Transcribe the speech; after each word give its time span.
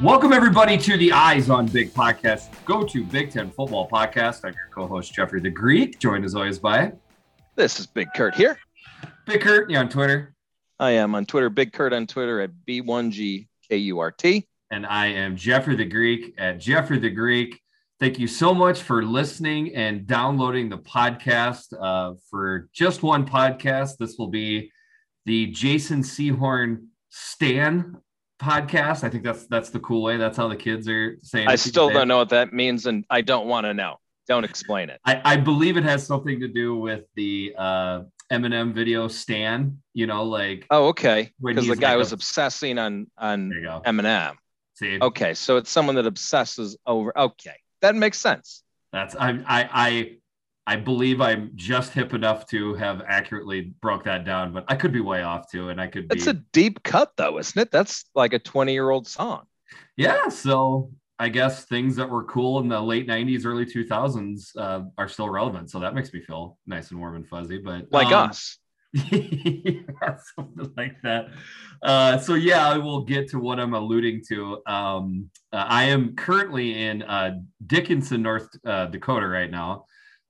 Welcome 0.00 0.32
everybody 0.32 0.78
to 0.78 0.96
the 0.96 1.10
Eyes 1.12 1.50
on 1.50 1.66
Big 1.66 1.92
podcast. 1.92 2.50
Go 2.64 2.84
to 2.84 3.02
Big 3.02 3.32
Ten 3.32 3.50
Football 3.50 3.88
Podcast. 3.88 4.44
I'm 4.44 4.54
your 4.54 4.68
co-host 4.72 5.12
Jeffrey 5.12 5.40
the 5.40 5.50
Greek, 5.50 5.98
joined 5.98 6.24
as 6.24 6.36
always 6.36 6.60
by 6.60 6.92
This 7.56 7.80
is 7.80 7.86
Big 7.88 8.06
Kurt 8.14 8.36
here. 8.36 8.60
Big 9.26 9.40
Kurt. 9.40 9.68
You 9.68 9.76
on 9.78 9.88
Twitter, 9.88 10.34
I 10.78 10.92
am 10.92 11.16
on 11.16 11.26
Twitter, 11.26 11.50
Big 11.50 11.72
Kurt 11.72 11.92
on 11.92 12.06
Twitter 12.06 12.40
at 12.40 12.50
B1GKURT. 12.68 14.44
and 14.70 14.86
I 14.86 15.06
am 15.06 15.34
Jeffrey 15.34 15.74
the 15.74 15.84
Greek 15.84 16.32
at 16.38 16.60
Jeffrey 16.60 17.00
the 17.00 17.10
Greek. 17.10 17.60
Thank 17.98 18.20
you 18.20 18.28
so 18.28 18.54
much 18.54 18.82
for 18.82 19.02
listening 19.02 19.74
and 19.74 20.06
downloading 20.06 20.68
the 20.68 20.78
podcast. 20.78 21.74
Uh, 21.76 22.14
for 22.30 22.68
just 22.72 23.02
one 23.02 23.26
podcast, 23.26 23.96
this 23.98 24.16
will 24.16 24.28
be 24.28 24.70
the 25.26 25.46
Jason 25.46 26.02
Sehorn 26.02 26.86
Stan 27.10 27.96
podcast. 28.40 29.04
I 29.04 29.08
think 29.08 29.24
that's 29.24 29.46
that's 29.46 29.70
the 29.70 29.80
cool 29.80 30.02
way. 30.02 30.16
That's 30.16 30.36
how 30.36 30.48
the 30.48 30.56
kids 30.56 30.88
are 30.88 31.18
saying. 31.22 31.48
I 31.48 31.56
still 31.56 31.90
don't 31.90 32.08
know 32.08 32.18
what 32.18 32.30
that 32.30 32.52
means, 32.52 32.86
and 32.86 33.04
I 33.10 33.20
don't 33.20 33.46
want 33.46 33.64
to 33.66 33.74
know. 33.74 33.96
Don't 34.26 34.44
explain 34.44 34.90
it. 34.90 35.00
I, 35.04 35.20
I 35.24 35.36
believe 35.36 35.76
it 35.78 35.84
has 35.84 36.06
something 36.06 36.40
to 36.40 36.48
do 36.48 36.76
with 36.76 37.04
the 37.16 37.54
uh, 37.56 38.02
Eminem 38.30 38.74
video 38.74 39.08
Stan. 39.08 39.80
You 39.94 40.06
know, 40.06 40.24
like 40.24 40.66
Oh, 40.70 40.88
okay. 40.88 41.32
Because 41.42 41.66
the 41.66 41.76
guy 41.76 41.90
like 41.92 41.98
was 41.98 42.12
a- 42.12 42.16
obsessing 42.16 42.78
on 42.78 43.06
on 43.16 43.48
there 43.48 43.58
you 43.60 43.64
go. 43.64 43.82
Eminem. 43.86 44.34
See, 44.74 44.98
Okay, 45.00 45.34
so 45.34 45.56
it's 45.56 45.70
someone 45.70 45.96
that 45.96 46.06
obsesses 46.06 46.76
over. 46.86 47.16
Okay, 47.18 47.56
that 47.80 47.96
makes 47.96 48.18
sense. 48.20 48.62
that's 48.92 49.16
I 49.16 49.30
I 49.46 49.68
I 49.72 50.17
I 50.68 50.76
believe 50.76 51.22
I'm 51.22 51.52
just 51.54 51.94
hip 51.94 52.12
enough 52.12 52.46
to 52.48 52.74
have 52.74 53.02
accurately 53.08 53.72
broke 53.80 54.04
that 54.04 54.26
down, 54.26 54.52
but 54.52 54.66
I 54.68 54.74
could 54.74 54.92
be 54.92 55.00
way 55.00 55.22
off 55.22 55.50
too, 55.50 55.70
and 55.70 55.80
I 55.80 55.86
could 55.86 56.08
be. 56.08 56.16
It's 56.16 56.26
a 56.26 56.34
deep 56.34 56.82
cut, 56.82 57.12
though, 57.16 57.38
isn't 57.38 57.58
it? 57.58 57.70
That's 57.70 58.04
like 58.14 58.34
a 58.34 58.38
twenty-year-old 58.38 59.06
song. 59.06 59.46
Yeah, 59.96 60.28
so 60.28 60.90
I 61.18 61.30
guess 61.30 61.64
things 61.64 61.96
that 61.96 62.10
were 62.10 62.24
cool 62.24 62.60
in 62.60 62.68
the 62.68 62.78
late 62.78 63.08
'90s, 63.08 63.46
early 63.46 63.64
2000s 63.64 64.50
uh, 64.58 64.82
are 64.98 65.08
still 65.08 65.30
relevant. 65.30 65.70
So 65.70 65.80
that 65.80 65.94
makes 65.94 66.12
me 66.12 66.20
feel 66.20 66.58
nice 66.66 66.90
and 66.90 67.00
warm 67.00 67.16
and 67.16 67.26
fuzzy. 67.26 67.56
But 67.56 67.86
Like 67.90 68.08
um, 68.08 68.28
us. 68.28 68.58
yeah, 68.92 70.16
something 70.36 70.70
like 70.76 71.00
that. 71.02 71.28
Uh, 71.82 72.18
so 72.18 72.34
yeah, 72.34 72.68
I 72.68 72.76
will 72.76 73.06
get 73.06 73.30
to 73.30 73.38
what 73.38 73.58
I'm 73.58 73.72
alluding 73.72 74.20
to. 74.28 74.60
Um, 74.66 75.30
uh, 75.50 75.64
I 75.66 75.84
am 75.84 76.14
currently 76.14 76.78
in 76.84 77.04
uh, 77.04 77.38
Dickinson, 77.66 78.20
North 78.20 78.50
uh, 78.66 78.84
Dakota, 78.86 79.26
right 79.26 79.50
now. 79.50 79.86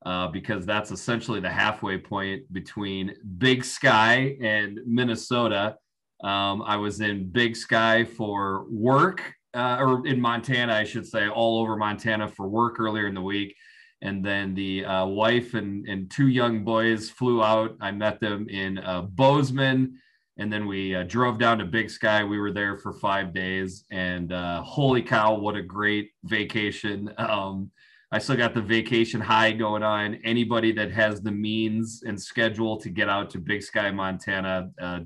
Uh, 0.07 0.29
because 0.29 0.65
that's 0.65 0.93
essentially 0.93 1.41
the 1.41 1.51
halfway 1.51 1.99
point 1.99 2.51
between 2.53 3.15
Big 3.39 3.65
Sky 3.65 4.37
and 4.41 4.79
Minnesota. 4.87 5.77
Um, 6.23 6.63
I 6.63 6.77
was 6.77 7.01
in 7.01 7.29
Big 7.31 7.57
Sky 7.57 8.05
for 8.05 8.67
work, 8.71 9.35
uh, 9.55 9.77
or 9.81 10.07
in 10.07 10.21
Montana, 10.21 10.73
I 10.73 10.85
should 10.85 11.07
say, 11.07 11.29
all 11.29 11.61
over 11.61 11.77
Montana 11.77 12.29
for 12.29 12.49
work 12.49 12.79
earlier 12.79 13.09
in 13.09 13.15
the 13.15 13.23
week. 13.23 13.57
And 14.01 14.25
then 14.25 14.55
the 14.55 14.85
uh, 14.85 15.07
wife 15.07 15.55
and, 15.55 15.87
and 15.89 16.11
two 16.11 16.29
young 16.29 16.65
boys 16.65 17.11
flew 17.11 17.43
out. 17.43 17.77
I 17.81 17.91
met 17.91 18.21
them 18.21 18.49
in 18.49 18.79
uh, 18.79 19.03
Bozeman. 19.03 19.99
And 20.39 20.53
then 20.53 20.67
we 20.67 20.95
uh, 20.95 21.03
drove 21.03 21.39
down 21.39 21.59
to 21.59 21.65
Big 21.65 21.91
Sky. 21.91 22.23
We 22.23 22.39
were 22.39 22.53
there 22.53 22.79
for 22.79 22.93
five 22.93 23.35
days. 23.35 23.85
And 23.91 24.33
uh, 24.33 24.63
holy 24.63 25.03
cow, 25.03 25.35
what 25.35 25.57
a 25.57 25.63
great 25.63 26.11
vacation. 26.25 27.13
Um, 27.19 27.71
I 28.11 28.19
still 28.19 28.37
got 28.37 28.55
the 28.55 28.63
vacation 28.63 29.21
high 29.21 29.53
going 29.53 29.83
on. 29.83 30.15
Anybody 30.25 30.73
that 30.73 30.91
has 30.93 31.21
the 31.21 31.31
means 31.31 32.03
and 32.07 32.21
schedule 32.21 32.79
to 32.79 32.89
get 32.89 33.09
out 33.09 33.29
to 33.31 33.39
Big 33.39 33.63
Sky, 33.63 33.91
Montana, 33.91 34.71
uh, 34.81 35.01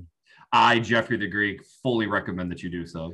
I, 0.53 0.79
Jeffrey 0.79 1.17
the 1.17 1.27
Greek, 1.27 1.61
fully 1.81 2.07
recommend 2.07 2.49
that 2.51 2.63
you 2.63 2.69
do 2.69 2.85
so. 2.85 3.13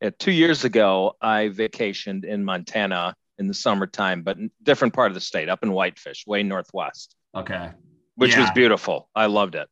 Yeah, 0.00 0.10
two 0.18 0.30
years 0.30 0.64
ago, 0.64 1.16
I 1.20 1.48
vacationed 1.48 2.24
in 2.24 2.44
Montana 2.44 3.16
in 3.38 3.48
the 3.48 3.54
summertime, 3.54 4.22
but 4.22 4.36
in 4.36 4.44
a 4.46 4.64
different 4.64 4.94
part 4.94 5.10
of 5.10 5.14
the 5.14 5.20
state, 5.20 5.48
up 5.48 5.64
in 5.64 5.72
Whitefish, 5.72 6.24
way 6.26 6.44
northwest, 6.44 7.16
Okay. 7.34 7.70
which 8.14 8.36
was 8.36 8.48
beautiful. 8.52 9.08
I 9.16 9.26
loved 9.26 9.56
it. 9.56 9.66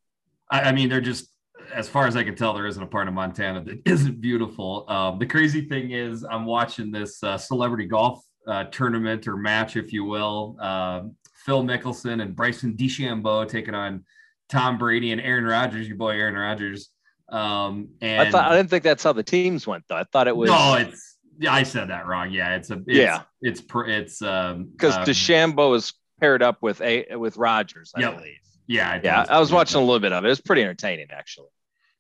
I, 0.50 0.62
I 0.62 0.73
mean, 0.73 0.89
they're 0.89 1.00
just, 1.00 1.29
as 1.73 1.89
far 1.89 2.09
as 2.09 2.17
I 2.17 2.25
can 2.25 2.34
tell, 2.34 2.53
there 2.55 2.67
isn't 2.67 2.83
a 2.83 2.87
part 2.87 3.06
of 3.06 3.15
Montana 3.15 3.62
that 3.62 3.83
isn't 3.87 4.21
beautiful. 4.21 4.87
Um, 4.89 5.21
the 5.21 5.27
crazy 5.27 5.69
thing 5.69 5.93
is, 5.93 6.25
I'm 6.25 6.47
watching 6.47 6.91
this 6.91 7.23
uh, 7.23 7.39
celebrity 7.39 7.84
golf 7.87 8.25
uh, 8.47 8.65
tournament 8.65 9.27
or 9.29 9.37
match, 9.37 9.77
if 9.77 9.93
you 9.93 10.05
will. 10.05 10.57
Uh, 10.61 11.03
Phil 11.45 11.63
Mickelson 11.65 12.23
and 12.23 12.35
Bryson 12.37 12.75
DeChambeau 12.77 13.49
taking 13.49 13.75
on 13.75 14.05
Tom 14.49 14.79
Brady 14.79 15.13
and 15.13 15.21
Aaron 15.21 15.45
Rodgers, 15.45 15.89
your 15.89 15.97
boy 15.97 16.11
Aaron 16.11 16.35
Rodgers. 16.35 16.91
Um, 17.29 17.89
and 18.01 18.21
I 18.21 18.31
thought 18.31 18.51
I 18.53 18.57
didn't 18.57 18.71
think 18.71 18.85
that's 18.85 19.03
how 19.03 19.13
the 19.13 19.23
teams 19.23 19.67
went 19.67 19.85
though. 19.89 19.97
I 19.97 20.05
thought 20.05 20.29
it 20.29 20.37
was 20.37 20.51
no, 20.51 20.75
it's 20.75 21.17
yeah, 21.39 21.53
I 21.53 21.63
said 21.63 21.89
that 21.89 22.07
wrong. 22.07 22.31
Yeah, 22.31 22.57
it's 22.57 22.71
a 22.71 22.75
it's, 22.87 22.87
Yeah. 22.89 23.23
it's 23.41 23.63
it's 23.87 24.23
um 24.23 24.67
because 24.73 24.97
um, 24.97 25.05
DeChambeau 25.05 25.75
is 25.75 25.95
paired 26.21 26.43
up 26.43 26.59
with 26.61 26.81
a 26.83 27.17
with 27.17 27.37
Rodgers, 27.39 27.93
I 27.97 28.01
Yep. 28.01 28.17
believe. 28.19 28.35
yeah 28.67 28.97
it 28.97 29.05
Yeah, 29.05 29.21
does. 29.21 29.29
I 29.31 29.41
was 29.41 29.51
watching 29.51 29.79
a 29.79 29.81
little 29.81 29.99
bit 30.01 30.13
of 30.13 30.25
it. 30.25 30.27
It 30.27 30.31
was 30.31 30.41
pretty 30.43 30.63
entertaining, 30.63 31.07
actually. 31.11 31.49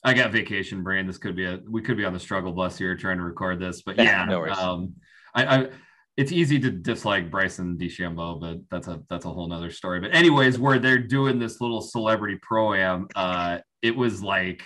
I 0.04 0.12
got 0.14 0.32
vacation 0.32 0.82
brain. 0.82 1.06
This 1.06 1.16
could 1.18 1.34
be 1.34 1.46
a 1.46 1.60
we 1.68 1.80
could 1.80 1.96
be 1.96 2.04
on 2.04 2.12
the 2.12 2.20
struggle 2.20 2.52
bus 2.52 2.76
here 2.76 2.94
trying 2.96 3.16
to 3.18 3.24
record 3.24 3.58
this, 3.58 3.82
but 3.82 3.96
yeah, 3.98 4.24
No 4.26 4.40
worries. 4.40 4.58
um, 4.58 4.94
I, 5.34 5.44
I 5.46 5.68
it's 6.16 6.32
easy 6.32 6.58
to 6.60 6.70
dislike 6.70 7.30
Bryson 7.30 7.78
DeChambeau, 7.78 8.40
but 8.40 8.58
that's 8.70 8.88
a 8.88 9.02
that's 9.08 9.24
a 9.24 9.30
whole 9.30 9.48
nother 9.48 9.70
story. 9.70 10.00
But 10.00 10.14
anyways, 10.14 10.58
where 10.58 10.78
they're 10.78 10.98
doing 10.98 11.38
this 11.38 11.60
little 11.60 11.80
celebrity 11.80 12.38
pro 12.42 12.74
am, 12.74 13.08
uh, 13.16 13.58
it 13.80 13.96
was 13.96 14.22
like 14.22 14.62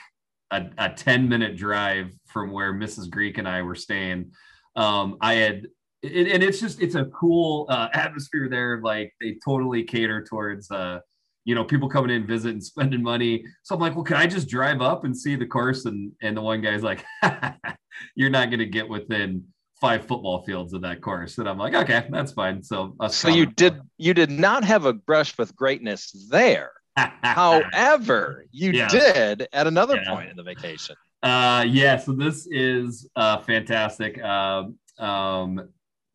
a, 0.50 0.66
a 0.78 0.90
10 0.90 1.28
minute 1.28 1.56
drive 1.56 2.12
from 2.26 2.50
where 2.50 2.72
Mrs. 2.72 3.10
Greek 3.10 3.38
and 3.38 3.48
I 3.48 3.62
were 3.62 3.74
staying. 3.74 4.32
Um, 4.74 5.16
I 5.20 5.34
had 5.34 5.66
it, 6.02 6.32
and 6.32 6.42
it's 6.42 6.60
just 6.60 6.80
it's 6.82 6.96
a 6.96 7.06
cool 7.06 7.66
uh, 7.68 7.88
atmosphere 7.92 8.48
there. 8.48 8.80
Like 8.82 9.14
they 9.20 9.38
totally 9.44 9.84
cater 9.84 10.24
towards 10.24 10.68
uh, 10.70 10.98
you 11.44 11.54
know 11.54 11.64
people 11.64 11.88
coming 11.88 12.10
in 12.10 12.26
visit 12.26 12.52
and 12.52 12.64
spending 12.64 13.02
money. 13.02 13.44
So 13.62 13.76
I'm 13.76 13.80
like, 13.80 13.94
well, 13.94 14.04
can 14.04 14.16
I 14.16 14.26
just 14.26 14.48
drive 14.48 14.82
up 14.82 15.04
and 15.04 15.16
see 15.16 15.36
the 15.36 15.46
course? 15.46 15.84
And 15.84 16.10
and 16.22 16.36
the 16.36 16.42
one 16.42 16.60
guy's 16.60 16.82
like, 16.82 17.04
you're 18.16 18.30
not 18.30 18.50
going 18.50 18.58
to 18.58 18.66
get 18.66 18.88
within 18.88 19.44
five 19.80 20.06
football 20.06 20.42
fields 20.44 20.72
of 20.72 20.82
that 20.82 21.00
course. 21.00 21.38
And 21.38 21.48
I'm 21.48 21.58
like, 21.58 21.74
okay, 21.74 22.06
that's 22.10 22.32
fine. 22.32 22.62
So 22.62 22.94
So 23.08 23.28
you 23.28 23.46
did 23.46 23.80
you 23.98 24.14
did 24.14 24.30
not 24.30 24.64
have 24.64 24.84
a 24.86 24.92
brush 24.92 25.36
with 25.38 25.54
greatness 25.54 26.26
there. 26.30 26.70
However, 27.22 28.46
you 28.50 28.72
Yeah. 28.72 28.88
did 28.88 29.48
at 29.52 29.66
another 29.66 29.96
Yeah. 30.02 30.10
point 30.10 30.30
in 30.30 30.36
the 30.36 30.42
vacation. 30.42 30.96
Uh, 31.22 31.64
yeah, 31.68 31.96
so 31.96 32.12
this 32.12 32.46
is 32.50 33.08
uh, 33.16 33.38
fantastic. 33.38 34.22
Um, 34.22 34.78
um, 34.98 35.68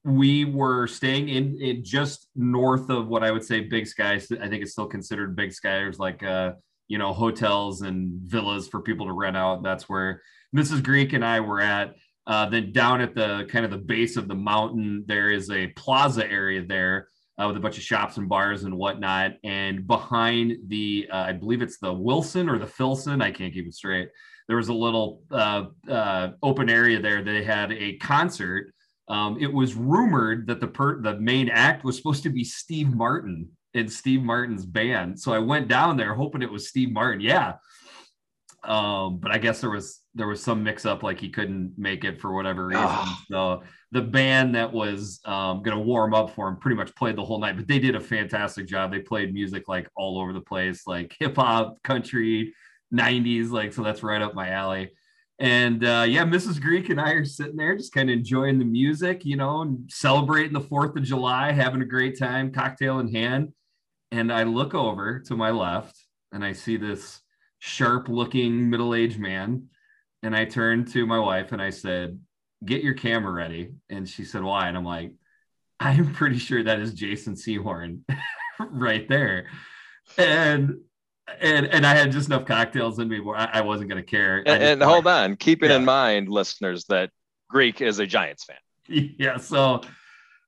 we 0.03 0.45
were 0.45 0.87
staying 0.87 1.29
in, 1.29 1.59
in 1.61 1.83
just 1.83 2.27
north 2.35 2.89
of 2.89 3.07
what 3.07 3.23
I 3.23 3.31
would 3.31 3.43
say 3.43 3.59
Big 3.61 3.85
Sky. 3.87 4.13
I 4.13 4.19
think 4.19 4.63
it's 4.63 4.71
still 4.71 4.87
considered 4.87 5.35
Big 5.35 5.53
Sky. 5.53 5.73
There's 5.73 5.99
like 5.99 6.23
uh, 6.23 6.53
you 6.87 6.97
know 6.97 7.13
hotels 7.13 7.81
and 7.83 8.11
villas 8.23 8.67
for 8.67 8.81
people 8.81 9.05
to 9.05 9.13
rent 9.13 9.37
out. 9.37 9.61
That's 9.63 9.87
where 9.87 10.21
Mrs. 10.55 10.81
Greek 10.83 11.13
and 11.13 11.23
I 11.23 11.39
were 11.41 11.61
at. 11.61 11.95
Uh, 12.27 12.47
then 12.49 12.71
down 12.71 13.01
at 13.01 13.15
the 13.15 13.47
kind 13.49 13.65
of 13.65 13.71
the 13.71 13.77
base 13.77 14.15
of 14.15 14.27
the 14.27 14.35
mountain, 14.35 15.03
there 15.07 15.31
is 15.31 15.49
a 15.49 15.67
plaza 15.67 16.29
area 16.29 16.63
there 16.63 17.07
uh, 17.41 17.47
with 17.47 17.57
a 17.57 17.59
bunch 17.59 17.77
of 17.77 17.83
shops 17.83 18.17
and 18.17 18.29
bars 18.29 18.63
and 18.63 18.77
whatnot. 18.77 19.33
And 19.43 19.87
behind 19.87 20.57
the, 20.67 21.07
uh, 21.11 21.17
I 21.17 21.33
believe 21.33 21.61
it's 21.61 21.79
the 21.79 21.93
Wilson 21.93 22.49
or 22.49 22.59
the 22.59 22.67
Filson, 22.67 23.21
I 23.21 23.31
can't 23.31 23.53
keep 23.53 23.67
it 23.67 23.73
straight. 23.73 24.09
There 24.47 24.57
was 24.57 24.69
a 24.69 24.73
little 24.73 25.23
uh, 25.31 25.65
uh, 25.89 26.31
open 26.43 26.69
area 26.69 26.99
there. 26.99 27.23
They 27.23 27.43
had 27.43 27.71
a 27.71 27.97
concert. 27.97 28.73
Um, 29.07 29.37
it 29.39 29.51
was 29.51 29.75
rumored 29.75 30.47
that 30.47 30.59
the 30.59 30.67
per- 30.67 31.01
the 31.01 31.19
main 31.19 31.49
act 31.49 31.83
was 31.83 31.97
supposed 31.97 32.23
to 32.23 32.29
be 32.29 32.43
Steve 32.43 32.93
Martin 32.93 33.49
and 33.73 33.91
Steve 33.91 34.21
Martin's 34.21 34.65
band. 34.65 35.19
So 35.19 35.33
I 35.33 35.39
went 35.39 35.67
down 35.67 35.97
there 35.97 36.13
hoping 36.13 36.41
it 36.41 36.51
was 36.51 36.67
Steve 36.67 36.91
Martin. 36.91 37.21
Yeah. 37.21 37.53
Um, 38.63 39.17
but 39.17 39.31
I 39.31 39.39
guess 39.39 39.61
there 39.61 39.71
was 39.71 40.01
there 40.13 40.27
was 40.27 40.43
some 40.43 40.63
mix 40.63 40.85
up, 40.85 41.03
like 41.03 41.19
he 41.19 41.29
couldn't 41.29 41.73
make 41.77 42.03
it 42.03 42.21
for 42.21 42.33
whatever 42.33 42.67
reason. 42.67 42.89
So 43.29 43.63
the 43.91 44.01
band 44.01 44.55
that 44.55 44.71
was 44.71 45.19
um, 45.25 45.63
going 45.63 45.75
to 45.75 45.83
warm 45.83 46.13
up 46.13 46.35
for 46.35 46.47
him 46.47 46.57
pretty 46.57 46.75
much 46.75 46.95
played 46.95 47.15
the 47.15 47.25
whole 47.25 47.39
night, 47.39 47.57
but 47.57 47.67
they 47.67 47.79
did 47.79 47.95
a 47.95 47.99
fantastic 47.99 48.67
job. 48.67 48.91
They 48.91 48.99
played 48.99 49.33
music 49.33 49.67
like 49.67 49.89
all 49.95 50.19
over 50.19 50.31
the 50.31 50.41
place, 50.41 50.85
like 50.85 51.15
hip 51.19 51.35
hop, 51.37 51.81
country, 51.83 52.53
90s, 52.93 53.49
like 53.49 53.73
so 53.73 53.83
that's 53.83 54.03
right 54.03 54.21
up 54.21 54.35
my 54.35 54.49
alley. 54.49 54.91
And 55.39 55.83
uh, 55.83 56.05
yeah, 56.07 56.23
Mrs. 56.23 56.61
Greek 56.61 56.89
and 56.89 57.01
I 57.01 57.11
are 57.11 57.25
sitting 57.25 57.55
there 57.55 57.75
just 57.75 57.93
kind 57.93 58.11
of 58.11 58.13
enjoying 58.13 58.59
the 58.59 58.65
music, 58.65 59.25
you 59.25 59.37
know, 59.37 59.61
and 59.61 59.89
celebrating 59.91 60.53
the 60.53 60.61
4th 60.61 60.95
of 60.95 61.01
July, 61.01 61.51
having 61.51 61.81
a 61.81 61.85
great 61.85 62.19
time, 62.19 62.51
cocktail 62.51 62.99
in 62.99 63.11
hand. 63.11 63.53
And 64.11 64.31
I 64.31 64.43
look 64.43 64.75
over 64.75 65.19
to 65.21 65.35
my 65.35 65.49
left 65.49 65.97
and 66.31 66.45
I 66.45 66.51
see 66.51 66.77
this 66.77 67.21
sharp 67.63 68.09
looking 68.09 68.69
middle 68.71 68.95
aged 68.95 69.19
man. 69.19 69.67
And 70.23 70.35
I 70.35 70.45
turned 70.45 70.87
to 70.93 71.05
my 71.05 71.19
wife 71.19 71.51
and 71.51 71.61
I 71.61 71.69
said, 71.69 72.19
Get 72.65 72.83
your 72.83 72.93
camera 72.95 73.31
ready. 73.31 73.71
And 73.89 74.07
she 74.09 74.23
said, 74.25 74.43
Why? 74.43 74.67
And 74.67 74.75
I'm 74.75 74.83
like, 74.83 75.13
I'm 75.79 76.11
pretty 76.13 76.37
sure 76.37 76.63
that 76.63 76.79
is 76.79 76.93
Jason 76.93 77.35
Sehorn 77.35 78.01
right 78.59 79.07
there. 79.07 79.45
And 80.17 80.79
and 81.39 81.65
and 81.67 81.85
I 81.85 81.95
had 81.95 82.11
just 82.11 82.27
enough 82.27 82.45
cocktails 82.45 82.99
in 82.99 83.07
me 83.07 83.19
where 83.19 83.37
I, 83.37 83.45
I 83.53 83.61
wasn't 83.61 83.89
gonna 83.89 84.03
care. 84.03 84.39
And, 84.45 84.61
and 84.63 84.83
hold 84.83 85.07
on, 85.07 85.35
keeping 85.37 85.69
Yeah. 85.69 85.77
in 85.77 85.85
mind, 85.85 86.29
listeners, 86.29 86.85
that 86.89 87.11
Greek 87.47 87.81
is 87.81 87.99
a 87.99 88.05
Giants 88.07 88.43
fan. 88.43 88.57
Yeah. 89.17 89.37
So, 89.37 89.81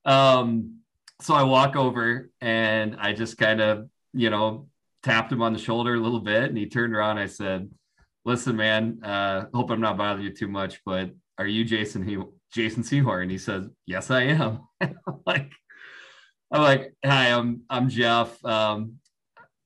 um, 0.04 0.80
so 1.20 1.34
I 1.34 1.44
walk 1.44 1.76
over 1.76 2.30
and 2.40 2.96
I 2.98 3.12
just 3.14 3.38
kind 3.38 3.60
of, 3.60 3.88
you 4.12 4.28
know, 4.28 4.68
tapped 5.04 5.30
him 5.30 5.42
on 5.42 5.52
the 5.52 5.58
shoulder 5.58 5.94
a 5.94 6.00
little 6.00 6.20
bit 6.20 6.44
and 6.44 6.58
he 6.58 6.66
turned 6.66 6.94
around. 6.94 7.18
I 7.18 7.26
said, 7.26 7.70
listen, 8.24 8.56
man, 8.56 9.00
uh, 9.04 9.46
hope 9.54 9.70
I'm 9.70 9.80
not 9.80 9.98
bothering 9.98 10.24
you 10.24 10.32
too 10.32 10.48
much, 10.48 10.80
but 10.84 11.10
are 11.38 11.46
you 11.46 11.64
Jason 11.64 12.06
he 12.06 12.18
Jason 12.52 12.82
Sehorn? 12.82 13.22
And 13.22 13.30
he 13.30 13.38
says, 13.38 13.68
Yes, 13.86 14.10
I 14.10 14.22
am. 14.22 14.60
I'm 14.80 14.96
like, 15.26 15.52
I'm 16.50 16.62
like, 16.62 16.94
hi, 17.04 17.32
I'm 17.32 17.62
I'm 17.68 17.88
Jeff. 17.88 18.42
Um, 18.44 18.94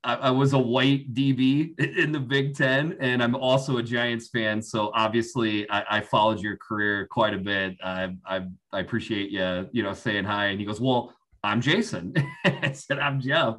I, 0.05 0.15
I, 0.15 0.31
was 0.31 0.53
a 0.53 0.59
white 0.59 1.13
DB 1.13 1.79
in 1.99 2.13
the 2.13 2.21
Big 2.21 2.55
Ten, 2.55 2.97
and 3.01 3.23
I'm 3.23 3.35
also 3.35 3.79
a 3.79 3.83
Giants 3.83 4.29
fan. 4.29 4.63
So 4.63 4.91
obviously, 4.95 5.69
I, 5.71 5.99
I 5.99 6.01
followed 6.01 6.41
your 6.41 6.57
career 6.57 7.07
quite 7.11 7.35
a 7.35 7.39
bit. 7.39 7.77
I, 7.83 8.15
I, 8.25 8.47
I 8.73 8.81
appreciate 8.81 9.31
you, 9.31 9.69
you 9.73 9.83
know, 9.83 9.93
saying 9.93 10.25
hi. 10.25 10.47
And 10.47 10.61
he 10.61 10.65
goes, 10.65 10.81
"Well, 10.81 11.13
I'm 11.43 11.61
Jason." 11.61 12.15
I 12.45 12.73
said, 12.73 13.01
"I'm 13.01 13.21
Jeff," 13.21 13.57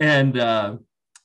and 0.00 0.38
uh, 0.38 0.76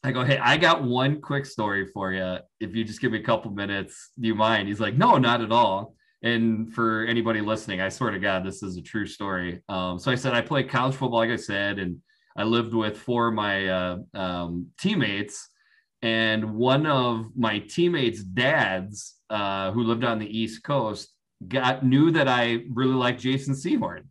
I 0.03 0.11
go, 0.11 0.23
"Hey, 0.23 0.37
I 0.37 0.57
got 0.57 0.83
one 0.83 1.21
quick 1.21 1.45
story 1.45 1.87
for 1.87 2.11
you. 2.11 2.37
If 2.59 2.75
you 2.75 2.83
just 2.83 3.01
give 3.01 3.11
me 3.11 3.19
a 3.19 3.23
couple 3.23 3.51
minutes, 3.51 4.11
do 4.19 4.27
you 4.27 4.35
mind?" 4.35 4.67
He's 4.67 4.79
like, 4.79 4.95
"No, 4.95 5.17
not 5.17 5.41
at 5.41 5.51
all." 5.51 5.95
And 6.23 6.73
for 6.73 7.03
anybody 7.05 7.41
listening, 7.41 7.81
I 7.81 7.89
swear 7.89 8.11
to 8.11 8.19
God, 8.19 8.45
this 8.45 8.61
is 8.61 8.77
a 8.77 8.81
true 8.81 9.07
story. 9.07 9.63
Um, 9.67 9.97
so 9.97 10.11
I 10.11 10.15
said 10.15 10.33
I 10.33 10.41
played 10.41 10.69
college 10.69 10.95
football, 10.95 11.19
like 11.19 11.31
I 11.31 11.35
said, 11.35 11.79
and 11.79 11.97
I 12.37 12.43
lived 12.43 12.73
with 12.73 12.97
four 12.97 13.29
of 13.29 13.33
my 13.33 13.67
uh, 13.67 13.97
um, 14.13 14.67
teammates, 14.79 15.49
and 16.01 16.55
one 16.55 16.85
of 16.85 17.27
my 17.35 17.59
teammates' 17.59 18.23
dads, 18.23 19.15
uh, 19.29 19.71
who 19.71 19.83
lived 19.83 20.03
on 20.03 20.19
the 20.19 20.37
East 20.37 20.63
Coast, 20.63 21.09
got 21.47 21.83
knew 21.83 22.11
that 22.11 22.27
I 22.27 22.63
really 22.69 22.93
liked 22.93 23.21
Jason 23.21 23.53
Sehorn, 23.53 24.03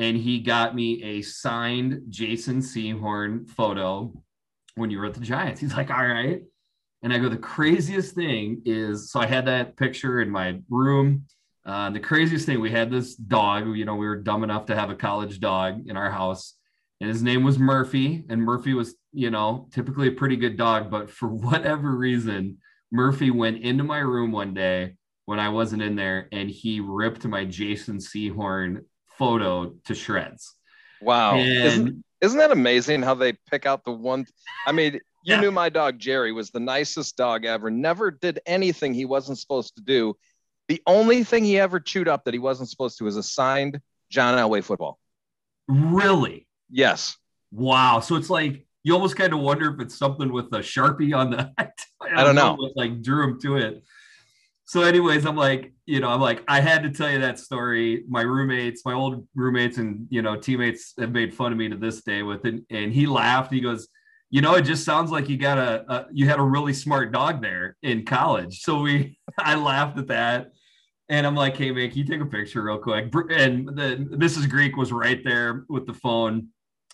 and 0.00 0.16
he 0.16 0.38
got 0.40 0.74
me 0.74 1.02
a 1.02 1.22
signed 1.22 2.04
Jason 2.08 2.60
Sehorn 2.60 3.46
photo 3.50 4.10
when 4.74 4.90
you 4.90 4.98
were 4.98 5.04
at 5.04 5.12
the 5.12 5.20
Giants. 5.20 5.60
He's 5.60 5.74
like, 5.74 5.90
"All 5.90 6.06
right," 6.06 6.42
and 7.02 7.12
I 7.12 7.18
go, 7.18 7.28
"The 7.28 7.36
craziest 7.36 8.14
thing 8.14 8.62
is, 8.64 9.12
so 9.12 9.20
I 9.20 9.26
had 9.26 9.44
that 9.44 9.76
picture 9.76 10.22
in 10.22 10.30
my 10.30 10.58
room." 10.70 11.26
Uh, 11.66 11.90
the 11.90 12.00
craziest 12.00 12.46
thing, 12.46 12.60
we 12.60 12.70
had 12.70 12.90
this 12.90 13.14
dog. 13.14 13.76
You 13.76 13.84
know, 13.84 13.94
we 13.94 14.08
were 14.08 14.16
dumb 14.16 14.42
enough 14.42 14.64
to 14.66 14.74
have 14.74 14.88
a 14.88 14.94
college 14.94 15.38
dog 15.38 15.86
in 15.86 15.98
our 15.98 16.10
house, 16.10 16.54
and 17.02 17.10
his 17.10 17.22
name 17.22 17.42
was 17.44 17.58
Murphy. 17.58 18.24
And 18.30 18.42
Murphy 18.42 18.72
was, 18.72 18.94
you 19.12 19.30
know, 19.30 19.68
typically 19.70 20.08
a 20.08 20.12
pretty 20.12 20.36
good 20.36 20.56
dog, 20.56 20.90
but 20.90 21.10
for 21.10 21.28
whatever 21.46 21.94
reason, 21.94 22.56
Murphy 22.90 23.30
went 23.30 23.62
into 23.62 23.84
my 23.84 23.98
room 23.98 24.32
one 24.32 24.54
day 24.54 24.94
when 25.26 25.38
I 25.38 25.50
wasn't 25.50 25.82
in 25.82 25.94
there, 25.94 26.26
and 26.32 26.50
he 26.50 26.80
ripped 26.80 27.26
my 27.26 27.44
Jason 27.44 27.98
Sehorn 27.98 28.84
photo 29.20 29.72
to 29.84 29.94
shreds. 29.94 30.56
Wow! 31.00 31.36
And, 31.36 31.46
isn't, 31.46 32.04
isn't 32.20 32.38
that 32.38 32.50
amazing 32.50 33.02
how 33.02 33.14
they 33.14 33.34
pick 33.48 33.66
out 33.66 33.84
the 33.84 33.92
one? 33.92 34.26
I 34.66 34.72
mean, 34.72 34.94
you 34.94 35.00
yeah. 35.22 35.40
knew 35.40 35.52
my 35.52 35.68
dog 35.68 36.00
Jerry 36.00 36.32
was 36.32 36.50
the 36.50 36.58
nicest 36.58 37.16
dog 37.16 37.44
ever. 37.44 37.70
Never 37.70 38.10
did 38.10 38.40
anything 38.46 38.94
he 38.94 39.04
wasn't 39.04 39.38
supposed 39.38 39.76
to 39.76 39.82
do 39.82 40.16
the 40.70 40.80
only 40.86 41.24
thing 41.24 41.42
he 41.42 41.58
ever 41.58 41.80
chewed 41.80 42.06
up 42.06 42.24
that 42.24 42.32
he 42.32 42.38
wasn't 42.38 42.68
supposed 42.68 42.96
to 42.98 43.04
was 43.04 43.16
a 43.16 43.24
signed 43.24 43.80
John 44.08 44.38
Elway 44.38 44.62
football. 44.62 45.00
Really? 45.66 46.46
Yes. 46.70 47.16
Wow. 47.50 47.98
So 47.98 48.14
it's 48.14 48.30
like 48.30 48.64
you 48.84 48.94
almost 48.94 49.16
kind 49.16 49.32
of 49.32 49.40
wonder 49.40 49.74
if 49.74 49.80
it's 49.80 49.98
something 49.98 50.32
with 50.32 50.46
a 50.52 50.60
sharpie 50.60 51.12
on 51.12 51.30
the. 51.30 51.52
I 51.58 51.64
don't, 51.64 52.18
I 52.18 52.22
don't 52.22 52.36
know. 52.36 52.54
know. 52.54 52.70
Like 52.76 53.02
drew 53.02 53.24
him 53.24 53.40
to 53.40 53.56
it. 53.56 53.82
So, 54.70 54.82
anyways, 54.82 55.26
I'm 55.26 55.34
like, 55.34 55.72
you 55.84 55.98
know, 55.98 56.10
I'm 56.10 56.20
like, 56.20 56.44
I 56.46 56.60
had 56.60 56.84
to 56.84 56.90
tell 56.90 57.10
you 57.10 57.18
that 57.18 57.40
story. 57.40 58.04
My 58.08 58.20
roommates, 58.20 58.84
my 58.84 58.92
old 58.92 59.26
roommates, 59.34 59.78
and 59.78 60.06
you 60.10 60.22
know, 60.22 60.36
teammates 60.36 60.94
have 60.96 61.10
made 61.10 61.34
fun 61.34 61.50
of 61.50 61.58
me 61.58 61.68
to 61.70 61.76
this 61.76 62.02
day 62.02 62.22
with 62.22 62.44
it. 62.44 62.62
And 62.70 62.92
he 62.92 63.06
laughed. 63.06 63.52
He 63.52 63.60
goes, 63.60 63.88
you 64.30 64.42
know, 64.42 64.54
it 64.54 64.62
just 64.62 64.84
sounds 64.84 65.10
like 65.10 65.28
you 65.28 65.38
got 65.38 65.58
a, 65.58 65.92
a 65.92 66.06
you 66.12 66.28
had 66.28 66.38
a 66.38 66.44
really 66.44 66.72
smart 66.72 67.10
dog 67.10 67.42
there 67.42 67.76
in 67.82 68.04
college. 68.04 68.60
So 68.60 68.80
we, 68.82 69.18
I 69.40 69.56
laughed 69.56 69.98
at 69.98 70.06
that 70.06 70.52
and 71.08 71.26
I'm 71.26 71.34
like, 71.34 71.56
hey, 71.56 71.72
man, 71.72 71.88
can 71.88 71.98
you 71.98 72.04
take 72.04 72.20
a 72.20 72.26
picture 72.26 72.62
real 72.62 72.78
quick? 72.78 73.12
And 73.28 73.66
the 73.66 74.06
Mrs. 74.12 74.48
Greek 74.48 74.76
was 74.76 74.92
right 74.92 75.20
there 75.24 75.64
with 75.68 75.88
the 75.88 75.94
phone. 75.94 76.46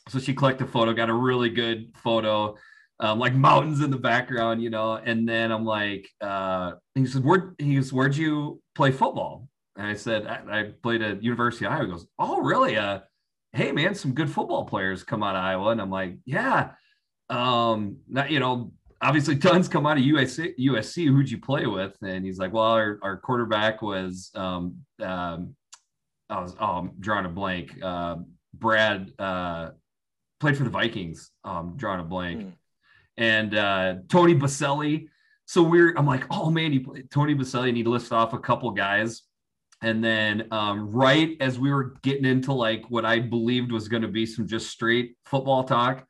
So 0.08 0.18
she 0.18 0.32
clicked 0.32 0.62
a 0.62 0.66
photo, 0.66 0.94
got 0.94 1.10
a 1.10 1.14
really 1.14 1.50
good 1.50 1.94
photo, 1.94 2.56
um, 3.00 3.18
like 3.18 3.34
mountains 3.48 3.80
in 3.80 3.90
the 3.90 3.98
background, 3.98 4.62
you 4.62 4.70
know. 4.70 4.94
And 4.94 5.28
then 5.28 5.52
I'm 5.52 5.64
like, 5.64 6.08
uh, 6.20 6.72
he 6.94 7.06
said, 7.06 7.24
Where 7.24 7.54
he 7.58 7.76
goes, 7.76 7.92
Where'd 7.92 8.16
you 8.16 8.60
play 8.74 8.92
football? 8.92 9.48
And 9.76 9.86
I 9.86 9.94
said, 9.94 10.26
I, 10.26 10.60
I 10.60 10.62
played 10.82 11.02
at 11.02 11.22
University 11.22 11.66
of 11.66 11.72
Iowa. 11.72 11.84
He 11.84 11.90
goes, 11.90 12.06
Oh, 12.18 12.40
really? 12.40 12.76
Uh, 12.76 13.00
hey 13.52 13.72
man, 13.72 13.94
some 13.94 14.12
good 14.12 14.30
football 14.30 14.64
players 14.64 15.02
come 15.02 15.22
out 15.22 15.36
of 15.36 15.42
Iowa. 15.42 15.70
And 15.70 15.80
I'm 15.80 15.90
like, 15.90 16.16
Yeah. 16.24 16.70
Um, 17.28 17.98
not, 18.08 18.30
you 18.30 18.38
know, 18.38 18.72
obviously 19.00 19.36
tons 19.36 19.68
come 19.68 19.86
out 19.86 19.98
of 19.98 20.04
USC. 20.04 20.54
USC. 20.58 21.06
Who'd 21.06 21.30
you 21.30 21.38
play 21.38 21.66
with? 21.66 21.96
And 22.02 22.24
he's 22.24 22.38
like, 22.38 22.52
well, 22.52 22.64
our, 22.64 22.98
our 23.02 23.16
quarterback 23.16 23.82
was, 23.82 24.30
um, 24.34 24.76
um, 25.02 25.54
I 26.28 26.40
was, 26.40 26.56
oh, 26.60 26.66
I'm 26.66 26.92
drawing 26.98 27.26
a 27.26 27.30
blank. 27.30 27.76
Uh, 27.82 28.16
Brad 28.54 29.12
uh, 29.18 29.70
played 30.40 30.56
for 30.56 30.64
the 30.64 30.70
Vikings. 30.70 31.30
Um, 31.44 31.74
drawing 31.76 32.00
a 32.00 32.04
blank. 32.04 32.42
Mm. 32.42 32.52
And 33.16 33.54
uh, 33.54 33.94
Tony 34.08 34.34
Boselli. 34.34 35.08
So 35.46 35.62
we're, 35.62 35.94
I'm 35.96 36.06
like, 36.06 36.24
oh 36.30 36.50
man, 36.50 36.84
Tony 37.10 37.34
Boselli, 37.34 37.68
and 37.68 37.76
he 37.76 37.84
lists 37.84 38.12
off 38.12 38.32
a 38.32 38.38
couple 38.38 38.70
guys. 38.72 39.22
And 39.82 40.02
then 40.02 40.48
um, 40.50 40.90
right 40.90 41.36
as 41.40 41.58
we 41.58 41.72
were 41.72 41.94
getting 42.02 42.24
into 42.24 42.52
like 42.52 42.84
what 42.88 43.04
I 43.04 43.20
believed 43.20 43.72
was 43.72 43.88
going 43.88 44.02
to 44.02 44.08
be 44.08 44.26
some 44.26 44.46
just 44.46 44.70
straight 44.70 45.16
football 45.24 45.64
talk, 45.64 46.06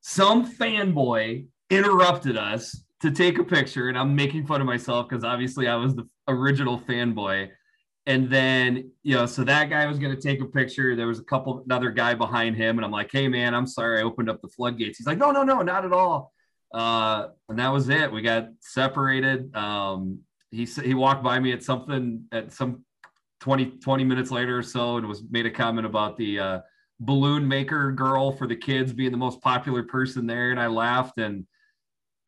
some 0.00 0.50
fanboy 0.50 1.46
interrupted 1.70 2.36
us 2.36 2.84
to 3.00 3.10
take 3.10 3.38
a 3.38 3.44
picture, 3.44 3.88
and 3.88 3.98
I'm 3.98 4.14
making 4.14 4.46
fun 4.46 4.60
of 4.60 4.66
myself 4.66 5.08
because 5.08 5.24
obviously 5.24 5.66
I 5.66 5.74
was 5.74 5.94
the 5.94 6.08
original 6.28 6.78
fanboy. 6.78 7.50
And 8.06 8.28
then, 8.28 8.90
you 9.04 9.14
know, 9.14 9.26
so 9.26 9.44
that 9.44 9.70
guy 9.70 9.86
was 9.86 9.98
going 9.98 10.14
to 10.14 10.20
take 10.20 10.40
a 10.40 10.44
picture. 10.44 10.96
There 10.96 11.06
was 11.06 11.20
a 11.20 11.24
couple, 11.24 11.62
another 11.64 11.90
guy 11.90 12.14
behind 12.14 12.56
him. 12.56 12.78
And 12.78 12.84
I'm 12.84 12.90
like, 12.90 13.10
hey, 13.12 13.28
man, 13.28 13.54
I'm 13.54 13.66
sorry 13.66 14.00
I 14.00 14.02
opened 14.02 14.28
up 14.28 14.42
the 14.42 14.48
floodgates. 14.48 14.98
He's 14.98 15.06
like, 15.06 15.18
no, 15.18 15.30
no, 15.30 15.44
no, 15.44 15.62
not 15.62 15.84
at 15.84 15.92
all. 15.92 16.32
Uh, 16.74 17.28
and 17.48 17.58
that 17.58 17.68
was 17.68 17.88
it. 17.88 18.10
We 18.10 18.22
got 18.22 18.48
separated. 18.60 19.54
Um, 19.54 20.20
he 20.50 20.64
he 20.64 20.94
walked 20.94 21.22
by 21.22 21.38
me 21.38 21.52
at 21.52 21.62
something 21.62 22.24
at 22.32 22.52
some 22.52 22.84
20, 23.40 23.78
20 23.78 24.04
minutes 24.04 24.30
later 24.30 24.58
or 24.58 24.62
so 24.62 24.98
and 24.98 25.06
was 25.06 25.22
made 25.30 25.46
a 25.46 25.50
comment 25.50 25.86
about 25.86 26.16
the 26.16 26.38
uh, 26.38 26.60
balloon 27.00 27.46
maker 27.46 27.90
girl 27.92 28.30
for 28.32 28.46
the 28.46 28.56
kids 28.56 28.92
being 28.92 29.10
the 29.10 29.16
most 29.16 29.40
popular 29.40 29.82
person 29.82 30.26
there. 30.26 30.50
And 30.50 30.60
I 30.60 30.68
laughed 30.68 31.18
and 31.18 31.46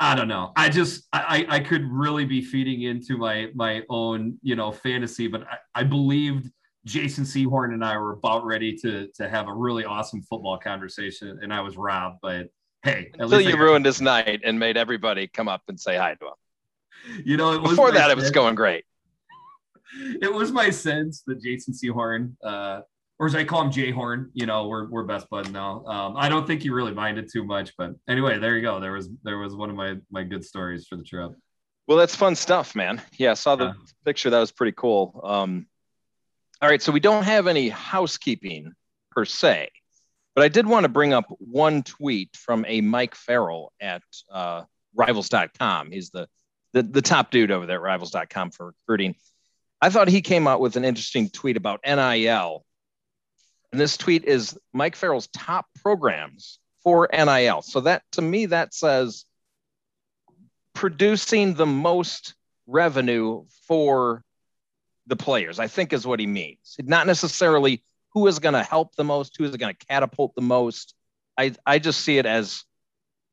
I 0.00 0.14
don't 0.14 0.28
know. 0.28 0.52
I 0.56 0.68
just 0.68 1.06
I 1.12 1.46
I 1.48 1.60
could 1.60 1.84
really 1.90 2.24
be 2.24 2.42
feeding 2.42 2.82
into 2.82 3.16
my 3.16 3.48
my 3.54 3.82
own 3.88 4.38
you 4.42 4.56
know 4.56 4.72
fantasy, 4.72 5.28
but 5.28 5.44
I, 5.44 5.80
I 5.80 5.84
believed 5.84 6.50
Jason 6.84 7.24
Sehorn 7.24 7.72
and 7.72 7.84
I 7.84 7.96
were 7.96 8.12
about 8.12 8.44
ready 8.44 8.74
to 8.78 9.08
to 9.14 9.28
have 9.28 9.48
a 9.48 9.54
really 9.54 9.84
awesome 9.84 10.22
football 10.22 10.58
conversation, 10.58 11.38
and 11.42 11.52
I 11.52 11.60
was 11.60 11.76
robbed. 11.76 12.18
But 12.22 12.48
hey, 12.82 13.10
until 13.18 13.40
you 13.40 13.56
ruined 13.56 13.86
his 13.86 14.00
night 14.00 14.40
and 14.44 14.58
made 14.58 14.76
everybody 14.76 15.28
come 15.28 15.48
up 15.48 15.62
and 15.68 15.78
say 15.78 15.96
hi 15.96 16.14
to 16.14 16.26
him. 16.26 17.22
You 17.24 17.36
know, 17.36 17.58
before 17.60 17.92
that, 17.92 18.08
sense, 18.08 18.12
it 18.12 18.16
was 18.16 18.30
going 18.30 18.54
great. 18.54 18.84
It 19.96 20.32
was 20.32 20.50
my 20.50 20.70
sense 20.70 21.22
that 21.28 21.40
Jason 21.40 21.72
Sehorn 21.72 22.34
uh, 22.42 22.80
or 23.18 23.26
as 23.26 23.35
I 23.35 23.44
call 23.44 23.62
him 23.62 23.71
Jay 23.71 23.90
Horn, 23.90 24.30
you 24.35 24.47
know, 24.47 24.66
we're, 24.66 24.88
we're 24.88 25.04
best 25.04 25.28
buds 25.30 25.50
now. 25.50 25.85
Um, 25.87 26.16
I 26.16 26.28
don't 26.28 26.47
think 26.47 26.62
he 26.62 26.71
really 26.71 26.92
minded 26.92 27.28
too 27.33 27.44
much, 27.44 27.73
but 27.78 27.92
anyway, 28.09 28.38
there 28.38 28.56
you 28.56 28.62
go. 28.62 28.80
There 28.80 28.92
was, 28.92 29.09
there 29.23 29.38
was 29.38 29.54
one 29.54 29.71
of 29.71 29.76
my, 29.76 29.97
my 30.11 30.25
good 30.25 30.44
stories 30.44 30.87
for 30.88 30.97
the 30.97 31.04
trip. 31.04 31.33
Well, 31.87 31.99
that's 31.99 32.16
fun 32.16 32.35
stuff, 32.35 32.75
man. 32.75 33.00
Yeah. 33.18 33.33
I 33.33 33.35
saw 33.35 33.56
the 33.56 33.66
yeah. 33.66 33.73
picture. 34.04 34.30
That 34.30 34.40
was 34.40 34.50
pretty 34.50 34.75
cool. 34.76 35.21
Um, 35.23 35.66
all 36.61 36.68
right. 36.68 36.83
So 36.83 36.90
we 36.92 37.00
don't 37.00 37.25
have 37.25 37.47
any 37.47 37.68
housekeeping 37.68 38.73
per 39.12 39.25
se, 39.25 39.71
but 40.35 40.42
I 40.42 40.49
did 40.49 40.66
want 40.66 40.85
to 40.85 40.88
bring 40.88 41.12
up 41.12 41.26
one 41.38 41.83
tweet 41.83 42.35
from 42.37 42.64
a 42.66 42.80
Mike 42.80 43.14
Farrell 43.14 43.73
at 43.80 44.02
uh, 44.33 44.62
rivals.com. 44.94 45.92
He's 45.92 46.11
the, 46.11 46.26
the, 46.73 46.83
the 46.83 47.02
top 47.02 47.30
dude 47.30 47.52
over 47.52 47.66
there 47.66 47.76
at 47.76 47.83
rivals.com 47.83 48.50
for 48.50 48.66
recruiting. 48.66 49.14
I 49.80 49.90
thought 49.90 50.09
he 50.09 50.23
came 50.23 50.49
out 50.49 50.61
with 50.61 50.76
an 50.76 50.85
interesting 50.85 51.28
tweet 51.28 51.56
about 51.56 51.80
NIL 51.87 52.64
and 53.74 53.80
this 53.80 53.96
tweet 53.96 54.24
is 54.24 54.56
Mike 54.72 54.94
Farrell's 54.94 55.26
top 55.26 55.66
programs 55.82 56.60
for 56.84 57.08
NIL. 57.12 57.60
So 57.60 57.80
that 57.80 58.04
to 58.12 58.22
me, 58.22 58.46
that 58.46 58.72
says 58.72 59.24
producing 60.74 61.54
the 61.54 61.66
most 61.66 62.36
revenue 62.68 63.46
for 63.66 64.22
the 65.08 65.16
players, 65.16 65.58
I 65.58 65.66
think 65.66 65.92
is 65.92 66.06
what 66.06 66.20
he 66.20 66.26
means. 66.28 66.76
Not 66.84 67.08
necessarily 67.08 67.82
who 68.12 68.28
is 68.28 68.38
going 68.38 68.52
to 68.52 68.62
help 68.62 68.94
the 68.94 69.02
most, 69.02 69.36
who 69.36 69.42
is 69.42 69.56
going 69.56 69.74
to 69.74 69.86
catapult 69.86 70.36
the 70.36 70.42
most. 70.42 70.94
I, 71.36 71.56
I 71.66 71.80
just 71.80 72.02
see 72.02 72.18
it 72.18 72.26
as 72.26 72.62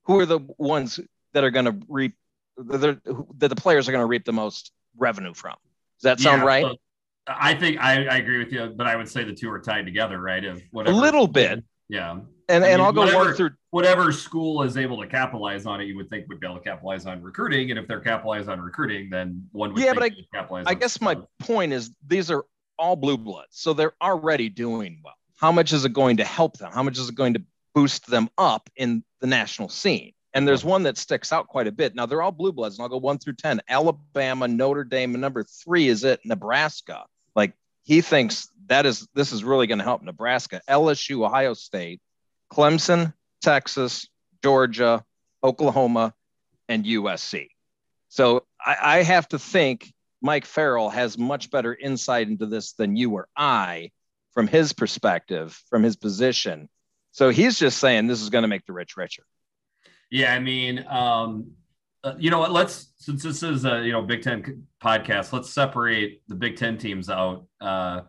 who 0.05 0.19
are 0.21 0.25
the 0.25 0.39
ones 0.57 0.99
that 1.33 1.43
are 1.43 1.51
going 1.51 1.65
to 1.65 1.77
reap 1.87 2.15
that 2.57 2.97
the 3.37 3.55
players 3.55 3.87
are 3.87 3.91
going 3.91 4.01
to 4.01 4.07
reap 4.07 4.25
the 4.25 4.33
most 4.33 4.71
revenue 4.97 5.35
from. 5.35 5.57
Does 5.99 6.03
that 6.03 6.19
sound 6.19 6.41
yeah, 6.41 6.47
right? 6.47 6.79
I 7.27 7.53
think 7.53 7.79
I, 7.79 8.05
I, 8.05 8.17
agree 8.17 8.39
with 8.39 8.51
you, 8.51 8.73
but 8.75 8.87
I 8.87 8.95
would 8.95 9.07
say 9.07 9.23
the 9.23 9.33
two 9.33 9.49
are 9.51 9.59
tied 9.59 9.85
together, 9.85 10.19
right? 10.19 10.43
If 10.43 10.61
whatever, 10.71 10.97
a 10.97 10.99
little 10.99 11.27
bit, 11.27 11.63
yeah. 11.87 12.19
And 12.49 12.65
I 12.65 12.69
and 12.69 12.79
mean, 12.79 12.85
I'll 12.85 12.91
go 12.91 13.01
whatever, 13.01 13.33
through 13.33 13.51
whatever 13.69 14.11
school 14.11 14.63
is 14.63 14.75
able 14.75 14.99
to 15.01 15.07
capitalize 15.07 15.65
on 15.65 15.81
it. 15.81 15.85
You 15.85 15.95
would 15.97 16.09
think 16.09 16.27
would 16.29 16.39
be 16.39 16.47
able 16.47 16.57
to 16.57 16.63
capitalize 16.63 17.05
on 17.05 17.21
recruiting, 17.21 17.69
and 17.69 17.79
if 17.79 17.87
they're 17.87 18.01
capitalized 18.01 18.49
on 18.49 18.59
recruiting, 18.59 19.09
then 19.09 19.47
one 19.51 19.73
would 19.73 19.83
yeah. 19.83 19.93
but 19.93 20.03
I, 20.03 20.11
capitalize. 20.33 20.65
I 20.67 20.73
guess 20.73 20.99
my 20.99 21.17
point 21.39 21.73
is 21.73 21.91
these 22.07 22.31
are 22.31 22.45
all 22.79 22.95
blue 22.95 23.17
bloods, 23.17 23.49
so 23.51 23.73
they're 23.73 23.93
already 24.01 24.49
doing 24.49 25.01
well. 25.03 25.13
How 25.37 25.51
much 25.51 25.73
is 25.73 25.85
it 25.85 25.93
going 25.93 26.17
to 26.17 26.23
help 26.23 26.57
them? 26.57 26.71
How 26.71 26.83
much 26.83 26.97
is 26.97 27.09
it 27.09 27.15
going 27.15 27.35
to 27.35 27.43
boost 27.73 28.07
them 28.07 28.29
up 28.37 28.69
in 28.75 29.03
the 29.19 29.27
national 29.27 29.69
scene? 29.69 30.13
And 30.33 30.47
there's 30.47 30.63
one 30.63 30.83
that 30.83 30.97
sticks 30.97 31.33
out 31.33 31.47
quite 31.47 31.67
a 31.67 31.71
bit. 31.71 31.93
Now 31.93 32.05
they're 32.05 32.21
all 32.21 32.31
blue 32.31 32.53
bloods, 32.53 32.77
and 32.77 32.83
I'll 32.83 32.89
go 32.89 32.97
one 32.97 33.17
through 33.17 33.33
ten. 33.33 33.61
Alabama, 33.67 34.47
Notre 34.47 34.83
Dame, 34.83 35.13
and 35.13 35.21
number 35.21 35.43
three 35.43 35.87
is 35.87 36.03
it 36.03 36.21
Nebraska. 36.23 37.05
Like 37.35 37.53
he 37.83 38.01
thinks 38.01 38.49
that 38.67 38.85
is 38.85 39.07
this 39.13 39.31
is 39.31 39.43
really 39.43 39.67
going 39.67 39.79
to 39.79 39.83
help 39.83 40.01
Nebraska, 40.01 40.61
LSU, 40.69 41.25
Ohio 41.25 41.53
State, 41.53 41.99
Clemson, 42.51 43.13
Texas, 43.41 44.07
Georgia, 44.43 45.03
Oklahoma, 45.43 46.13
and 46.69 46.85
USC. 46.85 47.47
So 48.09 48.45
I, 48.63 48.77
I 48.81 49.03
have 49.03 49.27
to 49.29 49.39
think 49.39 49.91
Mike 50.21 50.45
Farrell 50.45 50.89
has 50.89 51.17
much 51.17 51.49
better 51.51 51.73
insight 51.73 52.27
into 52.27 52.45
this 52.45 52.73
than 52.73 52.95
you 52.95 53.11
or 53.11 53.27
I 53.35 53.91
from 54.33 54.47
his 54.47 54.73
perspective, 54.73 55.59
from 55.69 55.83
his 55.83 55.95
position. 55.95 56.69
So 57.11 57.29
he's 57.29 57.59
just 57.59 57.79
saying 57.79 58.07
this 58.07 58.21
is 58.21 58.29
going 58.29 58.43
to 58.43 58.47
make 58.47 58.65
the 58.65 58.73
rich 58.73 58.95
richer. 58.95 59.23
Yeah, 60.11 60.33
I 60.33 60.39
mean, 60.39 60.85
um, 60.89 61.51
uh, 62.03 62.15
you 62.19 62.29
know 62.29 62.39
what? 62.39 62.51
Let's 62.51 62.91
since 62.97 63.23
this 63.23 63.43
is 63.43 63.65
a 63.65 63.81
you 63.83 63.93
know 63.93 64.01
Big 64.01 64.21
Ten 64.21 64.67
podcast, 64.83 65.31
let's 65.31 65.49
separate 65.49 66.21
the 66.27 66.35
Big 66.35 66.57
Ten 66.57 66.77
teams 66.77 67.09
out. 67.09 67.45
Uh, 67.59 68.01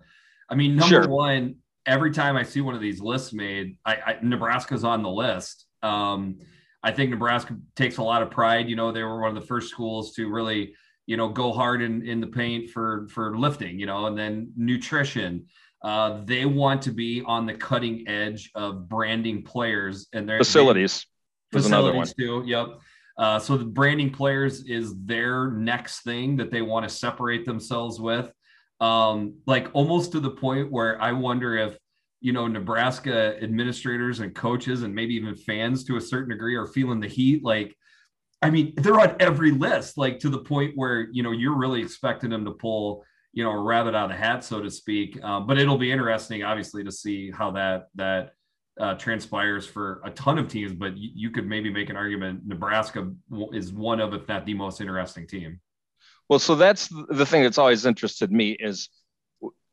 I 0.48 0.54
mean, 0.54 0.76
number 0.76 1.04
sure. 1.04 1.08
one, 1.08 1.56
every 1.86 2.10
time 2.10 2.36
I 2.36 2.42
see 2.42 2.60
one 2.60 2.74
of 2.74 2.80
these 2.80 3.00
lists 3.00 3.32
made, 3.32 3.76
I, 3.86 3.94
I 3.94 4.18
Nebraska's 4.20 4.82
on 4.82 5.02
the 5.02 5.10
list. 5.10 5.66
Um, 5.82 6.40
I 6.82 6.90
think 6.90 7.10
Nebraska 7.10 7.56
takes 7.76 7.98
a 7.98 8.02
lot 8.02 8.22
of 8.22 8.30
pride. 8.30 8.68
You 8.68 8.74
know, 8.74 8.90
they 8.90 9.04
were 9.04 9.20
one 9.20 9.36
of 9.36 9.40
the 9.40 9.46
first 9.46 9.68
schools 9.68 10.12
to 10.14 10.28
really, 10.28 10.74
you 11.06 11.16
know, 11.16 11.28
go 11.28 11.52
hard 11.52 11.82
in, 11.82 12.04
in 12.04 12.20
the 12.20 12.26
paint 12.26 12.70
for 12.70 13.06
for 13.10 13.38
lifting. 13.38 13.78
You 13.78 13.86
know, 13.86 14.06
and 14.06 14.18
then 14.18 14.52
nutrition. 14.56 15.46
Uh, 15.84 16.20
they 16.24 16.46
want 16.46 16.80
to 16.80 16.92
be 16.92 17.22
on 17.26 17.44
the 17.44 17.54
cutting 17.54 18.06
edge 18.06 18.50
of 18.54 18.88
branding 18.88 19.42
players 19.42 20.06
and 20.12 20.28
their 20.28 20.38
facilities 20.38 21.06
facilities 21.52 22.14
too. 22.14 22.42
Yep. 22.46 22.80
Uh, 23.18 23.38
so 23.38 23.56
the 23.56 23.64
branding 23.64 24.10
players 24.10 24.64
is 24.64 24.94
their 25.04 25.50
next 25.50 26.00
thing 26.00 26.36
that 26.36 26.50
they 26.50 26.62
want 26.62 26.88
to 26.88 26.94
separate 26.94 27.44
themselves 27.44 28.00
with. 28.00 28.32
Um, 28.80 29.34
like 29.46 29.68
almost 29.74 30.12
to 30.12 30.20
the 30.20 30.30
point 30.30 30.72
where 30.72 31.00
I 31.00 31.12
wonder 31.12 31.56
if 31.56 31.78
you 32.20 32.32
know 32.32 32.46
Nebraska 32.46 33.36
administrators 33.42 34.20
and 34.20 34.34
coaches 34.34 34.82
and 34.82 34.94
maybe 34.94 35.14
even 35.14 35.36
fans 35.36 35.84
to 35.84 35.96
a 35.96 36.00
certain 36.00 36.30
degree 36.30 36.56
are 36.56 36.66
feeling 36.66 37.00
the 37.00 37.08
heat. 37.08 37.44
Like, 37.44 37.76
I 38.40 38.50
mean, 38.50 38.72
they're 38.76 38.98
on 38.98 39.16
every 39.20 39.52
list, 39.52 39.98
like 39.98 40.18
to 40.20 40.30
the 40.30 40.38
point 40.38 40.72
where 40.74 41.08
you 41.12 41.22
know 41.22 41.32
you're 41.32 41.56
really 41.56 41.82
expecting 41.82 42.30
them 42.30 42.44
to 42.44 42.52
pull 42.52 43.04
you 43.32 43.44
know 43.44 43.50
a 43.50 43.62
rabbit 43.62 43.94
out 43.94 44.10
of 44.10 44.10
the 44.10 44.16
hat, 44.16 44.44
so 44.44 44.60
to 44.60 44.70
speak. 44.70 45.18
Uh, 45.22 45.40
but 45.40 45.58
it'll 45.58 45.78
be 45.78 45.92
interesting, 45.92 46.42
obviously, 46.42 46.82
to 46.84 46.92
see 46.92 47.30
how 47.30 47.50
that 47.52 47.88
that 47.94 48.30
uh, 48.80 48.94
transpires 48.94 49.66
for 49.66 50.00
a 50.04 50.10
ton 50.10 50.38
of 50.38 50.48
teams, 50.48 50.72
but 50.72 50.96
you, 50.96 51.10
you, 51.14 51.30
could 51.30 51.46
maybe 51.46 51.70
make 51.70 51.90
an 51.90 51.96
argument 51.96 52.46
Nebraska 52.46 53.12
is 53.52 53.72
one 53.72 54.00
of, 54.00 54.14
if 54.14 54.26
not 54.28 54.46
the 54.46 54.54
most 54.54 54.80
interesting 54.80 55.26
team. 55.26 55.60
Well, 56.28 56.38
so 56.38 56.54
that's 56.54 56.88
the 57.10 57.26
thing 57.26 57.42
that's 57.42 57.58
always 57.58 57.84
interested 57.84 58.32
me 58.32 58.52
is 58.52 58.88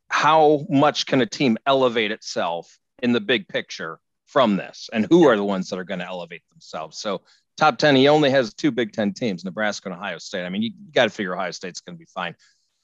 how 0.09 0.65
much 0.69 1.05
can 1.05 1.21
a 1.21 1.25
team 1.25 1.57
elevate 1.65 2.11
itself 2.11 2.77
in 3.01 3.13
the 3.13 3.21
big 3.21 3.47
picture 3.47 3.99
from 4.25 4.57
this, 4.57 4.89
and 4.91 5.07
who 5.09 5.27
are 5.27 5.37
the 5.37 5.43
ones 5.43 5.69
that 5.69 5.79
are 5.79 5.85
going 5.85 5.99
to 5.99 6.05
elevate 6.05 6.43
themselves? 6.51 6.97
So 6.99 7.21
top 7.57 7.77
10, 7.77 7.95
he 7.95 8.09
only 8.09 8.29
has 8.29 8.53
two 8.53 8.71
Big 8.71 8.91
Ten 8.91 9.13
teams, 9.13 9.45
Nebraska 9.45 9.89
and 9.89 9.97
Ohio 9.97 10.17
State. 10.17 10.45
I 10.45 10.49
mean, 10.49 10.61
you, 10.61 10.71
you 10.71 10.91
got 10.91 11.05
to 11.05 11.09
figure 11.09 11.33
Ohio 11.33 11.51
State's 11.51 11.79
going 11.79 11.95
to 11.95 11.99
be 11.99 12.07
fine. 12.13 12.35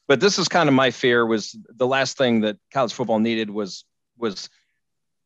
But 0.07 0.19
this 0.19 0.39
is 0.39 0.47
kind 0.47 0.69
of 0.69 0.75
my 0.75 0.91
fear 0.91 1.25
was 1.25 1.55
the 1.75 1.87
last 1.87 2.17
thing 2.17 2.41
that 2.41 2.57
college 2.71 2.93
football 2.93 3.19
needed 3.19 3.49
was 3.49 3.83
was– 4.17 4.49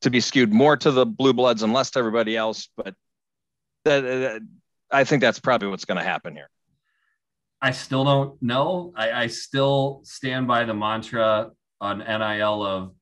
to 0.01 0.09
be 0.09 0.19
skewed 0.19 0.53
more 0.53 0.77
to 0.77 0.91
the 0.91 1.05
blue 1.05 1.33
bloods 1.33 1.63
and 1.63 1.73
less 1.73 1.91
to 1.91 1.99
everybody 1.99 2.37
else. 2.37 2.69
But 2.77 2.95
that, 3.85 4.05
uh, 4.05 4.39
I 4.91 5.03
think 5.03 5.21
that's 5.21 5.39
probably 5.39 5.67
what's 5.67 5.85
going 5.85 5.97
to 5.97 6.03
happen 6.03 6.35
here. 6.35 6.49
I 7.61 7.71
still 7.71 8.05
don't 8.05 8.41
know. 8.41 8.93
I, 8.95 9.11
I 9.11 9.27
still 9.27 10.01
stand 10.03 10.47
by 10.47 10.63
the 10.63 10.73
mantra 10.73 11.51
on 11.81 11.99
NIL 11.99 12.65
of 12.65 12.93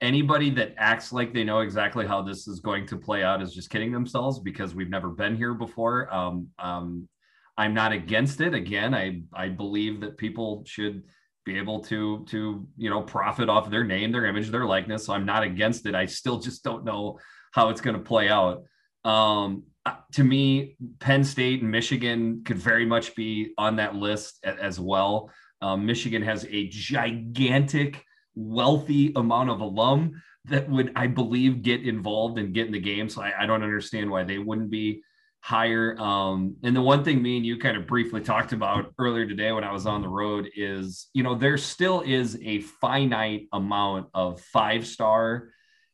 anybody 0.00 0.50
that 0.50 0.74
acts 0.76 1.12
like 1.12 1.32
they 1.32 1.44
know 1.44 1.60
exactly 1.60 2.06
how 2.06 2.22
this 2.22 2.48
is 2.48 2.60
going 2.60 2.86
to 2.86 2.96
play 2.96 3.22
out 3.22 3.42
is 3.42 3.54
just 3.54 3.70
kidding 3.70 3.92
themselves 3.92 4.40
because 4.40 4.74
we've 4.74 4.90
never 4.90 5.08
been 5.08 5.36
here 5.36 5.54
before. 5.54 6.12
Um, 6.12 6.48
um, 6.58 7.08
I'm 7.56 7.74
not 7.74 7.92
against 7.92 8.40
it. 8.40 8.54
Again, 8.54 8.94
I 8.94 9.22
I 9.32 9.48
believe 9.48 10.00
that 10.00 10.18
people 10.18 10.62
should 10.66 11.04
be 11.46 11.56
able 11.56 11.80
to 11.80 12.24
to 12.26 12.66
you 12.76 12.90
know 12.90 13.00
profit 13.00 13.48
off 13.48 13.70
their 13.70 13.84
name 13.84 14.12
their 14.12 14.26
image 14.26 14.50
their 14.50 14.66
likeness. 14.66 15.06
So 15.06 15.14
i'm 15.14 15.24
not 15.24 15.42
against 15.42 15.86
it. 15.86 15.94
I 15.94 16.04
still 16.04 16.38
just 16.38 16.62
don't 16.62 16.84
know 16.84 17.18
how 17.52 17.70
it's 17.70 17.80
going 17.80 17.96
to 17.96 18.02
play 18.02 18.28
out. 18.28 18.64
Um, 19.04 19.62
uh, 19.86 19.94
to 20.12 20.24
me 20.24 20.76
penn 20.98 21.22
state 21.22 21.62
and 21.62 21.70
michigan 21.70 22.42
could 22.44 22.58
very 22.58 22.84
much 22.84 23.14
be 23.14 23.54
on 23.56 23.76
that 23.76 23.94
list 23.94 24.44
as 24.44 24.78
well. 24.78 25.30
Um, 25.62 25.86
michigan 25.86 26.20
has 26.22 26.44
a 26.50 26.68
gigantic 26.68 28.02
wealthy 28.34 29.12
amount 29.16 29.48
of 29.48 29.60
alum 29.60 30.20
that 30.44 30.68
would 30.68 30.92
i 30.96 31.06
believe 31.06 31.62
get 31.62 31.86
involved 31.86 32.38
and 32.38 32.52
get 32.52 32.66
in 32.66 32.72
the 32.72 32.80
game. 32.80 33.08
So 33.08 33.22
I, 33.22 33.32
I 33.42 33.46
don't 33.46 33.62
understand 33.62 34.10
why 34.10 34.24
they 34.24 34.38
wouldn't 34.38 34.70
be 34.70 35.02
higher. 35.40 35.96
Um, 35.98 36.56
and 36.62 36.74
the 36.74 36.82
one 36.82 37.04
thing 37.04 37.22
me 37.22 37.36
and 37.36 37.46
you 37.46 37.58
kind 37.58 37.76
of 37.76 37.86
briefly 37.86 38.20
talked 38.20 38.52
about 38.52 38.92
earlier 38.98 39.26
today 39.26 39.52
when 39.52 39.64
I 39.64 39.72
was 39.72 39.86
on 39.86 40.02
the 40.02 40.08
road 40.08 40.48
is, 40.56 41.08
you 41.12 41.22
know, 41.22 41.34
there 41.34 41.56
still 41.56 42.00
is 42.00 42.38
a 42.42 42.60
finite 42.60 43.48
amount 43.52 44.08
of 44.12 44.40
five 44.40 44.86
star 44.86 45.50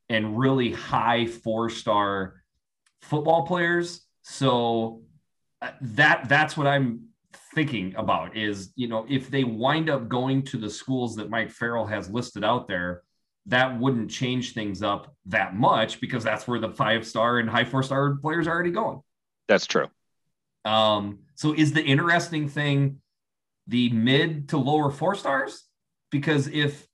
and 0.08 0.38
really 0.38 0.72
high 0.72 1.26
four 1.26 1.68
star 1.68 2.42
football 3.02 3.46
players. 3.46 4.06
So 4.22 5.02
uh, 5.61 5.72
that 5.80 6.28
that's 6.28 6.56
what 6.56 6.66
I'm 6.66 7.08
thinking 7.54 7.94
about 7.96 8.37
is, 8.37 8.72
you 8.76 8.88
know, 8.88 9.04
if 9.08 9.30
they 9.30 9.44
wind 9.44 9.90
up 9.90 10.08
going 10.08 10.42
to 10.44 10.56
the 10.56 10.70
schools 10.70 11.16
that 11.16 11.30
Mike 11.30 11.50
Farrell 11.50 11.87
has 11.87 12.08
listed 12.08 12.44
out 12.44 12.68
there, 12.68 13.02
that 13.46 13.78
wouldn't 13.78 14.11
change 14.11 14.54
things 14.54 14.82
up 14.82 15.14
that 15.26 15.54
much 15.54 16.00
because 16.00 16.22
that's 16.25 16.46
where 16.46 16.61
the 16.61 16.70
five 16.70 17.06
star 17.06 17.38
and 17.38 17.50
high 17.50 17.64
four 17.64 17.82
star 17.82 18.16
players 18.16 18.46
are 18.46 18.50
already 18.50 18.70
going. 18.70 19.00
That's 19.52 19.66
true. 19.66 19.88
Um, 20.64 21.18
so 21.35 21.52
is 21.52 21.75
the 21.75 21.85
interesting 21.85 22.49
thing 22.49 23.02
the 23.66 23.90
mid 23.90 24.49
to 24.49 24.56
lower 24.56 24.90
four 24.90 25.14
stars? 25.14 25.64
Because 26.11 26.49
if 26.49 26.87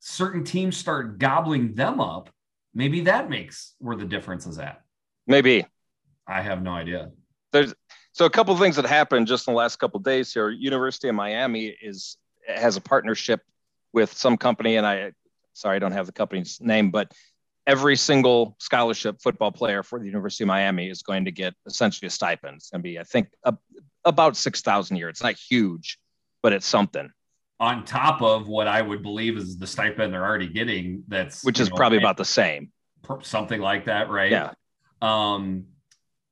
certain 0.00 0.42
teams 0.42 0.76
start 0.76 1.20
gobbling 1.20 1.74
them 1.74 2.00
up, 2.00 2.28
maybe 2.74 3.02
that 3.02 3.30
makes 3.30 3.74
where 3.78 3.96
the 3.96 4.04
difference 4.04 4.44
is 4.44 4.58
at. 4.58 4.82
Maybe. 5.28 5.64
I 6.26 6.42
have 6.42 6.62
no 6.62 6.72
idea. 6.72 7.12
There's 7.52 7.74
so 8.10 8.24
a 8.24 8.30
couple 8.30 8.54
of 8.54 8.58
things 8.58 8.74
that 8.74 8.86
happened 8.86 9.28
just 9.28 9.46
in 9.46 9.54
the 9.54 9.58
last 9.58 9.76
couple 9.76 10.00
days 10.00 10.34
here. 10.34 10.50
University 10.50 11.08
of 11.08 11.14
Miami 11.14 11.76
is 11.80 12.16
has 12.48 12.76
a 12.76 12.80
partnership 12.80 13.40
with 13.92 14.12
some 14.12 14.36
company, 14.36 14.78
and 14.78 14.86
I 14.86 15.12
sorry 15.52 15.76
I 15.76 15.78
don't 15.78 15.92
have 15.92 16.06
the 16.06 16.12
company's 16.12 16.60
name, 16.60 16.90
but 16.90 17.12
every 17.70 17.96
single 17.96 18.56
scholarship 18.58 19.20
football 19.22 19.52
player 19.52 19.82
for 19.84 20.00
the 20.00 20.06
University 20.06 20.42
of 20.42 20.48
Miami 20.48 20.90
is 20.90 21.02
going 21.02 21.24
to 21.24 21.30
get 21.30 21.54
essentially 21.66 22.08
a 22.08 22.10
stipend. 22.10 22.56
It's 22.56 22.70
going 22.70 22.80
to 22.80 22.88
be, 22.90 22.98
I 22.98 23.04
think, 23.04 23.28
a, 23.44 23.54
about 24.04 24.36
six 24.36 24.60
thousand 24.60 24.96
a 24.96 24.98
year. 24.98 25.08
It's 25.08 25.22
not 25.22 25.36
huge, 25.36 25.98
but 26.42 26.52
it's 26.52 26.66
something. 26.66 27.08
On 27.60 27.84
top 27.84 28.22
of 28.22 28.48
what 28.48 28.66
I 28.66 28.82
would 28.82 29.02
believe 29.02 29.36
is 29.36 29.56
the 29.56 29.66
stipend 29.66 30.12
they're 30.12 30.24
already 30.24 30.48
getting, 30.48 31.04
that's 31.06 31.44
which 31.44 31.60
is 31.60 31.70
know, 31.70 31.76
probably 31.76 31.98
about 31.98 32.16
the 32.16 32.24
same, 32.24 32.72
something 33.22 33.60
like 33.60 33.84
that, 33.84 34.10
right? 34.10 34.32
Yeah. 34.32 34.52
Um, 35.00 35.66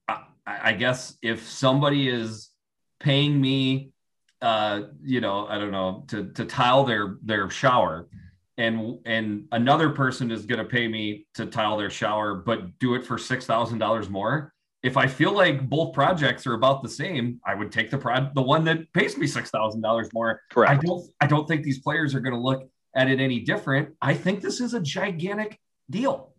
I, 0.08 0.22
I 0.46 0.72
guess 0.72 1.16
if 1.22 1.46
somebody 1.46 2.08
is 2.08 2.50
paying 2.98 3.40
me, 3.40 3.92
uh, 4.40 4.82
you 5.02 5.20
know, 5.20 5.46
I 5.46 5.58
don't 5.58 5.70
know, 5.70 6.04
to 6.08 6.32
to 6.32 6.44
tile 6.46 6.84
their 6.84 7.18
their 7.22 7.48
shower 7.50 8.08
and 8.58 8.98
and 9.06 9.46
another 9.52 9.90
person 9.90 10.30
is 10.30 10.44
going 10.44 10.58
to 10.58 10.64
pay 10.64 10.88
me 10.88 11.26
to 11.34 11.46
tile 11.46 11.78
their 11.78 11.90
shower 11.90 12.34
but 12.34 12.78
do 12.78 12.94
it 12.94 13.06
for 13.06 13.16
$6000 13.16 14.10
more. 14.10 14.52
If 14.82 14.96
i 14.96 15.06
feel 15.06 15.32
like 15.32 15.68
both 15.68 15.92
projects 15.94 16.46
are 16.46 16.54
about 16.54 16.82
the 16.82 16.88
same 16.88 17.40
i 17.46 17.54
would 17.54 17.72
take 17.72 17.90
the 17.90 17.98
prod 17.98 18.34
the 18.34 18.42
one 18.42 18.64
that 18.64 18.92
pays 18.92 19.16
me 19.16 19.26
$6000 19.26 20.12
more. 20.12 20.42
Correct. 20.50 20.72
i 20.72 20.76
don't 20.86 21.10
i 21.20 21.26
don't 21.26 21.48
think 21.48 21.62
these 21.62 21.78
players 21.78 22.14
are 22.14 22.20
going 22.20 22.34
to 22.34 22.40
look 22.40 22.68
at 22.94 23.08
it 23.08 23.20
any 23.20 23.40
different. 23.40 23.94
I 24.02 24.14
think 24.14 24.40
this 24.40 24.60
is 24.60 24.74
a 24.74 24.80
gigantic 24.80 25.60
deal. 25.88 26.32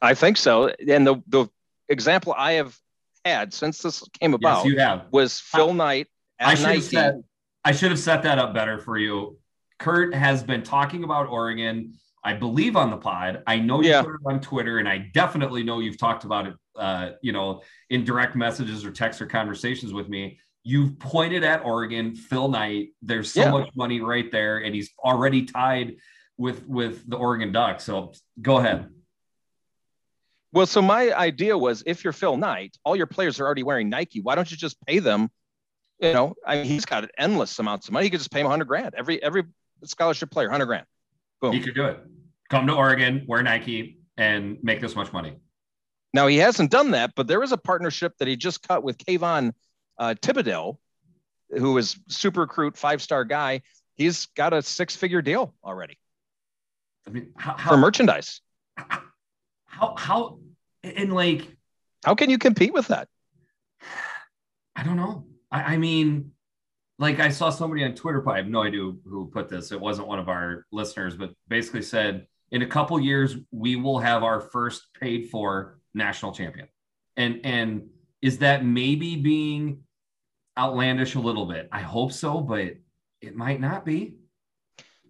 I 0.00 0.14
think 0.14 0.36
so. 0.36 0.68
And 0.88 1.06
the 1.06 1.22
the 1.26 1.48
example 1.88 2.34
i 2.36 2.52
have 2.52 2.76
had 3.24 3.52
since 3.52 3.82
this 3.82 4.02
came 4.20 4.32
about 4.32 4.64
yes, 4.64 4.72
you 4.72 4.78
have. 4.78 5.06
was 5.10 5.40
phil 5.40 5.74
knight 5.74 6.06
I 6.38 6.54
should, 6.54 6.92
have 6.94 7.16
I 7.64 7.72
should 7.72 7.90
have 7.90 7.98
set 7.98 8.22
that 8.22 8.38
up 8.38 8.54
better 8.54 8.78
for 8.78 8.96
you 8.96 9.39
Kurt 9.80 10.14
has 10.14 10.44
been 10.44 10.62
talking 10.62 11.02
about 11.04 11.28
Oregon. 11.28 11.94
I 12.22 12.34
believe 12.34 12.76
on 12.76 12.90
the 12.90 12.98
pod. 12.98 13.42
I 13.46 13.58
know 13.58 13.80
you 13.80 13.88
Yeah. 13.88 14.02
put 14.02 14.14
it 14.14 14.20
on 14.26 14.40
Twitter, 14.40 14.78
and 14.78 14.86
I 14.88 14.98
definitely 15.14 15.62
know 15.64 15.80
you've 15.80 15.98
talked 15.98 16.24
about 16.24 16.46
it. 16.46 16.54
Uh, 16.76 17.12
you 17.22 17.32
know, 17.32 17.62
in 17.88 18.04
direct 18.04 18.36
messages 18.36 18.84
or 18.84 18.92
text 18.92 19.20
or 19.20 19.26
conversations 19.26 19.92
with 19.92 20.08
me. 20.08 20.38
You've 20.62 20.98
pointed 20.98 21.42
at 21.44 21.64
Oregon, 21.64 22.14
Phil 22.14 22.48
Knight. 22.48 22.90
There's 23.02 23.32
so 23.32 23.40
Yeah. 23.40 23.50
much 23.50 23.70
money 23.74 24.00
right 24.00 24.30
there, 24.30 24.58
and 24.58 24.74
he's 24.74 24.90
already 24.98 25.44
tied 25.46 25.96
with 26.36 26.66
with 26.66 27.08
the 27.08 27.16
Oregon 27.16 27.50
Ducks. 27.52 27.84
So 27.84 28.12
go 28.40 28.58
ahead. 28.58 28.88
Well, 30.52 30.66
so 30.66 30.82
my 30.82 31.12
idea 31.14 31.56
was 31.56 31.82
if 31.86 32.02
you're 32.04 32.12
Phil 32.12 32.36
Knight, 32.36 32.76
all 32.84 32.96
your 32.96 33.06
players 33.06 33.40
are 33.40 33.44
already 33.46 33.62
wearing 33.62 33.88
Nike. 33.88 34.20
Why 34.20 34.34
don't 34.34 34.50
you 34.50 34.56
just 34.56 34.76
pay 34.86 34.98
them? 34.98 35.30
You 36.00 36.12
know, 36.14 36.34
I 36.46 36.56
mean, 36.56 36.64
he's 36.64 36.86
got 36.86 37.10
endless 37.18 37.58
amounts 37.58 37.88
of 37.88 37.92
money. 37.92 38.06
He 38.06 38.10
could 38.10 38.20
just 38.20 38.30
pay 38.32 38.38
them 38.40 38.46
100 38.46 38.66
grand. 38.68 38.94
Every 38.94 39.22
every 39.22 39.44
scholarship 39.84 40.30
player, 40.30 40.48
100 40.48 40.66
grand. 40.66 40.86
Boom. 41.40 41.52
You 41.52 41.60
could 41.60 41.74
do 41.74 41.84
it. 41.86 42.00
Come 42.50 42.66
to 42.66 42.74
Oregon, 42.74 43.24
wear 43.26 43.42
Nike, 43.42 43.98
and 44.16 44.58
make 44.62 44.80
this 44.80 44.94
much 44.94 45.12
money. 45.12 45.36
Now 46.12 46.26
he 46.26 46.38
hasn't 46.38 46.70
done 46.70 46.90
that, 46.90 47.12
but 47.14 47.28
there 47.28 47.42
is 47.42 47.52
a 47.52 47.56
partnership 47.56 48.14
that 48.18 48.28
he 48.28 48.36
just 48.36 48.66
cut 48.66 48.82
with 48.82 48.98
Kayvon 48.98 49.52
uh, 49.98 50.14
Thibodeaux, 50.20 50.76
who 51.50 51.78
is 51.78 51.96
super 52.08 52.40
recruit, 52.40 52.76
five 52.76 53.00
star 53.00 53.24
guy. 53.24 53.62
He's 53.94 54.26
got 54.26 54.52
a 54.52 54.62
six 54.62 54.96
figure 54.96 55.22
deal 55.22 55.54
already 55.64 55.98
I 57.06 57.10
mean, 57.10 57.32
how 57.36 57.56
for 57.56 57.76
merchandise. 57.76 58.40
how, 58.76 59.94
how 59.96 60.38
and 60.82 61.12
like 61.12 61.46
How 62.04 62.14
can 62.14 62.30
you 62.30 62.38
compete 62.38 62.72
with 62.72 62.88
that? 62.88 63.08
I 64.76 64.82
don't 64.82 64.96
know. 64.96 65.26
I, 65.50 65.74
I 65.74 65.76
mean, 65.76 66.32
like 67.00 67.18
I 67.18 67.30
saw 67.30 67.48
somebody 67.48 67.82
on 67.82 67.94
Twitter. 67.94 68.28
I 68.28 68.36
have 68.36 68.46
no 68.46 68.62
idea 68.62 68.92
who 69.06 69.30
put 69.32 69.48
this. 69.48 69.72
It 69.72 69.80
wasn't 69.80 70.06
one 70.06 70.18
of 70.18 70.28
our 70.28 70.66
listeners, 70.70 71.16
but 71.16 71.32
basically 71.48 71.82
said 71.82 72.26
in 72.52 72.60
a 72.60 72.66
couple 72.66 73.00
years 73.00 73.36
we 73.50 73.74
will 73.74 73.98
have 73.98 74.22
our 74.22 74.40
first 74.40 74.88
paid 75.00 75.30
for 75.30 75.80
national 75.94 76.32
champion. 76.32 76.68
And 77.16 77.40
and 77.42 77.88
is 78.20 78.38
that 78.38 78.66
maybe 78.66 79.16
being 79.16 79.82
outlandish 80.58 81.14
a 81.14 81.20
little 81.20 81.46
bit? 81.46 81.70
I 81.72 81.80
hope 81.80 82.12
so, 82.12 82.40
but 82.42 82.74
it 83.22 83.34
might 83.34 83.60
not 83.60 83.86
be. 83.86 84.16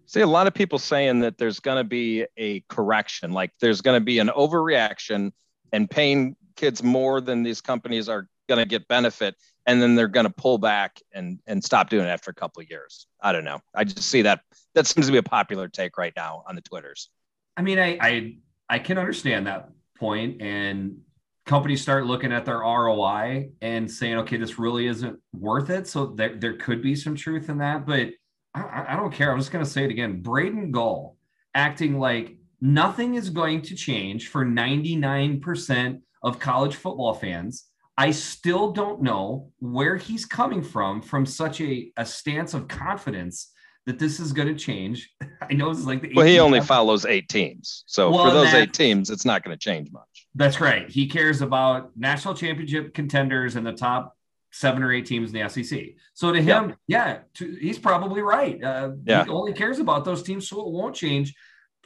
See, 0.05 0.21
a 0.21 0.27
lot 0.27 0.47
of 0.47 0.53
people 0.53 0.79
saying 0.79 1.19
that 1.19 1.37
there's 1.37 1.59
going 1.59 1.77
to 1.77 1.87
be 1.87 2.25
a 2.37 2.61
correction, 2.69 3.31
like 3.33 3.51
there's 3.59 3.81
going 3.81 3.99
to 3.99 4.03
be 4.03 4.19
an 4.19 4.29
overreaction 4.29 5.31
and 5.73 5.89
paying 5.89 6.35
kids 6.55 6.83
more 6.83 7.19
than 7.19 7.43
these 7.43 7.59
companies 7.59 8.07
are 8.07 8.27
going 8.55 8.65
to 8.65 8.69
get 8.69 8.87
benefit, 8.87 9.35
and 9.65 9.81
then 9.81 9.95
they're 9.95 10.07
going 10.07 10.25
to 10.25 10.33
pull 10.33 10.57
back 10.57 11.01
and 11.13 11.39
and 11.47 11.63
stop 11.63 11.89
doing 11.89 12.05
it 12.05 12.09
after 12.09 12.31
a 12.31 12.33
couple 12.33 12.61
of 12.61 12.69
years. 12.69 13.07
I 13.21 13.31
don't 13.31 13.45
know. 13.45 13.59
I 13.73 13.83
just 13.83 14.09
see 14.09 14.23
that 14.23 14.41
that 14.75 14.87
seems 14.87 15.05
to 15.05 15.11
be 15.11 15.17
a 15.17 15.23
popular 15.23 15.67
take 15.67 15.97
right 15.97 16.13
now 16.15 16.43
on 16.47 16.55
the 16.55 16.61
twitters. 16.61 17.09
I 17.55 17.61
mean, 17.61 17.79
I 17.79 17.97
I 18.01 18.35
I 18.69 18.79
can 18.79 18.97
understand 18.97 19.47
that 19.47 19.69
point, 19.97 20.41
and 20.41 20.97
companies 21.45 21.81
start 21.81 22.05
looking 22.05 22.31
at 22.31 22.45
their 22.45 22.59
ROI 22.59 23.49
and 23.61 23.89
saying, 23.89 24.17
okay, 24.19 24.37
this 24.37 24.59
really 24.59 24.87
isn't 24.87 25.19
worth 25.33 25.69
it. 25.69 25.87
So 25.87 26.07
there 26.07 26.35
there 26.35 26.57
could 26.57 26.81
be 26.81 26.95
some 26.95 27.15
truth 27.15 27.49
in 27.49 27.57
that, 27.59 27.85
but 27.85 28.09
I- 28.53 28.85
I, 28.89 28.95
don't 28.97 29.13
care. 29.13 29.31
I'm 29.31 29.39
just 29.39 29.51
going 29.51 29.63
to 29.63 29.69
say 29.69 29.85
it 29.85 29.91
again. 29.91 30.21
Braden 30.21 30.71
Gall 30.71 31.17
acting 31.55 31.97
like 31.97 32.37
nothing 32.59 33.15
is 33.15 33.29
going 33.29 33.61
to 33.63 33.75
change 33.75 34.27
for 34.27 34.45
99% 34.45 36.01
of 36.23 36.39
college 36.39 36.75
football 36.75 37.13
fans. 37.13 37.65
I 37.97 38.11
still 38.11 38.71
don't 38.71 39.01
know 39.01 39.51
where 39.59 39.97
he's 39.97 40.25
coming 40.25 40.63
from 40.63 41.01
from 41.01 41.25
such 41.25 41.61
a, 41.61 41.91
a 41.97 42.05
stance 42.05 42.53
of 42.53 42.67
confidence 42.67 43.51
that 43.85 43.99
this 43.99 44.19
is 44.19 44.31
going 44.31 44.47
to 44.47 44.55
change. 44.55 45.11
I 45.49 45.53
know 45.53 45.69
is 45.69 45.85
like 45.85 46.01
the 46.01 46.13
Well, 46.15 46.25
he 46.25 46.39
only 46.39 46.59
episode. 46.59 46.67
follows 46.73 47.05
eight 47.05 47.27
teams, 47.29 47.83
so 47.87 48.09
Well, 48.11 48.25
for 48.25 48.31
those 48.31 48.45
that's- 48.45 48.63
eight 48.63 48.73
teams, 48.73 49.09
it's 49.09 49.25
not 49.25 49.43
going 49.43 49.57
to 49.57 49.59
change 49.63 49.91
much. 49.91 50.27
That's 50.35 50.61
right. 50.61 50.89
He 50.89 51.07
cares 51.07 51.41
about 51.41 51.91
national 51.97 52.35
championship 52.35 52.93
contenders 52.93 53.55
and 53.57 53.65
the 53.67 53.73
top 53.73 54.15
seven 54.53 54.81
or 54.83 54.91
eight 54.93 55.05
teams 55.05 55.33
in 55.33 55.41
the 55.41 55.49
SEC. 55.49 55.79
So 56.13 56.31
to 56.31 56.41
him, 56.41 56.75
yeah, 56.87 57.19
to, 57.35 57.55
he's 57.59 57.77
probably 57.79 58.21
right. 58.21 58.61
Uh, 58.63 58.91
Yeah. 59.05 59.25
He 59.25 59.29
only 59.29 59.53
cares 59.53 59.79
about 59.79 60.05
those 60.05 60.23
teams, 60.23 60.47
so 60.47 60.61
it 60.61 60.67
won't 60.71 60.95
change. 60.95 61.33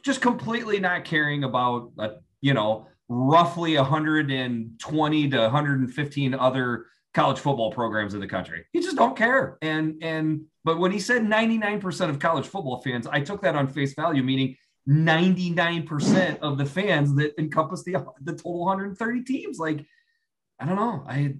Just 0.04 0.20
completely 0.20 0.78
not 0.80 1.04
caring 1.04 1.42
about, 1.44 1.90
uh, 1.98 2.08
you 2.40 2.54
know, 2.54 2.86
roughly 3.08 3.76
120 3.76 5.28
to 5.28 5.38
115 5.38 6.34
other 6.34 6.86
college 7.14 7.38
football 7.38 7.72
programs 7.72 8.14
in 8.14 8.20
the 8.20 8.26
country. 8.26 8.66
He 8.72 8.80
just 8.80 8.96
don't 8.96 9.16
care. 9.16 9.58
And 9.62 10.02
and 10.02 10.42
but 10.64 10.78
when 10.78 10.92
he 10.92 10.98
said 10.98 11.22
99% 11.22 12.10
of 12.10 12.18
college 12.18 12.46
football 12.46 12.82
fans, 12.82 13.06
I 13.06 13.20
took 13.20 13.42
that 13.42 13.54
on 13.54 13.68
face 13.68 13.94
value, 13.94 14.22
meaning 14.22 14.56
99% 14.88 16.40
of 16.40 16.58
the 16.58 16.66
fans 16.66 17.14
that 17.16 17.32
encompass 17.38 17.82
the 17.84 18.04
the 18.22 18.32
total 18.32 18.66
130 18.66 19.24
teams. 19.24 19.58
Like, 19.58 19.84
I 20.60 20.66
don't 20.66 20.76
know. 20.76 21.04
I 21.08 21.34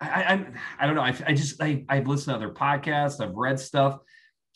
I 0.00 0.08
I, 0.08 0.46
I 0.80 0.86
don't 0.86 0.96
know. 0.96 1.02
I, 1.02 1.14
I 1.26 1.34
just 1.34 1.62
I 1.62 1.84
I've 1.88 2.08
listened 2.08 2.32
to 2.32 2.44
other 2.44 2.52
podcasts, 2.52 3.20
I've 3.20 3.36
read 3.36 3.60
stuff, 3.60 4.00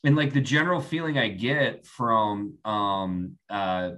and 0.04 0.16
like 0.16 0.32
the 0.32 0.40
general 0.40 0.80
feeling 0.80 1.18
I 1.18 1.28
get 1.28 1.86
from 1.86 2.54
um 2.64 3.38
uh 3.48 3.92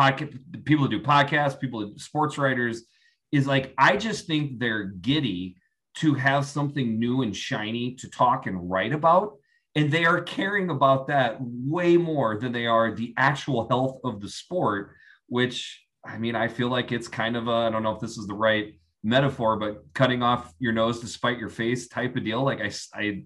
podcast 0.00 0.64
people 0.64 0.84
who 0.84 0.90
do 0.90 1.02
podcasts, 1.02 1.60
people 1.60 1.92
sports 1.96 2.38
writers 2.38 2.84
is 3.32 3.46
like 3.46 3.74
I 3.78 3.96
just 3.96 4.26
think 4.26 4.58
they're 4.58 4.84
giddy 4.84 5.56
to 5.96 6.14
have 6.14 6.46
something 6.46 6.98
new 6.98 7.22
and 7.22 7.36
shiny 7.36 7.94
to 7.96 8.08
talk 8.08 8.46
and 8.46 8.70
write 8.70 8.92
about. 8.92 9.34
And 9.74 9.92
they 9.92 10.04
are 10.04 10.20
caring 10.22 10.70
about 10.70 11.08
that 11.08 11.36
way 11.40 11.96
more 11.96 12.38
than 12.38 12.52
they 12.52 12.66
are 12.66 12.94
the 12.94 13.14
actual 13.16 13.68
health 13.68 14.00
of 14.04 14.20
the 14.20 14.28
sport, 14.28 14.92
which 15.28 15.84
I 16.04 16.18
mean, 16.18 16.34
I 16.34 16.48
feel 16.48 16.68
like 16.68 16.92
it's 16.92 17.08
kind 17.08 17.36
of 17.36 17.48
a, 17.48 17.52
I 17.52 17.70
don't 17.70 17.82
know 17.82 17.94
if 17.94 18.00
this 18.00 18.16
is 18.16 18.26
the 18.26 18.34
right 18.34 18.74
metaphor, 19.02 19.56
but 19.58 19.84
cutting 19.94 20.22
off 20.22 20.52
your 20.58 20.72
nose 20.72 21.00
to 21.00 21.06
spite 21.06 21.38
your 21.38 21.50
face 21.50 21.88
type 21.88 22.16
of 22.16 22.24
deal. 22.24 22.42
Like 22.42 22.60
I, 22.60 22.70
I, 22.94 23.24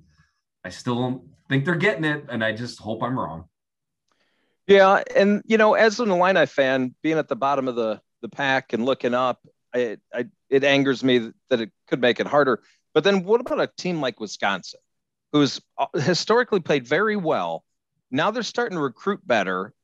I 0.64 0.68
still 0.70 1.24
think 1.48 1.64
they're 1.64 1.76
getting 1.76 2.04
it. 2.04 2.24
And 2.28 2.44
I 2.44 2.52
just 2.52 2.80
hope 2.80 3.02
I'm 3.02 3.18
wrong. 3.18 3.44
Yeah, 4.66 5.02
and 5.14 5.42
you 5.46 5.58
know, 5.58 5.74
as 5.74 6.00
an 6.00 6.10
Illini 6.10 6.46
fan, 6.46 6.94
being 7.02 7.18
at 7.18 7.28
the 7.28 7.36
bottom 7.36 7.68
of 7.68 7.76
the 7.76 8.00
the 8.22 8.28
pack 8.28 8.72
and 8.72 8.84
looking 8.84 9.12
up, 9.14 9.40
I, 9.74 9.98
I 10.12 10.26
it 10.48 10.64
angers 10.64 11.04
me 11.04 11.30
that 11.50 11.60
it 11.60 11.70
could 11.88 12.00
make 12.00 12.20
it 12.20 12.26
harder. 12.26 12.62
But 12.94 13.04
then, 13.04 13.24
what 13.24 13.40
about 13.40 13.60
a 13.60 13.70
team 13.76 14.00
like 14.00 14.20
Wisconsin, 14.20 14.80
who's 15.32 15.60
uh, 15.76 15.86
historically 16.00 16.60
played 16.60 16.86
very 16.86 17.16
well? 17.16 17.64
Now 18.10 18.30
they're 18.30 18.42
starting 18.42 18.76
to 18.76 18.82
recruit 18.82 19.26
better, 19.26 19.74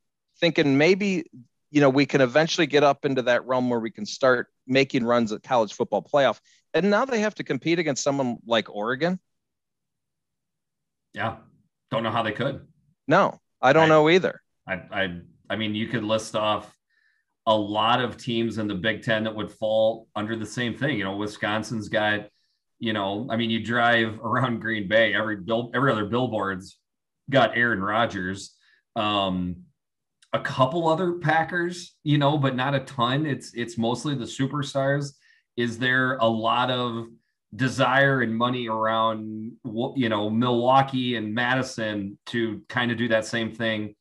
thinking 0.40 0.78
maybe 0.78 1.24
you 1.70 1.80
know 1.82 1.90
we 1.90 2.06
can 2.06 2.22
eventually 2.22 2.66
get 2.66 2.82
up 2.82 3.04
into 3.04 3.22
that 3.22 3.46
realm 3.46 3.68
where 3.68 3.80
we 3.80 3.90
can 3.90 4.06
start 4.06 4.48
making 4.66 5.04
runs 5.04 5.30
at 5.32 5.42
college 5.42 5.74
football 5.74 6.02
playoff. 6.02 6.40
And 6.72 6.88
now 6.88 7.04
they 7.04 7.20
have 7.20 7.34
to 7.34 7.44
compete 7.44 7.78
against 7.80 8.02
someone 8.02 8.38
like 8.46 8.70
Oregon. 8.74 9.18
Yeah. 11.12 11.36
Don't 11.90 12.04
know 12.04 12.10
how 12.12 12.22
they 12.22 12.32
could. 12.32 12.66
No, 13.08 13.40
I 13.60 13.72
don't 13.72 13.82
Right. 13.82 13.88
know 13.88 14.08
either. 14.08 14.40
I, 14.66 14.74
I, 14.90 15.20
I 15.48 15.56
mean, 15.56 15.74
you 15.74 15.88
could 15.88 16.04
list 16.04 16.36
off 16.36 16.74
a 17.46 17.56
lot 17.56 18.00
of 18.00 18.16
teams 18.16 18.58
in 18.58 18.68
the 18.68 18.74
Big 18.74 19.02
Ten 19.02 19.24
that 19.24 19.34
would 19.34 19.50
fall 19.50 20.08
under 20.14 20.36
the 20.36 20.46
same 20.46 20.76
thing. 20.76 20.98
You 20.98 21.04
know, 21.04 21.16
Wisconsin's 21.16 21.88
got, 21.88 22.28
you 22.78 22.92
know, 22.92 23.26
I 23.30 23.36
mean, 23.36 23.50
you 23.50 23.64
drive 23.64 24.20
around 24.24 24.60
Green 24.60 24.88
Bay, 24.88 25.14
every 25.14 25.36
bill, 25.36 25.70
every 25.74 25.90
other 25.90 26.06
billboard's 26.06 26.78
got 27.28 27.56
Aaron 27.56 27.82
Rodgers. 27.82 28.54
Um, 28.96 29.56
a 30.32 30.40
couple 30.40 30.88
other 30.88 31.14
Packers, 31.14 31.96
you 32.04 32.18
know, 32.18 32.38
but 32.38 32.54
not 32.54 32.74
a 32.74 32.80
ton. 32.80 33.26
It's 33.26 33.52
it's 33.54 33.76
mostly 33.76 34.14
the 34.14 34.24
superstars. 34.24 35.14
Is 35.56 35.78
there 35.78 36.16
a 36.18 36.26
lot 36.26 36.70
of 36.70 37.06
desire 37.56 38.20
and 38.20 38.36
money 38.36 38.68
around 38.68 39.52
you 39.96 40.08
know 40.08 40.30
Milwaukee 40.30 41.16
and 41.16 41.34
Madison 41.34 42.16
to 42.26 42.62
kind 42.68 42.92
of 42.92 42.98
do 42.98 43.08
that 43.08 43.26
same 43.26 43.52
thing 43.52 43.94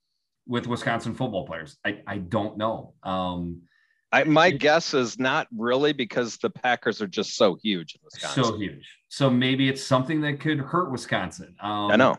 with 0.49 0.67
Wisconsin 0.67 1.13
football 1.13 1.45
players? 1.45 1.77
I, 1.85 2.01
I 2.05 2.17
don't 2.17 2.57
know. 2.57 2.93
Um, 3.03 3.61
I, 4.11 4.23
my 4.23 4.49
guess 4.49 4.95
is 4.95 5.19
not 5.19 5.47
really 5.55 5.93
because 5.93 6.37
the 6.37 6.49
Packers 6.49 7.01
are 7.01 7.07
just 7.07 7.35
so 7.35 7.57
huge 7.61 7.93
in 7.93 8.01
Wisconsin. 8.03 8.43
so 8.43 8.57
huge. 8.57 8.97
So 9.07 9.29
maybe 9.29 9.69
it's 9.69 9.83
something 9.83 10.21
that 10.21 10.39
could 10.39 10.57
hurt 10.57 10.91
Wisconsin. 10.91 11.55
Um, 11.61 11.91
I 11.91 11.95
know. 11.95 12.17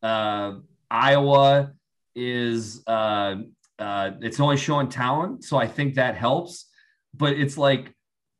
Uh, 0.00 0.60
Iowa 0.88 1.72
is 2.14 2.82
uh, 2.86 3.36
uh, 3.78 4.10
it's 4.20 4.38
only 4.38 4.56
showing 4.56 4.88
talent, 4.88 5.42
so 5.42 5.56
I 5.56 5.66
think 5.66 5.96
that 5.96 6.14
helps. 6.14 6.66
But 7.14 7.32
it's 7.32 7.58
like 7.58 7.92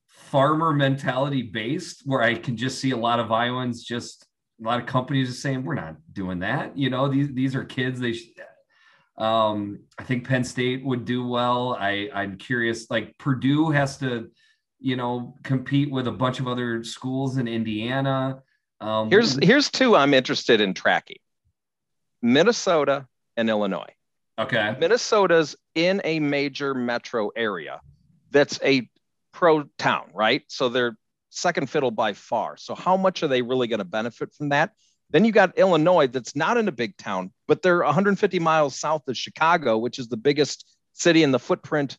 farmer 0.07 0.73
mentality 0.73 1.43
based, 1.43 2.03
where 2.05 2.23
I 2.23 2.35
can 2.35 2.57
just 2.57 2.81
see 2.81 2.93
a 2.93 2.97
lot 2.97 3.19
of 3.19 3.33
Iowans 3.33 3.83
just 3.83 4.27
a 4.61 4.65
lot 4.65 4.81
of 4.81 4.87
companies 4.87 5.29
are 5.29 5.35
saying 5.35 5.65
we're 5.65 5.75
not 5.75 5.97
doing 6.13 6.39
that. 6.41 6.77
You 6.77 6.91
know, 6.91 7.09
these 7.09 7.33
these 7.33 7.57
are 7.57 7.65
kids. 7.65 7.99
They 7.99 8.15
um, 9.19 9.81
I 9.99 10.05
think 10.05 10.27
Penn 10.27 10.45
State 10.45 10.85
would 10.85 11.05
do 11.05 11.27
well. 11.27 11.77
I 11.79 12.09
I'm 12.15 12.37
curious. 12.39 12.91
Like 12.91 13.17
Purdue 13.19 13.71
has 13.71 13.99
to, 13.99 14.31
you 14.81 14.97
know, 14.97 15.37
compete 15.43 15.91
with 15.91 16.07
a 16.09 16.13
bunch 16.13 16.41
of 16.41 16.49
other 16.49 16.83
schools 16.83 17.37
in 17.37 17.47
Indiana. 17.47 18.43
Um, 18.81 19.11
Here's 19.11 19.35
here's 19.43 19.71
two 19.71 19.95
I'm 19.95 20.15
interested 20.15 20.61
in 20.61 20.75
tracking: 20.75 21.19
Minnesota 22.21 23.07
and 23.37 23.49
Illinois. 23.49 23.95
Okay. 24.39 24.75
Minnesota's 24.79 25.57
in 25.75 26.01
a 26.05 26.19
major 26.19 26.75
metro 26.75 27.31
area 27.37 27.81
that's 28.31 28.59
a 28.65 28.89
pro 29.33 29.65
town, 29.79 30.11
right? 30.15 30.43
So 30.49 30.69
they're 30.69 30.97
second 31.29 31.69
fiddle 31.69 31.91
by 31.91 32.15
far. 32.15 32.57
So 32.57 32.75
how 32.75 32.97
much 32.97 33.23
are 33.23 33.29
they 33.29 33.43
really 33.43 33.67
going 33.67 33.79
to 33.79 33.85
benefit 33.85 34.33
from 34.33 34.51
that? 34.51 34.73
Then 35.13 35.25
you 35.25 35.33
got 35.33 35.57
Illinois 35.59 36.07
that's 36.07 36.35
not 36.35 36.57
in 36.57 36.69
a 36.69 36.73
big 36.73 36.97
town, 36.97 37.33
but 37.47 37.63
they're 37.63 37.83
150 37.83 38.39
miles 38.39 38.79
south 38.79 39.07
of 39.09 39.17
Chicago, 39.17 39.79
which 39.79 39.99
is 39.99 40.09
the 40.09 40.17
biggest 40.17 40.67
city 40.95 41.23
in 41.23 41.31
the 41.31 41.39
footprint 41.39 41.99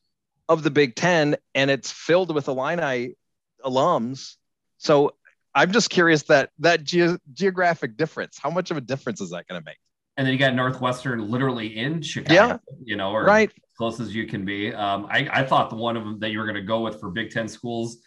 of 0.49 0.63
the 0.63 0.71
Big 0.71 0.95
Ten, 0.95 1.37
and 1.55 1.71
it's 1.71 1.91
filled 1.91 2.33
with 2.33 2.47
Illini 2.47 3.15
alums. 3.63 4.35
So 4.77 5.13
I'm 5.55 5.71
just 5.71 5.89
curious 5.89 6.23
that 6.23 6.49
that 6.59 6.83
ge- 6.83 7.19
geographic 7.33 7.97
difference, 7.97 8.37
how 8.41 8.49
much 8.49 8.71
of 8.71 8.77
a 8.77 8.81
difference 8.81 9.21
is 9.21 9.29
that 9.29 9.47
going 9.47 9.61
to 9.61 9.65
make? 9.65 9.77
And 10.17 10.27
then 10.27 10.33
you 10.33 10.39
got 10.39 10.53
Northwestern 10.53 11.29
literally 11.29 11.77
in 11.77 12.01
Chicago, 12.01 12.33
yeah. 12.33 12.57
you 12.83 12.95
know, 12.95 13.11
or 13.11 13.23
right. 13.23 13.49
as 13.49 13.77
close 13.77 13.99
as 13.99 14.13
you 14.13 14.27
can 14.27 14.45
be. 14.45 14.73
Um, 14.73 15.07
I, 15.09 15.27
I 15.31 15.43
thought 15.43 15.69
the 15.69 15.75
one 15.75 15.97
of 15.97 16.03
them 16.03 16.19
that 16.19 16.31
you 16.31 16.39
were 16.39 16.45
going 16.45 16.55
to 16.55 16.61
go 16.61 16.81
with 16.81 16.99
for 16.99 17.09
Big 17.09 17.31
Ten 17.31 17.47
schools 17.47 17.97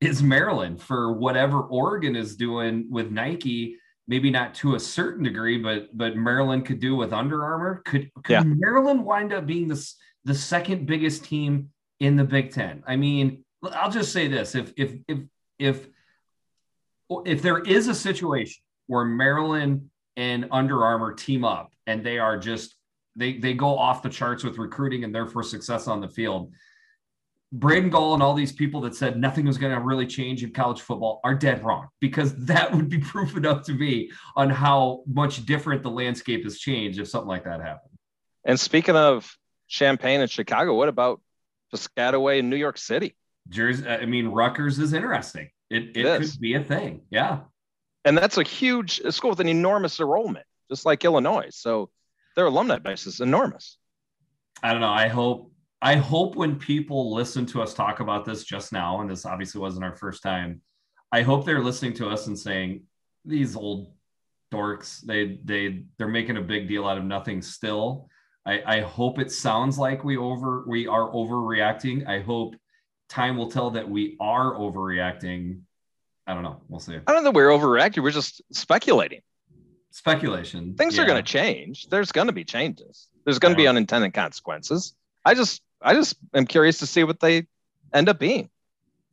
is 0.00 0.22
Maryland 0.22 0.80
for 0.80 1.12
whatever 1.12 1.60
Oregon 1.60 2.14
is 2.14 2.36
doing 2.36 2.86
with 2.90 3.10
Nike. 3.10 3.78
Maybe 4.08 4.30
not 4.30 4.54
to 4.56 4.76
a 4.76 4.80
certain 4.80 5.24
degree, 5.24 5.58
but 5.58 5.96
but 5.96 6.16
Maryland 6.16 6.64
could 6.64 6.80
do 6.80 6.94
with 6.94 7.12
Under 7.12 7.44
Armour. 7.44 7.82
Could, 7.84 8.10
could 8.22 8.32
Yeah. 8.32 8.42
Maryland 8.44 9.04
wind 9.04 9.32
up 9.32 9.46
being 9.46 9.68
the 9.68 9.92
the 10.24 10.34
second 10.34 10.86
biggest 10.86 11.24
team 11.24 11.70
in 12.00 12.16
the 12.16 12.24
Big 12.24 12.52
Ten? 12.52 12.84
I 12.86 12.96
mean, 12.96 13.44
I'll 13.72 13.90
just 13.90 14.12
say 14.12 14.28
this: 14.28 14.54
if 14.54 14.72
if 14.76 14.94
if 15.08 15.18
if 15.58 15.88
if 17.24 17.42
there 17.42 17.58
is 17.58 17.88
a 17.88 17.94
situation 17.94 18.62
where 18.86 19.04
Maryland 19.04 19.90
and 20.16 20.48
Under 20.50 20.84
Armour 20.84 21.12
team 21.12 21.44
up 21.44 21.72
and 21.86 22.04
they 22.04 22.18
are 22.18 22.38
just 22.38 22.76
they 23.16 23.38
they 23.38 23.54
go 23.54 23.76
off 23.78 24.02
the 24.02 24.08
charts 24.08 24.44
with 24.44 24.58
recruiting 24.58 25.04
and 25.04 25.14
therefore 25.14 25.42
success 25.42 25.88
on 25.88 26.00
the 26.00 26.08
field. 26.08 26.52
Braden 27.52 27.90
Gall 27.90 28.14
and 28.14 28.22
all 28.22 28.34
these 28.34 28.52
people 28.52 28.80
that 28.82 28.94
said 28.94 29.18
nothing 29.18 29.46
was 29.46 29.56
going 29.56 29.72
to 29.72 29.80
really 29.80 30.06
change 30.06 30.42
in 30.42 30.52
college 30.52 30.80
football 30.80 31.20
are 31.22 31.34
dead 31.34 31.62
wrong 31.64 31.88
because 32.00 32.34
that 32.46 32.74
would 32.74 32.88
be 32.88 32.98
proof 32.98 33.36
enough 33.36 33.64
to 33.64 33.72
me 33.72 34.10
on 34.34 34.50
how 34.50 35.02
much 35.06 35.46
different 35.46 35.82
the 35.82 35.90
landscape 35.90 36.44
has 36.44 36.58
changed 36.58 36.98
if 36.98 37.08
something 37.08 37.28
like 37.28 37.44
that 37.44 37.60
happened. 37.60 37.92
And 38.44 38.58
speaking 38.58 38.96
of 38.96 39.32
Champaign 39.68 40.20
and 40.20 40.30
Chicago, 40.30 40.74
what 40.74 40.88
about 40.88 41.20
Piscataway 41.74 42.38
in 42.38 42.50
New 42.50 42.56
York 42.56 42.78
City? 42.78 43.16
Jersey, 43.48 43.86
uh, 43.86 43.98
I 43.98 44.06
mean, 44.06 44.28
Rutgers 44.28 44.78
is 44.78 44.92
interesting. 44.92 45.50
It, 45.70 45.96
it, 45.96 46.06
It 46.06 46.20
could 46.20 46.40
be 46.40 46.54
a 46.54 46.62
thing. 46.62 47.02
Yeah. 47.10 47.40
And 48.04 48.16
that's 48.16 48.38
a 48.38 48.44
huge 48.44 49.00
school 49.10 49.30
with 49.30 49.40
an 49.40 49.48
enormous 49.48 49.98
enrollment, 49.98 50.46
just 50.70 50.86
like 50.86 51.04
Illinois. 51.04 51.48
So 51.50 51.90
their 52.36 52.46
alumni 52.46 52.78
base 52.78 53.06
is 53.06 53.20
enormous. 53.20 53.78
I 54.62 54.72
don't 54.72 54.80
know. 54.80 54.92
I 54.92 55.08
hope 55.08 55.50
I 55.82 55.96
hope 55.96 56.36
when 56.36 56.56
people 56.56 57.14
listen 57.14 57.46
to 57.46 57.62
us 57.62 57.74
talk 57.74 58.00
about 58.00 58.24
this 58.24 58.44
just 58.44 58.72
now, 58.72 59.00
and 59.00 59.10
this 59.10 59.26
obviously 59.26 59.60
wasn't 59.60 59.84
our 59.84 59.94
first 59.94 60.22
time, 60.22 60.62
I 61.12 61.22
hope 61.22 61.44
they're 61.44 61.62
listening 61.62 61.94
to 61.94 62.08
us 62.08 62.26
and 62.26 62.38
saying 62.38 62.82
these 63.24 63.56
old 63.56 63.92
dorks, 64.52 65.00
they 65.00 65.38
they 65.44 65.84
they're 65.98 66.08
making 66.08 66.36
a 66.36 66.42
big 66.42 66.68
deal 66.68 66.86
out 66.86 66.98
of 66.98 67.04
nothing 67.04 67.42
still. 67.42 68.08
I, 68.44 68.62
I 68.64 68.80
hope 68.80 69.18
it 69.18 69.32
sounds 69.32 69.78
like 69.78 70.04
we 70.04 70.16
over 70.16 70.64
we 70.66 70.86
are 70.86 71.10
overreacting. 71.10 72.06
I 72.06 72.20
hope 72.20 72.54
time 73.08 73.36
will 73.36 73.50
tell 73.50 73.70
that 73.70 73.88
we 73.88 74.16
are 74.20 74.54
overreacting. 74.54 75.60
I 76.26 76.34
don't 76.34 76.42
know. 76.42 76.60
We'll 76.68 76.80
see. 76.80 76.96
I 77.06 77.12
don't 77.12 77.24
know. 77.24 77.30
We're 77.30 77.50
overreacting. 77.50 78.02
We're 78.02 78.10
just 78.10 78.42
speculating. 78.52 79.20
Speculation. 79.90 80.74
Things 80.74 80.98
are 80.98 81.06
going 81.06 81.22
to 81.22 81.32
change. 81.32 81.86
There's 81.88 82.12
going 82.12 82.26
to 82.26 82.32
be 82.32 82.44
changes. 82.44 83.08
There's 83.24 83.38
going 83.38 83.54
to 83.54 83.56
be 83.56 83.66
unintended 83.66 84.12
consequences. 84.12 84.94
I 85.24 85.34
just, 85.34 85.62
I 85.82 85.94
just 85.94 86.16
am 86.34 86.46
curious 86.46 86.78
to 86.78 86.86
see 86.86 87.04
what 87.04 87.20
they 87.20 87.46
end 87.92 88.08
up 88.08 88.18
being. 88.18 88.50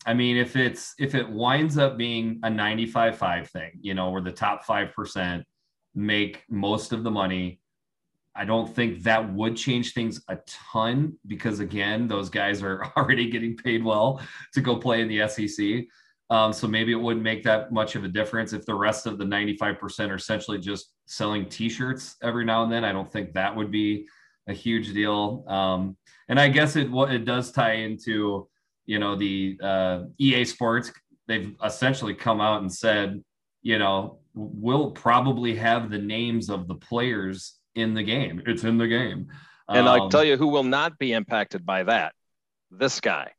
I 0.05 0.13
mean, 0.13 0.37
if 0.37 0.55
it's 0.55 0.93
if 0.99 1.15
it 1.15 1.29
winds 1.29 1.77
up 1.77 1.97
being 1.97 2.39
a 2.43 2.49
95-5 2.49 3.47
thing, 3.49 3.71
you 3.81 3.93
know, 3.93 4.09
where 4.09 4.21
the 4.21 4.31
top 4.31 4.65
five 4.65 4.93
percent 4.93 5.45
make 5.95 6.43
most 6.49 6.91
of 6.91 7.03
the 7.03 7.11
money, 7.11 7.61
I 8.35 8.45
don't 8.45 8.73
think 8.73 9.03
that 9.03 9.31
would 9.33 9.55
change 9.55 9.93
things 9.93 10.21
a 10.27 10.37
ton 10.47 11.17
because 11.27 11.59
again, 11.59 12.07
those 12.07 12.29
guys 12.29 12.61
are 12.63 12.91
already 12.97 13.29
getting 13.29 13.55
paid 13.55 13.83
well 13.83 14.21
to 14.53 14.61
go 14.61 14.75
play 14.75 15.01
in 15.01 15.07
the 15.07 15.27
SEC. 15.27 15.85
Um, 16.29 16.51
so 16.51 16.67
maybe 16.67 16.91
it 16.91 16.99
wouldn't 16.99 17.23
make 17.23 17.43
that 17.43 17.71
much 17.71 17.95
of 17.95 18.03
a 18.03 18.07
difference 18.07 18.53
if 18.53 18.65
the 18.65 18.73
rest 18.73 19.05
of 19.05 19.19
the 19.19 19.25
95% 19.25 20.09
are 20.09 20.15
essentially 20.15 20.57
just 20.57 20.93
selling 21.05 21.47
t-shirts 21.47 22.15
every 22.23 22.43
now 22.43 22.63
and 22.63 22.71
then. 22.71 22.83
I 22.83 22.91
don't 22.91 23.11
think 23.11 23.33
that 23.33 23.55
would 23.55 23.69
be 23.69 24.07
a 24.47 24.53
huge 24.53 24.93
deal. 24.93 25.45
Um, 25.47 25.95
and 26.29 26.39
I 26.39 26.49
guess 26.49 26.75
it 26.75 26.89
what 26.89 27.11
it 27.11 27.25
does 27.25 27.51
tie 27.51 27.73
into 27.73 28.47
you 28.85 28.99
know 28.99 29.15
the 29.15 29.57
uh, 29.61 30.03
EA 30.17 30.45
Sports. 30.45 30.91
They've 31.27 31.55
essentially 31.63 32.13
come 32.13 32.41
out 32.41 32.61
and 32.61 32.73
said, 32.73 33.23
you 33.61 33.79
know, 33.79 34.19
we'll 34.33 34.91
probably 34.91 35.55
have 35.55 35.89
the 35.89 35.97
names 35.97 36.49
of 36.49 36.67
the 36.67 36.75
players 36.75 37.55
in 37.75 37.93
the 37.93 38.03
game. 38.03 38.41
It's 38.45 38.63
in 38.63 38.77
the 38.77 38.87
game. 38.87 39.29
And 39.69 39.87
Um, 39.87 40.09
tell 40.09 40.23
you 40.23 40.37
who 40.37 40.47
will 40.47 40.63
not 40.63 40.97
be 40.99 41.13
impacted 41.13 41.65
by 41.65 41.83
that. 41.83 42.13
This 42.69 42.99
guy. 42.99 43.31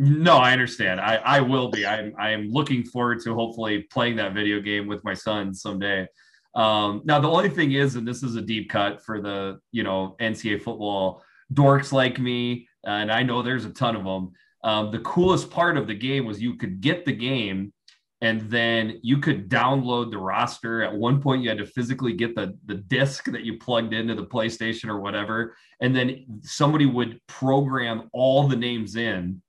No, 0.00 0.38
I 0.38 0.52
understand. 0.52 1.00
I, 1.00 1.16
I 1.16 1.40
will 1.40 1.70
be. 1.70 1.86
I'm 1.86 2.14
I'm 2.18 2.50
looking 2.50 2.82
forward 2.82 3.20
to 3.22 3.34
hopefully 3.34 3.82
playing 3.92 4.16
that 4.16 4.34
video 4.34 4.60
game 4.60 4.88
with 4.88 5.04
my 5.04 5.14
son 5.14 5.54
someday. 5.54 6.08
Um, 6.56 7.02
now 7.04 7.20
the 7.20 7.28
only 7.28 7.48
thing 7.48 7.72
is, 7.72 7.94
and 7.94 8.06
this 8.06 8.22
is 8.22 8.34
a 8.34 8.42
deep 8.42 8.70
cut 8.70 9.04
for 9.04 9.20
the 9.20 9.60
you 9.70 9.84
know 9.84 10.16
NCAA 10.20 10.62
football 10.62 11.22
dorks 11.52 11.92
like 11.92 12.18
me, 12.18 12.68
and 12.84 13.10
I 13.10 13.22
know 13.22 13.42
there's 13.42 13.64
a 13.64 13.70
ton 13.70 13.96
of 13.96 14.04
them. 14.04 14.32
Um, 14.62 14.90
the 14.90 15.00
coolest 15.00 15.50
part 15.50 15.76
of 15.76 15.86
the 15.86 15.94
game 15.94 16.24
was 16.24 16.40
you 16.40 16.56
could 16.56 16.80
get 16.80 17.04
the 17.04 17.12
game, 17.12 17.72
and 18.20 18.42
then 18.50 19.00
you 19.02 19.18
could 19.18 19.50
download 19.50 20.10
the 20.10 20.18
roster. 20.18 20.82
At 20.82 20.94
one 20.94 21.20
point, 21.20 21.42
you 21.42 21.48
had 21.48 21.58
to 21.58 21.66
physically 21.66 22.14
get 22.14 22.34
the 22.34 22.56
the 22.66 22.76
disc 22.76 23.24
that 23.26 23.44
you 23.44 23.58
plugged 23.58 23.92
into 23.92 24.14
the 24.14 24.26
PlayStation 24.26 24.88
or 24.88 25.00
whatever, 25.00 25.56
and 25.80 25.94
then 25.94 26.40
somebody 26.42 26.86
would 26.86 27.20
program 27.26 28.08
all 28.12 28.48
the 28.48 28.56
names 28.56 28.96
in 28.96 29.42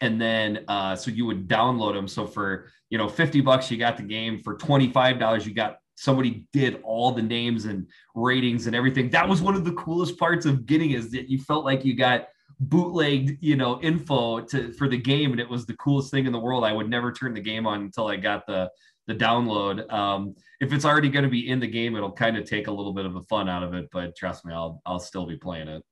and 0.00 0.20
then 0.20 0.64
uh, 0.68 0.94
so 0.94 1.10
you 1.10 1.26
would 1.26 1.48
download 1.48 1.94
them. 1.94 2.08
So 2.08 2.26
for 2.26 2.70
you 2.90 2.98
know 2.98 3.08
fifty 3.08 3.40
bucks, 3.40 3.70
you 3.70 3.76
got 3.76 3.96
the 3.96 4.02
game. 4.02 4.40
For 4.42 4.54
twenty 4.56 4.90
five 4.90 5.18
dollars, 5.18 5.46
you 5.46 5.54
got 5.54 5.78
somebody 5.96 6.46
did 6.52 6.80
all 6.84 7.10
the 7.12 7.22
names 7.22 7.64
and 7.64 7.86
ratings 8.14 8.66
and 8.66 8.76
everything. 8.76 9.10
That 9.10 9.28
was 9.28 9.42
one 9.42 9.54
of 9.54 9.64
the 9.64 9.72
coolest 9.72 10.18
parts 10.18 10.46
of 10.46 10.64
getting 10.66 10.92
is 10.92 11.10
that 11.10 11.28
you 11.28 11.38
felt 11.40 11.64
like 11.64 11.84
you 11.84 11.94
got 11.96 12.28
bootlegged 12.58 13.36
you 13.42 13.54
know 13.54 13.78
info 13.82 14.40
to 14.40 14.72
for 14.74 14.88
the 14.88 14.96
game 14.96 15.32
and 15.32 15.40
it 15.40 15.48
was 15.48 15.66
the 15.66 15.76
coolest 15.76 16.10
thing 16.10 16.24
in 16.24 16.32
the 16.32 16.38
world 16.38 16.64
i 16.64 16.72
would 16.72 16.88
never 16.88 17.12
turn 17.12 17.34
the 17.34 17.40
game 17.40 17.66
on 17.66 17.82
until 17.82 18.06
i 18.08 18.16
got 18.16 18.46
the 18.46 18.70
the 19.06 19.14
download 19.14 19.92
um 19.92 20.34
if 20.60 20.72
it's 20.72 20.86
already 20.86 21.10
going 21.10 21.22
to 21.22 21.28
be 21.28 21.50
in 21.50 21.60
the 21.60 21.66
game 21.66 21.94
it'll 21.94 22.10
kind 22.10 22.34
of 22.34 22.46
take 22.46 22.66
a 22.66 22.70
little 22.72 22.94
bit 22.94 23.04
of 23.04 23.12
the 23.12 23.20
fun 23.22 23.46
out 23.46 23.62
of 23.62 23.74
it 23.74 23.86
but 23.92 24.16
trust 24.16 24.46
me 24.46 24.54
i'll 24.54 24.80
i'll 24.86 24.98
still 24.98 25.26
be 25.26 25.36
playing 25.36 25.68
it 25.68 25.82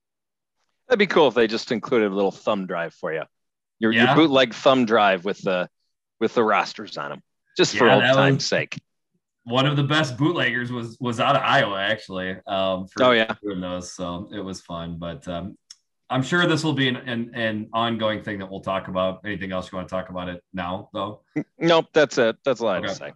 That'd 0.88 0.98
be 0.98 1.06
cool 1.06 1.28
if 1.28 1.34
they 1.34 1.46
just 1.46 1.70
included 1.72 2.10
a 2.10 2.14
little 2.14 2.30
thumb 2.30 2.66
drive 2.66 2.92
for 2.94 3.12
you. 3.12 3.22
Your, 3.78 3.92
Yeah. 3.92 4.06
your 4.06 4.16
bootleg 4.16 4.52
thumb 4.54 4.84
drive 4.84 5.24
with 5.24 5.40
the 5.42 5.68
with 6.20 6.34
the 6.34 6.44
rosters 6.44 6.96
on 6.98 7.10
them, 7.10 7.22
just 7.56 7.76
for 7.76 7.90
old 7.90 8.02
time's 8.02 8.36
was- 8.36 8.46
sake. 8.46 8.78
One 9.44 9.66
of 9.66 9.76
the 9.76 9.82
best 9.82 10.16
bootleggers 10.16 10.72
was 10.72 10.96
was 11.00 11.20
out 11.20 11.36
of 11.36 11.42
Iowa 11.42 11.78
actually. 11.80 12.36
Um, 12.46 12.86
for 12.88 13.04
Oh, 13.04 13.10
yeah. 13.12 13.34
doing 13.42 13.60
those, 13.60 13.92
so 13.92 14.28
it 14.32 14.40
was 14.40 14.60
fun. 14.60 14.96
But 14.98 15.26
um, 15.28 15.56
I'm 16.10 16.22
sure 16.22 16.46
this 16.46 16.64
will 16.64 16.72
be 16.72 16.88
an, 16.88 16.96
an 16.96 17.30
an 17.34 17.68
ongoing 17.72 18.22
thing 18.22 18.38
that 18.38 18.50
we'll 18.50 18.60
talk 18.60 18.88
about. 18.88 19.20
Anything 19.24 19.52
else 19.52 19.70
you 19.70 19.76
want 19.76 19.88
to 19.88 19.94
talk 19.94 20.08
about 20.08 20.28
it 20.28 20.42
now, 20.52 20.88
though? 20.92 21.22
Nope, 21.58 21.86
that's 21.92 22.18
it. 22.18 22.36
That's 22.44 22.60
all 22.60 22.68
I 22.68 22.74
have 22.76 22.84
to 22.84 22.94
say. 22.94 23.12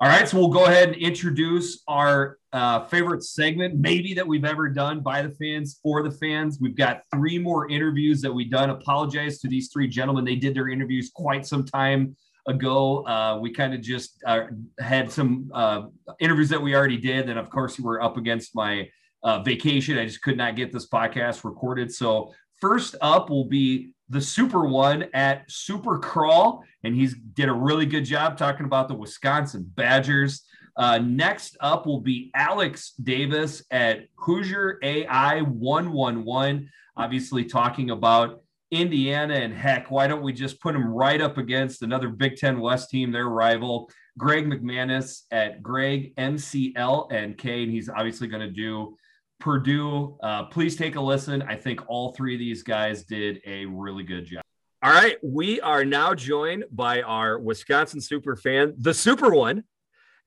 All 0.00 0.08
right, 0.08 0.28
so 0.28 0.38
we'll 0.38 0.48
go 0.50 0.66
ahead 0.66 0.90
and 0.90 0.96
introduce 0.96 1.82
our 1.88 2.38
uh, 2.52 2.84
favorite 2.86 3.24
segment, 3.24 3.74
maybe 3.80 4.14
that 4.14 4.24
we've 4.24 4.44
ever 4.44 4.68
done 4.68 5.00
by 5.00 5.22
the 5.22 5.30
fans 5.30 5.80
for 5.82 6.04
the 6.04 6.10
fans. 6.12 6.58
We've 6.60 6.76
got 6.76 7.00
three 7.12 7.36
more 7.36 7.68
interviews 7.68 8.20
that 8.22 8.32
we've 8.32 8.48
done. 8.50 8.70
Apologize 8.70 9.40
to 9.40 9.48
these 9.48 9.70
three 9.72 9.88
gentlemen; 9.88 10.24
they 10.24 10.36
did 10.36 10.54
their 10.54 10.68
interviews 10.68 11.10
quite 11.12 11.44
some 11.46 11.64
time 11.66 12.16
ago. 12.48 13.06
Uh, 13.06 13.38
we 13.40 13.52
kind 13.52 13.74
of 13.74 13.80
just 13.80 14.22
uh, 14.26 14.46
had 14.80 15.12
some 15.12 15.50
uh, 15.54 15.82
interviews 16.18 16.48
that 16.48 16.60
we 16.60 16.74
already 16.74 16.96
did, 16.96 17.28
and 17.28 17.38
of 17.38 17.50
course, 17.50 17.78
we 17.78 17.84
were 17.84 18.02
up 18.02 18.16
against 18.16 18.56
my 18.56 18.88
uh, 19.22 19.40
vacation. 19.42 19.98
I 19.98 20.06
just 20.06 20.22
could 20.22 20.36
not 20.36 20.56
get 20.56 20.72
this 20.72 20.88
podcast 20.88 21.44
recorded. 21.44 21.92
So 21.92 22.32
first 22.60 22.96
up 23.00 23.30
will 23.30 23.44
be 23.44 23.90
the 24.08 24.20
super 24.20 24.66
one 24.66 25.06
at 25.12 25.50
Super 25.50 25.98
Crawl, 25.98 26.64
and 26.82 26.94
he's 26.94 27.14
did 27.34 27.48
a 27.48 27.52
really 27.52 27.86
good 27.86 28.04
job 28.04 28.38
talking 28.38 28.66
about 28.66 28.88
the 28.88 28.94
Wisconsin 28.94 29.70
Badgers. 29.74 30.44
Uh, 30.76 30.98
next 30.98 31.56
up 31.60 31.86
will 31.86 32.00
be 32.00 32.30
Alex 32.34 32.92
Davis 33.02 33.64
at 33.70 34.06
Hoosier 34.14 34.78
AI 34.82 35.40
111, 35.40 36.70
obviously 36.96 37.44
talking 37.44 37.90
about 37.90 38.42
Indiana 38.70 39.34
and 39.34 39.54
heck, 39.54 39.90
why 39.90 40.06
don't 40.06 40.22
we 40.22 40.32
just 40.32 40.60
put 40.60 40.72
them 40.74 40.86
right 40.86 41.20
up 41.20 41.38
against 41.38 41.82
another 41.82 42.08
Big 42.08 42.36
Ten 42.36 42.60
West 42.60 42.90
team, 42.90 43.10
their 43.10 43.28
rival, 43.28 43.90
Greg 44.18 44.46
McManus 44.46 45.22
at 45.30 45.62
Greg 45.62 46.14
MCL 46.16 47.12
and 47.12 47.38
K, 47.38 47.62
and 47.62 47.72
he's 47.72 47.88
obviously 47.88 48.28
going 48.28 48.46
to 48.46 48.50
do 48.50 48.96
Purdue. 49.40 50.18
Uh, 50.22 50.44
please 50.44 50.76
take 50.76 50.96
a 50.96 51.00
listen. 51.00 51.42
I 51.42 51.56
think 51.56 51.88
all 51.88 52.12
three 52.12 52.34
of 52.34 52.38
these 52.38 52.62
guys 52.62 53.04
did 53.04 53.40
a 53.46 53.64
really 53.66 54.02
good 54.02 54.26
job. 54.26 54.42
All 54.82 54.92
right, 54.92 55.16
we 55.22 55.60
are 55.60 55.84
now 55.84 56.14
joined 56.14 56.64
by 56.70 57.02
our 57.02 57.38
Wisconsin 57.38 58.00
super 58.00 58.36
fan, 58.36 58.74
the 58.78 58.94
super 58.94 59.30
one, 59.30 59.64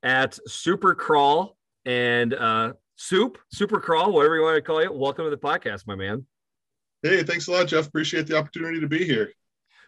at 0.04 0.38
Super 0.48 0.96
Crawl 0.96 1.56
and 1.86 2.34
uh, 2.34 2.74
Soup, 2.96 3.38
Super 3.52 3.80
Crawl, 3.80 4.12
whatever 4.12 4.36
you 4.36 4.42
want 4.42 4.56
to 4.56 4.62
call 4.62 4.80
it. 4.80 4.94
Welcome 4.94 5.26
to 5.26 5.30
the 5.30 5.38
podcast, 5.38 5.88
my 5.88 5.96
man. 5.96 6.26
Hey, 7.04 7.24
thanks 7.24 7.48
a 7.48 7.52
lot, 7.52 7.68
Jeff. 7.68 7.88
Appreciate 7.88 8.28
the 8.28 8.38
opportunity 8.38 8.80
to 8.80 8.88
be 8.88 9.04
here. 9.04 9.32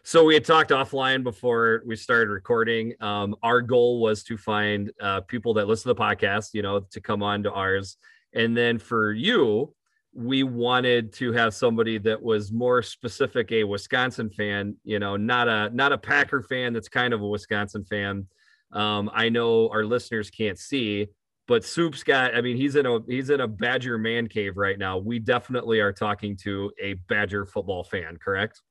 So 0.02 0.24
we 0.24 0.34
had 0.34 0.44
talked 0.44 0.70
offline 0.70 1.22
before 1.22 1.82
we 1.86 1.96
started 1.96 2.28
recording. 2.28 2.92
Um, 3.00 3.36
our 3.42 3.62
goal 3.62 4.00
was 4.00 4.22
to 4.24 4.36
find 4.36 4.92
uh, 5.00 5.20
people 5.22 5.54
that 5.54 5.66
listen 5.66 5.88
to 5.90 5.94
the 5.94 6.00
podcast, 6.00 6.50
you 6.52 6.62
know, 6.62 6.80
to 6.90 7.00
come 7.00 7.22
on 7.22 7.44
to 7.44 7.52
ours, 7.52 7.96
and 8.34 8.56
then 8.56 8.78
for 8.78 9.12
you, 9.12 9.72
we 10.12 10.42
wanted 10.42 11.12
to 11.14 11.32
have 11.32 11.54
somebody 11.54 11.98
that 11.98 12.20
was 12.20 12.52
more 12.52 12.82
specific, 12.82 13.50
a 13.52 13.64
Wisconsin 13.64 14.28
fan, 14.28 14.76
you 14.84 14.98
know, 14.98 15.16
not 15.16 15.48
a 15.48 15.70
not 15.70 15.92
a 15.92 15.98
Packer 15.98 16.42
fan 16.42 16.72
that's 16.72 16.88
kind 16.88 17.14
of 17.14 17.22
a 17.22 17.26
Wisconsin 17.26 17.84
fan. 17.84 18.26
Um, 18.72 19.10
I 19.14 19.28
know 19.28 19.68
our 19.70 19.84
listeners 19.84 20.30
can't 20.30 20.58
see, 20.58 21.08
but 21.46 21.64
Soup's 21.64 22.02
got. 22.02 22.34
I 22.34 22.40
mean, 22.40 22.56
he's 22.56 22.76
in 22.76 22.86
a 22.86 23.00
he's 23.06 23.30
in 23.30 23.40
a 23.40 23.48
Badger 23.48 23.98
man 23.98 24.28
cave 24.28 24.56
right 24.56 24.78
now. 24.78 24.98
We 24.98 25.18
definitely 25.18 25.80
are 25.80 25.92
talking 25.92 26.36
to 26.38 26.72
a 26.80 26.94
Badger 26.94 27.46
football 27.46 27.84
fan, 27.84 28.16
correct? 28.16 28.62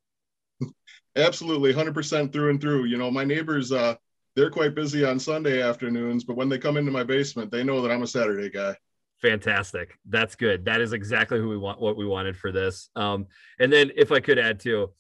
Absolutely, 1.16 1.74
hundred 1.74 1.94
percent 1.94 2.34
through 2.34 2.50
and 2.50 2.62
through. 2.62 2.86
You 2.86 2.98
know, 2.98 3.12
my 3.12 3.24
neighbors, 3.24 3.72
uh, 3.72 3.96
they're 4.36 4.50
quite 4.50 4.74
busy 4.74 5.06
on 5.06 5.20
Sunday 5.20 5.62
afternoons, 5.62 6.24
but 6.24 6.36
when 6.36 6.50
they 6.50 6.58
come 6.58 6.78
into 6.78 6.92
my 6.92 7.04
basement, 7.04 7.52
they 7.52 7.64
know 7.64 7.82
that 7.82 7.92
I'm 7.92 8.04
a 8.04 8.08
Saturday 8.08 8.50
guy. 8.50 8.76
Fantastic. 9.22 9.98
That's 10.10 10.36
good. 10.36 10.66
That 10.66 10.82
is 10.82 10.92
exactly 10.92 11.40
who 11.40 11.50
we 11.50 11.58
want. 11.58 11.80
What 11.80 11.96
we 11.96 12.06
wanted 12.06 12.36
for 12.36 12.52
this. 12.52 12.90
Um, 12.96 13.28
and 13.60 13.72
then 13.72 13.92
if 13.96 14.12
I 14.12 14.20
could 14.20 14.38
add 14.38 14.60
too, 14.60 14.92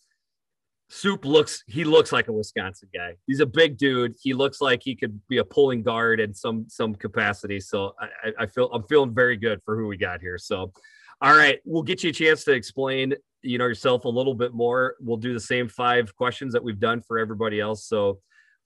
Soup 0.95 1.25
looks 1.25 1.63
he 1.67 1.83
looks 1.83 2.11
like 2.11 2.27
a 2.27 2.31
Wisconsin 2.31 2.87
guy. 2.93 3.15
He's 3.25 3.39
a 3.39 3.47
big 3.47 3.77
dude. 3.77 4.13
He 4.21 4.35
looks 4.35 4.61
like 4.61 4.83
he 4.83 4.95
could 4.95 5.19
be 5.27 5.39
a 5.39 5.43
pulling 5.43 5.81
guard 5.81 6.19
in 6.19 6.35
some 6.35 6.65
some 6.69 6.93
capacity. 6.93 7.59
So 7.59 7.95
I, 7.99 8.43
I 8.43 8.45
feel 8.45 8.69
I'm 8.71 8.83
feeling 8.83 9.11
very 9.11 9.35
good 9.35 9.59
for 9.65 9.75
who 9.75 9.87
we 9.87 9.97
got 9.97 10.21
here. 10.21 10.37
So 10.37 10.71
all 11.19 11.35
right, 11.35 11.59
we'll 11.65 11.81
get 11.81 12.03
you 12.03 12.11
a 12.11 12.13
chance 12.13 12.43
to 12.43 12.51
explain 12.51 13.15
you 13.41 13.57
know 13.57 13.65
yourself 13.65 14.05
a 14.05 14.09
little 14.09 14.35
bit 14.35 14.53
more. 14.53 14.95
We'll 14.99 15.17
do 15.17 15.33
the 15.33 15.39
same 15.39 15.67
five 15.67 16.15
questions 16.15 16.53
that 16.53 16.63
we've 16.63 16.79
done 16.79 17.01
for 17.01 17.17
everybody 17.17 17.59
else. 17.59 17.85
So 17.87 18.19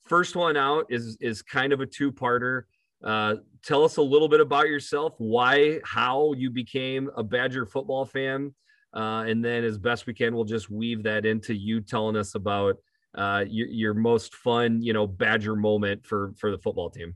first 0.04 0.36
one 0.36 0.58
out 0.58 0.88
is 0.90 1.18
is 1.22 1.42
kind 1.42 1.72
of 1.72 1.80
a 1.80 1.86
two-parter. 1.86 2.64
Uh, 3.02 3.36
tell 3.64 3.86
us 3.86 3.98
a 3.98 4.02
little 4.02 4.28
bit 4.28 4.42
about 4.42 4.68
yourself, 4.68 5.14
why, 5.18 5.80
how 5.86 6.34
you 6.34 6.50
became 6.50 7.10
a 7.16 7.24
Badger 7.24 7.66
football 7.66 8.06
fan 8.06 8.54
uh, 8.94 9.26
and 9.28 9.44
then, 9.44 9.64
as 9.64 9.78
best 9.78 10.08
we 10.08 10.14
can, 10.14 10.36
we'll 10.36 10.46
just 10.46 10.70
weave 10.70 11.04
that 11.04 11.26
into 11.26 11.54
you 11.54 11.82
telling 11.82 12.16
us 12.16 12.36
about 12.36 12.78
uh, 13.16 13.44
your, 13.48 13.68
your 13.68 13.94
most 13.94 14.36
fun, 14.36 14.82
you 14.82 14.94
know, 14.94 15.08
Badger 15.08 15.56
moment 15.56 16.06
for 16.06 16.34
for 16.38 16.52
the 16.52 16.58
football 16.58 16.90
team. 16.90 17.14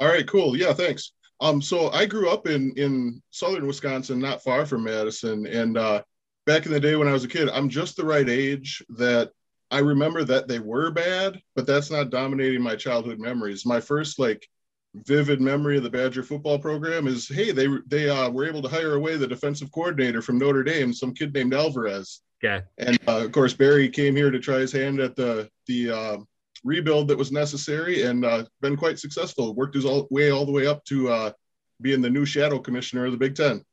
All 0.00 0.08
right, 0.08 0.26
cool. 0.26 0.56
Yeah, 0.56 0.72
thanks. 0.72 1.12
Um, 1.40 1.60
so 1.60 1.90
I 1.90 2.06
grew 2.06 2.30
up 2.30 2.46
in 2.46 2.72
in 2.76 3.22
southern 3.30 3.66
Wisconsin, 3.66 4.18
not 4.18 4.42
far 4.42 4.66
from 4.66 4.84
Madison, 4.84 5.46
and 5.46 5.76
uh, 5.76 6.02
back 6.46 6.66
in 6.66 6.72
the 6.72 6.80
day 6.80 6.96
when 6.96 7.08
I 7.08 7.12
was 7.12 7.24
a 7.24 7.28
kid, 7.28 7.48
I'm 7.50 7.68
just 7.68 7.96
the 7.96 8.04
right 8.04 8.28
age 8.28 8.82
that 8.90 9.30
I 9.70 9.78
remember 9.78 10.24
that 10.24 10.46
they 10.46 10.58
were 10.58 10.90
bad, 10.90 11.40
but 11.56 11.66
that's 11.66 11.90
not 11.90 12.10
dominating 12.10 12.62
my 12.62 12.76
childhood 12.76 13.18
memories. 13.18 13.66
My 13.66 13.80
first 13.80 14.18
like 14.18 14.46
vivid 14.94 15.40
memory 15.40 15.76
of 15.76 15.82
the 15.82 15.90
Badger 15.90 16.22
football 16.22 16.58
program 16.58 17.06
is 17.06 17.28
hey 17.28 17.50
they 17.50 17.68
they 17.86 18.08
uh, 18.08 18.30
were 18.30 18.46
able 18.46 18.62
to 18.62 18.68
hire 18.68 18.94
away 18.94 19.16
the 19.16 19.26
defensive 19.26 19.70
coordinator 19.72 20.22
from 20.22 20.38
Notre 20.38 20.62
Dame, 20.62 20.92
some 20.92 21.14
kid 21.14 21.34
named 21.34 21.54
Alvarez. 21.54 22.20
Yeah. 22.42 22.60
And 22.78 22.98
uh, 23.08 23.24
of 23.24 23.32
course 23.32 23.54
Barry 23.54 23.88
came 23.88 24.14
here 24.14 24.30
to 24.30 24.38
try 24.38 24.58
his 24.58 24.72
hand 24.72 25.00
at 25.00 25.16
the 25.16 25.48
the 25.66 25.90
uh, 25.90 26.16
rebuild 26.62 27.08
that 27.08 27.18
was 27.18 27.32
necessary 27.32 28.02
and 28.02 28.24
uh, 28.24 28.44
been 28.60 28.76
quite 28.76 28.98
successful. 28.98 29.54
Worked 29.54 29.74
his 29.74 29.84
all, 29.84 30.06
way 30.10 30.30
all 30.30 30.46
the 30.46 30.52
way 30.52 30.66
up 30.66 30.84
to 30.86 31.08
uh, 31.08 31.32
being 31.80 32.00
the 32.00 32.10
new 32.10 32.24
shadow 32.24 32.58
commissioner 32.58 33.06
of 33.06 33.12
the 33.12 33.18
Big 33.18 33.34
Ten. 33.34 33.64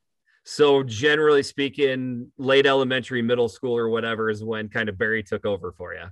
So 0.44 0.82
generally 0.82 1.44
speaking, 1.44 2.32
late 2.38 2.66
elementary, 2.66 3.22
middle 3.22 3.48
school, 3.48 3.78
or 3.78 3.90
whatever 3.90 4.30
is 4.30 4.44
when 4.44 4.70
kind 4.70 4.90
of 4.90 4.98
Barry 4.98 5.22
took 5.22 5.46
over 5.46 5.72
for 5.72 5.94
you. 5.94 6.06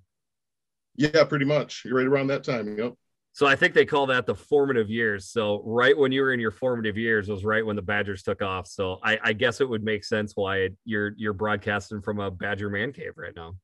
Yeah, 0.96 1.24
pretty 1.24 1.46
much. 1.46 1.84
You're 1.84 1.98
right 1.98 2.06
around 2.06 2.28
that 2.28 2.44
time. 2.44 2.78
Yep. 2.78 2.94
So 3.40 3.46
I 3.46 3.56
think 3.56 3.74
they 3.74 3.86
call 3.86 4.06
that 4.08 4.26
the 4.26 4.36
formative 4.36 4.90
years. 4.90 5.30
So 5.30 5.64
right 5.66 5.98
when 5.98 6.12
you 6.12 6.24
were 6.24 6.34
in 6.34 6.42
your 6.42 6.52
formative 6.52 6.98
years 6.98 7.30
was 7.30 7.46
right 7.46 7.66
when 7.66 7.78
the 7.78 7.82
Badgers 7.82 8.22
took 8.22 8.42
off. 8.42 8.68
So 8.68 9.00
I, 9.02 9.18
I 9.24 9.32
guess 9.32 9.62
it 9.62 9.70
would 9.70 9.82
make 9.82 10.04
sense 10.04 10.34
why 10.36 10.72
you're 10.84 11.14
you're 11.16 11.32
broadcasting 11.32 12.02
from 12.02 12.20
a 12.20 12.30
Badger 12.30 12.70
man 12.70 12.92
cave 12.92 13.14
right 13.16 13.32
now. 13.34 13.56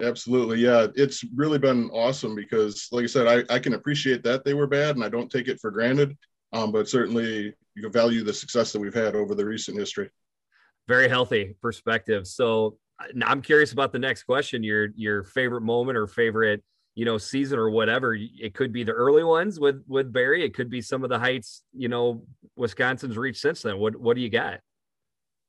Absolutely, 0.00 0.60
yeah. 0.60 0.86
It's 0.94 1.24
really 1.34 1.58
been 1.58 1.90
awesome 1.90 2.36
because, 2.36 2.86
like 2.92 3.02
I 3.02 3.06
said, 3.06 3.26
I, 3.26 3.52
I 3.52 3.58
can 3.58 3.74
appreciate 3.74 4.22
that 4.22 4.44
they 4.44 4.54
were 4.54 4.68
bad, 4.68 4.94
and 4.94 5.04
I 5.04 5.08
don't 5.08 5.28
take 5.28 5.48
it 5.48 5.58
for 5.60 5.72
granted. 5.72 6.16
Um, 6.52 6.70
but 6.70 6.88
certainly, 6.88 7.52
you 7.74 7.90
value 7.90 8.22
the 8.22 8.32
success 8.32 8.70
that 8.70 8.78
we've 8.78 8.94
had 8.94 9.16
over 9.16 9.34
the 9.34 9.44
recent 9.44 9.76
history. 9.76 10.08
Very 10.86 11.08
healthy 11.08 11.56
perspective. 11.60 12.28
So 12.28 12.78
I'm 13.26 13.42
curious 13.42 13.72
about 13.72 13.90
the 13.90 13.98
next 13.98 14.22
question. 14.22 14.62
Your 14.62 14.90
your 14.94 15.24
favorite 15.24 15.62
moment 15.62 15.98
or 15.98 16.06
favorite 16.06 16.62
you 17.00 17.06
know 17.06 17.16
season 17.16 17.58
or 17.58 17.70
whatever 17.70 18.14
it 18.14 18.52
could 18.52 18.74
be 18.74 18.84
the 18.84 18.92
early 18.92 19.24
ones 19.24 19.58
with 19.58 19.82
with 19.88 20.12
barry. 20.12 20.44
It 20.44 20.52
could 20.52 20.68
be 20.68 20.82
some 20.82 21.02
of 21.02 21.08
the 21.08 21.18
heights 21.18 21.62
you 21.72 21.88
know 21.88 22.24
wisconsin's 22.56 23.16
reached 23.16 23.40
since 23.40 23.62
then. 23.62 23.78
What 23.78 23.96
what 23.96 24.16
do 24.16 24.20
you 24.20 24.28
got? 24.28 24.60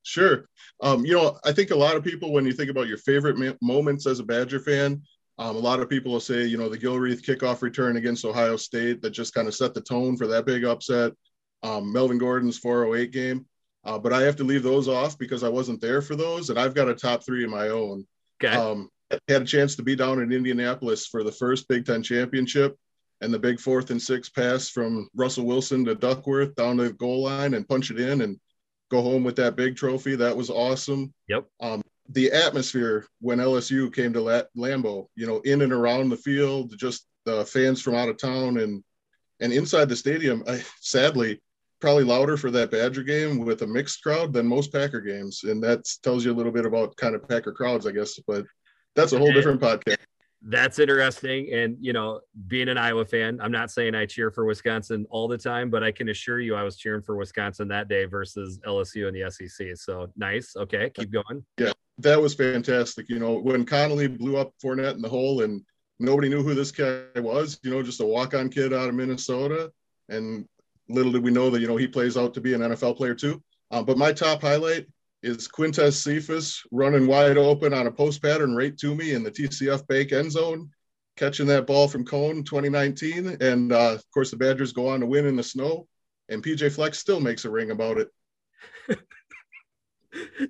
Sure. 0.04 0.46
Um, 0.82 1.06
you 1.06 1.14
know 1.14 1.38
i 1.44 1.52
think 1.52 1.72
a 1.72 1.76
lot 1.76 1.98
of 1.98 2.06
people 2.06 2.32
when 2.32 2.46
you 2.46 2.54
think 2.54 2.70
about 2.70 2.88
your 2.88 2.98
favorite 2.98 3.38
ma- 3.38 3.52
moments 3.62 4.08
as 4.08 4.20
a 4.20 4.24
badger 4.24 4.62
fan 4.62 5.02
um, 5.40 5.58
a 5.58 5.60
lot 5.60 5.82
of 5.82 5.90
people 5.90 6.14
will 6.14 6.22
say 6.22 6.46
you 6.46 6.58
know 6.58 6.70
the 6.70 6.78
gilreath 6.78 7.22
kickoff 7.22 7.62
return 7.62 7.98
against 7.98 8.24
ohio 8.24 8.56
state 8.56 9.02
that 9.02 9.10
just 9.10 9.34
kind 9.34 9.50
of 9.50 9.54
set 9.54 9.74
the 9.74 9.82
tone 9.82 10.16
for 10.16 10.28
that 10.28 10.46
big 10.46 10.64
upset 10.64 11.12
um, 11.64 11.92
melvin 11.92 12.18
gordon's 12.18 12.58
408 12.58 13.12
game. 13.12 13.46
Uh, 13.84 14.00
but 14.00 14.14
i 14.14 14.22
have 14.22 14.38
to 14.38 14.46
leave 14.46 14.64
those 14.64 14.88
off 14.88 15.18
because 15.18 15.44
i 15.44 15.50
wasn't 15.50 15.82
there 15.82 16.02
for 16.02 16.16
those 16.16 16.50
and 16.50 16.58
i've 16.58 16.74
got 16.74 16.88
a 16.88 16.96
top 16.96 17.26
three 17.26 17.44
of 17.44 17.50
my 17.50 17.68
own. 17.68 18.08
Okay. 18.42 18.56
Had 19.28 19.42
a 19.42 19.46
chance 19.46 19.76
to 19.76 19.84
be 19.84 19.96
down 19.96 20.22
in 20.22 20.32
Indianapolis 20.32 21.06
for 21.08 21.24
the 21.24 21.32
first 21.32 21.68
Big 21.68 21.86
Ten 21.86 22.04
championship 22.04 22.78
and 23.22 23.34
the 23.34 23.40
big 23.40 23.60
fourth 23.60 23.92
and 23.92 24.02
six 24.02 24.30
pass 24.30 24.70
from 24.70 25.08
Russell 25.16 25.46
Wilson 25.46 25.86
to 25.86 25.96
Duckworth 25.96 26.56
down 26.56 26.78
to 26.78 26.84
the 26.84 26.94
goal 26.94 27.24
line 27.24 27.54
and 27.54 27.68
punch 27.68 27.92
it 27.92 28.00
in 28.00 28.22
and 28.22 28.40
go 28.90 29.02
home 29.02 29.24
with 29.24 29.36
that 29.38 29.56
big 29.56 29.76
trophy. 29.76 30.16
That 30.16 30.36
was 30.36 30.50
awesome. 30.50 31.14
Yep. 31.28 31.46
Um, 31.62 31.82
the 32.10 32.32
atmosphere 32.32 33.06
when 33.22 33.38
LSU 33.38 33.94
came 33.94 34.12
to 34.14 34.48
Lambeau, 34.58 35.08
you 35.16 35.28
know, 35.28 35.40
in 35.42 35.62
and 35.62 35.72
around 35.72 36.10
the 36.10 36.18
field, 36.18 36.78
just 36.78 37.06
the 37.26 37.46
fans 37.46 37.82
from 37.82 37.96
out 37.96 38.10
of 38.10 38.18
town 38.18 38.58
and 38.58 38.84
and 39.40 39.52
inside 39.52 39.90
the 39.90 39.96
stadium, 39.96 40.44
I, 40.48 40.62
sadly, 40.82 41.42
probably 41.80 42.04
louder 42.04 42.38
for 42.38 42.52
that 42.52 42.70
Badger 42.70 43.02
game 43.02 43.40
with 43.40 43.64
a 43.64 43.68
mixed 43.68 44.04
crowd 44.04 44.34
than 44.34 44.46
most 44.46 44.72
Packer 44.72 45.02
games, 45.02 45.44
and 45.44 45.64
that 45.64 45.84
tells 46.04 46.24
you 46.24 46.32
a 46.32 46.36
little 46.36 46.52
bit 46.52 46.68
about 46.68 46.96
kind 46.96 47.16
of 47.16 47.28
Packer 47.28 47.52
crowds, 47.52 47.88
I 47.88 47.92
guess. 47.92 48.20
But 48.28 48.46
that's 48.96 49.14
a 49.14 49.18
whole 49.18 49.32
different 49.32 49.62
podcast. 49.62 49.98
That's 50.44 50.80
interesting. 50.80 51.54
And, 51.54 51.78
you 51.80 51.94
know, 51.94 52.22
being 52.48 52.68
an 52.68 52.78
Iowa 52.78 53.06
fan, 53.06 53.40
I'm 53.42 53.52
not 53.52 53.70
saying 53.70 53.94
I 53.94 54.08
cheer 54.08 54.32
for 54.32 54.44
Wisconsin 54.46 55.06
all 55.12 55.28
the 55.28 55.38
time, 55.38 55.70
but 55.70 55.84
I 55.84 55.92
can 55.92 56.10
assure 56.10 56.40
you 56.40 56.56
I 56.56 56.64
was 56.64 56.78
cheering 56.78 57.04
for 57.04 57.16
Wisconsin 57.16 57.68
that 57.68 57.88
day 57.88 58.06
versus 58.06 58.60
LSU 58.66 59.08
and 59.08 59.16
the 59.16 59.30
SEC. 59.30 59.68
So 59.76 60.12
nice. 60.16 60.56
Okay. 60.56 60.90
Keep 60.96 61.12
going. 61.12 61.46
Yeah. 61.60 61.74
That 62.00 62.20
was 62.20 62.34
fantastic. 62.34 63.08
You 63.08 63.20
know, 63.20 63.38
when 63.38 63.66
Connelly 63.66 64.08
blew 64.08 64.38
up 64.38 64.54
Fournette 64.64 64.96
in 64.96 65.04
the 65.04 65.10
hole 65.10 65.44
and 65.44 65.62
nobody 66.00 66.28
knew 66.28 66.42
who 66.42 66.56
this 66.56 66.72
guy 66.72 67.04
was, 67.18 67.60
you 67.62 67.70
know, 67.70 67.84
just 67.84 68.02
a 68.02 68.06
walk 68.06 68.34
on 68.34 68.50
kid 68.50 68.74
out 68.74 68.90
of 68.90 68.96
Minnesota. 68.96 69.72
And 70.10 70.48
little 70.90 71.12
did 71.12 71.24
we 71.24 71.30
know 71.30 71.52
that, 71.52 71.62
you 71.62 71.68
know, 71.68 71.78
he 71.78 71.88
plays 71.88 72.18
out 72.18 72.34
to 72.34 72.42
be 72.42 72.56
an 72.56 72.62
NFL 72.62 72.98
player 72.98 73.14
too. 73.14 73.44
Um, 73.70 73.86
but 73.86 74.00
my 74.00 74.12
top 74.12 74.42
highlight 74.42 74.88
is 75.24 75.48
Quintez 75.48 75.94
Cephus 75.94 76.64
running 76.72 77.08
wide 77.08 77.38
open 77.38 77.74
on 77.74 77.88
a 77.88 77.92
post 77.92 78.22
pattern 78.22 78.56
right 78.56 78.78
to 78.78 78.96
me 78.96 79.14
in 79.14 79.24
the 79.24 79.32
TCF 79.32 79.86
Bank 79.88 80.12
end 80.12 80.32
zone, 80.32 80.70
catching 81.16 81.48
that 81.48 81.68
ball 81.68 81.88
from 81.88 82.06
Coan 82.06 82.46
2019. 82.46 83.38
And 83.42 83.72
uh, 83.72 83.94
of 83.94 84.12
course, 84.12 84.32
the 84.32 84.38
Badgers 84.38 84.74
go 84.74 84.88
on 84.88 85.00
to 85.02 85.06
win 85.06 85.28
in 85.28 85.36
the 85.36 85.44
snow, 85.44 85.88
and 86.30 86.44
PJ 86.44 86.74
Fleck's 86.74 87.00
still 87.00 87.20
makes 87.20 87.46
a 87.46 87.52
ring 87.52 87.72
about 87.72 87.98
it. 87.98 88.10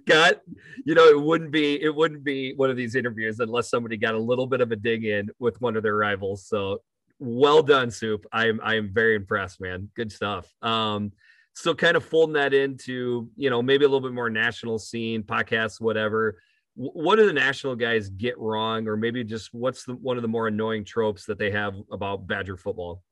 got 0.08 0.42
you 0.86 0.96
know 0.96 1.08
it 1.08 1.22
wouldn't 1.22 1.52
be 1.52 1.82
it 1.82 1.94
wouldn't 1.94 2.24
be 2.24 2.54
one 2.56 2.70
of 2.70 2.78
these 2.78 2.96
interviews 2.96 3.40
unless 3.40 3.70
somebody 3.70 3.96
got 3.96 4.16
a 4.16 4.20
little 4.20 4.48
bit 4.48 4.62
of 4.62 4.72
a 4.72 4.76
dig 4.76 5.06
in 5.06 5.30
with 5.38 5.60
one 5.62 5.76
of 5.76 5.84
their 5.84 5.96
rivals 5.96 6.48
so 6.48 6.82
well 7.20 7.62
done 7.62 7.92
soup 7.92 8.26
i 8.32 8.48
am 8.48 8.60
i 8.64 8.76
am 8.76 8.92
very 8.92 9.16
impressed 9.16 9.62
man 9.62 9.88
good 9.96 10.12
stuff 10.12 10.52
um 10.64 11.12
so 11.54 11.74
kind 11.74 11.98
of 11.98 12.04
folding 12.06 12.34
that 12.34 12.54
into 12.54 13.30
you 13.36 13.50
know 13.50 13.62
maybe 13.62 13.86
a 13.86 13.88
little 13.88 14.02
bit 14.02 14.14
more 14.14 14.30
national 14.30 14.80
scene 14.80 15.24
podcasts 15.24 15.82
whatever 15.82 16.42
what 16.76 17.18
do 17.18 17.26
the 17.26 17.34
national 17.34 17.76
guys 17.76 18.10
get 18.10 18.38
wrong 18.40 18.88
or 18.88 18.96
maybe 18.96 19.24
just 19.24 19.54
what's 19.54 19.84
the 19.84 19.94
one 19.96 20.18
of 20.18 20.22
the 20.22 20.28
more 20.28 20.48
annoying 20.48 20.86
tropes 20.86 21.26
that 21.26 21.38
they 21.38 21.52
have 21.52 21.76
about 21.92 22.26
badger 22.28 22.56
football 22.56 23.04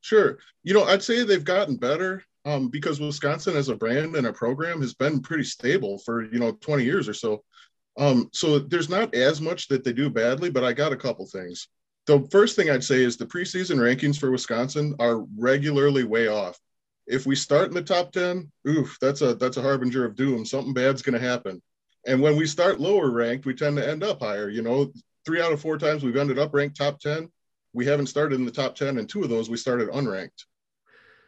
sure 0.00 0.38
you 0.62 0.74
know 0.74 0.84
i'd 0.84 1.02
say 1.02 1.22
they've 1.22 1.44
gotten 1.44 1.76
better 1.76 2.24
um, 2.44 2.68
because 2.68 3.00
Wisconsin 3.00 3.56
as 3.56 3.68
a 3.68 3.76
brand 3.76 4.16
and 4.16 4.26
a 4.26 4.32
program 4.32 4.80
has 4.80 4.94
been 4.94 5.20
pretty 5.20 5.44
stable 5.44 5.98
for 5.98 6.24
you 6.24 6.38
know 6.38 6.52
20 6.52 6.84
years 6.84 7.08
or 7.08 7.14
so. 7.14 7.42
Um, 7.98 8.30
so 8.32 8.58
there's 8.58 8.88
not 8.88 9.14
as 9.14 9.40
much 9.40 9.68
that 9.68 9.84
they 9.84 9.92
do 9.92 10.08
badly, 10.08 10.50
but 10.50 10.64
I 10.64 10.72
got 10.72 10.92
a 10.92 10.96
couple 10.96 11.26
things. 11.26 11.68
The 12.06 12.26
first 12.30 12.56
thing 12.56 12.70
I'd 12.70 12.82
say 12.82 13.02
is 13.02 13.16
the 13.16 13.26
preseason 13.26 13.76
rankings 13.76 14.18
for 14.18 14.30
Wisconsin 14.30 14.94
are 14.98 15.24
regularly 15.38 16.04
way 16.04 16.26
off. 16.26 16.58
If 17.06 17.26
we 17.26 17.34
start 17.34 17.68
in 17.68 17.74
the 17.74 17.82
top 17.82 18.12
10, 18.12 18.50
oof, 18.68 18.96
that's 19.00 19.22
a 19.22 19.34
that's 19.34 19.56
a 19.56 19.62
harbinger 19.62 20.04
of 20.04 20.16
doom. 20.16 20.44
Something 20.44 20.72
bad's 20.72 21.02
going 21.02 21.20
to 21.20 21.26
happen. 21.26 21.60
And 22.06 22.20
when 22.20 22.36
we 22.36 22.46
start 22.46 22.80
lower 22.80 23.10
ranked, 23.10 23.46
we 23.46 23.54
tend 23.54 23.76
to 23.76 23.88
end 23.88 24.02
up 24.02 24.20
higher. 24.20 24.48
You 24.48 24.62
know, 24.62 24.92
three 25.24 25.40
out 25.40 25.52
of 25.52 25.60
four 25.60 25.78
times 25.78 26.02
we've 26.02 26.16
ended 26.16 26.38
up 26.38 26.54
ranked 26.54 26.76
top 26.76 27.00
10. 27.00 27.30
We 27.72 27.86
haven't 27.86 28.06
started 28.06 28.38
in 28.38 28.44
the 28.44 28.52
top 28.52 28.74
10, 28.74 28.98
and 28.98 29.08
two 29.08 29.22
of 29.22 29.30
those 29.30 29.48
we 29.48 29.56
started 29.56 29.88
unranked. 29.88 30.44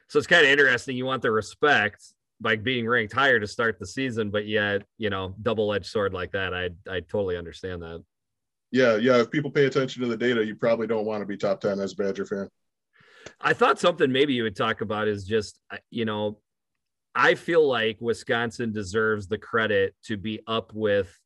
So 0.09 0.19
it's 0.19 0.27
kind 0.27 0.45
of 0.45 0.51
interesting. 0.51 0.97
You 0.97 1.07
want 1.07 1.23
the 1.23 1.31
respect 1.31 2.03
by 2.41 2.57
being 2.57 2.87
ranked 2.87 3.15
higher 3.15 3.41
to 3.41 3.47
start 3.47 3.79
the 3.79 3.87
season, 3.87 4.31
but 4.31 4.47
yet, 4.47 4.83
you 4.99 5.09
know, 5.11 5.35
double-edged 5.41 5.87
sword 5.87 6.13
like 6.13 6.33
that. 6.33 6.53
I 6.53 6.71
I 6.89 7.01
totally 7.01 7.37
understand 7.37 7.83
that. 7.83 8.05
Yeah, 8.71 8.97
yeah. 8.97 9.21
If 9.21 9.31
people 9.31 9.51
pay 9.51 9.67
attention 9.67 10.03
to 10.03 10.09
the 10.09 10.17
data, 10.17 10.45
you 10.45 10.57
probably 10.57 10.87
don't 10.87 11.07
want 11.07 11.23
to 11.23 11.27
be 11.27 11.37
top 11.37 11.61
10 11.61 11.79
as 11.79 11.93
a 11.93 11.97
Badger 11.97 12.27
fan. 12.27 12.49
I 13.41 13.53
thought 13.53 13.79
something 13.79 14.11
maybe 14.11 14.35
you 14.35 14.43
would 14.45 14.57
talk 14.57 14.81
about 14.81 15.09
is 15.09 15.25
just, 15.25 15.61
uh, 15.71 15.77
you 15.91 16.05
know, 16.05 16.39
I 17.15 17.35
feel 17.35 17.67
like 17.67 17.99
Wisconsin 18.01 18.73
deserves 18.73 19.29
the 19.29 19.39
credit 19.39 19.95
to 20.05 20.17
be 20.17 20.41
up 20.47 20.73
with 20.75 21.17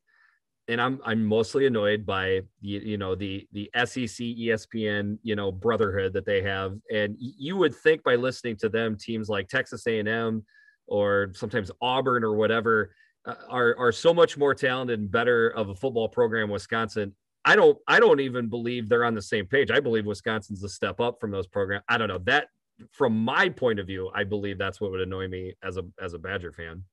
and 0.68 0.80
I'm 0.80 1.00
I'm 1.02 1.24
mostly 1.24 1.66
annoyed 1.66 2.04
by 2.04 2.42
the 2.61 2.68
you 2.68 2.98
know 2.98 3.14
the 3.14 3.48
the 3.52 3.70
SEC 3.74 4.26
ESPN 4.26 5.18
you 5.22 5.34
know 5.34 5.50
brotherhood 5.50 6.12
that 6.12 6.26
they 6.26 6.42
have, 6.42 6.76
and 6.92 7.16
you 7.18 7.56
would 7.56 7.74
think 7.74 8.02
by 8.04 8.16
listening 8.16 8.56
to 8.56 8.68
them, 8.68 8.96
teams 8.96 9.28
like 9.30 9.48
Texas 9.48 9.87
A&M 9.87 10.44
or 10.87 11.32
sometimes 11.34 11.70
Auburn 11.80 12.22
or 12.22 12.34
whatever 12.34 12.94
uh, 13.24 13.34
are 13.48 13.74
are 13.78 13.92
so 13.92 14.12
much 14.12 14.37
more 14.37 14.54
talented 14.54 15.00
and 15.00 15.11
better 15.11 15.48
of 15.48 15.70
a 15.70 15.74
football 15.74 16.08
program. 16.08 16.50
Wisconsin, 16.50 17.14
I 17.48 17.56
don't 17.56 17.78
I 17.88 17.98
don't 17.98 18.20
even 18.20 18.48
believe 18.48 18.90
they're 18.90 19.06
on 19.06 19.14
the 19.14 19.22
same 19.22 19.46
page. 19.46 19.70
I 19.70 19.80
believe 19.80 20.04
Wisconsin's 20.04 20.62
a 20.62 20.68
step 20.68 21.00
up 21.00 21.18
from 21.18 21.30
those 21.30 21.46
programs. 21.46 21.82
I 21.88 21.96
don't 21.96 22.08
know 22.08 22.18
that 22.26 22.48
from 22.92 23.16
my 23.16 23.48
point 23.48 23.78
of 23.78 23.87
view, 23.87 24.11
I 24.14 24.24
believe 24.24 24.58
that's 24.58 24.82
what 24.82 24.90
would 24.90 25.00
annoy 25.00 25.28
me 25.28 25.54
as 25.62 25.78
a 25.78 25.84
as 25.98 26.12
a 26.12 26.18
Badger 26.18 26.52
fan. 26.52 26.84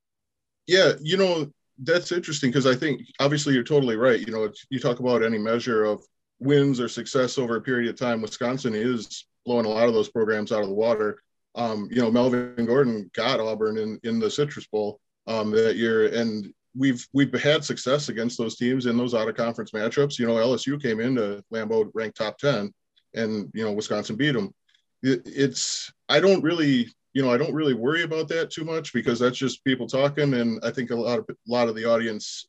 Yeah, 0.66 0.92
you 0.98 1.18
know, 1.18 1.52
that's 1.82 2.10
interesting 2.10 2.48
because 2.48 2.66
I 2.66 2.74
think 2.74 3.02
obviously 3.20 3.52
you're 3.52 3.64
totally 3.64 3.96
right. 3.96 4.18
You 4.18 4.32
know, 4.32 4.50
you 4.70 4.80
talk 4.80 4.98
about 4.98 5.22
any 5.22 5.36
measure 5.36 5.84
of 5.84 6.02
wins 6.40 6.80
or 6.80 6.88
success 6.88 7.36
over 7.36 7.56
a 7.56 7.60
period 7.60 7.90
of 7.90 7.98
time. 7.98 8.22
Wisconsin 8.22 8.74
is 8.74 9.26
blowing 9.44 9.66
a 9.66 9.68
lot 9.68 9.88
of 9.88 9.92
those 9.94 10.08
programs 10.08 10.52
out 10.52 10.62
of 10.62 10.68
the 10.68 10.74
water. 10.74 11.18
Um, 11.54 11.86
you 11.90 12.00
know, 12.00 12.10
Melvin 12.10 12.64
Gordon 12.64 13.10
got 13.14 13.40
Auburn 13.40 13.76
in 13.76 14.00
in 14.04 14.18
the 14.20 14.30
Citrus 14.30 14.66
Bowl 14.68 15.00
um, 15.26 15.50
that 15.50 15.76
year, 15.76 16.06
and 16.06 16.50
we've 16.76 17.06
we've 17.12 17.32
had 17.40 17.64
success 17.64 18.08
against 18.08 18.38
those 18.38 18.56
teams 18.56 18.86
in 18.86 18.96
those 18.96 19.14
out 19.14 19.28
of 19.28 19.36
conference 19.36 19.70
matchups. 19.70 20.18
You 20.18 20.26
know, 20.26 20.34
LSU 20.34 20.80
came 20.80 21.00
into 21.00 21.42
Lambeau 21.52 21.90
ranked 21.94 22.16
top 22.16 22.38
ten, 22.38 22.72
and 23.14 23.50
you 23.54 23.64
know 23.64 23.72
Wisconsin 23.72 24.16
beat 24.16 24.32
them. 24.32 24.54
It, 25.02 25.22
it's 25.24 25.92
I 26.08 26.20
don't 26.20 26.42
really 26.42 26.88
you 27.16 27.22
know, 27.22 27.32
I 27.32 27.38
don't 27.38 27.54
really 27.54 27.72
worry 27.72 28.02
about 28.02 28.28
that 28.28 28.50
too 28.50 28.62
much 28.62 28.92
because 28.92 29.18
that's 29.18 29.38
just 29.38 29.64
people 29.64 29.86
talking, 29.86 30.34
and 30.34 30.60
I 30.62 30.70
think 30.70 30.90
a 30.90 30.94
lot 30.94 31.18
of 31.18 31.24
a 31.30 31.34
lot 31.46 31.66
of 31.66 31.74
the 31.74 31.86
audience 31.86 32.46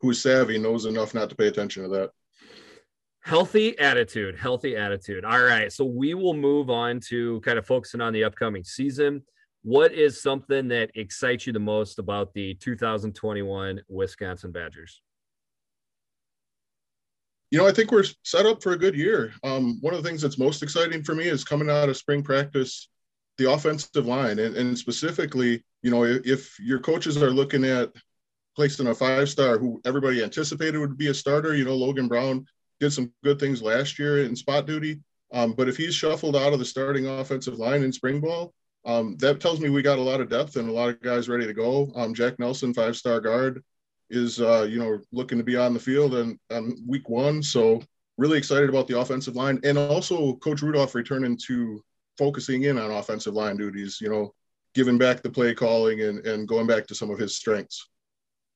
who's 0.00 0.22
savvy 0.22 0.56
knows 0.56 0.86
enough 0.86 1.14
not 1.14 1.30
to 1.30 1.34
pay 1.34 1.48
attention 1.48 1.82
to 1.82 1.88
that. 1.88 2.10
Healthy 3.24 3.76
attitude, 3.76 4.38
healthy 4.38 4.76
attitude. 4.76 5.24
All 5.24 5.42
right, 5.42 5.72
so 5.72 5.84
we 5.84 6.14
will 6.14 6.34
move 6.34 6.70
on 6.70 7.00
to 7.08 7.40
kind 7.40 7.58
of 7.58 7.66
focusing 7.66 8.00
on 8.00 8.12
the 8.12 8.22
upcoming 8.22 8.62
season. 8.62 9.24
What 9.64 9.92
is 9.92 10.22
something 10.22 10.68
that 10.68 10.90
excites 10.94 11.46
you 11.46 11.52
the 11.52 11.58
most 11.58 11.98
about 11.98 12.34
the 12.34 12.54
2021 12.54 13.80
Wisconsin 13.88 14.52
Badgers? 14.52 15.00
You 17.50 17.58
know, 17.58 17.66
I 17.66 17.72
think 17.72 17.90
we're 17.90 18.04
set 18.24 18.46
up 18.46 18.62
for 18.62 18.72
a 18.72 18.78
good 18.78 18.94
year. 18.94 19.32
Um, 19.42 19.78
one 19.80 19.94
of 19.94 20.02
the 20.02 20.08
things 20.08 20.20
that's 20.20 20.38
most 20.38 20.62
exciting 20.62 21.02
for 21.02 21.14
me 21.14 21.24
is 21.24 21.44
coming 21.44 21.70
out 21.70 21.88
of 21.88 21.96
spring 21.96 22.22
practice 22.22 22.88
the 23.38 23.50
offensive 23.50 24.06
line 24.06 24.38
and, 24.38 24.56
and 24.56 24.78
specifically 24.78 25.64
you 25.82 25.90
know 25.90 26.04
if, 26.04 26.24
if 26.24 26.60
your 26.60 26.78
coaches 26.78 27.20
are 27.20 27.30
looking 27.30 27.64
at 27.64 27.90
placing 28.54 28.86
a 28.86 28.94
five 28.94 29.28
star 29.28 29.58
who 29.58 29.80
everybody 29.84 30.22
anticipated 30.22 30.78
would 30.78 30.96
be 30.96 31.08
a 31.08 31.14
starter 31.14 31.56
you 31.56 31.64
know 31.64 31.74
logan 31.74 32.06
brown 32.06 32.46
did 32.80 32.92
some 32.92 33.12
good 33.24 33.40
things 33.40 33.62
last 33.62 33.98
year 33.98 34.24
in 34.24 34.36
spot 34.36 34.66
duty 34.66 35.00
um, 35.32 35.52
but 35.52 35.68
if 35.68 35.76
he's 35.76 35.94
shuffled 35.94 36.36
out 36.36 36.52
of 36.52 36.60
the 36.60 36.64
starting 36.64 37.06
offensive 37.06 37.58
line 37.58 37.82
in 37.82 37.92
spring 37.92 38.20
ball 38.20 38.54
um, 38.86 39.16
that 39.16 39.40
tells 39.40 39.60
me 39.60 39.70
we 39.70 39.82
got 39.82 39.98
a 39.98 40.02
lot 40.02 40.20
of 40.20 40.28
depth 40.28 40.56
and 40.56 40.68
a 40.68 40.72
lot 40.72 40.88
of 40.88 41.00
guys 41.00 41.28
ready 41.28 41.46
to 41.46 41.54
go 41.54 41.90
um, 41.94 42.14
jack 42.14 42.38
nelson 42.38 42.74
five 42.74 42.96
star 42.96 43.20
guard 43.20 43.62
is 44.10 44.40
uh, 44.40 44.66
you 44.68 44.78
know 44.78 44.98
looking 45.12 45.38
to 45.38 45.44
be 45.44 45.56
on 45.56 45.72
the 45.74 45.80
field 45.80 46.14
and 46.14 46.38
on 46.50 46.76
week 46.86 47.08
one 47.08 47.42
so 47.42 47.80
really 48.18 48.38
excited 48.38 48.68
about 48.68 48.86
the 48.86 48.98
offensive 48.98 49.34
line 49.34 49.58
and 49.64 49.76
also 49.76 50.34
coach 50.36 50.62
rudolph 50.62 50.94
returning 50.94 51.36
to 51.36 51.82
focusing 52.16 52.64
in 52.64 52.78
on 52.78 52.90
offensive 52.90 53.34
line 53.34 53.56
duties, 53.56 53.98
you 54.00 54.08
know, 54.08 54.34
giving 54.74 54.98
back 54.98 55.22
the 55.22 55.30
play 55.30 55.54
calling 55.54 56.02
and, 56.02 56.24
and 56.26 56.48
going 56.48 56.66
back 56.66 56.86
to 56.86 56.94
some 56.94 57.10
of 57.10 57.18
his 57.18 57.36
strengths. 57.36 57.88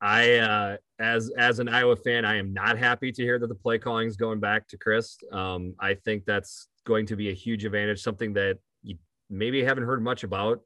I, 0.00 0.34
uh, 0.36 0.76
as 1.00 1.30
as 1.36 1.58
an 1.58 1.68
Iowa 1.68 1.96
fan, 1.96 2.24
I 2.24 2.36
am 2.36 2.52
not 2.52 2.78
happy 2.78 3.10
to 3.10 3.22
hear 3.22 3.38
that 3.40 3.48
the 3.48 3.54
play 3.54 3.78
calling 3.78 4.06
is 4.06 4.16
going 4.16 4.38
back 4.38 4.68
to 4.68 4.78
Chris. 4.78 5.16
Um, 5.32 5.74
I 5.80 5.94
think 5.94 6.24
that's 6.24 6.68
going 6.84 7.06
to 7.06 7.16
be 7.16 7.30
a 7.30 7.34
huge 7.34 7.64
advantage, 7.64 8.00
something 8.00 8.32
that 8.34 8.58
maybe 9.30 9.62
haven't 9.62 9.84
heard 9.84 10.02
much 10.02 10.24
about. 10.24 10.60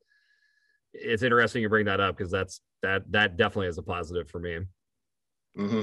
It's 0.95 1.23
interesting 1.23 1.63
you 1.63 1.69
bring 1.69 1.87
that 1.87 2.01
up 2.01 2.17
because 2.17 2.31
that's 2.31 2.61
that 2.83 3.11
that 3.13 3.37
definitely 3.37 3.69
is 3.69 3.79
a 3.79 3.83
positive 3.83 4.29
for 4.29 4.39
me. 4.39 4.59
Mm-hmm. 5.57 5.83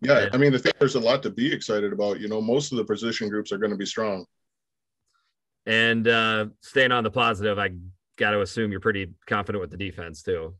Yeah, 0.00 0.28
I 0.32 0.36
mean, 0.36 0.54
I 0.54 0.58
think 0.58 0.78
there's 0.78 0.94
a 0.94 1.00
lot 1.00 1.22
to 1.24 1.30
be 1.30 1.52
excited 1.52 1.92
about. 1.92 2.20
You 2.20 2.28
know, 2.28 2.40
most 2.40 2.70
of 2.70 2.78
the 2.78 2.84
position 2.84 3.28
groups 3.28 3.50
are 3.50 3.58
going 3.58 3.72
to 3.72 3.76
be 3.76 3.86
strong. 3.86 4.26
And 5.66 6.06
uh, 6.06 6.46
staying 6.62 6.92
on 6.92 7.04
the 7.04 7.10
positive, 7.10 7.58
I 7.58 7.70
got 8.16 8.30
to 8.30 8.40
assume 8.40 8.70
you're 8.70 8.80
pretty 8.80 9.12
confident 9.26 9.60
with 9.60 9.70
the 9.70 9.76
defense 9.76 10.22
too. 10.22 10.54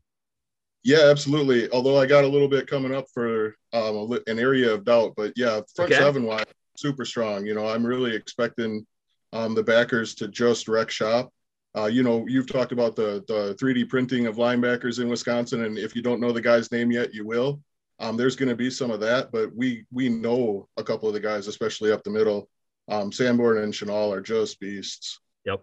Yeah, 0.83 1.09
absolutely. 1.09 1.69
Although 1.71 1.97
I 1.97 2.05
got 2.05 2.23
a 2.23 2.27
little 2.27 2.47
bit 2.47 2.67
coming 2.67 2.93
up 2.93 3.05
for 3.13 3.55
um, 3.73 4.17
an 4.27 4.39
area 4.39 4.73
of 4.73 4.85
doubt, 4.85 5.13
but 5.15 5.33
yeah, 5.35 5.61
front 5.75 5.91
okay. 5.91 5.99
seven 5.99 6.23
wide, 6.23 6.47
super 6.77 7.05
strong. 7.05 7.45
You 7.45 7.53
know, 7.53 7.67
I'm 7.67 7.85
really 7.85 8.15
expecting 8.15 8.85
um, 9.33 9.55
the 9.55 9.63
backers 9.63 10.15
to 10.15 10.27
just 10.27 10.67
wreck 10.67 10.89
shop. 10.89 11.31
Uh, 11.77 11.85
you 11.85 12.01
know, 12.01 12.25
you've 12.27 12.51
talked 12.51 12.71
about 12.71 12.95
the 12.95 13.23
the 13.27 13.55
3D 13.61 13.87
printing 13.89 14.25
of 14.25 14.37
linebackers 14.37 14.99
in 14.99 15.07
Wisconsin, 15.07 15.65
and 15.65 15.77
if 15.77 15.95
you 15.95 16.01
don't 16.01 16.19
know 16.19 16.31
the 16.31 16.41
guy's 16.41 16.71
name 16.71 16.91
yet, 16.91 17.13
you 17.13 17.25
will. 17.25 17.61
Um, 17.99 18.17
there's 18.17 18.35
going 18.35 18.49
to 18.49 18.55
be 18.55 18.69
some 18.69 18.91
of 18.91 18.99
that, 19.01 19.31
but 19.31 19.55
we 19.55 19.85
we 19.91 20.09
know 20.09 20.67
a 20.77 20.83
couple 20.83 21.07
of 21.07 21.13
the 21.13 21.19
guys, 21.19 21.47
especially 21.47 21.91
up 21.91 22.03
the 22.03 22.09
middle, 22.09 22.49
um, 22.87 23.11
Sanborn 23.11 23.59
and 23.59 23.73
Chenal 23.73 24.11
are 24.15 24.21
just 24.21 24.59
beasts. 24.59 25.19
Yep. 25.45 25.61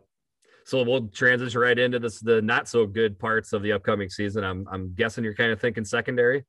So 0.64 0.82
we'll 0.82 1.08
transition 1.08 1.60
right 1.60 1.78
into 1.78 1.98
this 1.98 2.20
the 2.20 2.42
not 2.42 2.68
so 2.68 2.86
good 2.86 3.18
parts 3.18 3.52
of 3.52 3.62
the 3.62 3.72
upcoming 3.72 4.10
season. 4.10 4.44
I'm 4.44 4.66
I'm 4.70 4.94
guessing 4.94 5.24
you're 5.24 5.34
kind 5.34 5.50
of 5.50 5.60
thinking 5.60 5.84
secondary. 5.84 6.44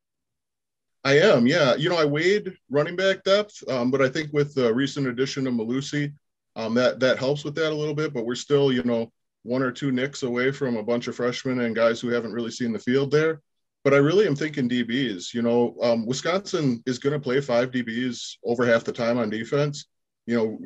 I 1.03 1.19
am, 1.19 1.47
yeah. 1.47 1.75
You 1.75 1.89
know, 1.89 1.97
I 1.97 2.05
weighed 2.05 2.57
running 2.69 2.95
back 2.95 3.23
depth, 3.23 3.63
um, 3.69 3.91
but 3.91 4.01
I 4.01 4.09
think 4.09 4.33
with 4.33 4.53
the 4.53 4.73
recent 4.73 5.07
addition 5.07 5.47
of 5.47 5.53
Mellusi, 5.53 6.13
um, 6.57 6.73
that 6.73 6.99
that 6.99 7.17
helps 7.17 7.45
with 7.45 7.55
that 7.55 7.71
a 7.71 7.75
little 7.75 7.95
bit. 7.95 8.13
But 8.13 8.25
we're 8.25 8.35
still, 8.35 8.73
you 8.73 8.83
know, 8.83 9.11
one 9.43 9.61
or 9.61 9.71
two 9.71 9.91
nicks 9.93 10.23
away 10.23 10.51
from 10.51 10.75
a 10.75 10.83
bunch 10.83 11.07
of 11.07 11.15
freshmen 11.15 11.61
and 11.61 11.75
guys 11.75 12.01
who 12.01 12.09
haven't 12.09 12.33
really 12.33 12.51
seen 12.51 12.73
the 12.73 12.79
field 12.79 13.11
there. 13.11 13.41
But 13.85 13.93
I 13.93 13.97
really 13.97 14.27
am 14.27 14.35
thinking 14.35 14.67
DBs. 14.67 15.33
You 15.33 15.41
know, 15.41 15.77
um, 15.81 16.05
Wisconsin 16.05 16.83
is 16.85 16.99
going 16.99 17.13
to 17.13 17.19
play 17.19 17.39
five 17.39 17.71
DBs 17.71 18.37
over 18.43 18.65
half 18.65 18.83
the 18.83 18.91
time 18.91 19.17
on 19.17 19.29
defense 19.29 19.85
you 20.27 20.35
know, 20.35 20.59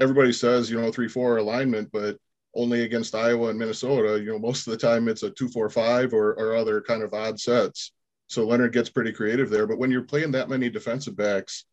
everybody 0.00 0.32
says, 0.32 0.70
you 0.70 0.80
know, 0.80 0.90
three, 0.90 1.08
four 1.08 1.36
alignment, 1.36 1.90
but 1.92 2.16
only 2.54 2.82
against 2.82 3.14
Iowa 3.14 3.48
and 3.48 3.58
Minnesota, 3.58 4.18
you 4.18 4.30
know, 4.30 4.38
most 4.38 4.66
of 4.66 4.70
the 4.70 4.78
time 4.78 5.08
it's 5.08 5.24
a 5.24 5.30
two, 5.30 5.48
four, 5.48 5.68
five 5.68 6.14
or, 6.14 6.34
or 6.34 6.54
other 6.54 6.80
kind 6.80 7.02
of 7.02 7.12
odd 7.12 7.38
sets. 7.38 7.92
So 8.28 8.46
Leonhard 8.46 8.72
gets 8.72 8.88
pretty 8.88 9.12
creative 9.12 9.50
there. 9.50 9.66
But 9.66 9.78
when 9.78 9.90
you're 9.90 10.02
playing 10.02 10.30
that 10.32 10.48
many 10.48 10.70
defensive 10.70 11.16
backs, 11.16 11.66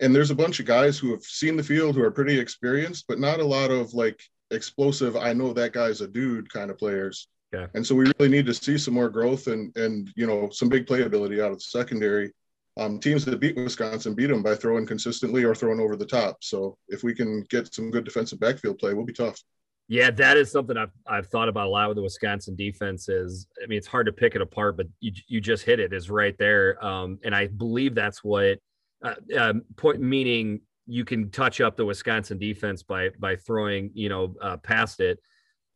and 0.00 0.14
there's 0.14 0.30
a 0.30 0.34
bunch 0.34 0.60
of 0.60 0.66
guys 0.66 0.98
who 0.98 1.10
have 1.10 1.22
seen 1.22 1.56
the 1.56 1.62
field 1.62 1.94
who 1.94 2.02
are 2.02 2.10
pretty 2.10 2.38
experienced, 2.38 3.04
but 3.08 3.20
not 3.20 3.40
a 3.40 3.44
lot 3.44 3.70
of 3.70 3.94
like 3.94 4.20
explosive, 4.50 5.16
I 5.16 5.32
know 5.32 5.52
that 5.52 5.72
guy's 5.72 6.00
a 6.00 6.08
dude 6.08 6.52
kind 6.52 6.70
of 6.70 6.78
players. 6.78 7.28
Yeah. 7.52 7.66
And 7.74 7.86
so 7.86 7.94
we 7.94 8.10
really 8.18 8.30
need 8.30 8.46
to 8.46 8.54
see 8.54 8.76
some 8.78 8.94
more 8.94 9.08
growth 9.08 9.46
and 9.46 9.76
and 9.76 10.10
you 10.16 10.26
know 10.26 10.50
some 10.50 10.68
big 10.68 10.86
playability 10.86 11.42
out 11.42 11.52
of 11.52 11.58
the 11.58 11.64
secondary 11.64 12.32
um, 12.76 12.98
teams 12.98 13.24
that 13.24 13.38
beat 13.38 13.56
Wisconsin 13.56 14.14
beat 14.14 14.26
them 14.26 14.42
by 14.42 14.56
throwing 14.56 14.86
consistently 14.86 15.44
or 15.44 15.54
throwing 15.54 15.78
over 15.78 15.94
the 15.94 16.06
top. 16.06 16.38
So 16.42 16.76
if 16.88 17.04
we 17.04 17.14
can 17.14 17.42
get 17.48 17.72
some 17.72 17.90
good 17.90 18.04
defensive 18.04 18.40
backfield 18.40 18.78
play, 18.78 18.94
we'll 18.94 19.04
be 19.04 19.12
tough. 19.12 19.40
Yeah, 19.86 20.10
that 20.12 20.36
is 20.36 20.50
something 20.50 20.76
I've, 20.76 20.90
I've 21.06 21.26
thought 21.28 21.48
about 21.48 21.66
a 21.66 21.70
lot 21.70 21.88
with 21.88 21.96
the 21.96 22.02
Wisconsin 22.02 22.56
defense. 22.56 23.08
Is 23.08 23.46
I 23.62 23.66
mean, 23.66 23.78
it's 23.78 23.86
hard 23.86 24.06
to 24.06 24.12
pick 24.12 24.34
it 24.34 24.40
apart, 24.40 24.76
but 24.76 24.86
you 25.00 25.12
you 25.28 25.40
just 25.40 25.64
hit 25.64 25.78
it 25.78 25.92
is 25.92 26.10
right 26.10 26.36
there, 26.38 26.82
um, 26.84 27.18
and 27.22 27.34
I 27.34 27.48
believe 27.48 27.94
that's 27.94 28.24
what 28.24 28.58
uh, 29.04 29.14
um, 29.38 29.62
point 29.76 30.00
meaning 30.00 30.60
you 30.86 31.04
can 31.04 31.30
touch 31.30 31.60
up 31.60 31.76
the 31.76 31.84
Wisconsin 31.84 32.38
defense 32.38 32.82
by 32.82 33.10
by 33.18 33.36
throwing 33.36 33.90
you 33.94 34.08
know 34.08 34.34
uh, 34.40 34.56
past 34.58 35.00
it. 35.00 35.20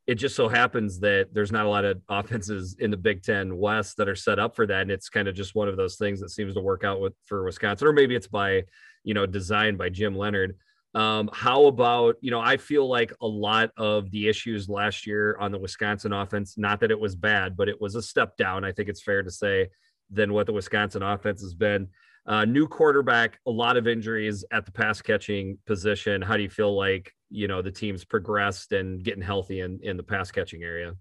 it 0.07 0.17
just 0.17 0.35
so 0.35 0.49
happens 0.49 1.01
that 1.01 1.29
there's 1.33 1.53
not 1.53 1.67
a 1.67 1.69
lot 1.69 1.85
of 1.85 2.01
offenses 2.09 2.77
in 2.79 2.91
the 2.91 2.97
Big 2.97 3.23
Ten 3.23 3.57
West 3.57 3.97
that 3.99 4.09
are 4.09 4.17
set 4.17 4.39
up 4.39 4.57
for 4.57 4.67
that, 4.67 4.83
and 4.83 4.91
it's 4.91 5.09
kind 5.09 5.29
of 5.29 5.35
just 5.35 5.55
one 5.55 5.69
of 5.69 5.77
those 5.77 5.97
things 5.97 6.21
that 6.21 6.31
seems 6.31 6.55
to 6.55 6.61
work 6.61 6.85
out 6.85 7.01
with 7.01 7.13
for 7.27 7.45
Wisconsin, 7.45 7.87
or 7.87 7.93
maybe 7.93 8.15
it's 8.17 8.27
by 8.27 8.65
you 9.05 9.15
know 9.15 9.27
designed 9.27 9.79
by 9.79 9.89
Jim 9.89 10.17
Leonhard. 10.17 10.57
Um, 10.95 11.29
how 11.33 11.67
about, 11.67 12.17
you 12.23 12.31
know, 12.31 12.41
I 12.41 12.57
feel 12.57 12.89
like 12.89 13.13
a 13.21 13.27
lot 13.27 13.71
of 13.77 14.11
the 14.11 14.27
issues 14.27 14.69
last 14.69 15.07
year 15.07 15.37
on 15.39 15.53
the 15.53 15.59
Wisconsin 15.59 16.13
offense, 16.13 16.57
not 16.57 16.81
that 16.81 16.91
it 16.91 16.99
was 16.99 17.15
bad, 17.15 17.57
but 17.57 17.69
it 17.69 17.79
was 17.81 17.95
a 17.95 18.03
step 18.03 18.37
down, 18.39 18.65
I 18.65 18.73
think 18.73 18.89
it's 18.89 19.03
fair 19.03 19.23
to 19.23 19.31
say, 19.31 19.69
than 20.11 20.33
what 20.33 20.47
the 20.47 20.55
Wisconsin 20.55 21.03
offense 21.03 21.43
has 21.43 21.55
been. 21.55 21.89
Uh, 22.29 22.45
new 22.45 22.69
quarterback, 22.69 23.39
a 23.47 23.51
lot 23.51 23.79
of 23.79 23.89
injuries 23.89 24.45
at 24.53 24.67
the 24.67 24.73
pass 24.73 25.01
catching 25.01 25.57
position. 25.67 26.21
How 26.21 26.37
do 26.37 26.43
you 26.43 26.51
feel 26.51 26.77
like, 26.77 27.15
you 27.31 27.49
know, 27.49 27.63
the 27.63 27.71
team's 27.71 28.05
progressed 28.05 28.73
and 28.73 29.03
getting 29.03 29.23
healthy 29.23 29.61
in, 29.61 29.81
in 29.83 29.97
the 29.97 30.03
pass 30.03 30.31
catching 30.31 30.63
area? 30.63 30.95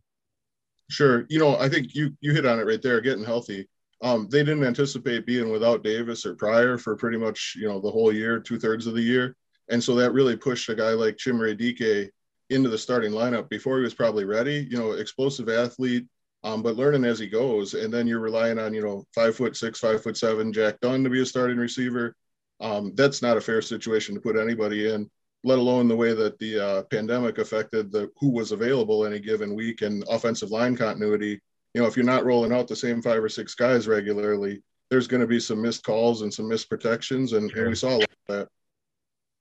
Sure. 0.90 1.26
You 1.28 1.40
know, 1.40 1.58
I 1.58 1.68
think 1.68 1.94
you 1.94 2.16
you 2.22 2.34
hit 2.34 2.46
on 2.46 2.60
it 2.60 2.66
right 2.66 2.82
there, 2.82 3.02
getting 3.02 3.26
healthy. 3.26 3.68
Um, 4.02 4.30
they 4.32 4.40
didn't 4.40 4.64
anticipate 4.64 5.26
being 5.26 5.50
without 5.52 5.84
Davis 5.84 6.26
or 6.26 6.34
Pryor 6.36 6.78
for 6.78 6.96
pretty 6.96 7.18
much, 7.18 7.56
you 7.58 7.68
know, 7.68 7.82
the 7.82 7.92
whole 7.92 8.14
year, 8.14 8.40
two 8.40 8.58
thirds 8.58 8.88
of 8.88 8.94
the 8.94 9.02
year. 9.02 9.36
And 9.70 9.84
so 9.84 9.96
that 9.96 10.14
really 10.14 10.38
pushed 10.38 10.70
a 10.70 10.76
guy 10.76 10.92
like 10.92 11.18
Chimere 11.18 11.58
Dike 11.58 12.10
into 12.50 12.70
the 12.70 12.78
starting 12.78 13.12
lineup 13.12 13.50
before 13.50 13.78
he 13.78 13.84
was 13.84 13.94
probably 13.94 14.24
ready. 14.24 14.66
You 14.72 14.78
know, 14.78 14.92
explosive 14.94 15.50
athlete, 15.50 16.06
um, 16.44 16.62
but 16.62 16.76
learning 16.76 17.06
as 17.06 17.20
he 17.20 17.28
goes. 17.28 17.74
And 17.74 17.94
then 17.94 18.08
you're 18.08 18.20
relying 18.20 18.60
on, 18.60 18.74
you 18.74 18.82
know, 18.82 19.06
five 19.14 19.36
foot 19.36 19.56
six, 19.56 19.80
five 19.80 20.02
foot 20.02 20.18
seven 20.18 20.54
Jack 20.54 20.80
Dunn 20.82 21.04
to 21.04 21.10
be 21.10 21.22
a 21.22 21.26
starting 21.26 21.58
receiver. 21.58 22.16
Um, 22.60 22.94
that's 22.96 23.22
not 23.22 23.38
a 23.38 23.42
fair 23.42 23.62
situation 23.62 24.16
to 24.16 24.22
put 24.22 24.38
anybody 24.38 24.92
in, 24.92 25.10
let 25.44 25.60
alone 25.60 25.88
the 25.88 25.96
way 25.96 26.14
that 26.14 26.40
the 26.40 26.60
uh, 26.60 26.84
pandemic 26.84 27.38
affected 27.38 27.92
the 27.92 28.10
who 28.20 28.30
was 28.30 28.52
available 28.52 29.06
any 29.06 29.20
given 29.20 29.56
week 29.56 29.82
and 29.82 30.04
offensive 30.10 30.52
line 30.52 30.76
continuity. 30.76 31.40
You 31.74 31.82
know, 31.82 31.88
if 31.88 31.96
you're 31.96 32.06
not 32.06 32.26
rolling 32.26 32.52
out 32.52 32.68
the 32.68 32.76
same 32.76 33.02
five 33.02 33.24
or 33.24 33.30
six 33.30 33.54
guys 33.54 33.88
regularly, 33.88 34.64
there's 34.90 35.08
going 35.08 35.22
to 35.22 35.28
be 35.28 35.40
some 35.40 35.62
missed 35.62 35.84
calls 35.84 36.22
and 36.22 36.34
some 36.34 36.48
missed 36.48 36.70
protections, 36.70 37.34
and, 37.34 37.52
and 37.52 37.68
we 37.68 37.76
saw 37.76 37.90
a 37.90 38.00
lot 38.00 38.02
of 38.04 38.36
that. 38.36 38.48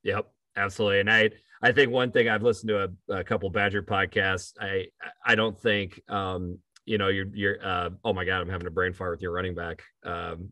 Yep, 0.02 0.28
absolutely. 0.56 1.00
And 1.00 1.10
I 1.10 1.30
I 1.62 1.72
think 1.72 1.90
one 1.90 2.12
thing 2.12 2.28
I've 2.28 2.42
listened 2.42 2.68
to 2.68 2.84
a, 2.84 3.18
a 3.20 3.24
couple 3.24 3.48
Badger 3.50 3.82
podcasts. 3.82 4.52
I 4.60 4.88
I 5.24 5.34
don't 5.34 5.58
think 5.58 6.00
um 6.08 6.58
you 6.86 6.98
know 6.98 7.08
you're 7.08 7.26
you're 7.34 7.56
uh 7.62 7.90
oh 8.04 8.12
my 8.12 8.24
god 8.24 8.40
I'm 8.40 8.48
having 8.48 8.66
a 8.66 8.70
brain 8.70 8.94
fart 8.94 9.10
with 9.10 9.22
your 9.22 9.32
running 9.32 9.54
back 9.54 9.82
um 10.04 10.50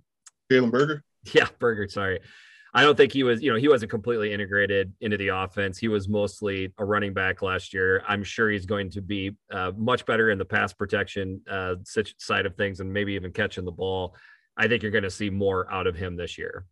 Jalen 0.51 0.71
Berger. 0.71 1.03
Yeah, 1.33 1.49
Berger. 1.59 1.89
Sorry. 1.89 2.21
I 2.75 2.83
don't 2.83 2.97
think 2.97 3.13
he 3.13 3.23
was, 3.23 3.41
you 3.41 3.51
know, 3.51 3.59
he 3.59 3.69
wasn't 3.69 3.91
completely 3.91 4.33
integrated 4.33 4.93
into 5.01 5.17
the 5.17 5.29
offense. 5.29 5.79
He 5.79 5.89
was 5.89 6.07
mostly 6.07 6.71
a 6.77 6.85
running 6.85 7.15
back 7.15 7.41
last 7.41 7.73
year. 7.73 8.03
I'm 8.07 8.23
sure 8.23 8.51
he's 8.51 8.67
going 8.67 8.91
to 8.91 9.01
be 9.01 9.31
uh, 9.51 9.73
much 9.77 10.05
better 10.05 10.29
in 10.31 10.39
the 10.39 10.45
pass 10.45 10.75
protection 10.75 11.41
uh, 11.49 11.77
side 12.19 12.47
of 12.47 12.57
things 12.57 12.81
and 12.81 12.93
maybe 12.93 13.15
even 13.15 13.33
catching 13.33 13.65
the 13.65 13.73
ball. 13.73 14.17
I 14.57 14.67
think 14.67 14.83
you're 14.83 14.93
going 14.93 15.05
to 15.05 15.11
see 15.11 15.31
more 15.31 15.73
out 15.73 15.87
of 15.87 15.97
him 15.97 16.17
this 16.17 16.37
year. 16.37 16.67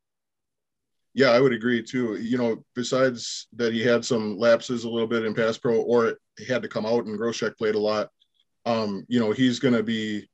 Yeah, 1.14 1.30
I 1.30 1.40
would 1.40 1.52
agree 1.52 1.82
too. 1.82 2.16
You 2.16 2.36
know, 2.36 2.64
besides 2.74 3.46
that, 3.54 3.72
he 3.72 3.82
had 3.82 4.04
some 4.04 4.36
lapses 4.36 4.84
a 4.84 4.90
little 4.90 5.08
bit 5.08 5.24
in 5.24 5.34
pass 5.34 5.56
pro, 5.56 5.80
or 5.80 6.18
he 6.36 6.44
had 6.46 6.62
to 6.62 6.68
come 6.68 6.84
out 6.84 7.06
and 7.06 7.18
Groshek 7.18 7.56
played 7.56 7.74
a 7.76 7.78
lot. 7.78 8.10
Um, 8.64 9.04
you 9.08 9.18
know, 9.20 9.32
he's 9.32 9.58
going 9.58 9.74
to 9.74 9.82
be 9.82 10.28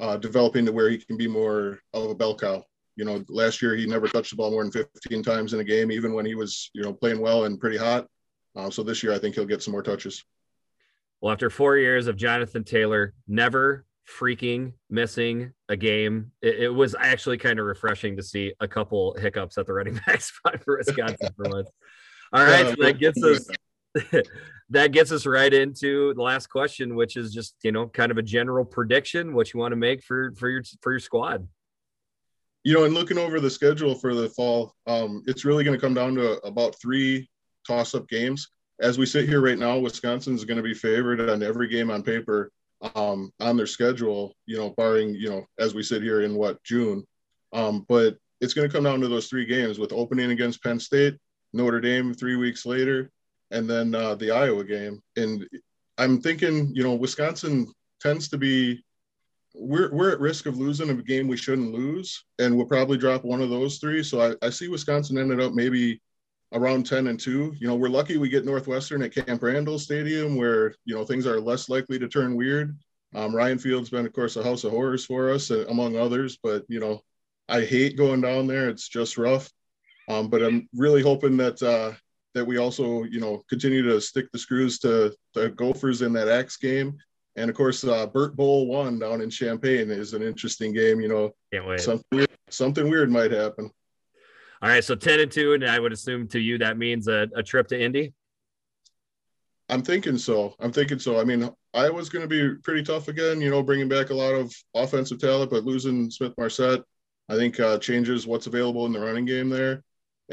uh, 0.00 0.16
developing 0.16 0.66
to 0.66 0.72
where 0.72 0.90
he 0.90 0.98
can 0.98 1.16
be 1.16 1.28
more 1.28 1.80
of 1.92 2.10
a 2.10 2.14
bell 2.14 2.36
cow. 2.36 2.64
You 2.96 3.04
know, 3.04 3.24
last 3.28 3.62
year 3.62 3.74
he 3.74 3.86
never 3.86 4.06
touched 4.06 4.30
the 4.30 4.36
ball 4.36 4.50
more 4.50 4.62
than 4.62 4.72
15 4.72 5.22
times 5.22 5.54
in 5.54 5.60
a 5.60 5.64
game, 5.64 5.90
even 5.90 6.12
when 6.12 6.26
he 6.26 6.34
was, 6.34 6.70
you 6.74 6.82
know, 6.82 6.92
playing 6.92 7.20
well 7.20 7.44
and 7.44 7.58
pretty 7.58 7.78
hot. 7.78 8.06
Uh, 8.54 8.68
so 8.68 8.82
this 8.82 9.02
year, 9.02 9.12
I 9.12 9.18
think 9.18 9.34
he'll 9.34 9.46
get 9.46 9.62
some 9.62 9.72
more 9.72 9.82
touches. 9.82 10.22
Well, 11.20 11.32
after 11.32 11.48
four 11.50 11.76
years 11.78 12.06
of 12.06 12.16
Jonathan 12.16 12.64
Taylor, 12.64 13.14
never 13.26 13.86
freaking 14.08 14.72
missing 14.90 15.52
a 15.68 15.76
game. 15.76 16.32
It, 16.42 16.64
it 16.64 16.68
was 16.68 16.94
actually 16.98 17.38
kind 17.38 17.58
of 17.58 17.66
refreshing 17.66 18.16
to 18.16 18.22
see 18.22 18.52
a 18.60 18.68
couple 18.68 19.16
hiccups 19.18 19.56
at 19.56 19.66
the 19.66 19.72
running 19.72 20.00
back 20.06 20.20
spot 20.20 20.62
for 20.64 20.78
Wisconsin 20.78 21.30
for 21.36 21.48
once. 21.48 21.70
All 22.32 22.44
right, 22.44 22.66
so 22.68 22.74
that 22.82 22.98
gets 22.98 23.22
us 23.22 23.46
that 24.72 24.92
gets 24.92 25.12
us 25.12 25.26
right 25.26 25.52
into 25.52 26.12
the 26.14 26.22
last 26.22 26.48
question, 26.48 26.94
which 26.96 27.16
is 27.16 27.32
just 27.32 27.56
you 27.62 27.72
know 27.72 27.86
kind 27.86 28.10
of 28.10 28.18
a 28.18 28.22
general 28.22 28.64
prediction 28.64 29.34
what 29.34 29.52
you 29.52 29.60
want 29.60 29.72
to 29.72 29.76
make 29.76 30.02
for 30.02 30.32
for 30.36 30.48
your 30.48 30.62
for 30.80 30.92
your 30.92 31.00
squad. 31.00 31.46
You 32.64 32.74
know, 32.74 32.84
and 32.84 32.94
looking 32.94 33.18
over 33.18 33.40
the 33.40 33.50
schedule 33.50 33.94
for 33.94 34.14
the 34.14 34.28
fall, 34.28 34.74
um, 34.86 35.22
it's 35.26 35.44
really 35.44 35.64
going 35.64 35.76
to 35.76 35.84
come 35.84 35.94
down 35.94 36.14
to 36.14 36.38
about 36.46 36.80
three 36.80 37.28
toss-up 37.66 38.08
games. 38.08 38.48
As 38.80 38.98
we 38.98 39.06
sit 39.06 39.28
here 39.28 39.40
right 39.40 39.58
now, 39.58 39.78
Wisconsin 39.78 40.34
is 40.34 40.44
going 40.44 40.58
to 40.58 40.62
be 40.62 40.74
favored 40.74 41.28
on 41.28 41.42
every 41.42 41.68
game 41.68 41.90
on 41.90 42.02
paper 42.02 42.52
um, 42.94 43.32
on 43.40 43.56
their 43.56 43.66
schedule, 43.66 44.36
you 44.46 44.56
know, 44.56 44.70
barring, 44.70 45.14
you 45.14 45.28
know, 45.28 45.44
as 45.58 45.74
we 45.74 45.82
sit 45.82 46.02
here 46.02 46.22
in 46.22 46.34
what, 46.34 46.62
June. 46.62 47.04
Um, 47.52 47.84
but 47.88 48.16
it's 48.40 48.54
going 48.54 48.68
to 48.68 48.72
come 48.72 48.84
down 48.84 49.00
to 49.00 49.08
those 49.08 49.28
three 49.28 49.44
games 49.44 49.78
with 49.78 49.92
opening 49.92 50.30
against 50.30 50.62
Penn 50.62 50.78
State, 50.78 51.16
Notre 51.52 51.80
Dame 51.80 52.14
three 52.14 52.36
weeks 52.36 52.64
later, 52.64 53.10
and 53.52 53.68
then 53.68 53.94
uh, 53.94 54.14
the 54.16 54.30
Iowa 54.30 54.64
game. 54.64 55.00
And 55.16 55.46
I'm 55.98 56.20
thinking, 56.20 56.74
you 56.74 56.82
know, 56.82 56.94
Wisconsin 56.94 57.72
tends 58.00 58.28
to 58.30 58.38
be, 58.38 58.82
we're, 59.54 59.92
we're 59.92 60.10
at 60.10 60.20
risk 60.20 60.46
of 60.46 60.56
losing 60.56 60.90
a 60.90 60.94
game 60.94 61.28
we 61.28 61.36
shouldn't 61.36 61.72
lose, 61.72 62.24
and 62.38 62.56
we'll 62.56 62.66
probably 62.66 62.98
drop 62.98 63.24
one 63.24 63.42
of 63.42 63.50
those 63.50 63.78
three. 63.78 64.02
So 64.02 64.20
I, 64.20 64.46
I 64.46 64.50
see 64.50 64.68
Wisconsin 64.68 65.18
ended 65.18 65.40
up 65.40 65.52
maybe 65.52 66.00
around 66.54 66.84
10 66.84 67.06
and 67.06 67.18
2 67.18 67.54
you 67.58 67.66
know 67.66 67.74
we're 67.74 67.88
lucky 67.88 68.18
we 68.18 68.28
get 68.28 68.44
northwestern 68.44 69.02
at 69.02 69.14
camp 69.14 69.42
randall 69.42 69.78
stadium 69.78 70.36
where 70.36 70.74
you 70.84 70.94
know 70.94 71.04
things 71.04 71.26
are 71.26 71.40
less 71.40 71.68
likely 71.68 71.98
to 71.98 72.08
turn 72.08 72.36
weird 72.36 72.76
um, 73.14 73.34
ryan 73.34 73.58
field's 73.58 73.90
been 73.90 74.04
of 74.04 74.12
course 74.12 74.36
a 74.36 74.42
house 74.42 74.64
of 74.64 74.70
horrors 74.70 75.04
for 75.04 75.30
us 75.30 75.50
uh, 75.50 75.64
among 75.68 75.96
others 75.96 76.38
but 76.42 76.62
you 76.68 76.78
know 76.78 77.00
i 77.48 77.62
hate 77.62 77.96
going 77.96 78.20
down 78.20 78.46
there 78.46 78.68
it's 78.68 78.88
just 78.88 79.16
rough 79.16 79.50
um, 80.08 80.28
but 80.28 80.42
i'm 80.42 80.68
really 80.74 81.02
hoping 81.02 81.36
that 81.36 81.62
uh, 81.62 81.92
that 82.34 82.44
we 82.44 82.58
also 82.58 83.04
you 83.04 83.20
know 83.20 83.42
continue 83.48 83.82
to 83.82 84.00
stick 84.00 84.30
the 84.32 84.38
screws 84.38 84.78
to 84.80 85.14
the 85.34 85.50
gophers 85.50 86.02
in 86.02 86.12
that 86.12 86.28
axe 86.28 86.56
game 86.56 86.96
and 87.36 87.48
of 87.50 87.56
course 87.56 87.84
uh, 87.84 88.06
burt 88.06 88.36
bowl 88.36 88.66
one 88.66 88.98
down 88.98 89.20
in 89.20 89.30
champaign 89.30 89.90
is 89.90 90.12
an 90.12 90.22
interesting 90.22 90.72
game 90.72 91.00
you 91.00 91.08
know 91.08 91.30
Can't 91.52 91.66
wait. 91.66 91.80
something, 91.80 92.26
something 92.50 92.88
weird 92.88 93.10
might 93.10 93.30
happen 93.30 93.70
all 94.62 94.68
right, 94.68 94.84
so 94.84 94.94
ten 94.94 95.18
and 95.18 95.30
two, 95.30 95.54
and 95.54 95.64
I 95.64 95.80
would 95.80 95.92
assume 95.92 96.28
to 96.28 96.38
you 96.38 96.56
that 96.58 96.78
means 96.78 97.08
a, 97.08 97.28
a 97.34 97.42
trip 97.42 97.66
to 97.68 97.80
Indy. 97.80 98.14
I'm 99.68 99.82
thinking 99.82 100.16
so. 100.16 100.54
I'm 100.60 100.70
thinking 100.70 101.00
so. 101.00 101.20
I 101.20 101.24
mean, 101.24 101.50
Iowa's 101.74 102.08
going 102.08 102.22
to 102.22 102.28
be 102.28 102.60
pretty 102.62 102.84
tough 102.84 103.08
again. 103.08 103.40
You 103.40 103.50
know, 103.50 103.62
bringing 103.64 103.88
back 103.88 104.10
a 104.10 104.14
lot 104.14 104.34
of 104.34 104.54
offensive 104.76 105.18
talent, 105.18 105.50
but 105.50 105.64
losing 105.64 106.10
Smith-Marsette, 106.10 106.80
I 107.28 107.34
think 107.34 107.58
uh, 107.58 107.78
changes 107.78 108.28
what's 108.28 108.46
available 108.46 108.86
in 108.86 108.92
the 108.92 109.00
running 109.00 109.24
game 109.24 109.48
there. 109.48 109.82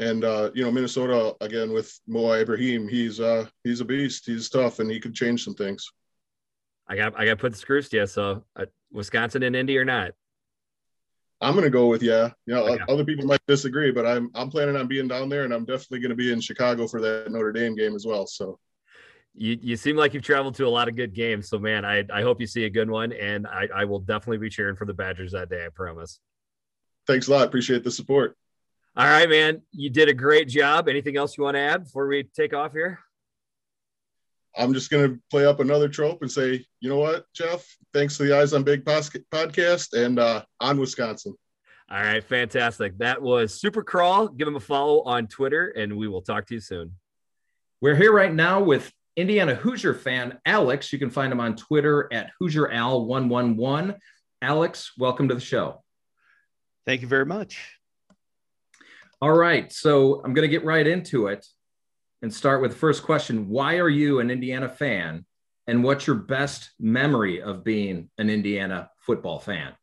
And 0.00 0.24
uh, 0.24 0.50
you 0.54 0.64
know, 0.64 0.72
Minnesota 0.72 1.36
again 1.42 1.72
with 1.72 2.00
Mo 2.08 2.32
Ibrahim, 2.32 2.88
he's 2.88 3.20
uh, 3.20 3.46
he's 3.64 3.80
a 3.80 3.84
beast. 3.84 4.24
He's 4.24 4.48
tough, 4.48 4.78
and 4.78 4.90
he 4.90 4.98
could 4.98 5.14
change 5.14 5.44
some 5.44 5.54
things. 5.54 5.86
I 6.88 6.96
got 6.96 7.12
I 7.18 7.26
got 7.26 7.32
to 7.32 7.36
put 7.36 7.52
the 7.52 7.58
screws 7.58 7.90
to 7.90 7.98
you. 7.98 8.06
So, 8.06 8.44
uh, 8.56 8.64
Wisconsin 8.90 9.42
and 9.42 9.54
Indy 9.54 9.76
or 9.76 9.84
not? 9.84 10.12
I'm 11.42 11.52
going 11.52 11.64
to 11.64 11.70
go 11.70 11.86
with 11.86 12.02
yeah. 12.02 12.30
You 12.46 12.54
know, 12.54 12.66
okay. 12.66 12.82
other 12.88 13.04
people 13.04 13.26
might 13.26 13.44
disagree, 13.46 13.90
but 13.90 14.06
I'm 14.06 14.30
I'm 14.34 14.48
planning 14.48 14.74
on 14.74 14.86
being 14.86 15.06
down 15.06 15.28
there, 15.28 15.44
and 15.44 15.52
I'm 15.52 15.66
definitely 15.66 16.00
going 16.00 16.10
to 16.10 16.16
be 16.16 16.32
in 16.32 16.40
Chicago 16.40 16.88
for 16.88 17.02
that 17.02 17.30
Notre 17.30 17.52
Dame 17.52 17.76
game 17.76 17.94
as 17.94 18.06
well. 18.06 18.26
So, 18.26 18.58
you 19.34 19.58
you 19.60 19.76
seem 19.76 19.96
like 19.96 20.14
you've 20.14 20.22
traveled 20.22 20.54
to 20.54 20.66
a 20.66 20.68
lot 20.68 20.88
of 20.88 20.96
good 20.96 21.12
games. 21.12 21.50
So, 21.50 21.58
man, 21.58 21.84
I 21.84 22.04
I 22.10 22.22
hope 22.22 22.40
you 22.40 22.46
see 22.46 22.64
a 22.64 22.70
good 22.70 22.88
one, 22.88 23.12
and 23.12 23.46
I 23.46 23.68
I 23.74 23.84
will 23.84 24.00
definitely 24.00 24.38
be 24.38 24.48
cheering 24.48 24.76
for 24.76 24.86
the 24.86 24.94
Badgers 24.94 25.32
that 25.32 25.50
day. 25.50 25.66
I 25.66 25.68
promise. 25.68 26.20
Thanks 27.06 27.28
a 27.28 27.32
lot. 27.32 27.46
Appreciate 27.46 27.84
the 27.84 27.90
support. 27.90 28.36
All 29.00 29.06
right, 29.06 29.30
man. 29.30 29.62
You 29.72 29.88
did 29.88 30.10
a 30.10 30.12
great 30.12 30.46
job. 30.46 30.86
Anything 30.86 31.16
else 31.16 31.38
you 31.38 31.44
want 31.44 31.54
to 31.54 31.60
add 31.60 31.84
before 31.84 32.06
we 32.06 32.22
take 32.22 32.52
off 32.52 32.72
here? 32.72 32.98
I'm 34.54 34.74
just 34.74 34.90
going 34.90 35.14
to 35.14 35.20
play 35.30 35.46
up 35.46 35.58
another 35.58 35.88
trope 35.88 36.20
and 36.20 36.30
say, 36.30 36.66
you 36.80 36.90
know 36.90 36.98
what, 36.98 37.24
Jeff? 37.32 37.64
Thanks 37.94 38.18
to 38.18 38.24
the 38.24 38.36
Eyes 38.36 38.52
on 38.52 38.62
Big 38.62 38.84
podcast 38.84 39.94
and 39.94 40.18
uh, 40.18 40.44
on 40.60 40.78
Wisconsin. 40.78 41.34
All 41.90 41.96
right, 41.96 42.22
fantastic. 42.22 42.98
That 42.98 43.22
was 43.22 43.58
Super 43.58 43.82
Crawl. 43.82 44.28
Give 44.28 44.46
him 44.46 44.56
a 44.56 44.60
follow 44.60 45.00
on 45.04 45.28
Twitter, 45.28 45.68
and 45.68 45.96
we 45.96 46.06
will 46.06 46.20
talk 46.20 46.44
to 46.48 46.54
you 46.54 46.60
soon. 46.60 46.92
We're 47.80 47.96
here 47.96 48.12
right 48.12 48.34
now 48.34 48.62
with 48.62 48.92
Indiana 49.16 49.54
Hoosier 49.54 49.94
fan 49.94 50.38
Alex. 50.44 50.92
You 50.92 50.98
can 50.98 51.08
find 51.08 51.32
him 51.32 51.40
on 51.40 51.56
Twitter 51.56 52.06
at 52.12 52.32
HoosierAl111. 52.42 53.96
Alex, 54.42 54.92
welcome 54.98 55.28
to 55.28 55.34
the 55.34 55.40
show. 55.40 55.82
Thank 56.84 57.00
you 57.00 57.08
very 57.08 57.24
much. 57.24 57.79
All 59.22 59.32
right, 59.32 59.70
so 59.70 60.22
I'm 60.24 60.32
going 60.32 60.48
to 60.48 60.50
get 60.50 60.64
right 60.64 60.86
into 60.86 61.26
it 61.26 61.46
and 62.22 62.32
start 62.32 62.62
with 62.62 62.70
the 62.70 62.76
first 62.78 63.02
question 63.02 63.50
Why 63.50 63.76
are 63.76 63.90
you 63.90 64.20
an 64.20 64.30
Indiana 64.30 64.66
fan? 64.66 65.26
And 65.66 65.84
what's 65.84 66.06
your 66.06 66.16
best 66.16 66.70
memory 66.80 67.42
of 67.42 67.62
being 67.62 68.08
an 68.16 68.30
Indiana 68.30 68.88
football 68.98 69.38
fan? 69.38 69.74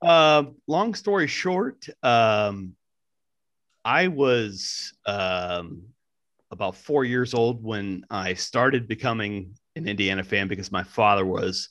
Uh, 0.00 0.44
long 0.68 0.94
story 0.94 1.26
short, 1.26 1.88
um, 2.04 2.74
I 3.84 4.06
was 4.06 4.92
um, 5.04 5.82
about 6.52 6.76
four 6.76 7.04
years 7.04 7.34
old 7.34 7.64
when 7.64 8.04
I 8.10 8.34
started 8.34 8.86
becoming 8.86 9.56
an 9.74 9.88
Indiana 9.88 10.22
fan 10.22 10.46
because 10.46 10.70
my 10.70 10.84
father 10.84 11.26
was 11.26 11.68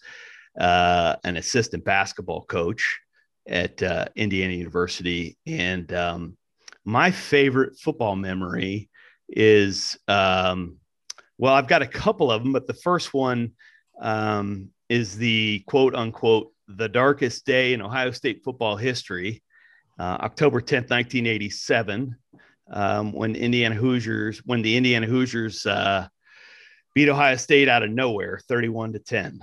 uh, 0.59 1.15
an 1.23 1.37
assistant 1.37 1.85
basketball 1.85 2.43
coach 2.43 2.99
at 3.47 3.81
uh, 3.81 4.05
Indiana 4.15 4.53
University. 4.53 5.37
And 5.45 5.91
um, 5.93 6.37
my 6.83 7.11
favorite 7.11 7.77
football 7.79 8.15
memory 8.15 8.89
is 9.29 9.97
um, 10.07 10.77
well, 11.37 11.53
I've 11.53 11.67
got 11.67 11.81
a 11.81 11.87
couple 11.87 12.31
of 12.31 12.43
them, 12.43 12.53
but 12.53 12.67
the 12.67 12.73
first 12.73 13.13
one 13.13 13.51
um, 14.01 14.69
is 14.89 15.17
the 15.17 15.63
quote 15.67 15.95
unquote 15.95 16.51
the 16.67 16.89
darkest 16.89 17.45
day 17.45 17.73
in 17.73 17.81
Ohio 17.81 18.11
State 18.11 18.41
football 18.43 18.75
history, 18.75 19.43
uh, 19.99 20.17
October 20.21 20.61
10th, 20.61 20.89
1987, 20.89 22.15
um, 22.71 23.11
when 23.11 23.35
Indiana 23.35 23.75
Hoosiers, 23.75 24.39
when 24.45 24.61
the 24.61 24.75
Indiana 24.75 25.05
Hoosiers 25.05 25.65
uh, 25.65 26.07
beat 26.93 27.09
Ohio 27.09 27.35
State 27.35 27.69
out 27.69 27.83
of 27.83 27.91
nowhere, 27.91 28.39
31 28.47 28.93
to 28.93 28.99
10. 28.99 29.39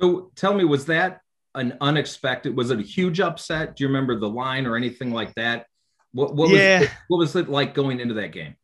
So 0.00 0.32
tell 0.34 0.54
me, 0.54 0.64
was 0.64 0.86
that 0.86 1.20
an 1.54 1.76
unexpected? 1.80 2.56
Was 2.56 2.70
it 2.70 2.78
a 2.78 2.82
huge 2.82 3.20
upset? 3.20 3.76
Do 3.76 3.84
you 3.84 3.88
remember 3.88 4.18
the 4.18 4.28
line 4.28 4.66
or 4.66 4.76
anything 4.76 5.12
like 5.12 5.34
that? 5.34 5.66
What, 6.12 6.34
what 6.34 6.50
yeah. 6.50 6.80
was 6.80 6.88
it, 6.88 6.94
what 7.08 7.18
was 7.18 7.36
it 7.36 7.48
like 7.48 7.74
going 7.74 8.00
into 8.00 8.14
that 8.14 8.32
game? 8.32 8.54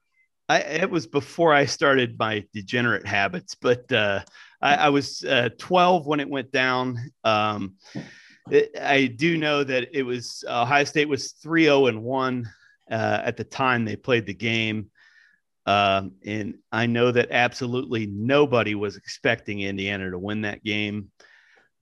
I, 0.48 0.58
it 0.58 0.90
was 0.90 1.06
before 1.06 1.54
I 1.54 1.64
started 1.64 2.18
my 2.18 2.44
degenerate 2.52 3.06
habits, 3.06 3.54
but 3.54 3.90
uh, 3.92 4.20
I, 4.60 4.74
I, 4.74 4.88
was 4.88 5.22
uh, 5.24 5.50
12 5.58 6.06
when 6.06 6.18
it 6.18 6.28
went 6.28 6.50
down. 6.50 6.98
Um, 7.22 7.74
it, 8.50 8.76
I 8.80 9.06
do 9.06 9.38
know 9.38 9.62
that 9.62 9.96
it 9.96 10.02
was 10.02 10.44
Ohio 10.48 10.82
State 10.84 11.08
was 11.08 11.32
3 11.32 11.64
0 11.64 11.86
and 11.86 12.02
1 12.02 12.50
uh, 12.90 13.20
at 13.24 13.36
the 13.36 13.44
time 13.44 13.84
they 13.84 13.94
played 13.94 14.26
the 14.26 14.34
game. 14.34 14.90
Um, 15.66 16.12
and 16.24 16.58
I 16.72 16.86
know 16.86 17.12
that 17.12 17.28
absolutely 17.30 18.06
nobody 18.06 18.74
was 18.74 18.96
expecting 18.96 19.60
Indiana 19.60 20.10
to 20.10 20.18
win 20.18 20.40
that 20.42 20.64
game. 20.64 21.12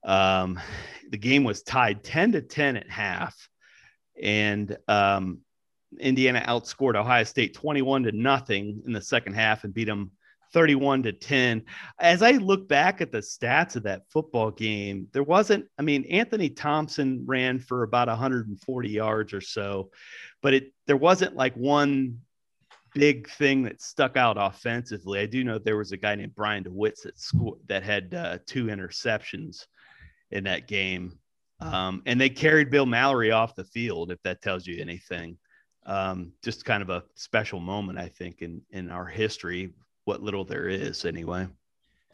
Um, 0.04 0.60
the 1.10 1.18
game 1.18 1.44
was 1.44 1.62
tied 1.62 2.04
10 2.04 2.32
to 2.32 2.42
10 2.42 2.76
at 2.76 2.90
half. 2.90 3.48
And 4.20 4.76
um, 4.88 5.38
Indiana 5.98 6.44
outscored 6.46 6.96
Ohio 6.96 7.24
State 7.24 7.54
21 7.54 8.04
to 8.04 8.12
nothing 8.12 8.82
in 8.86 8.92
the 8.92 9.00
second 9.00 9.34
half 9.34 9.64
and 9.64 9.72
beat 9.72 9.86
them 9.86 10.10
31 10.52 11.02
to 11.04 11.12
10. 11.12 11.64
As 11.98 12.22
I 12.22 12.32
look 12.32 12.68
back 12.68 13.00
at 13.00 13.12
the 13.12 13.18
stats 13.18 13.76
of 13.76 13.82
that 13.84 14.02
football 14.10 14.50
game, 14.50 15.08
there 15.12 15.22
wasn't, 15.22 15.66
I 15.78 15.82
mean, 15.82 16.04
Anthony 16.06 16.50
Thompson 16.50 17.24
ran 17.26 17.58
for 17.58 17.82
about 17.82 18.08
140 18.08 18.88
yards 18.88 19.32
or 19.32 19.40
so, 19.40 19.90
but 20.42 20.54
it 20.54 20.72
there 20.86 20.96
wasn't 20.96 21.36
like 21.36 21.54
one 21.54 22.20
big 22.94 23.28
thing 23.28 23.62
that 23.64 23.82
stuck 23.82 24.16
out 24.16 24.36
offensively. 24.38 25.20
I 25.20 25.26
do 25.26 25.44
know 25.44 25.58
there 25.58 25.76
was 25.76 25.92
a 25.92 25.96
guy 25.96 26.14
named 26.14 26.34
Brian 26.34 26.62
DeWitt 26.62 26.98
that 27.04 27.18
scored 27.18 27.58
that 27.66 27.82
had 27.82 28.14
uh, 28.14 28.38
two 28.46 28.66
interceptions 28.66 29.66
in 30.30 30.44
that 30.44 30.66
game. 30.66 31.18
Um, 31.60 32.02
and 32.06 32.20
they 32.20 32.28
carried 32.28 32.70
Bill 32.70 32.86
Mallory 32.86 33.32
off 33.32 33.54
the 33.54 33.64
field, 33.64 34.12
if 34.12 34.22
that 34.22 34.42
tells 34.42 34.66
you 34.66 34.80
anything 34.80 35.38
um, 35.88 36.32
just 36.44 36.64
kind 36.64 36.82
of 36.82 36.90
a 36.90 37.02
special 37.14 37.58
moment, 37.58 37.98
I 37.98 38.08
think, 38.08 38.42
in 38.42 38.60
in 38.70 38.90
our 38.90 39.06
history, 39.06 39.72
what 40.04 40.22
little 40.22 40.44
there 40.44 40.68
is, 40.68 41.04
anyway. 41.04 41.48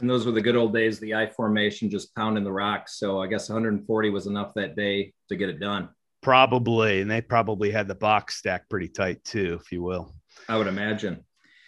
And 0.01 0.09
those 0.09 0.25
were 0.25 0.33
the 0.33 0.41
good 0.41 0.57
old 0.57 0.73
days, 0.73 0.99
the 0.99 1.15
I 1.15 1.27
formation, 1.27 1.91
just 1.91 2.15
pounding 2.15 2.45
the 2.45 2.53
rocks. 2.53 2.99
So 2.99 3.21
I 3.21 3.27
guess 3.27 3.49
140 3.49 4.11
was 4.11 4.27
enough 4.27 4.53
that 4.55 4.75
day 4.75 5.13
to 5.29 5.37
get 5.37 5.49
it 5.49 5.61
done. 5.61 5.89
Probably, 6.21 7.01
and 7.01 7.11
they 7.11 7.21
probably 7.21 7.71
had 7.71 7.87
the 7.87 7.95
box 7.95 8.37
stacked 8.37 8.71
pretty 8.71 8.89
tight 8.89 9.23
too, 9.25 9.59
if 9.61 9.71
you 9.71 9.83
will. 9.83 10.15
I 10.49 10.57
would 10.57 10.67
imagine. 10.67 11.25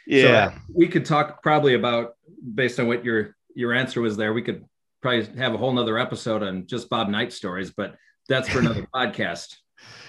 Yeah, 0.06 0.52
so 0.52 0.58
we 0.74 0.86
could 0.86 1.04
talk 1.04 1.42
probably 1.42 1.74
about 1.74 2.14
based 2.54 2.78
on 2.78 2.86
what 2.86 3.04
your 3.04 3.36
your 3.56 3.72
answer 3.72 4.00
was 4.00 4.16
there. 4.16 4.32
We 4.32 4.42
could 4.42 4.64
probably 5.06 5.38
have 5.38 5.54
a 5.54 5.56
whole 5.56 5.72
nother 5.72 5.98
episode 5.98 6.42
on 6.42 6.66
just 6.66 6.90
Bob 6.90 7.08
Knight 7.08 7.32
stories, 7.32 7.70
but 7.70 7.94
that's 8.28 8.48
for 8.48 8.58
another 8.58 8.88
podcast. 8.94 9.54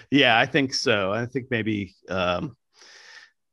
Yeah, 0.10 0.40
I 0.40 0.48
think 0.48 0.74
so. 0.74 1.12
I 1.12 1.28
think 1.28 1.48
maybe 1.52 1.94
um, 2.10 2.58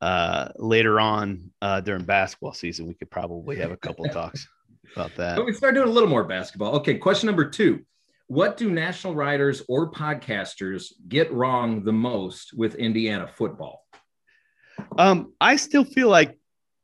uh, 0.00 0.48
later 0.56 0.98
on 0.98 1.50
uh, 1.60 1.82
during 1.82 2.04
basketball 2.04 2.54
season, 2.54 2.86
we 2.86 2.94
could 2.94 3.10
probably 3.10 3.56
have 3.56 3.72
a 3.72 3.76
couple 3.76 4.04
talks 4.12 4.48
about 4.96 5.14
that. 5.16 5.36
But 5.36 5.44
we 5.44 5.52
start 5.52 5.74
doing 5.74 5.86
a 5.86 5.90
little 5.90 6.08
more 6.08 6.24
basketball. 6.24 6.76
Okay, 6.76 6.94
question 6.94 7.26
number 7.26 7.50
two. 7.50 7.84
What 8.28 8.56
do 8.56 8.70
national 8.70 9.14
writers 9.14 9.62
or 9.68 9.90
podcasters 9.90 10.94
get 11.08 11.30
wrong 11.30 11.84
the 11.84 11.92
most 11.92 12.54
with 12.56 12.76
Indiana 12.76 13.28
football? 13.28 13.84
Um, 14.96 15.34
I 15.42 15.56
still 15.56 15.84
feel 15.84 16.08
like 16.08 16.38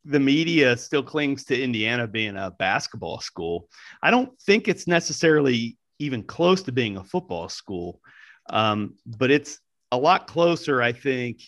the 0.04 0.20
media 0.20 0.76
still 0.76 1.02
clings 1.02 1.44
to 1.44 1.60
Indiana 1.60 2.06
being 2.06 2.36
a 2.36 2.50
basketball 2.50 3.20
school. 3.20 3.68
I 4.02 4.10
don't 4.10 4.38
think 4.40 4.68
it's 4.68 4.86
necessarily 4.86 5.76
even 5.98 6.22
close 6.22 6.62
to 6.62 6.72
being 6.72 6.96
a 6.96 7.04
football 7.04 7.48
school. 7.48 8.00
Um, 8.48 8.94
but 9.06 9.30
it's 9.30 9.60
a 9.92 9.98
lot 9.98 10.26
closer, 10.26 10.80
I 10.82 10.92
think, 10.92 11.42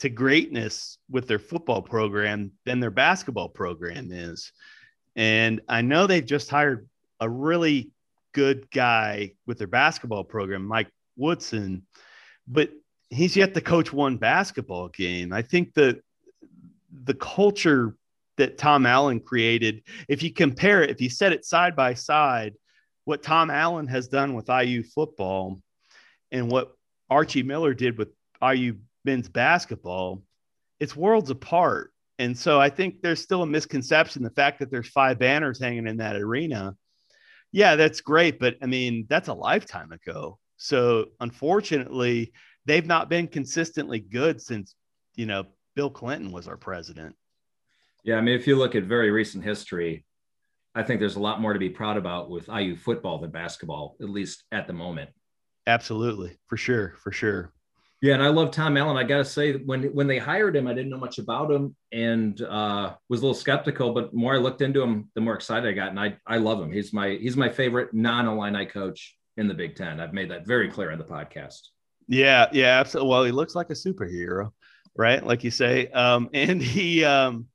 to 0.00 0.08
greatness 0.08 0.98
with 1.10 1.28
their 1.28 1.38
football 1.38 1.82
program 1.82 2.52
than 2.64 2.80
their 2.80 2.90
basketball 2.90 3.48
program 3.48 4.10
is. 4.10 4.52
And 5.16 5.60
I 5.68 5.82
know 5.82 6.06
they've 6.06 6.24
just 6.24 6.50
hired 6.50 6.88
a 7.20 7.28
really 7.28 7.90
good 8.32 8.70
guy 8.70 9.32
with 9.46 9.58
their 9.58 9.68
basketball 9.68 10.24
program, 10.24 10.66
Mike 10.66 10.90
Woodson, 11.16 11.86
but 12.48 12.70
he's 13.10 13.36
yet 13.36 13.54
to 13.54 13.60
coach 13.60 13.92
one 13.92 14.16
basketball 14.16 14.88
game. 14.88 15.32
I 15.32 15.42
think 15.42 15.74
the 15.74 16.00
the 17.02 17.14
culture 17.14 17.96
that 18.36 18.58
Tom 18.58 18.86
Allen 18.86 19.20
created, 19.20 19.82
if 20.08 20.22
you 20.22 20.32
compare 20.32 20.82
it, 20.82 20.90
if 20.90 21.00
you 21.00 21.08
set 21.08 21.32
it 21.32 21.44
side 21.44 21.76
by 21.76 21.94
side, 21.94 22.54
what 23.04 23.22
Tom 23.22 23.50
Allen 23.50 23.86
has 23.88 24.08
done 24.08 24.34
with 24.34 24.48
IU 24.48 24.82
football 24.82 25.60
and 26.32 26.50
what 26.50 26.72
Archie 27.10 27.42
Miller 27.42 27.74
did 27.74 27.98
with 27.98 28.08
IU 28.42 28.76
men's 29.04 29.28
basketball, 29.28 30.22
it's 30.80 30.96
worlds 30.96 31.30
apart. 31.30 31.92
And 32.18 32.36
so 32.36 32.60
I 32.60 32.70
think 32.70 33.02
there's 33.02 33.22
still 33.22 33.42
a 33.42 33.46
misconception 33.46 34.22
the 34.22 34.30
fact 34.30 34.60
that 34.60 34.70
there's 34.70 34.88
five 34.88 35.18
banners 35.18 35.60
hanging 35.60 35.86
in 35.86 35.98
that 35.98 36.16
arena. 36.16 36.76
Yeah, 37.52 37.76
that's 37.76 38.00
great, 38.00 38.38
but 38.38 38.56
I 38.62 38.66
mean, 38.66 39.06
that's 39.08 39.28
a 39.28 39.34
lifetime 39.34 39.92
ago. 39.92 40.38
So 40.56 41.06
unfortunately, 41.20 42.32
they've 42.64 42.86
not 42.86 43.08
been 43.08 43.28
consistently 43.28 44.00
good 44.00 44.40
since, 44.40 44.74
you 45.14 45.26
know, 45.26 45.44
Bill 45.74 45.90
Clinton 45.90 46.32
was 46.32 46.48
our 46.48 46.56
president. 46.56 47.16
Yeah, 48.04 48.16
I 48.16 48.20
mean, 48.20 48.34
if 48.34 48.46
you 48.46 48.56
look 48.56 48.74
at 48.74 48.84
very 48.84 49.10
recent 49.10 49.44
history, 49.44 50.04
I 50.74 50.82
think 50.82 51.00
there's 51.00 51.16
a 51.16 51.20
lot 51.20 51.40
more 51.40 51.52
to 51.52 51.58
be 51.58 51.70
proud 51.70 51.96
about 51.96 52.30
with 52.30 52.48
IU 52.48 52.76
football 52.76 53.18
than 53.18 53.30
basketball, 53.30 53.96
at 54.00 54.08
least 54.08 54.44
at 54.52 54.66
the 54.66 54.72
moment. 54.72 55.10
Absolutely, 55.66 56.36
for 56.46 56.56
sure, 56.56 56.94
for 57.02 57.12
sure. 57.12 57.52
Yeah, 58.02 58.14
and 58.14 58.22
I 58.22 58.28
love 58.28 58.50
Tom 58.50 58.76
Allen. 58.76 58.98
I 58.98 59.04
got 59.04 59.18
to 59.18 59.24
say, 59.24 59.54
when 59.54 59.84
when 59.94 60.06
they 60.06 60.18
hired 60.18 60.54
him, 60.54 60.66
I 60.66 60.74
didn't 60.74 60.90
know 60.90 60.98
much 60.98 61.18
about 61.18 61.50
him 61.50 61.74
and 61.90 62.38
uh, 62.42 62.94
was 63.08 63.20
a 63.20 63.22
little 63.22 63.34
skeptical. 63.34 63.94
But 63.94 64.12
more 64.12 64.34
I 64.34 64.38
looked 64.38 64.60
into 64.60 64.82
him, 64.82 65.10
the 65.14 65.22
more 65.22 65.34
excited 65.34 65.66
I 65.66 65.72
got, 65.72 65.88
and 65.88 65.98
I 65.98 66.18
I 66.26 66.36
love 66.36 66.60
him. 66.60 66.70
He's 66.70 66.92
my 66.92 67.16
he's 67.20 67.36
my 67.36 67.48
favorite 67.48 67.94
non-Illini 67.94 68.66
coach 68.66 69.16
in 69.38 69.48
the 69.48 69.54
Big 69.54 69.74
Ten. 69.74 70.00
I've 70.00 70.12
made 70.12 70.30
that 70.30 70.46
very 70.46 70.68
clear 70.68 70.92
on 70.92 70.98
the 70.98 71.04
podcast. 71.04 71.60
Yeah, 72.06 72.46
yeah, 72.52 72.78
absolutely. 72.78 73.10
Well, 73.10 73.24
he 73.24 73.32
looks 73.32 73.54
like 73.54 73.70
a 73.70 73.74
superhero, 73.74 74.52
right? 74.96 75.24
Like 75.24 75.44
you 75.44 75.50
say, 75.50 75.88
um, 75.88 76.30
and 76.34 76.62
he 76.62 77.04
um, 77.04 77.46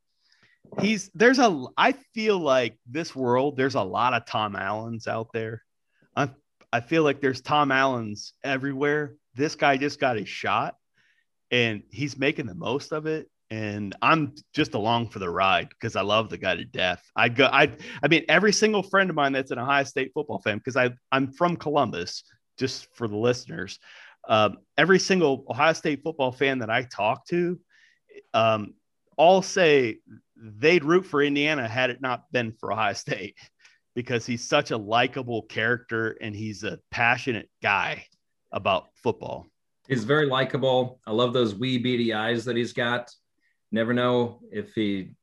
he's 0.81 1.09
there's 1.13 1.39
a 1.39 1.65
I 1.77 1.93
feel 2.13 2.39
like 2.39 2.77
this 2.89 3.15
world 3.15 3.57
there's 3.57 3.75
a 3.75 3.81
lot 3.81 4.13
of 4.13 4.25
Tom 4.25 4.55
Allens 4.55 5.07
out 5.07 5.29
there. 5.33 5.63
I 6.15 6.29
I 6.71 6.81
feel 6.81 7.03
like 7.03 7.21
there's 7.21 7.41
Tom 7.41 7.71
Allens 7.71 8.33
everywhere. 8.43 9.15
This 9.35 9.55
guy 9.55 9.77
just 9.77 9.99
got 9.99 10.17
his 10.17 10.29
shot 10.29 10.75
and 11.51 11.83
he's 11.89 12.17
making 12.17 12.45
the 12.45 12.55
most 12.55 12.91
of 12.91 13.05
it. 13.05 13.29
And 13.51 13.95
I'm 14.01 14.35
just 14.53 14.75
along 14.75 15.09
for 15.09 15.17
the 15.17 15.29
ride 15.29 15.69
because 15.69 15.95
I 15.95 16.01
love 16.01 16.29
the 16.29 16.37
guy 16.37 16.55
to 16.55 16.65
death. 16.65 17.03
I 17.15 17.29
go, 17.29 17.45
I, 17.45 17.71
I 18.03 18.07
mean, 18.07 18.25
every 18.29 18.53
single 18.53 18.83
friend 18.83 19.09
of 19.09 19.15
mine 19.15 19.31
that's 19.31 19.49
an 19.49 19.57
Ohio 19.57 19.83
State 19.85 20.11
football 20.13 20.39
fan, 20.39 20.59
because 20.59 20.77
I, 20.77 20.91
I'm 21.11 21.31
from 21.31 21.55
Columbus, 21.55 22.23
just 22.59 22.93
for 22.95 23.07
the 23.07 23.17
listeners. 23.17 23.79
Um, 24.30 24.59
every 24.77 24.99
single 24.99 25.43
Ohio 25.49 25.73
State 25.73 26.03
football 26.03 26.32
fan 26.32 26.59
that 26.59 26.69
I 26.69 26.84
talk 26.84 27.25
to, 27.27 27.59
um, 28.34 28.75
all 29.17 29.41
say 29.41 29.97
they'd 30.38 30.86
root 30.86 31.05
for 31.05 31.21
Indiana 31.21 31.67
had 31.67 31.89
it 31.89 31.99
not 31.99 32.32
been 32.32 32.53
for 32.53 32.71
Ohio 32.71 32.93
State 32.93 33.36
because 33.95 34.25
he's 34.25 34.47
such 34.47 34.71
a 34.71 34.77
likable 34.77 35.41
character 35.41 36.15
and 36.21 36.36
he's 36.36 36.63
a 36.63 36.80
passionate 36.91 37.49
guy 37.61 38.05
about 38.51 38.86
football. 38.93 39.47
He's 39.88 40.03
very 40.03 40.27
likable. 40.27 40.99
I 41.07 41.11
love 41.11 41.34
those 41.34 41.55
wee 41.55 41.80
beady 41.80 42.13
eyes 42.13 42.45
that 42.45 42.55
he's 42.55 42.73
got. 42.73 43.11
Never 43.71 43.93
know 43.93 44.39
if 44.51 44.73
he 44.75 45.15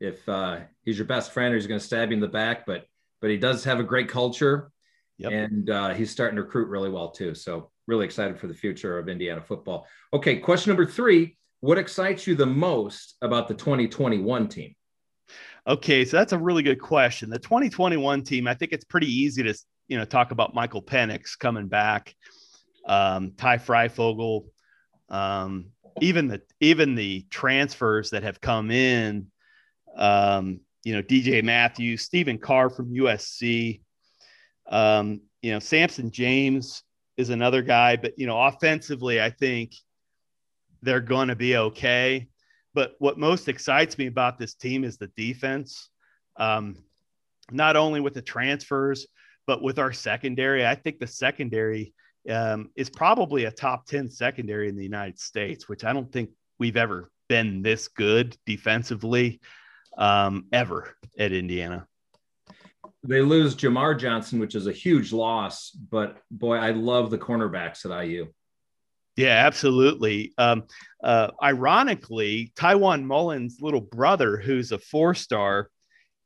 if 0.00 0.28
uh, 0.28 0.58
he's 0.82 0.98
your 0.98 1.06
best 1.06 1.32
friend 1.32 1.52
or 1.52 1.56
he's 1.56 1.66
going 1.66 1.80
to 1.80 1.86
stab 1.86 2.10
you 2.10 2.14
in 2.14 2.20
the 2.20 2.28
back, 2.28 2.66
but 2.66 2.86
but 3.20 3.30
he 3.30 3.36
does 3.36 3.64
have 3.64 3.80
a 3.80 3.84
great 3.84 4.08
culture, 4.08 4.70
yep. 5.16 5.32
and 5.32 5.70
uh, 5.70 5.94
he's 5.94 6.10
starting 6.10 6.36
to 6.36 6.42
recruit 6.42 6.68
really 6.68 6.90
well 6.90 7.10
too. 7.10 7.34
So 7.34 7.70
really 7.88 8.04
excited 8.04 8.38
for 8.38 8.46
the 8.46 8.54
future 8.54 8.98
of 8.98 9.08
Indiana 9.08 9.42
football. 9.42 9.86
Okay, 10.12 10.36
question 10.36 10.70
number 10.70 10.86
three: 10.86 11.36
What 11.60 11.78
excites 11.78 12.26
you 12.26 12.36
the 12.36 12.46
most 12.46 13.16
about 13.22 13.48
the 13.48 13.54
2021 13.54 14.48
team? 14.48 14.74
Okay, 15.66 16.04
so 16.04 16.16
that's 16.16 16.32
a 16.32 16.38
really 16.38 16.62
good 16.62 16.80
question. 16.80 17.28
The 17.30 17.38
2021 17.38 18.22
team, 18.22 18.46
I 18.46 18.54
think 18.54 18.72
it's 18.72 18.84
pretty 18.84 19.12
easy 19.12 19.42
to 19.42 19.54
you 19.88 19.98
know 19.98 20.04
talk 20.04 20.30
about 20.30 20.54
Michael 20.54 20.82
Penix 20.82 21.36
coming 21.36 21.66
back, 21.66 22.14
um, 22.86 23.32
Ty 23.36 23.58
Fryfogle, 23.58 24.44
um, 25.08 25.70
even 26.00 26.28
the 26.28 26.42
even 26.60 26.94
the 26.94 27.26
transfers 27.30 28.10
that 28.10 28.22
have 28.22 28.40
come 28.40 28.70
in. 28.70 29.26
Um, 29.96 30.60
you 30.84 30.94
know, 30.94 31.02
DJ 31.02 31.42
Matthews, 31.42 32.02
Stephen 32.02 32.38
Carr 32.38 32.70
from 32.70 32.94
USC. 32.94 33.80
Um, 34.70 35.22
you 35.42 35.52
know, 35.52 35.58
Samson 35.58 36.10
James 36.10 36.82
is 37.18 37.28
another 37.28 37.60
guy, 37.60 37.96
but 37.96 38.18
you 38.18 38.26
know, 38.26 38.40
offensively, 38.40 39.20
I 39.20 39.28
think 39.28 39.74
they're 40.80 41.00
going 41.00 41.28
to 41.28 41.36
be 41.36 41.56
okay. 41.56 42.28
But 42.72 42.94
what 43.00 43.18
most 43.18 43.48
excites 43.48 43.98
me 43.98 44.06
about 44.06 44.38
this 44.38 44.54
team 44.54 44.84
is 44.84 44.96
the 44.96 45.08
defense. 45.08 45.90
Um, 46.36 46.76
not 47.50 47.76
only 47.76 48.00
with 48.00 48.14
the 48.14 48.22
transfers, 48.22 49.06
but 49.46 49.62
with 49.62 49.78
our 49.78 49.92
secondary. 49.92 50.64
I 50.64 50.76
think 50.76 51.00
the 51.00 51.06
secondary 51.06 51.92
um, 52.30 52.70
is 52.76 52.88
probably 52.90 53.46
a 53.46 53.50
top 53.50 53.86
10 53.86 54.10
secondary 54.10 54.68
in 54.68 54.76
the 54.76 54.84
United 54.84 55.18
States, 55.18 55.68
which 55.68 55.84
I 55.84 55.92
don't 55.92 56.12
think 56.12 56.30
we've 56.58 56.76
ever 56.76 57.10
been 57.28 57.62
this 57.62 57.88
good 57.88 58.36
defensively 58.46 59.40
um, 59.96 60.46
ever 60.52 60.94
at 61.18 61.32
Indiana. 61.32 61.87
They 63.04 63.22
lose 63.22 63.54
Jamar 63.54 63.98
Johnson, 63.98 64.40
which 64.40 64.54
is 64.54 64.66
a 64.66 64.72
huge 64.72 65.12
loss, 65.12 65.70
but 65.70 66.18
boy, 66.30 66.56
I 66.56 66.72
love 66.72 67.10
the 67.10 67.18
cornerbacks 67.18 67.84
at 67.84 68.06
IU. 68.06 68.28
Yeah, 69.16 69.44
absolutely. 69.46 70.32
Um, 70.38 70.64
uh, 71.02 71.32
ironically, 71.42 72.52
Tiawan 72.56 73.04
Mullen's 73.04 73.58
little 73.60 73.80
brother, 73.80 74.36
who's 74.36 74.70
a 74.70 74.78
four 74.78 75.14
star, 75.14 75.70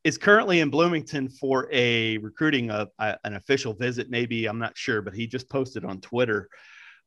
is 0.05 0.19
currently 0.19 0.61
in 0.61 0.69
Bloomington 0.69 1.29
for 1.29 1.69
a 1.73 2.19
recruiting 2.19 2.71
a, 2.71 2.89
a, 2.99 3.17
an 3.25 3.37
official 3.37 3.73
visit. 3.73 4.11
Maybe 4.11 4.47
I'm 4.47 4.59
not 4.59 4.77
sure, 4.77 5.01
but 5.01 5.15
he 5.15 5.27
just 5.27 5.49
posted 5.49 5.85
on 5.85 6.01
Twitter, 6.01 6.49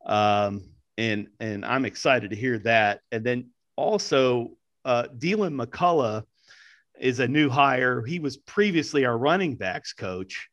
um, 0.06 0.70
and 0.98 1.28
and 1.40 1.66
I'm 1.66 1.86
excited 1.86 2.32
to 2.32 2.36
hear 2.36 2.58
that. 2.60 3.02
And 3.12 3.24
then 3.24 3.50
also, 3.76 4.52
uh, 4.86 5.08
Deland 5.18 5.60
McCullough 5.60 6.24
is 7.00 7.20
a 7.20 7.28
new 7.28 7.50
hire. 7.50 8.02
He 8.02 8.20
was 8.20 8.38
previously 8.38 9.06
our 9.06 9.18
running 9.18 9.56
backs 9.56 9.94
coach, 9.94 10.50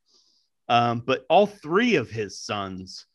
um, 0.68 1.03
but 1.05 1.24
all 1.28 1.47
three 1.47 1.97
of 1.97 2.11
his 2.11 2.40
sons 2.40 3.07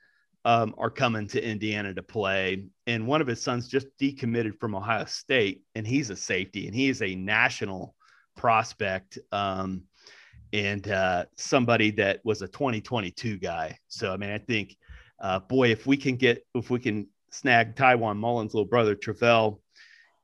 um, 0.45 0.73
are 0.77 0.89
coming 0.89 1.27
to 1.27 1.43
Indiana 1.43 1.93
to 1.93 2.03
play. 2.03 2.65
And 2.85 3.05
one 3.05 3.19
of 3.21 3.27
his 3.27 3.41
sons 3.41 3.67
just 3.67 3.87
decommitted 3.99 4.57
from 4.59 4.75
Ohio 4.75 5.05
State, 5.05 5.63
and 5.75 5.85
he's 5.85 6.09
a 6.09 6.15
safety, 6.15 6.67
and 6.67 6.75
he 6.75 6.89
is 6.89 7.01
a 7.01 7.15
national 7.15 7.95
prospect 8.35 9.17
um, 9.31 9.83
and 10.53 10.87
uh, 10.87 11.25
somebody 11.35 11.91
that 11.91 12.21
was 12.23 12.41
a 12.41 12.47
2022 12.47 13.37
guy. 13.37 13.77
So, 13.89 14.13
I 14.13 14.17
mean, 14.17 14.29
I 14.29 14.37
think, 14.37 14.77
uh, 15.19 15.39
boy, 15.39 15.71
if 15.71 15.85
we 15.85 15.97
can 15.97 16.15
get, 16.15 16.45
if 16.55 16.69
we 16.69 16.79
can 16.79 17.07
snag 17.31 17.75
Tiawan 17.75 18.17
Mullen's 18.17 18.53
little 18.53 18.69
brother, 18.69 18.95
Trevell, 18.95 19.59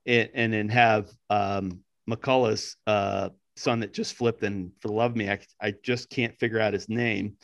and, 0.05 0.29
and 0.33 0.53
then 0.53 0.69
have 0.69 1.09
um, 1.29 1.81
McCullough's 2.09 2.77
uh, 2.87 3.29
son 3.55 3.79
that 3.81 3.93
just 3.93 4.15
flipped, 4.15 4.43
and 4.43 4.71
for 4.79 4.87
the 4.87 4.93
love 4.93 5.11
of 5.11 5.17
me, 5.17 5.29
I, 5.29 5.39
I 5.61 5.73
just 5.83 6.09
can't 6.09 6.37
figure 6.39 6.59
out 6.59 6.73
his 6.73 6.89
name. 6.89 7.37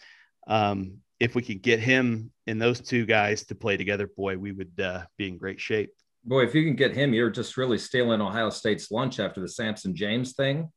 Um, 0.48 0.98
if 1.20 1.36
we 1.36 1.42
could 1.42 1.62
get 1.62 1.80
him 1.80 2.32
and 2.48 2.62
those 2.62 2.80
two 2.80 3.06
guys 3.06 3.44
to 3.46 3.56
play 3.56 3.78
together, 3.78 4.08
boy, 4.08 4.38
we 4.38 4.52
would 4.52 4.80
uh, 4.80 5.04
be 5.18 5.28
in 5.28 5.38
great 5.38 5.60
shape. 5.60 5.92
Boy, 6.24 6.44
if 6.44 6.56
you 6.56 6.64
can 6.64 6.76
get 6.76 6.96
him, 6.96 7.14
you're 7.14 7.30
just 7.30 7.58
really 7.58 7.78
stealing 7.78 8.22
Ohio 8.22 8.50
State's 8.50 8.92
lunch 8.92 9.20
after 9.20 9.42
the 9.42 9.48
Samson 9.48 9.96
James 9.96 10.34
thing. 10.34 10.72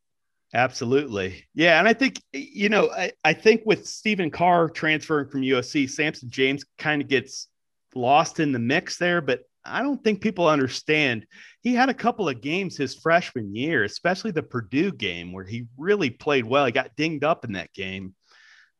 Absolutely. 0.55 1.45
Yeah. 1.55 1.79
And 1.79 1.89
I 1.89 1.95
think, 1.95 2.21
you 2.33 2.69
know, 2.69 2.91
I, 2.91 3.13
I 3.25 3.33
think 3.33 3.63
with 3.65 3.87
Stephen 3.87 4.31
Carr 4.31 4.69
transferring 4.69 5.29
from 5.29 5.43
USC, 5.43 5.89
Samson 5.89 6.29
James 6.29 6.65
kind 6.79 7.01
of 7.01 7.09
gets 7.09 7.49
lost 7.95 8.39
in 8.39 8.53
the 8.53 8.59
mix 8.59 8.99
there, 8.99 9.21
but 9.21 9.41
I 9.65 9.83
don't 9.83 10.03
think 10.03 10.21
people 10.21 10.49
understand. 10.49 11.27
He 11.61 11.75
had 11.75 11.89
a 11.89 11.95
couple 11.95 12.29
of 12.29 12.41
games 12.41 12.77
his 12.77 12.97
freshman 12.97 13.55
year, 13.55 13.85
especially 13.85 14.31
the 14.31 14.43
Purdue 14.43 14.93
game 14.93 15.33
where 15.33 15.45
he 15.45 15.67
really 15.77 16.11
played 16.11 16.45
well. 16.45 16.67
He 16.67 16.73
got 16.73 16.97
dinged 16.97 17.25
up 17.25 17.45
in 17.45 17.53
that 17.53 17.73
game. 17.73 18.15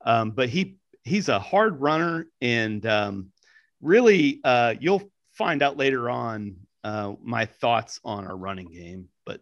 Um, 0.05 0.33
but 0.33 0.49
he 0.49 0.79
he's 1.05 1.29
a 1.29 1.39
hard 1.39 1.81
runner, 1.81 2.27
and 2.41 2.85
um, 2.87 3.29
really, 3.81 4.41
uh, 4.45 4.75
you'll 4.81 5.11
find 5.33 5.63
out 5.63 5.77
later 5.77 6.11
on 6.11 6.57
uh, 6.85 7.15
my 7.23 7.47
thoughts 7.47 8.01
on 8.05 8.27
our 8.27 8.37
running 8.37 8.71
game. 8.71 9.09
But 9.25 9.41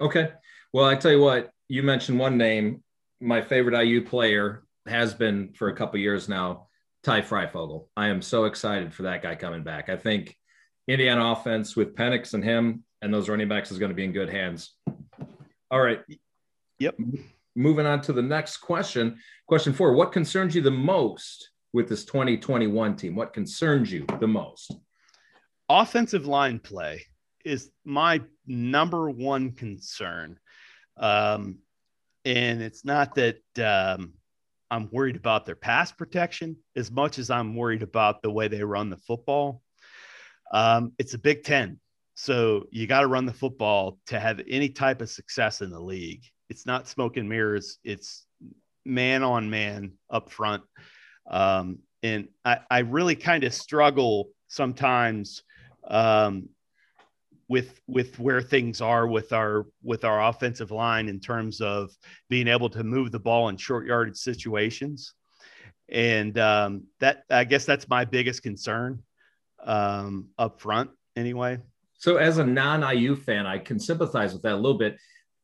okay, 0.00 0.32
well, 0.72 0.86
I 0.86 0.96
tell 0.96 1.12
you 1.12 1.20
what, 1.20 1.50
you 1.68 1.82
mentioned 1.82 2.18
one 2.18 2.36
name. 2.36 2.82
My 3.20 3.40
favorite 3.40 3.80
IU 3.80 4.04
player 4.04 4.64
has 4.86 5.14
been 5.14 5.52
for 5.54 5.68
a 5.68 5.76
couple 5.76 5.98
years 5.98 6.28
now, 6.28 6.68
Ty 7.02 7.22
Fryfogle. 7.22 7.86
I 7.96 8.08
am 8.08 8.22
so 8.22 8.44
excited 8.44 8.92
for 8.92 9.04
that 9.04 9.22
guy 9.22 9.34
coming 9.34 9.62
back. 9.62 9.88
I 9.88 9.96
think 9.96 10.36
Indiana 10.88 11.32
offense 11.32 11.76
with 11.76 11.94
Penix 11.94 12.34
and 12.34 12.44
him 12.44 12.84
and 13.02 13.12
those 13.12 13.28
running 13.28 13.48
backs 13.48 13.70
is 13.70 13.78
going 13.78 13.90
to 13.90 13.94
be 13.94 14.04
in 14.04 14.12
good 14.12 14.28
hands. 14.28 14.72
All 15.70 15.80
right. 15.80 16.00
Yep 16.78 16.96
moving 17.56 17.86
on 17.86 18.02
to 18.02 18.12
the 18.12 18.22
next 18.22 18.58
question. 18.58 19.18
Question 19.48 19.72
four 19.72 19.94
What 19.94 20.12
concerns 20.12 20.54
you 20.54 20.62
the 20.62 20.70
most 20.70 21.50
with 21.72 21.88
this 21.88 22.04
2021 22.04 22.96
team? 22.96 23.16
What 23.16 23.32
concerns 23.32 23.90
you 23.90 24.04
the 24.20 24.28
most? 24.28 24.76
Offensive 25.68 26.26
line 26.26 26.60
play 26.60 27.02
is 27.44 27.70
my 27.84 28.22
number 28.46 29.10
one 29.10 29.52
concern. 29.52 30.38
Um, 30.96 31.58
and 32.24 32.62
it's 32.62 32.84
not 32.84 33.14
that 33.16 33.38
um, 33.58 34.12
I'm 34.70 34.88
worried 34.90 35.16
about 35.16 35.46
their 35.46 35.56
pass 35.56 35.90
protection 35.90 36.56
as 36.76 36.90
much 36.90 37.18
as 37.18 37.30
I'm 37.30 37.56
worried 37.56 37.82
about 37.82 38.22
the 38.22 38.30
way 38.30 38.48
they 38.48 38.62
run 38.62 38.90
the 38.90 38.96
football. 38.96 39.62
Um, 40.52 40.92
it's 40.98 41.14
a 41.14 41.18
Big 41.18 41.44
Ten. 41.44 41.78
So 42.14 42.64
you 42.70 42.86
got 42.86 43.00
to 43.00 43.06
run 43.08 43.26
the 43.26 43.32
football 43.32 43.98
to 44.06 44.18
have 44.18 44.40
any 44.48 44.70
type 44.70 45.02
of 45.02 45.10
success 45.10 45.60
in 45.60 45.70
the 45.70 45.80
league. 45.80 46.22
It's 46.48 46.64
not 46.64 46.88
smoke 46.88 47.16
and 47.16 47.28
mirrors. 47.28 47.78
It's 47.84 48.26
man 48.84 49.22
on 49.22 49.50
man 49.50 49.92
up 50.10 50.30
front. 50.30 50.62
Um, 51.30 51.80
and 52.02 52.28
I, 52.44 52.60
I 52.70 52.78
really 52.80 53.16
kind 53.16 53.44
of 53.44 53.52
struggle 53.52 54.30
sometimes 54.48 55.42
um, 55.88 56.48
with 57.48 57.80
with 57.86 58.18
where 58.18 58.40
things 58.40 58.80
are 58.80 59.06
with 59.06 59.32
our 59.32 59.66
with 59.82 60.04
our 60.04 60.28
offensive 60.28 60.70
line 60.70 61.08
in 61.08 61.20
terms 61.20 61.60
of 61.60 61.90
being 62.28 62.48
able 62.48 62.70
to 62.70 62.82
move 62.82 63.12
the 63.12 63.18
ball 63.18 63.48
in 63.48 63.56
short 63.56 63.86
yardage 63.86 64.16
situations. 64.16 65.14
And 65.88 66.38
um, 66.38 66.84
that 67.00 67.24
I 67.30 67.44
guess 67.44 67.64
that's 67.64 67.88
my 67.88 68.04
biggest 68.04 68.42
concern 68.42 69.02
um, 69.64 70.28
up 70.38 70.60
front 70.60 70.90
anyway. 71.16 71.58
So 71.98 72.16
as 72.16 72.38
a 72.38 72.44
non-IU 72.44 73.16
fan, 73.16 73.46
I 73.46 73.58
can 73.58 73.78
sympathize 73.78 74.32
with 74.32 74.42
that 74.42 74.52
a 74.52 74.56
little 74.56 74.78
bit. 74.78 74.96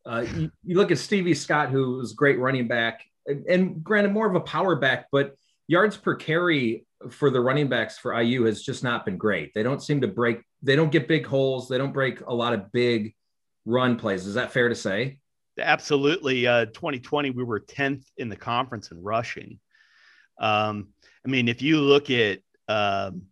Uh, 0.05 0.25
you, 0.37 0.51
you, 0.65 0.77
look 0.77 0.91
at 0.91 0.99
Stevie 0.99 1.35
Scott, 1.35 1.71
who 1.71 1.99
was 1.99 2.13
a 2.13 2.15
great 2.15 2.39
running 2.39 2.67
back, 2.67 3.05
and, 3.27 3.47
and, 3.47 3.85
granted 3.85 4.13
more 4.13 4.29
of 4.29 4.35
a 4.35 4.41
power 4.41 4.75
back, 4.75 5.07
but 5.13 5.37
yards 5.69 5.97
per 5.97 6.17
carry 6.17 6.85
for 7.11 7.31
the 7.31 7.41
running 7.41 7.69
backs 7.69 7.99
for 7.99 8.21
IU 8.21 8.45
has 8.45 8.63
just 8.63 8.83
not 8.83 9.05
been 9.05 9.17
great. 9.17 9.53
They 9.55 9.63
don't 9.63 9.83
seem 9.83 10.01
to 10.01 10.09
break. 10.09 10.41
They 10.63 10.77
don't 10.77 10.91
get 10.91 11.07
big 11.09 11.25
holes. 11.25 11.69
They 11.69 11.79
don't 11.79 11.93
break 11.93 12.21
a 12.21 12.35
lot 12.35 12.53
of 12.53 12.73
big 12.73 13.15
run 13.65 13.97
plays. 13.97 14.27
Is 14.27 14.35
that 14.35 14.53
fair 14.53 14.69
to 14.69 14.75
say? 14.75 15.19
Absolutely. 15.59 16.47
Uh, 16.47 16.67
2020, 16.67 17.31
we 17.31 17.45
were 17.45 17.61
10th 17.61 18.05
in 18.17 18.29
the 18.29 18.37
conference 18.37 18.91
in 18.91 19.03
rushing. 19.03 19.59
Um, 20.41 20.89
I 21.25 21.29
mean, 21.29 21.49
if 21.49 21.63
you 21.63 21.79
look 21.81 22.11
at 22.11 22.41
um, 22.69 23.23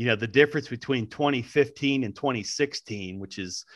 you 0.00 0.06
know 0.06 0.16
the 0.16 0.26
difference 0.26 0.66
between 0.66 1.10
2015 1.10 2.04
and 2.04 2.16
2016, 2.16 3.18
which 3.18 3.38
is 3.38 3.66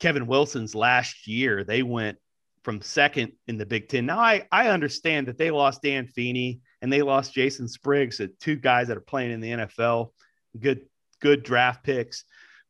Kevin 0.00 0.26
Wilson's 0.26 0.74
last 0.74 1.28
year, 1.28 1.62
they 1.62 1.82
went 1.82 2.16
from 2.62 2.80
second 2.80 3.32
in 3.48 3.58
the 3.58 3.66
Big 3.66 3.90
Ten. 3.90 4.06
Now, 4.06 4.18
I, 4.18 4.46
I 4.50 4.68
understand 4.68 5.28
that 5.28 5.36
they 5.36 5.50
lost 5.50 5.82
Dan 5.82 6.06
Feeney 6.06 6.60
and 6.80 6.90
they 6.90 7.02
lost 7.02 7.34
Jason 7.34 7.68
Spriggs, 7.68 8.18
two 8.40 8.56
guys 8.56 8.88
that 8.88 8.96
are 8.96 9.02
playing 9.02 9.32
in 9.32 9.40
the 9.42 9.50
NFL, 9.50 10.12
good 10.58 10.86
good 11.20 11.42
draft 11.42 11.84
picks. 11.84 12.24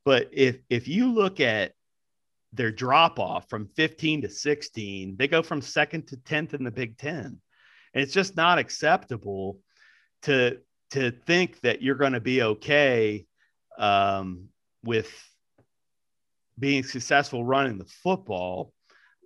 But 0.04 0.30
if 0.32 0.58
if 0.68 0.88
you 0.88 1.12
look 1.12 1.38
at 1.38 1.70
their 2.52 2.72
drop 2.72 3.20
off 3.20 3.48
from 3.48 3.68
15 3.76 4.22
to 4.22 4.28
16, 4.28 5.14
they 5.16 5.28
go 5.28 5.40
from 5.40 5.60
second 5.60 6.08
to 6.08 6.16
10th 6.16 6.54
in 6.54 6.64
the 6.64 6.72
Big 6.72 6.98
Ten. 6.98 7.40
And 7.94 8.02
it's 8.02 8.12
just 8.12 8.34
not 8.34 8.58
acceptable 8.58 9.60
to 10.22 10.58
to 10.94 11.10
think 11.10 11.60
that 11.60 11.82
you're 11.82 11.96
going 11.96 12.12
to 12.12 12.20
be 12.20 12.42
okay 12.42 13.26
um, 13.78 14.48
with 14.84 15.10
being 16.58 16.84
successful 16.84 17.44
running 17.44 17.78
the 17.78 17.84
football 17.84 18.72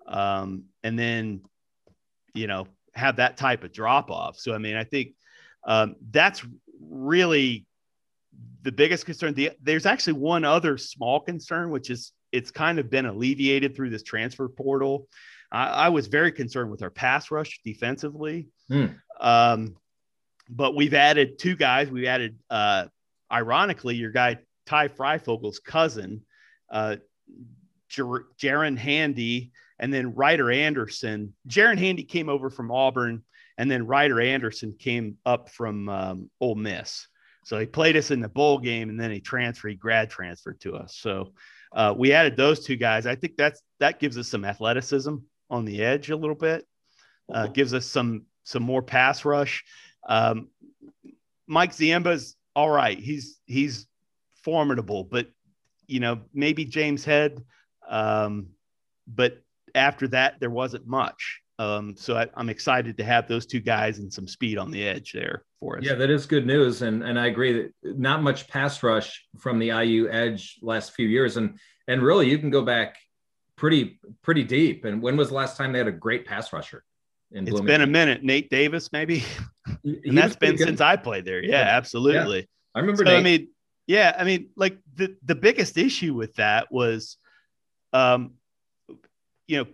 um, 0.07 0.65
and 0.83 0.99
then 0.99 1.43
you 2.35 2.47
know 2.47 2.67
have 2.95 3.17
that 3.17 3.37
type 3.37 3.65
of 3.65 3.73
drop 3.73 4.11
off 4.11 4.39
so 4.39 4.55
i 4.55 4.59
mean 4.59 4.77
i 4.77 4.85
think 4.85 5.13
um, 5.67 5.95
that's 6.11 6.43
really 6.81 7.67
the 8.63 8.73
biggest 8.73 9.05
concern 9.05 9.35
the, 9.35 9.51
there's 9.63 9.87
actually 9.87 10.15
one 10.15 10.45
other 10.45 10.79
small 10.79 11.21
concern 11.21 11.71
which 11.71 11.91
is 11.91 12.13
it's 12.33 12.51
kind 12.51 12.79
of 12.79 12.91
been 12.91 13.07
alleviated 13.07 13.77
through 13.77 13.91
this 13.91 14.03
transfer 14.03 14.49
portal 14.49 15.07
I, 15.51 15.69
I 15.69 15.89
was 15.89 16.07
very 16.07 16.33
concerned 16.33 16.71
with 16.71 16.83
our 16.83 16.91
pass 16.91 17.31
rush 17.31 17.61
defensively. 17.65 18.49
Hmm. 18.69 18.87
Um, 19.21 19.77
but 20.49 20.75
we've 20.75 20.95
added 20.95 21.39
two 21.39 21.57
guys. 21.57 21.91
We 21.91 22.07
added, 22.07 22.39
uh, 22.51 22.87
ironically, 23.31 23.97
your 23.97 24.11
guy 24.11 24.39
Ty 24.67 24.89
Fryfogle's 24.89 25.59
cousin, 25.59 26.23
uh, 26.71 26.97
Jer- 27.89 28.27
Jaren 28.39 28.77
Handy, 28.77 29.53
and 29.79 29.93
then 29.93 30.15
Ryder 30.15 30.51
Anderson. 30.51 31.35
Jaren 31.49 31.79
Handy 31.79 32.05
came 32.05 32.29
over 32.29 32.51
from 32.51 32.71
Auburn, 32.71 33.23
and 33.57 33.71
then 33.71 33.87
Ryder 33.87 34.21
Anderson 34.21 34.75
came 34.79 35.17
up 35.25 35.51
from 35.51 35.89
um, 35.89 36.31
Ole 36.41 36.55
Miss. 36.55 37.07
So 37.45 37.59
he 37.59 37.67
played 37.67 37.97
us 37.97 38.11
in 38.11 38.21
the 38.21 38.29
bowl 38.29 38.59
game, 38.59 38.91
and 38.91 39.01
then 39.01 39.11
he 39.11 39.21
transferred, 39.21 39.71
he 39.71 39.77
grad 39.77 40.11
transferred 40.11 40.61
to 40.61 40.77
us. 40.77 40.97
So 40.97 41.33
uh, 41.73 41.95
we 41.97 42.13
added 42.13 42.37
those 42.37 42.65
two 42.65 42.77
guys. 42.77 43.07
I 43.07 43.15
think 43.15 43.37
that's 43.37 43.63
that 43.81 44.01
gives 44.01 44.19
us 44.19 44.29
some 44.29 44.45
athleticism 44.45 45.17
on 45.51 45.65
the 45.65 45.83
edge 45.83 46.11
a 46.11 46.17
little 46.17 46.37
bit. 46.37 46.67
Uh, 47.33 47.47
gives 47.47 47.75
us 47.75 47.87
some 47.87 48.25
some 48.45 48.63
more 48.63 48.83
pass 48.83 49.25
rush. 49.25 49.65
Um, 50.09 50.49
Mike 51.47 51.73
Ziemba's 51.73 52.37
all 52.57 52.71
right. 52.71 52.99
He's 52.99 53.41
he's 53.47 53.87
formidable, 54.43 55.05
but 55.05 55.29
you 55.87 56.01
know 56.01 56.21
maybe 56.35 56.65
James 56.65 57.05
Head. 57.05 57.45
Um, 57.89 58.49
but 59.07 59.43
after 59.75 60.09
that, 60.09 60.41
there 60.41 60.51
wasn't 60.51 60.87
much. 60.87 61.41
Um, 61.59 61.97
so 61.97 62.17
I, 62.17 62.27
am 62.37 62.49
excited 62.49 62.97
to 62.99 63.05
have 63.05 63.27
those 63.27 63.45
two 63.45 63.61
guys 63.61 63.99
and 63.99 64.13
some 64.13 64.29
speed 64.29 64.59
on 64.59 64.71
the 64.71 64.87
edge 64.87 65.13
there 65.13 65.43
for 65.59 65.79
us. 65.79 65.85
Yeah, 65.85 65.95
that 65.95 66.09
is 66.11 66.25
good 66.25 66.47
news, 66.47 66.83
and 66.83 67.03
and 67.03 67.19
I 67.19 67.27
agree 67.27 67.53
that 67.53 67.99
not 67.99 68.23
much 68.23 68.49
pass 68.49 68.83
rush 68.83 69.27
from 69.39 69.59
the 69.59 69.69
IU 69.69 70.09
edge 70.11 70.59
last 70.63 70.93
few 70.93 71.09
years, 71.09 71.37
and 71.37 71.59
and 71.89 72.03
really 72.03 72.31
you 72.31 72.39
can 72.39 72.51
go 72.51 72.63
back 72.63 72.97
pretty 73.57 73.99
pretty 74.23 74.45
deep. 74.45 74.85
And 74.85 75.03
when 75.03 75.17
was 75.17 75.29
the 75.29 75.35
last 75.35 75.57
time 75.57 75.73
they 75.73 75.79
had 75.79 75.89
a 75.89 75.93
great 75.93 76.27
pass 76.27 76.53
rusher? 76.53 76.85
In 77.33 77.47
it's 77.47 77.61
been 77.61 77.83
a 77.83 77.87
minute. 77.87 78.23
Nate 78.23 78.49
Davis, 78.49 78.91
maybe, 78.93 79.25
and 79.85 80.17
that's 80.17 80.37
been 80.37 80.59
since 80.59 80.81
I 80.81 80.97
played 80.97 81.25
there. 81.25 81.43
Yeah, 81.43 81.57
absolutely. 81.57 82.39
Yeah. 82.39 82.45
I 82.75 82.81
remember. 82.81 83.05
So, 83.05 83.17
I 83.17 83.21
mean, 83.21 83.49
yeah, 83.87 84.15
I 84.19 84.25
mean, 84.25 84.51
like 84.57 84.79
the 84.95 85.17
the 85.25 85.35
biggest 85.35 85.79
issue 85.79 86.15
with 86.15 86.35
that 86.35 86.71
was, 86.71 87.17
um, 87.93 88.35
you 89.47 89.59
know, 89.59 89.67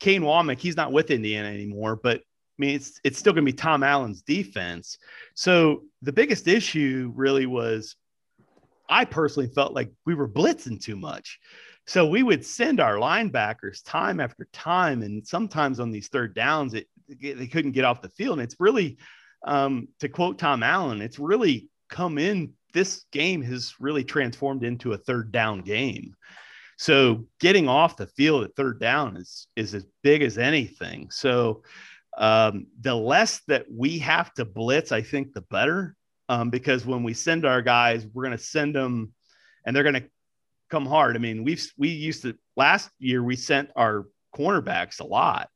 Kane 0.00 0.22
Wommack, 0.22 0.58
he's 0.58 0.76
not 0.76 0.92
with 0.92 1.10
Indiana 1.10 1.48
anymore, 1.48 1.96
but 1.96 2.18
I 2.18 2.58
mean, 2.58 2.76
it's 2.76 3.00
it's 3.04 3.18
still 3.18 3.32
going 3.32 3.44
to 3.44 3.52
be 3.52 3.56
Tom 3.56 3.82
Allen's 3.82 4.22
defense. 4.22 4.98
So 5.34 5.82
the 6.02 6.12
biggest 6.12 6.48
issue 6.48 7.12
really 7.14 7.46
was, 7.46 7.96
I 8.88 9.04
personally 9.04 9.48
felt 9.48 9.74
like 9.74 9.90
we 10.04 10.14
were 10.14 10.28
blitzing 10.28 10.80
too 10.80 10.96
much. 10.96 11.38
So 11.88 12.06
we 12.06 12.22
would 12.22 12.44
send 12.44 12.80
our 12.80 12.96
linebackers 12.96 13.84
time 13.84 14.20
after 14.20 14.48
time, 14.52 15.02
and 15.02 15.26
sometimes 15.26 15.80
on 15.80 15.90
these 15.90 16.08
third 16.08 16.34
downs, 16.34 16.74
it 16.74 16.88
they 17.08 17.46
couldn't 17.46 17.72
get 17.72 17.84
off 17.84 18.02
the 18.02 18.08
field. 18.08 18.38
And 18.38 18.44
it's 18.44 18.56
really, 18.58 18.98
um, 19.44 19.88
to 20.00 20.08
quote 20.08 20.38
Tom 20.38 20.62
Allen, 20.62 21.02
it's 21.02 21.18
really 21.18 21.68
come 21.88 22.18
in. 22.18 22.52
This 22.72 23.04
game 23.12 23.42
has 23.42 23.74
really 23.80 24.04
transformed 24.04 24.64
into 24.64 24.92
a 24.92 24.98
third 24.98 25.32
down 25.32 25.62
game. 25.62 26.14
So 26.78 27.26
getting 27.40 27.68
off 27.68 27.96
the 27.96 28.06
field 28.06 28.44
at 28.44 28.54
third 28.54 28.80
down 28.80 29.16
is 29.16 29.46
is 29.56 29.74
as 29.74 29.86
big 30.02 30.22
as 30.22 30.36
anything. 30.36 31.10
So 31.10 31.62
um, 32.18 32.66
the 32.80 32.94
less 32.94 33.40
that 33.48 33.66
we 33.70 33.98
have 33.98 34.32
to 34.34 34.44
blitz, 34.44 34.92
I 34.92 35.02
think, 35.02 35.32
the 35.32 35.42
better. 35.42 35.94
Um, 36.28 36.50
because 36.50 36.84
when 36.84 37.04
we 37.04 37.14
send 37.14 37.46
our 37.46 37.62
guys, 37.62 38.04
we're 38.12 38.24
going 38.24 38.36
to 38.36 38.42
send 38.42 38.74
them, 38.74 39.12
and 39.64 39.74
they're 39.74 39.84
going 39.84 39.94
to 39.94 40.10
come 40.70 40.84
hard. 40.84 41.14
I 41.14 41.20
mean, 41.20 41.44
we've 41.44 41.64
we 41.78 41.88
used 41.88 42.22
to 42.22 42.36
last 42.56 42.90
year 42.98 43.22
we 43.22 43.36
sent 43.36 43.70
our 43.76 44.06
cornerbacks 44.36 45.00
a 45.00 45.04
lot, 45.04 45.48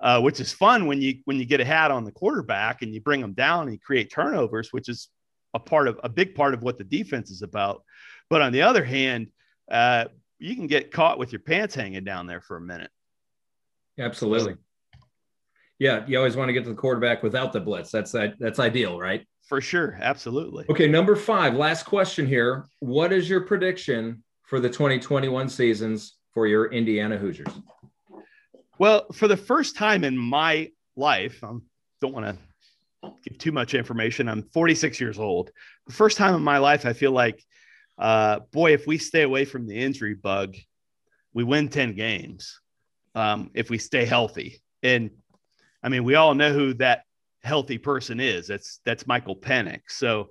uh, 0.00 0.20
which 0.20 0.40
is 0.40 0.52
fun 0.52 0.86
when 0.86 1.00
you 1.00 1.20
when 1.24 1.38
you 1.38 1.44
get 1.44 1.60
a 1.60 1.64
hat 1.64 1.90
on 1.90 2.04
the 2.04 2.12
quarterback 2.12 2.82
and 2.82 2.94
you 2.94 3.00
bring 3.00 3.20
them 3.20 3.32
down 3.32 3.64
and 3.64 3.72
you 3.72 3.78
create 3.78 4.10
turnovers, 4.10 4.72
which 4.72 4.88
is 4.88 5.08
a 5.54 5.58
part 5.58 5.88
of 5.88 5.98
a 6.04 6.08
big 6.08 6.34
part 6.34 6.54
of 6.54 6.62
what 6.62 6.78
the 6.78 6.84
defense 6.84 7.30
is 7.30 7.42
about. 7.42 7.82
But 8.28 8.42
on 8.42 8.52
the 8.52 8.62
other 8.62 8.84
hand, 8.84 9.28
uh, 9.70 10.06
you 10.38 10.54
can 10.54 10.66
get 10.66 10.90
caught 10.90 11.18
with 11.18 11.32
your 11.32 11.40
pants 11.40 11.74
hanging 11.74 12.04
down 12.04 12.26
there 12.26 12.40
for 12.40 12.56
a 12.56 12.60
minute. 12.60 12.90
Absolutely. 13.98 14.56
Yeah, 15.78 16.04
you 16.06 16.16
always 16.16 16.36
want 16.36 16.48
to 16.48 16.52
get 16.52 16.64
to 16.64 16.70
the 16.70 16.76
quarterback 16.76 17.22
without 17.22 17.52
the 17.52 17.60
blitz. 17.60 17.90
That's 17.90 18.12
that's 18.12 18.58
ideal, 18.58 18.98
right? 18.98 19.26
For 19.46 19.60
sure, 19.60 19.96
absolutely. 20.00 20.64
Okay, 20.68 20.88
number 20.88 21.14
5, 21.14 21.54
last 21.54 21.84
question 21.84 22.26
here. 22.26 22.66
What 22.80 23.12
is 23.12 23.30
your 23.30 23.42
prediction 23.42 24.24
for 24.42 24.58
the 24.58 24.68
2021 24.68 25.48
seasons 25.48 26.16
for 26.34 26.48
your 26.48 26.72
Indiana 26.72 27.16
Hoosiers? 27.16 27.52
Well, 28.78 29.06
for 29.12 29.26
the 29.26 29.36
first 29.36 29.76
time 29.76 30.04
in 30.04 30.16
my 30.16 30.70
life, 30.96 31.42
I 31.42 31.52
don't 32.00 32.12
want 32.14 32.26
to 32.26 33.12
give 33.24 33.38
too 33.38 33.52
much 33.52 33.74
information. 33.74 34.28
I'm 34.28 34.42
46 34.42 35.00
years 35.00 35.18
old. 35.18 35.50
The 35.86 35.92
first 35.92 36.18
time 36.18 36.34
in 36.34 36.42
my 36.42 36.58
life 36.58 36.84
I 36.84 36.92
feel 36.92 37.12
like 37.12 37.42
uh, 37.98 38.40
boy, 38.52 38.74
if 38.74 38.86
we 38.86 38.98
stay 38.98 39.22
away 39.22 39.44
from 39.44 39.66
the 39.66 39.76
injury 39.76 40.14
bug, 40.14 40.56
we 41.32 41.44
win 41.44 41.68
10 41.68 41.94
games 41.94 42.60
um, 43.14 43.50
if 43.54 43.70
we 43.70 43.78
stay 43.78 44.04
healthy. 44.04 44.60
And 44.82 45.10
I 45.82 45.88
mean, 45.88 46.04
we 46.04 46.14
all 46.14 46.34
know 46.34 46.52
who 46.52 46.74
that 46.74 47.02
healthy 47.42 47.78
person 47.78 48.20
is. 48.20 48.46
That's 48.46 48.80
that's 48.84 49.06
Michael 49.06 49.36
Penix. 49.36 49.80
So, 49.88 50.30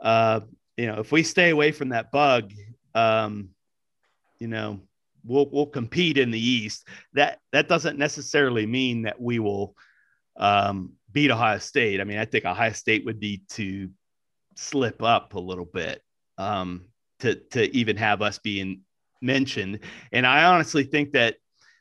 uh, 0.00 0.40
you 0.76 0.86
know, 0.86 1.00
if 1.00 1.12
we 1.12 1.22
stay 1.22 1.50
away 1.50 1.72
from 1.72 1.90
that 1.90 2.10
bug, 2.10 2.52
um, 2.94 3.50
you 4.38 4.48
know, 4.48 4.80
we'll 5.24 5.48
we'll 5.50 5.66
compete 5.66 6.18
in 6.18 6.30
the 6.30 6.38
East. 6.38 6.86
That 7.14 7.38
that 7.52 7.68
doesn't 7.68 7.98
necessarily 7.98 8.66
mean 8.66 9.02
that 9.02 9.20
we 9.20 9.38
will 9.38 9.74
um, 10.36 10.92
beat 11.12 11.30
Ohio 11.30 11.58
State. 11.58 12.00
I 12.00 12.04
mean, 12.04 12.18
I 12.18 12.24
think 12.24 12.44
Ohio 12.44 12.72
State 12.72 13.04
would 13.04 13.20
need 13.20 13.48
to 13.50 13.90
slip 14.56 15.02
up 15.02 15.34
a 15.34 15.40
little 15.40 15.64
bit. 15.66 16.02
Um, 16.38 16.86
to 17.20 17.34
to 17.50 17.74
even 17.74 17.96
have 17.96 18.22
us 18.22 18.38
being 18.38 18.82
mentioned. 19.20 19.80
And 20.12 20.26
I 20.26 20.44
honestly 20.44 20.84
think 20.84 21.12
that 21.12 21.36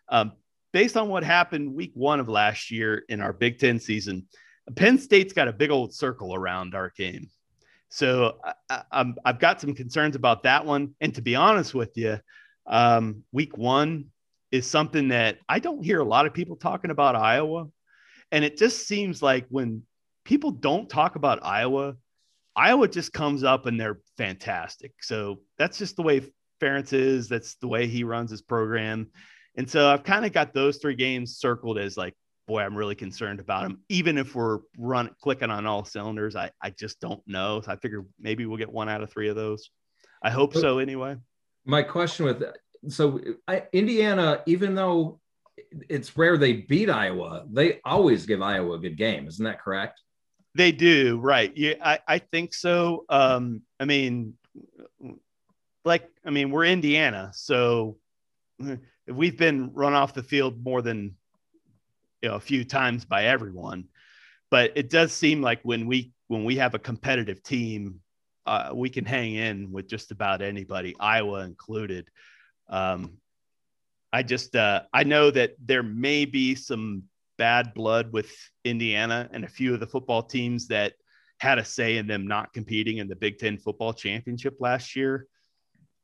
um, 0.10 0.34
based 0.72 0.98
on 0.98 1.10
what 1.10 1.24
happened 1.24 1.74
week 1.74 1.92
one 1.94 2.20
of 2.20 2.30
last 2.30 2.72
year 2.72 3.04
in 3.10 3.22
our 3.22 3.34
Big 3.34 3.60
Ten 3.60 3.80
season, 3.80 4.28
Penn 4.76 4.98
State's 4.98 5.34
got 5.34 5.48
a 5.48 5.54
big 5.54 5.70
old 5.72 5.94
circle 5.94 6.34
around 6.34 6.76
our 6.76 6.92
game. 6.96 7.30
So 7.90 8.40
I, 8.70 8.84
am 8.92 9.16
I've 9.24 9.40
got 9.40 9.62
some 9.62 9.76
concerns 9.76 10.16
about 10.16 10.44
that 10.44 10.66
one. 10.66 10.96
And 11.02 11.14
to 11.16 11.22
be 11.22 11.36
honest 11.36 11.76
with 11.76 11.96
you, 11.96 12.20
um, 12.66 13.24
week 13.32 13.58
one 13.58 14.06
is 14.52 14.70
something 14.70 15.10
that 15.10 15.40
I 15.50 15.60
don't 15.60 15.84
hear 15.84 16.00
a 16.00 16.06
lot 16.06 16.26
of 16.26 16.34
people 16.34 16.56
talking 16.56 16.92
about 16.92 17.16
Iowa. 17.16 17.68
And 18.32 18.44
it 18.44 18.58
just 18.58 18.88
seems 18.88 19.22
like 19.22 19.46
when 19.50 19.84
people 20.26 20.52
don't 20.52 20.90
talk 20.90 21.16
about 21.16 21.44
Iowa, 21.44 21.96
Iowa 22.56 22.88
just 22.88 23.14
comes 23.14 23.44
up 23.44 23.66
and 23.66 23.80
they're 23.80 24.00
fantastic. 24.18 24.92
So 25.02 25.40
that's 25.58 25.78
just 25.78 25.96
the 25.96 26.04
way 26.04 26.22
Ferentz 26.62 26.94
is. 26.94 27.28
That's 27.28 27.56
the 27.56 27.68
way 27.68 27.88
he 27.88 28.04
runs 28.04 28.32
his 28.32 28.42
program. 28.42 29.10
And 29.56 29.70
so 29.70 29.90
I've 29.90 30.04
kind 30.04 30.26
of 30.26 30.34
got 30.34 30.54
those 30.54 30.78
three 30.78 30.96
games 30.96 31.38
circled 31.38 31.78
as 31.78 31.98
like, 31.98 32.14
boy, 32.48 32.62
I'm 32.62 32.76
really 32.76 32.96
concerned 32.96 33.40
about 33.40 33.64
them. 33.64 33.82
Even 33.90 34.18
if 34.18 34.36
we're 34.36 34.60
run 34.78 35.10
clicking 35.22 35.50
on 35.50 35.66
all 35.66 35.86
cylinders, 35.86 36.36
I, 36.36 36.52
I 36.62 36.72
just 36.72 37.00
don't 37.00 37.22
know. 37.26 37.62
So 37.62 37.72
I 37.72 37.76
figure 37.78 38.06
maybe 38.20 38.46
we'll 38.46 38.58
get 38.58 38.72
one 38.72 38.90
out 38.90 39.02
of 39.02 39.12
three 39.12 39.30
of 39.30 39.36
those. 39.36 39.70
I 40.22 40.30
hope 40.30 40.54
so 40.54 40.80
anyway. 40.80 41.16
My 41.66 41.82
question 41.82 42.26
with 42.26 42.44
so 42.90 43.20
I, 43.48 43.64
Indiana, 43.72 44.42
even 44.46 44.76
though 44.76 45.20
it's 45.90 46.16
rare 46.18 46.38
they 46.38 46.54
beat 46.54 46.90
Iowa, 46.90 47.46
they 47.50 47.80
always 47.86 48.26
give 48.26 48.42
Iowa 48.42 48.76
a 48.76 48.80
good 48.80 48.98
game. 48.98 49.28
Isn't 49.28 49.46
that 49.46 49.62
correct? 49.62 50.02
They 50.56 50.72
do, 50.72 51.20
right? 51.20 51.52
Yeah, 51.56 51.74
I, 51.82 52.00
I 52.08 52.20
think 52.20 52.54
so. 52.54 53.06
Um, 53.10 53.62
I 53.80 53.86
mean, 53.86 54.36
like, 55.84 56.10
I 56.26 56.30
mean, 56.30 56.52
we're 56.52 56.66
Indiana, 56.66 57.32
so 57.34 57.98
we've 59.08 59.38
been 59.38 59.72
run 59.74 59.94
off 59.94 60.14
the 60.14 60.24
field 60.24 60.64
more 60.64 60.82
than 60.82 61.16
you 62.22 62.30
know 62.30 62.36
a 62.36 62.40
few 62.40 62.64
times 62.64 63.06
by 63.06 63.26
everyone. 63.26 63.86
But 64.52 64.74
it 64.76 64.90
does 64.90 65.12
seem 65.12 65.42
like 65.42 65.62
when 65.64 65.88
we 65.88 66.14
when 66.28 66.44
we 66.44 66.58
have 66.58 66.76
a 66.76 66.80
competitive 66.80 67.42
team, 67.42 68.00
uh, 68.46 68.72
we 68.74 68.90
can 68.90 69.06
hang 69.06 69.36
in 69.36 69.72
with 69.72 69.88
just 69.88 70.12
about 70.12 70.42
anybody, 70.42 70.96
Iowa 71.00 71.42
included. 71.42 72.10
Um, 72.70 73.18
I 74.12 74.24
just 74.24 74.56
uh, 74.56 74.84
I 74.94 75.04
know 75.04 75.32
that 75.32 75.56
there 75.64 75.84
may 75.84 76.26
be 76.26 76.56
some 76.56 77.04
bad 77.38 77.74
blood 77.74 78.14
with 78.14 78.32
Indiana 78.64 79.30
and 79.32 79.44
a 79.44 79.48
few 79.48 79.74
of 79.74 79.80
the 79.80 79.88
football 79.88 80.24
teams 80.24 80.68
that 80.68 80.94
had 81.40 81.58
a 81.58 81.66
say 81.66 81.98
in 81.98 82.08
them 82.08 82.28
not 82.28 82.54
competing 82.54 82.98
in 82.98 83.08
the 83.08 83.16
Big 83.16 83.38
Ten 83.40 83.58
football 83.58 83.94
championship 83.94 84.58
last 84.60 84.96
year. 84.96 85.28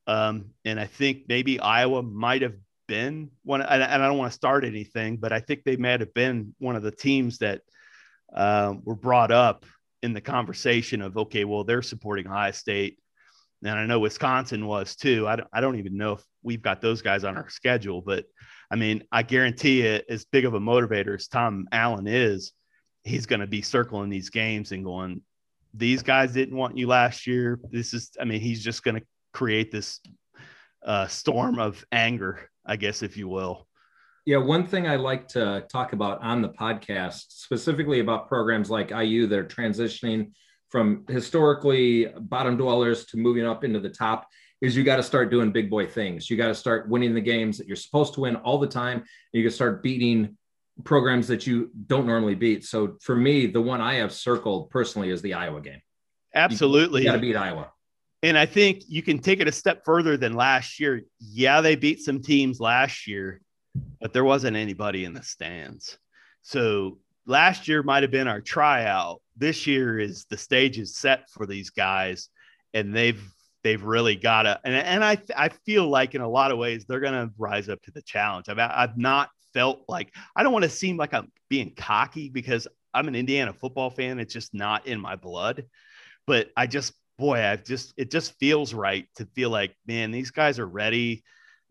Um, 0.08 0.52
and 0.66 0.80
I 0.80 0.86
think 0.86 1.24
maybe 1.28 1.60
Iowa 1.60 2.02
might 2.02 2.42
have 2.42 2.56
been 2.88 3.30
one, 3.44 3.62
and 3.62 3.84
I 3.84 3.98
don't 3.98 4.18
want 4.18 4.32
to 4.32 4.36
start 4.36 4.66
anything, 4.66 5.18
but 5.18 5.32
I 5.32 5.40
think 5.40 5.64
they 5.64 5.78
might 5.78 6.00
have 6.00 6.14
been 6.14 6.56
one 6.58 6.76
of 6.76 6.82
the 6.82 6.92
teams 6.92 7.38
that 7.38 7.62
um, 8.34 8.82
were 8.84 8.96
brought 8.96 9.32
up 9.32 9.66
in 10.02 10.14
the 10.14 10.22
conversation 10.22 11.02
of, 11.02 11.18
okay, 11.18 11.46
well, 11.46 11.64
they're 11.64 11.82
supporting 11.82 12.28
Ohio 12.28 12.52
State. 12.52 13.00
and 13.64 13.78
I 13.78 13.86
know 13.86 14.00
Wisconsin 14.00 14.66
was 14.66 14.96
too. 14.96 15.28
I 15.28 15.36
don't, 15.36 15.48
I 15.52 15.62
don't 15.62 15.78
even 15.78 15.98
know 15.98 16.14
if 16.14 16.24
we've 16.44 16.62
got 16.62 16.82
those 16.82 17.02
guys 17.02 17.24
on 17.24 17.38
our 17.38 17.50
schedule, 17.50 18.02
but 18.02 18.26
I 18.72 18.76
mean, 18.76 19.04
I 19.12 19.24
guarantee 19.24 19.82
it, 19.82 20.06
as 20.10 20.26
big 20.26 20.46
of 20.46 20.54
a 20.54 20.60
motivator 20.60 21.16
as 21.16 21.28
Tom 21.28 21.68
Allen 21.72 22.08
is, 22.08 22.54
he's 23.04 23.26
going 23.26 23.42
to 23.42 23.48
be 23.48 23.62
circling 23.62 24.10
these 24.10 24.30
games 24.30 24.72
and 24.72 24.84
going, 24.84 25.22
these 25.74 26.02
guys 26.02 26.34
didn't 26.34 26.56
want 26.56 26.78
you 26.78 26.88
last 26.88 27.28
year. 27.28 27.60
This 27.72 27.94
is, 27.94 28.12
I 28.20 28.26
mean, 28.26 28.42
he's 28.42 28.64
just 28.64 28.84
going 28.84 29.00
to 29.00 29.06
create 29.34 29.72
this 29.72 30.00
uh, 30.86 31.08
storm 31.08 31.60
of 31.60 31.84
anger, 31.92 32.50
I 32.66 32.76
guess, 32.76 33.04
if 33.04 33.18
you 33.18 33.28
will. 33.28 33.68
Yeah, 34.30 34.38
one 34.38 34.64
thing 34.64 34.88
I 34.88 34.96
like 34.96 35.28
to 35.30 35.66
talk 35.70 35.94
about 35.94 36.22
on 36.22 36.44
the 36.44 36.50
podcast, 36.50 37.32
specifically 37.32 38.00
about 38.00 38.28
programs 38.28 38.70
like 38.70 38.92
IU 38.92 39.26
that 39.26 39.40
are 39.40 39.44
transitioning 39.44 40.34
from 40.68 41.04
historically 41.08 42.06
bottom 42.06 42.56
dwellers 42.56 43.08
to 43.08 43.18
moving 43.18 43.48
up 43.48 43.64
into 43.64 43.80
the 43.80 43.90
top, 43.90 44.28
is 44.62 44.78
you 44.78 44.84
got 44.84 44.98
to 44.98 45.02
start 45.02 45.32
doing 45.32 45.52
big 45.52 45.68
boy 45.68 45.88
things. 45.88 46.30
You 46.30 46.38
got 46.38 46.50
to 46.50 46.54
start 46.54 46.88
winning 46.88 47.16
the 47.16 47.22
games 47.22 47.58
that 47.58 47.66
you're 47.66 47.76
supposed 47.76 48.14
to 48.14 48.20
win 48.20 48.36
all 48.36 48.60
the 48.60 48.68
time. 48.68 49.00
And 49.00 49.08
you 49.32 49.42
can 49.42 49.52
start 49.52 49.82
beating 49.82 50.38
programs 50.84 51.28
that 51.30 51.48
you 51.48 51.72
don't 51.88 52.06
normally 52.06 52.36
beat. 52.36 52.64
So 52.64 52.98
for 53.02 53.16
me, 53.16 53.48
the 53.48 53.62
one 53.62 53.82
I 53.82 53.96
have 53.96 54.14
circled 54.14 54.70
personally 54.70 55.10
is 55.10 55.24
the 55.24 55.34
Iowa 55.34 55.60
game. 55.60 55.82
Absolutely. 56.36 57.02
You 57.02 57.08
got 57.08 57.14
to 57.14 57.20
beat 57.20 57.36
Iowa. 57.36 57.72
And 58.22 58.38
I 58.38 58.46
think 58.46 58.84
you 58.88 59.02
can 59.02 59.18
take 59.18 59.40
it 59.40 59.48
a 59.48 59.52
step 59.52 59.82
further 59.84 60.18
than 60.18 60.34
last 60.34 60.80
year. 60.80 61.02
Yeah, 61.20 61.62
they 61.62 61.76
beat 61.76 62.02
some 62.02 62.22
teams 62.22 62.60
last 62.60 63.08
year, 63.08 63.42
but 64.02 64.14
there 64.14 64.24
wasn't 64.24 64.58
anybody 64.58 65.06
in 65.06 65.14
the 65.14 65.24
stands. 65.24 65.98
So 66.42 67.00
last 67.26 67.68
year 67.68 67.84
might 67.84 68.04
have 68.04 68.12
been 68.12 68.28
our 68.28 68.42
tryout. 68.42 69.22
This 69.36 69.68
year 69.68 70.00
is 70.00 70.26
the 70.26 70.38
stage 70.38 70.80
is 70.80 70.98
set 70.98 71.30
for 71.30 71.46
these 71.46 71.70
guys, 71.70 72.30
and 72.74 72.96
they've 72.96 73.22
they've 73.64 73.84
really 73.84 74.16
got 74.16 74.44
to. 74.44 74.60
And, 74.64 74.76
and 74.76 75.04
I 75.04 75.18
I 75.36 75.50
feel 75.50 75.88
like 75.88 76.16
in 76.16 76.22
a 76.22 76.30
lot 76.30 76.52
of 76.52 76.58
ways 76.58 76.86
they're 76.86 77.00
to 77.00 77.32
rise 77.38 77.70
up 77.70 77.82
to 77.84 77.92
the 77.92 78.02
challenge. 78.02 78.50
I've 78.50 78.60
I've 78.60 78.98
not 78.98 79.30
felt 79.54 79.82
like 79.88 80.14
I 80.36 80.44
don't 80.44 80.54
want 80.54 80.64
to 80.64 80.70
seem 80.70 80.98
like 80.98 81.14
I'm 81.14 81.32
being 81.50 81.74
cocky 81.76 82.30
because 82.30 82.68
I'm 82.94 83.08
an 83.08 83.16
Indiana 83.16 83.54
football 83.54 83.90
fan. 83.90 84.20
It's 84.20 84.34
just 84.34 84.54
not 84.54 84.88
in 84.88 85.00
my 85.00 85.16
blood. 85.16 85.66
But 86.26 86.50
I 86.56 86.68
just, 86.68 86.94
boy, 87.18 87.44
I've 87.44 87.64
just, 87.64 87.94
it 87.98 88.12
just 88.12 88.38
feels 88.40 88.74
right 88.74 89.08
to 89.16 89.26
feel 89.26 89.50
like, 89.50 89.76
man, 89.86 90.12
these 90.12 90.32
guys 90.32 90.60
are 90.60 90.68
ready. 90.68 91.24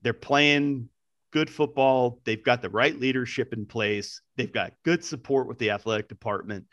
They're 0.02 0.12
playing 0.12 0.88
good 1.32 1.50
football. 1.50 2.20
They've 2.24 2.42
got 2.42 2.62
the 2.62 2.70
right 2.70 2.98
leadership 2.98 3.52
in 3.52 3.66
place. 3.66 4.20
They've 4.36 4.52
got 4.52 4.72
good 4.84 5.04
support 5.04 5.48
with 5.48 5.58
the 5.58 5.70
athletic 5.70 6.08
department. 6.08 6.66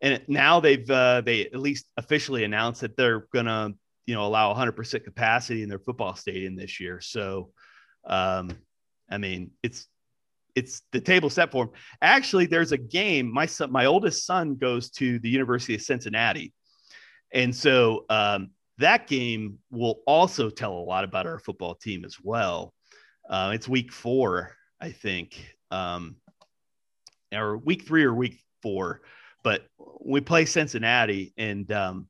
And 0.00 0.22
now 0.28 0.60
they've, 0.60 0.88
uh, 0.90 1.22
they 1.22 1.46
at 1.46 1.58
least 1.58 1.86
officially 1.96 2.44
announced 2.44 2.82
that 2.82 2.96
they're 2.96 3.26
going 3.32 3.46
to, 3.46 3.74
you 4.06 4.14
know, 4.14 4.24
allow 4.24 4.54
100% 4.54 5.04
capacity 5.04 5.62
in 5.62 5.68
their 5.68 5.80
football 5.80 6.14
stadium 6.14 6.56
this 6.56 6.80
year. 6.80 7.00
So, 7.00 7.50
um, 8.06 8.50
I 9.10 9.18
mean, 9.18 9.50
it's 9.62 9.86
it's 10.54 10.82
the 10.92 11.00
table 11.00 11.30
set 11.30 11.52
for 11.52 11.64
him. 11.64 11.70
Actually, 12.02 12.46
there's 12.46 12.72
a 12.72 12.78
game. 12.78 13.32
My 13.32 13.46
son, 13.46 13.70
my 13.70 13.86
oldest 13.86 14.26
son, 14.26 14.56
goes 14.56 14.90
to 14.92 15.18
the 15.20 15.28
University 15.28 15.74
of 15.74 15.82
Cincinnati, 15.82 16.52
and 17.32 17.54
so 17.54 18.04
um, 18.10 18.50
that 18.78 19.06
game 19.06 19.58
will 19.70 20.00
also 20.06 20.50
tell 20.50 20.72
a 20.72 20.80
lot 20.82 21.04
about 21.04 21.26
our 21.26 21.38
football 21.38 21.74
team 21.74 22.04
as 22.04 22.16
well. 22.22 22.74
Uh, 23.28 23.52
it's 23.54 23.68
week 23.68 23.92
four, 23.92 24.52
I 24.80 24.90
think, 24.90 25.54
um, 25.70 26.16
or 27.32 27.58
week 27.58 27.86
three 27.86 28.04
or 28.04 28.14
week 28.14 28.40
four, 28.62 29.02
but 29.44 29.66
we 30.00 30.20
play 30.20 30.46
Cincinnati, 30.46 31.34
and 31.36 31.70
um, 31.70 32.08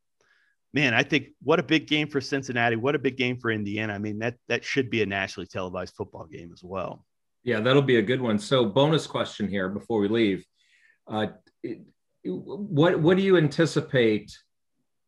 man, 0.73 0.95
I 0.95 1.03
think 1.03 1.29
what 1.43 1.59
a 1.59 1.63
big 1.63 1.89
game 1.89 2.09
for 2.09 2.21
Cincinnati. 2.21 2.77
What 2.77 2.95
a 2.95 2.99
big 2.99 3.17
game 3.17 3.39
for 3.39 3.51
Indiana. 3.51 3.95
I 3.95 3.99
mean, 3.99 4.21
that 4.21 4.37
that 4.49 4.65
should 4.65 4.91
be 4.91 5.03
a 5.03 5.07
nationally 5.07 5.47
televised 5.47 5.95
football 5.97 6.27
game 6.27 6.51
as 6.53 6.63
well. 6.63 7.05
Yeah, 7.43 7.61
that'll 7.61 7.83
be 7.83 7.97
a 7.97 8.03
good 8.03 8.21
one. 8.21 8.39
So, 8.39 8.65
bonus 8.65 9.07
question 9.07 9.49
here 9.49 9.69
before 9.69 10.01
we 10.01 10.09
leave: 10.09 10.45
uh, 11.09 11.29
what 12.25 13.01
what 13.01 13.17
do 13.17 13.23
you 13.23 13.37
anticipate 13.37 14.37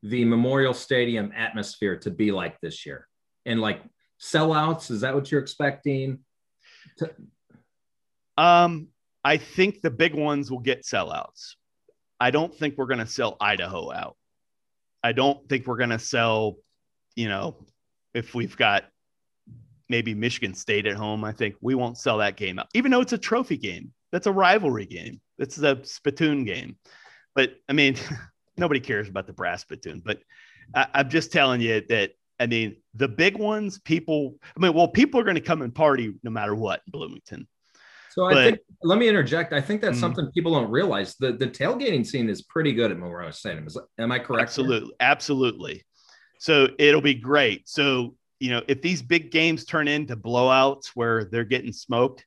the 0.02 0.24
Memorial 0.24 0.74
Stadium 0.74 1.32
atmosphere 1.36 1.96
to 1.98 2.10
be 2.10 2.32
like 2.32 2.60
this 2.60 2.84
year? 2.84 3.06
And 3.46 3.60
like 3.60 3.82
sellouts, 4.20 4.90
is 4.90 5.00
that 5.00 5.14
what 5.14 5.30
you're 5.30 5.40
expecting? 5.40 6.20
To- 6.98 7.14
um, 8.36 8.88
I 9.24 9.36
think 9.36 9.80
the 9.80 9.90
big 9.90 10.14
ones 10.14 10.50
will 10.50 10.60
get 10.60 10.82
sellouts. 10.82 11.54
I 12.18 12.30
don't 12.30 12.54
think 12.54 12.76
we're 12.76 12.86
going 12.86 13.00
to 13.00 13.06
sell 13.06 13.36
Idaho 13.40 13.92
out. 13.92 14.16
I 15.02 15.12
don't 15.12 15.48
think 15.48 15.66
we're 15.66 15.78
going 15.78 15.90
to 15.90 15.98
sell, 15.98 16.56
you 17.16 17.28
know, 17.28 17.56
if 18.14 18.34
we've 18.34 18.56
got 18.56 18.84
maybe 19.90 20.14
Michigan 20.14 20.54
State 20.54 20.86
at 20.86 20.96
home. 20.96 21.24
I 21.24 21.32
think 21.32 21.56
we 21.60 21.74
won't 21.74 21.98
sell 21.98 22.18
that 22.18 22.36
game 22.36 22.58
out, 22.58 22.68
even 22.74 22.90
though 22.90 23.00
it's 23.00 23.12
a 23.12 23.18
trophy 23.18 23.58
game. 23.58 23.92
That's 24.12 24.26
a 24.26 24.32
rivalry 24.32 24.86
game. 24.86 25.20
It's 25.38 25.56
the 25.56 25.80
spittoon 25.82 26.44
game. 26.44 26.76
But 27.34 27.56
I 27.68 27.72
mean, 27.72 27.96
nobody 28.56 28.80
cares 28.80 29.08
about 29.08 29.26
the 29.26 29.32
brass 29.32 29.62
spittoon. 29.62 30.00
But 30.04 30.20
I, 30.74 30.86
I'm 30.94 31.10
just 31.10 31.32
telling 31.32 31.60
you 31.60 31.82
that 31.88 32.12
I 32.40 32.46
mean, 32.46 32.76
the 32.94 33.06
big 33.06 33.38
ones, 33.38 33.78
people, 33.78 34.36
I 34.56 34.60
mean, 34.60 34.72
well, 34.72 34.88
people 34.88 35.20
are 35.20 35.24
going 35.24 35.36
to 35.36 35.42
come 35.42 35.62
and 35.62 35.74
party 35.74 36.14
no 36.22 36.30
matter 36.30 36.54
what 36.54 36.80
in 36.86 36.90
Bloomington. 36.90 37.46
So 38.10 38.24
I 38.24 38.34
think, 38.34 38.58
let 38.82 38.98
me 38.98 39.08
interject. 39.08 39.52
I 39.52 39.60
think 39.60 39.80
that's 39.80 39.98
mm, 39.98 40.00
something 40.00 40.30
people 40.32 40.52
don't 40.52 40.70
realize. 40.70 41.14
The 41.14 41.32
the 41.32 41.46
tailgating 41.46 42.04
scene 42.04 42.28
is 42.28 42.42
pretty 42.42 42.72
good 42.72 42.90
at 42.90 42.98
Memorial 42.98 43.30
Stadium. 43.30 43.68
Is, 43.68 43.78
am 43.98 44.10
I 44.10 44.18
correct? 44.18 44.42
Absolutely. 44.42 44.88
Here? 44.88 44.96
Absolutely. 44.98 45.84
So 46.40 46.68
it'll 46.78 47.02
be 47.02 47.14
great. 47.14 47.68
So 47.68 48.16
you 48.40 48.50
know, 48.50 48.62
if 48.66 48.82
these 48.82 49.02
big 49.02 49.30
games 49.30 49.64
turn 49.64 49.86
into 49.86 50.16
blowouts 50.16 50.88
where 50.94 51.26
they're 51.26 51.44
getting 51.44 51.72
smoked, 51.72 52.24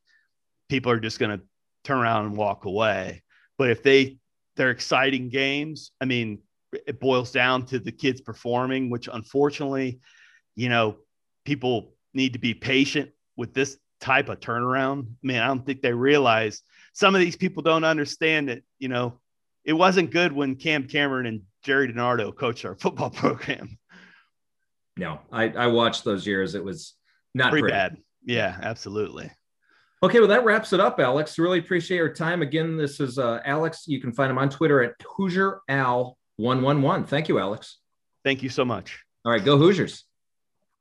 people 0.70 0.92
are 0.92 1.00
just 1.00 1.20
going 1.20 1.38
to 1.38 1.44
turn 1.84 1.98
around 1.98 2.28
and 2.28 2.38
walk 2.38 2.66
away. 2.66 3.24
But 3.58 3.72
if 3.72 3.84
they 3.84 4.18
they're 4.56 4.70
exciting 4.70 5.30
games, 5.30 5.92
I 6.00 6.06
mean, 6.06 6.40
it 6.88 7.00
boils 7.00 7.32
down 7.32 7.66
to 7.68 7.80
the 7.80 7.92
kids 7.92 8.22
performing, 8.22 8.90
which 8.90 9.10
unfortunately, 9.12 10.00
you 10.56 10.70
know, 10.70 10.98
people 11.46 11.94
need 12.14 12.34
to 12.34 12.40
be 12.40 12.54
patient 12.54 13.12
with 13.36 13.54
this 13.54 13.78
type 14.00 14.30
of 14.30 14.40
turnaround. 14.40 15.08
I 15.08 15.28
mean, 15.28 15.38
I 15.38 15.48
don't 15.48 15.66
think 15.66 15.82
they 15.82 15.94
realize 15.94 16.62
some 16.94 17.16
of 17.16 17.22
these 17.22 17.36
people 17.36 17.64
don't 17.64 17.84
understand 17.84 18.50
that, 18.50 18.64
you 18.80 18.88
know, 18.88 19.20
it 19.64 19.74
wasn't 19.74 20.12
good 20.12 20.32
when 20.34 20.56
Cam 20.56 20.88
Cameron 20.88 21.26
and 21.26 21.42
Gerry 21.64 21.88
DiNardo 21.88 22.36
coached 22.36 22.66
our 22.66 22.76
football 22.76 23.10
program 23.10 23.78
no, 24.98 25.20
I, 25.32 25.50
I 25.50 25.68
watched 25.68 26.04
those 26.04 26.28
years. 26.28 26.56
It 26.56 26.64
was 26.64 26.96
not 27.34 27.50
pretty, 27.50 27.64
pretty 27.64 27.74
bad. 27.74 27.98
Yeah, 28.26 28.58
absolutely. 28.62 29.32
Okay, 30.02 30.20
well, 30.20 30.28
that 30.28 30.44
wraps 30.44 30.74
it 30.74 30.80
up, 30.80 31.00
Alex. 31.00 31.40
Really 31.40 31.60
appreciate 31.60 31.98
your 31.98 32.14
time. 32.14 32.42
Again, 32.42 32.78
this 32.78 33.00
is 33.00 33.18
uh, 33.18 33.40
Alex. 33.46 33.86
You 33.88 34.02
can 34.02 34.12
find 34.12 34.30
him 34.30 34.38
on 34.38 34.50
Twitter 34.50 34.84
at 34.84 34.94
Hoosier 35.16 35.62
Al111. 36.40 37.08
Thank 37.08 37.30
you, 37.30 37.40
Alex. 37.40 37.78
Thank 38.24 38.44
you 38.44 38.50
so 38.50 38.66
much. 38.66 39.04
All 39.26 39.32
right, 39.32 39.44
go 39.44 39.58
Hoosiers. 39.58 40.06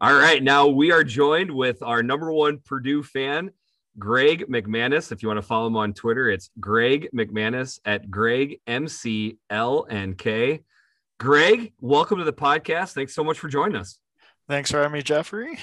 All 0.00 0.14
right, 0.14 0.42
now 0.42 0.66
we 0.66 0.90
are 0.90 1.04
joined 1.04 1.50
with 1.50 1.82
our 1.82 2.02
number 2.02 2.32
one 2.32 2.58
Purdue 2.58 3.02
fan, 3.02 3.50
Greg 3.98 4.46
McManus. 4.48 5.12
If 5.12 5.22
you 5.22 5.28
want 5.28 5.38
to 5.38 5.46
follow 5.46 5.68
him 5.68 5.76
on 5.76 5.92
Twitter, 5.92 6.28
it's 6.28 6.50
Greg 6.58 7.08
McManus 7.14 7.78
at 7.84 8.10
Greg 8.10 8.60
MCLNK. 8.66 9.38
Greg, 11.20 11.72
welcome 11.80 12.18
to 12.18 12.24
the 12.24 12.32
podcast. 12.32 12.94
Thanks 12.94 13.14
so 13.14 13.22
much 13.22 13.38
for 13.38 13.48
joining 13.48 13.76
us. 13.76 13.98
Thanks 14.48 14.72
for 14.72 14.78
having 14.78 14.92
me, 14.92 15.02
Jeffrey. 15.02 15.58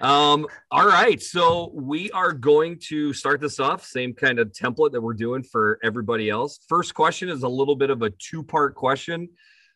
Um, 0.00 0.46
all 0.70 0.86
right. 0.86 1.22
So 1.22 1.70
we 1.74 2.10
are 2.10 2.32
going 2.32 2.78
to 2.88 3.12
start 3.12 3.40
this 3.40 3.60
off, 3.60 3.84
same 3.84 4.12
kind 4.12 4.38
of 4.38 4.52
template 4.52 4.92
that 4.92 5.00
we're 5.00 5.14
doing 5.14 5.42
for 5.42 5.78
everybody 5.82 6.30
else. 6.30 6.60
First 6.68 6.94
question 6.94 7.28
is 7.28 7.42
a 7.42 7.48
little 7.48 7.76
bit 7.76 7.90
of 7.90 8.02
a 8.02 8.10
two 8.10 8.42
part 8.42 8.74
question. 8.74 9.28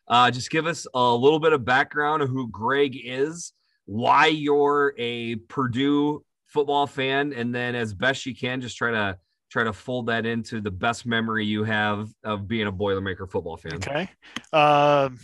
Uh, 0.07 0.31
just 0.31 0.49
give 0.49 0.65
us 0.65 0.87
a 0.93 1.15
little 1.15 1.39
bit 1.39 1.53
of 1.53 1.63
background 1.63 2.21
of 2.21 2.29
who 2.29 2.49
Greg 2.49 2.99
is, 3.03 3.53
why 3.85 4.25
you're 4.27 4.93
a 4.97 5.35
Purdue 5.35 6.23
football 6.47 6.87
fan, 6.87 7.31
and 7.33 7.53
then 7.53 7.75
as 7.75 7.93
best 7.93 8.25
you 8.25 8.35
can, 8.35 8.59
just 8.59 8.75
try 8.75 8.91
to 8.91 9.17
try 9.51 9.63
to 9.63 9.73
fold 9.73 10.07
that 10.07 10.25
into 10.25 10.61
the 10.61 10.71
best 10.71 11.05
memory 11.05 11.45
you 11.45 11.63
have 11.63 12.09
of 12.23 12.47
being 12.47 12.67
a 12.67 12.71
Boilermaker 12.71 13.29
football 13.29 13.57
fan. 13.57 13.75
Okay. 13.75 14.09
Um, 14.53 15.19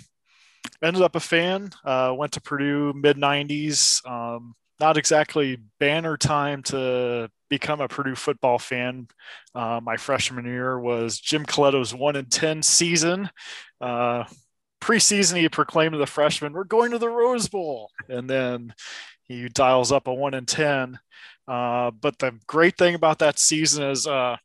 ended 0.81 1.01
up 1.01 1.15
a 1.15 1.19
fan. 1.19 1.71
Uh, 1.83 2.13
went 2.15 2.31
to 2.33 2.41
Purdue 2.41 2.93
mid 2.93 3.17
'90s. 3.17 4.05
Um, 4.07 4.55
not 4.79 4.97
exactly 4.97 5.57
banner 5.79 6.17
time 6.17 6.63
to 6.63 7.29
become 7.49 7.81
a 7.81 7.87
Purdue 7.87 8.15
football 8.15 8.59
fan. 8.59 9.07
Uh, 9.53 9.79
my 9.81 9.97
freshman 9.97 10.45
year 10.45 10.79
was 10.79 11.19
Jim 11.19 11.45
Colletto's 11.45 11.93
one 11.93 12.15
in 12.15 12.25
ten 12.25 12.61
season. 12.63 13.29
Uh, 13.79 14.25
preseason, 14.81 15.37
he 15.37 15.49
proclaimed 15.49 15.93
to 15.93 15.97
the 15.97 16.05
freshmen, 16.05 16.53
"We're 16.53 16.63
going 16.63 16.91
to 16.91 16.99
the 16.99 17.09
Rose 17.09 17.47
Bowl," 17.47 17.89
and 18.09 18.29
then 18.29 18.73
he 19.23 19.47
dials 19.49 19.91
up 19.91 20.07
a 20.07 20.13
one 20.13 20.33
in 20.33 20.45
ten. 20.45 20.99
Uh, 21.47 21.91
but 21.91 22.17
the 22.19 22.37
great 22.47 22.77
thing 22.77 22.95
about 22.95 23.19
that 23.19 23.39
season 23.39 23.83
is, 23.83 24.07
uh, 24.07 24.37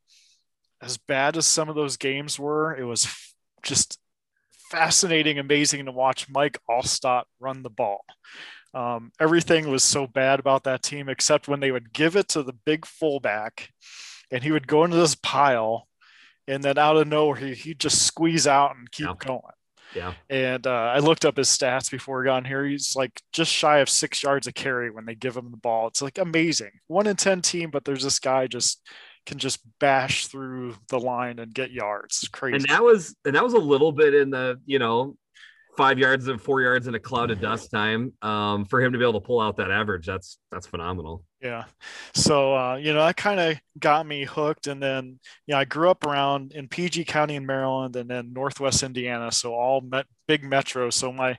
as 0.83 0.99
bad 0.99 1.37
as 1.37 1.47
some 1.47 1.68
of 1.68 1.74
those 1.74 1.97
games 1.97 2.39
were, 2.39 2.76
it 2.76 2.85
was 2.85 3.05
f- 3.07 3.35
just 3.62 3.99
fascinating, 4.70 5.39
amazing 5.39 5.87
to 5.87 5.93
watch 5.93 6.28
Mike 6.28 6.59
Alstott 6.68 7.24
run 7.41 7.62
the 7.62 7.70
ball. 7.70 8.05
Um, 8.72 9.10
everything 9.20 9.68
was 9.68 9.82
so 9.82 10.06
bad 10.06 10.38
about 10.40 10.64
that 10.64 10.82
team, 10.82 11.08
except 11.08 11.48
when 11.48 11.60
they 11.60 11.72
would 11.72 11.92
give 11.92 12.16
it 12.16 12.28
to 12.28 12.42
the 12.42 12.52
big 12.52 12.86
fullback, 12.86 13.70
and 14.30 14.42
he 14.44 14.52
would 14.52 14.68
go 14.68 14.84
into 14.84 14.96
this 14.96 15.16
pile, 15.16 15.88
and 16.46 16.62
then 16.62 16.78
out 16.78 16.96
of 16.96 17.08
nowhere 17.08 17.36
he 17.36 17.54
he'd 17.54 17.80
just 17.80 18.02
squeeze 18.06 18.46
out 18.46 18.76
and 18.76 18.90
keep 18.90 19.06
Yeah. 19.06 19.14
going. 19.18 19.40
Yeah. 19.94 20.14
And 20.28 20.68
uh, 20.68 20.70
I 20.94 21.00
looked 21.00 21.24
up 21.24 21.36
his 21.36 21.48
stats 21.48 21.90
before 21.90 22.20
we 22.20 22.26
got 22.26 22.46
here. 22.46 22.64
He's 22.64 22.94
like 22.94 23.20
just 23.32 23.50
shy 23.52 23.78
of 23.78 23.88
six 23.88 24.22
yards 24.22 24.46
a 24.46 24.52
carry 24.52 24.88
when 24.88 25.04
they 25.04 25.16
give 25.16 25.36
him 25.36 25.50
the 25.50 25.56
ball. 25.56 25.88
It's 25.88 26.00
like 26.00 26.16
amazing. 26.18 26.70
One 26.86 27.08
in 27.08 27.16
10 27.16 27.42
team, 27.42 27.70
but 27.72 27.84
there's 27.84 28.04
this 28.04 28.20
guy 28.20 28.46
just 28.46 28.86
can 29.26 29.38
just 29.38 29.58
bash 29.80 30.28
through 30.28 30.76
the 30.90 31.00
line 31.00 31.40
and 31.40 31.52
get 31.52 31.72
yards. 31.72 32.20
It's 32.22 32.28
crazy. 32.28 32.54
And 32.54 32.64
that 32.66 32.84
was 32.84 33.16
and 33.24 33.34
that 33.34 33.42
was 33.42 33.54
a 33.54 33.58
little 33.58 33.90
bit 33.90 34.14
in 34.14 34.30
the, 34.30 34.60
you 34.64 34.78
know, 34.78 35.16
five 35.76 35.98
yards 35.98 36.28
and 36.28 36.40
four 36.40 36.60
yards 36.60 36.86
in 36.86 36.94
a 36.94 36.98
cloud 36.98 37.30
of 37.30 37.40
dust 37.40 37.70
time. 37.70 38.12
Um, 38.22 38.64
for 38.64 38.80
him 38.80 38.92
to 38.92 38.98
be 38.98 39.04
able 39.04 39.20
to 39.20 39.26
pull 39.26 39.40
out 39.40 39.56
that 39.56 39.70
average, 39.70 40.06
that's 40.06 40.38
that's 40.50 40.66
phenomenal. 40.66 41.24
Yeah. 41.40 41.64
So, 42.14 42.54
uh, 42.54 42.76
you 42.76 42.92
know, 42.92 43.04
that 43.04 43.16
kind 43.16 43.40
of 43.40 43.58
got 43.78 44.06
me 44.06 44.24
hooked. 44.24 44.66
And 44.66 44.82
then, 44.82 45.20
know, 45.48 45.58
I 45.58 45.64
grew 45.64 45.90
up 45.90 46.04
around 46.04 46.52
in 46.52 46.68
PG 46.68 47.04
County 47.04 47.36
in 47.36 47.46
Maryland 47.46 47.96
and 47.96 48.10
then 48.10 48.32
Northwest 48.32 48.82
Indiana. 48.82 49.32
So, 49.32 49.54
all 49.54 49.80
met, 49.80 50.06
big 50.28 50.42
metros. 50.42 50.94
So, 50.94 51.12
my 51.12 51.38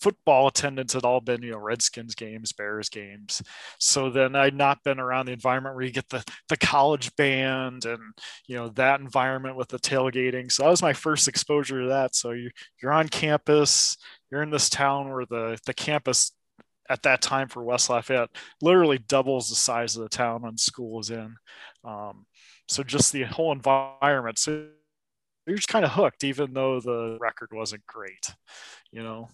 football 0.00 0.48
attendance 0.48 0.92
had 0.92 1.04
all 1.04 1.20
been, 1.20 1.42
you 1.42 1.52
know, 1.52 1.58
Redskins 1.58 2.14
games, 2.14 2.52
Bears 2.52 2.88
games. 2.88 3.42
So, 3.78 4.10
then 4.10 4.34
I'd 4.36 4.54
not 4.54 4.82
been 4.84 4.98
around 4.98 5.26
the 5.26 5.32
environment 5.32 5.76
where 5.76 5.84
you 5.84 5.92
get 5.92 6.08
the, 6.08 6.24
the 6.48 6.56
college 6.56 7.14
band 7.16 7.84
and, 7.84 8.00
you 8.46 8.56
know, 8.56 8.68
that 8.70 9.00
environment 9.00 9.56
with 9.56 9.68
the 9.68 9.78
tailgating. 9.78 10.50
So, 10.50 10.64
that 10.64 10.70
was 10.70 10.82
my 10.82 10.92
first 10.92 11.28
exposure 11.28 11.82
to 11.82 11.88
that. 11.88 12.14
So, 12.14 12.32
you, 12.32 12.50
you're 12.82 12.92
on 12.92 13.08
campus, 13.08 13.96
you're 14.30 14.42
in 14.42 14.50
this 14.50 14.68
town 14.68 15.10
where 15.10 15.26
the, 15.26 15.58
the 15.66 15.74
campus 15.74 16.32
at 16.90 17.04
that 17.04 17.22
time 17.22 17.48
for 17.48 17.62
West 17.62 17.88
Lafayette 17.88 18.30
literally 18.60 18.98
doubles 18.98 19.48
the 19.48 19.54
size 19.54 19.96
of 19.96 20.02
the 20.02 20.08
town 20.08 20.42
when 20.42 20.58
school 20.58 20.98
is 20.98 21.10
in. 21.10 21.36
Um, 21.84 22.26
so 22.68 22.82
just 22.82 23.12
the 23.12 23.22
whole 23.22 23.52
environment. 23.52 24.38
So 24.38 24.66
you're 25.46 25.56
just 25.56 25.68
kind 25.68 25.84
of 25.84 25.92
hooked, 25.92 26.24
even 26.24 26.52
though 26.52 26.80
the 26.80 27.18
record 27.20 27.50
wasn't 27.52 27.86
great, 27.86 28.34
you 28.92 29.02
know. 29.02 29.28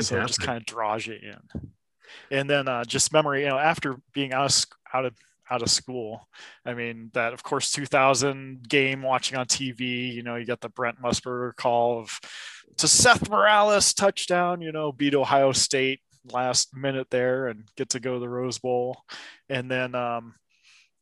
So 0.00 0.16
it 0.20 0.26
just 0.26 0.40
kind 0.40 0.58
of 0.58 0.66
draws 0.66 1.06
you 1.06 1.14
in. 1.14 1.70
And 2.30 2.48
then 2.48 2.68
uh, 2.68 2.84
just 2.84 3.12
memory, 3.12 3.42
you 3.42 3.48
know, 3.48 3.58
after 3.58 3.96
being 4.12 4.32
out 4.32 4.46
of 4.46 4.66
out 4.92 5.04
of 5.06 5.14
out 5.50 5.62
of 5.62 5.70
school, 5.70 6.28
I 6.64 6.74
mean 6.74 7.10
that 7.14 7.32
of 7.32 7.42
course 7.42 7.72
2000 7.72 8.68
game 8.68 9.02
watching 9.02 9.38
on 9.38 9.46
TV. 9.46 10.12
You 10.12 10.22
know, 10.22 10.36
you 10.36 10.46
got 10.46 10.60
the 10.60 10.68
Brent 10.68 11.00
Musburger 11.00 11.54
call 11.56 12.00
of 12.00 12.20
to 12.78 12.88
Seth 12.88 13.30
Morales 13.30 13.94
touchdown. 13.94 14.60
You 14.60 14.72
know, 14.72 14.92
beat 14.92 15.14
Ohio 15.14 15.52
State 15.52 16.00
last 16.30 16.76
minute 16.76 17.08
there 17.10 17.48
and 17.48 17.64
get 17.76 17.90
to 17.90 18.00
go 18.00 18.14
to 18.14 18.20
the 18.20 18.28
Rose 18.28 18.58
Bowl. 18.58 19.02
And 19.48 19.70
then, 19.70 19.94
um, 19.94 20.34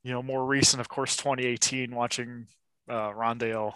you 0.03 0.13
know, 0.13 0.23
more 0.23 0.45
recent, 0.45 0.81
of 0.81 0.89
course, 0.89 1.17
2018, 1.17 1.95
watching 1.95 2.47
uh, 2.89 3.11
Rondale 3.11 3.75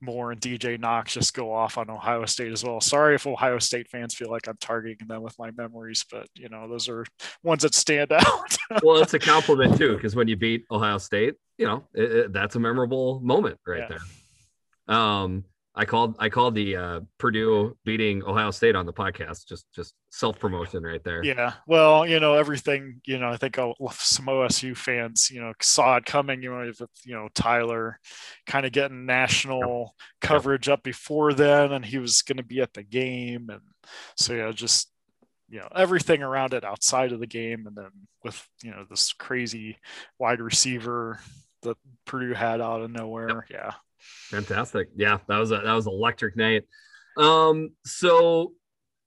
Moore 0.00 0.32
and 0.32 0.40
DJ 0.40 0.78
Knox 0.78 1.14
just 1.14 1.34
go 1.34 1.52
off 1.52 1.76
on 1.78 1.90
Ohio 1.90 2.24
State 2.26 2.52
as 2.52 2.62
well. 2.64 2.80
Sorry 2.80 3.14
if 3.14 3.26
Ohio 3.26 3.58
State 3.58 3.88
fans 3.90 4.14
feel 4.14 4.30
like 4.30 4.46
I'm 4.48 4.56
targeting 4.60 5.06
them 5.08 5.22
with 5.22 5.36
my 5.38 5.50
memories, 5.52 6.04
but 6.10 6.26
you 6.34 6.48
know, 6.48 6.68
those 6.68 6.88
are 6.88 7.04
ones 7.42 7.62
that 7.62 7.74
stand 7.74 8.12
out. 8.12 8.56
well, 8.82 8.98
it's 9.02 9.14
a 9.14 9.18
compliment 9.18 9.76
too, 9.76 9.96
because 9.96 10.14
when 10.14 10.28
you 10.28 10.36
beat 10.36 10.64
Ohio 10.70 10.98
State, 10.98 11.34
you 11.56 11.66
know 11.66 11.84
it, 11.94 12.12
it- 12.12 12.32
that's 12.32 12.54
a 12.56 12.60
memorable 12.60 13.20
moment 13.20 13.58
right 13.66 13.80
Yeah. 13.90 13.96
there. 14.86 14.96
Um, 14.96 15.44
I 15.74 15.84
called 15.84 16.16
I 16.18 16.28
called 16.28 16.54
the 16.54 16.76
uh, 16.76 17.00
Purdue 17.18 17.76
beating 17.84 18.24
Ohio 18.24 18.50
State 18.50 18.74
on 18.74 18.84
the 18.84 18.92
podcast. 18.92 19.46
Just 19.46 19.66
just 19.72 19.94
self 20.10 20.38
promotion 20.38 20.82
right 20.82 21.02
there. 21.04 21.22
Yeah, 21.22 21.52
well, 21.66 22.06
you 22.06 22.18
know 22.18 22.34
everything. 22.34 23.00
You 23.06 23.18
know, 23.18 23.28
I 23.28 23.36
think 23.36 23.56
some 23.56 24.26
OSU 24.26 24.76
fans, 24.76 25.30
you 25.30 25.40
know, 25.40 25.52
saw 25.60 25.96
it 25.96 26.04
coming. 26.04 26.42
You 26.42 26.50
know, 26.50 26.66
with 26.66 26.90
you 27.04 27.14
know 27.14 27.28
Tyler, 27.34 28.00
kind 28.46 28.66
of 28.66 28.72
getting 28.72 29.06
national 29.06 29.94
coverage 30.20 30.68
up 30.68 30.82
before 30.82 31.32
then, 31.32 31.72
and 31.72 31.84
he 31.84 31.98
was 31.98 32.22
going 32.22 32.38
to 32.38 32.42
be 32.42 32.60
at 32.60 32.74
the 32.74 32.82
game, 32.82 33.48
and 33.48 33.60
so 34.16 34.34
yeah, 34.34 34.50
just 34.50 34.90
you 35.48 35.60
know 35.60 35.68
everything 35.74 36.22
around 36.22 36.54
it 36.54 36.64
outside 36.64 37.12
of 37.12 37.20
the 37.20 37.26
game, 37.26 37.66
and 37.66 37.76
then 37.76 37.90
with 38.24 38.46
you 38.62 38.70
know 38.70 38.84
this 38.88 39.12
crazy 39.12 39.78
wide 40.18 40.40
receiver 40.40 41.20
that 41.62 41.76
Purdue 42.04 42.34
had 42.34 42.60
out 42.60 42.82
of 42.82 42.90
nowhere. 42.90 43.46
Yeah, 43.50 43.74
Fantastic. 43.98 44.88
Yeah, 44.96 45.18
that 45.28 45.38
was 45.38 45.50
a 45.50 45.60
that 45.64 45.72
was 45.72 45.86
electric 45.86 46.36
night. 46.36 46.64
Um, 47.16 47.70
so 47.84 48.52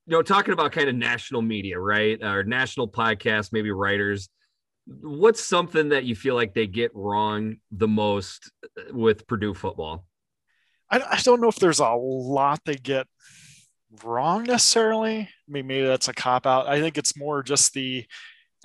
you 0.07 0.17
know, 0.17 0.21
talking 0.21 0.53
about 0.53 0.71
kind 0.71 0.89
of 0.89 0.95
national 0.95 1.41
media, 1.41 1.79
right? 1.79 2.21
Or 2.21 2.43
national 2.43 2.89
podcasts, 2.89 3.53
maybe 3.53 3.71
writers. 3.71 4.29
What's 4.85 5.43
something 5.43 5.89
that 5.89 6.05
you 6.05 6.15
feel 6.15 6.35
like 6.35 6.53
they 6.53 6.67
get 6.67 6.91
wrong 6.93 7.57
the 7.71 7.87
most 7.87 8.51
with 8.91 9.27
Purdue 9.27 9.53
football? 9.53 10.05
I, 10.89 10.99
I 10.99 11.19
don't 11.23 11.39
know 11.39 11.47
if 11.47 11.57
there's 11.57 11.79
a 11.79 11.89
lot 11.91 12.59
they 12.65 12.75
get 12.75 13.07
wrong 14.03 14.43
necessarily. 14.43 15.19
I 15.19 15.27
mean, 15.47 15.67
maybe 15.67 15.85
that's 15.85 16.07
a 16.07 16.13
cop 16.13 16.45
out. 16.45 16.67
I 16.67 16.81
think 16.81 16.97
it's 16.97 17.17
more 17.17 17.43
just 17.43 17.73
the, 17.73 18.05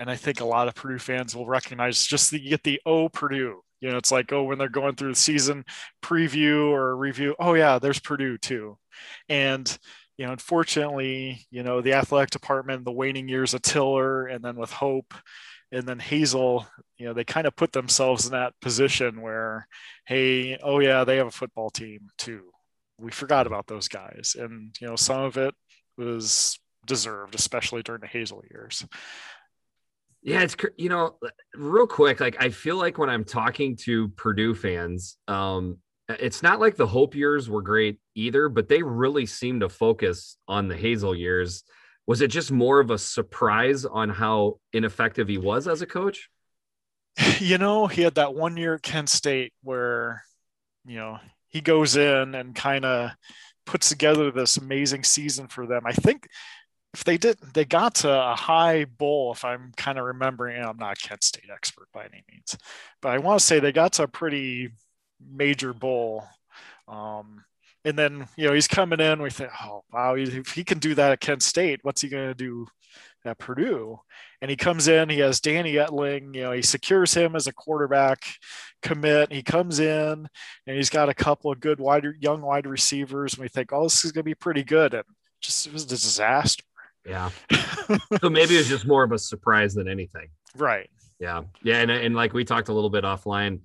and 0.00 0.10
I 0.10 0.16
think 0.16 0.40
a 0.40 0.46
lot 0.46 0.68
of 0.68 0.74
Purdue 0.74 0.98
fans 0.98 1.36
will 1.36 1.46
recognize 1.46 2.04
just 2.04 2.30
the 2.30 2.42
you 2.42 2.50
get 2.50 2.64
the 2.64 2.80
oh 2.86 3.08
Purdue. 3.08 3.60
You 3.80 3.90
know, 3.90 3.98
it's 3.98 4.12
like 4.12 4.32
oh 4.32 4.44
when 4.44 4.58
they're 4.58 4.68
going 4.68 4.94
through 4.96 5.10
the 5.10 5.16
season 5.16 5.64
preview 6.02 6.70
or 6.70 6.96
review. 6.96 7.34
Oh 7.38 7.54
yeah, 7.54 7.78
there's 7.78 8.00
Purdue 8.00 8.38
too, 8.38 8.78
and 9.28 9.78
you 10.16 10.26
know, 10.26 10.32
unfortunately, 10.32 11.46
you 11.50 11.62
know, 11.62 11.80
the 11.80 11.92
athletic 11.94 12.30
department, 12.30 12.84
the 12.84 12.92
waning 12.92 13.28
years 13.28 13.52
of 13.54 13.62
Tiller, 13.62 14.26
and 14.26 14.42
then 14.42 14.56
with 14.56 14.72
Hope, 14.72 15.12
and 15.72 15.86
then 15.86 15.98
Hazell, 15.98 16.66
you 16.96 17.06
know, 17.06 17.12
they 17.12 17.24
kind 17.24 17.46
of 17.46 17.56
put 17.56 17.72
themselves 17.72 18.24
in 18.26 18.32
that 18.32 18.54
position 18.60 19.20
where, 19.20 19.66
hey, 20.06 20.58
oh 20.62 20.78
yeah, 20.80 21.04
they 21.04 21.16
have 21.16 21.26
a 21.26 21.30
football 21.30 21.70
team 21.70 22.08
too. 22.18 22.44
We 22.98 23.10
forgot 23.10 23.46
about 23.46 23.66
those 23.66 23.88
guys, 23.88 24.36
and 24.38 24.74
you 24.80 24.86
know, 24.86 24.96
some 24.96 25.20
of 25.20 25.36
it 25.36 25.54
was 25.98 26.58
deserved, 26.86 27.34
especially 27.34 27.82
during 27.82 28.00
the 28.00 28.06
Hazell 28.06 28.48
years. 28.50 28.86
Yeah, 30.26 30.40
it's 30.40 30.56
you 30.76 30.88
know, 30.88 31.18
real 31.54 31.86
quick, 31.86 32.18
like 32.18 32.42
I 32.42 32.48
feel 32.48 32.76
like 32.76 32.98
when 32.98 33.08
I'm 33.08 33.22
talking 33.22 33.76
to 33.82 34.08
Purdue 34.08 34.56
fans, 34.56 35.18
um, 35.28 35.78
it's 36.08 36.42
not 36.42 36.58
like 36.58 36.74
the 36.74 36.86
Hope 36.86 37.14
years 37.14 37.48
were 37.48 37.62
great 37.62 38.00
either, 38.16 38.48
but 38.48 38.68
they 38.68 38.82
really 38.82 39.24
seem 39.26 39.60
to 39.60 39.68
focus 39.68 40.36
on 40.48 40.66
the 40.66 40.74
Hazell 40.74 41.16
years. 41.16 41.62
Was 42.08 42.22
it 42.22 42.32
just 42.32 42.50
more 42.50 42.80
of 42.80 42.90
a 42.90 42.98
surprise 42.98 43.84
on 43.84 44.08
how 44.08 44.58
ineffective 44.72 45.28
he 45.28 45.38
was 45.38 45.68
as 45.68 45.80
a 45.80 45.86
coach? 45.86 46.28
you 47.38 47.56
know, 47.56 47.86
he 47.86 48.02
had 48.02 48.16
that 48.16 48.34
one 48.34 48.56
year 48.56 48.74
at 48.74 48.82
Kent 48.82 49.08
State 49.08 49.52
where, 49.62 50.24
you 50.84 50.96
know, 50.96 51.20
he 51.46 51.60
goes 51.60 51.96
in 51.96 52.34
and 52.34 52.52
kind 52.52 52.84
of 52.84 53.12
puts 53.64 53.90
together 53.90 54.32
this 54.32 54.56
amazing 54.56 55.04
season 55.04 55.46
for 55.46 55.68
them. 55.68 55.82
I 55.86 55.92
think 55.92 56.26
if 56.95 57.05
they 57.05 57.18
did, 57.18 57.39
they 57.53 57.64
got 57.64 57.97
to 57.97 58.11
a 58.11 58.34
high 58.34 58.84
bowl, 58.84 59.32
if 59.32 59.45
I'm 59.45 59.72
kind 59.76 59.99
of 59.99 60.05
remembering, 60.05 60.62
I'm 60.62 60.78
not 60.78 60.99
a 60.99 61.09
Kent 61.09 61.24
State 61.24 61.51
expert 61.53 61.89
by 61.93 62.05
any 62.05 62.24
means, 62.30 62.57
but 63.03 63.12
I 63.12 63.18
want 63.18 63.41
to 63.41 63.47
say 63.47 63.61
they 63.61 63.72
got 63.72 63.93
to 63.95 64.05
a 64.05 64.09
pretty 64.09 64.70
major 65.20 65.72
bowl. 65.72 66.24
Um, 66.89 67.45
and 67.84 67.99
then, 67.99 68.28
you 68.37 68.47
know, 68.47 68.53
he's 68.53 68.68
coming 68.68 69.01
in, 69.01 69.22
we 69.22 69.30
think, 69.30 69.51
oh, 69.62 69.84
wow, 69.93 70.14
if 70.16 70.53
he 70.53 70.64
can 70.64 70.78
do 70.78 70.95
that 70.95 71.12
at 71.12 71.20
Kent 71.20 71.43
State, 71.43 71.80
what's 71.82 72.01
he 72.01 72.09
going 72.09 72.28
to 72.28 72.34
do 72.34 72.66
at 73.24 73.39
Purdue? 73.39 74.01
and 74.41 74.51
he 74.51 74.57
comes 74.57 74.89
in. 74.89 75.09
He 75.09 75.18
has 75.20 75.41
Danny 75.41 75.74
Etling. 75.74 76.34
You 76.34 76.43
know, 76.43 76.53
he 76.53 76.62
secures 76.62 77.14
him 77.14 77.34
as 77.34 77.47
a 77.47 77.53
quarterback 77.53 78.24
commit. 78.82 79.32
He 79.32 79.43
comes 79.43 79.78
in, 79.78 80.28
and 80.66 80.76
he's 80.76 80.91
got 80.91 81.09
a 81.09 81.14
couple 81.14 81.51
of 81.51 81.61
good 81.61 81.80
wide 81.80 82.05
young 82.20 82.43
wide 82.43 82.66
receivers. 82.66 83.34
And 83.34 83.43
we 83.43 83.49
think, 83.49 83.72
oh, 83.72 83.84
this 83.84 84.05
is 84.05 84.12
going 84.12 84.22
to 84.22 84.30
be 84.30 84.34
pretty 84.34 84.62
good. 84.62 84.95
And 84.95 85.05
just 85.41 85.66
it 85.66 85.72
was 85.72 85.84
a 85.84 85.89
disaster. 85.89 86.64
Yeah. 87.07 87.30
so 88.20 88.28
maybe 88.28 88.54
it 88.54 88.59
was 88.59 88.68
just 88.68 88.86
more 88.86 89.04
of 89.04 89.12
a 89.12 89.18
surprise 89.18 89.74
than 89.74 89.88
anything. 89.88 90.28
right. 90.57 90.90
Yeah. 91.18 91.42
Yeah. 91.62 91.80
And, 91.80 91.90
and 91.90 92.14
like 92.14 92.34
we 92.34 92.44
talked 92.44 92.68
a 92.68 92.74
little 92.74 92.90
bit 92.90 93.04
offline, 93.04 93.61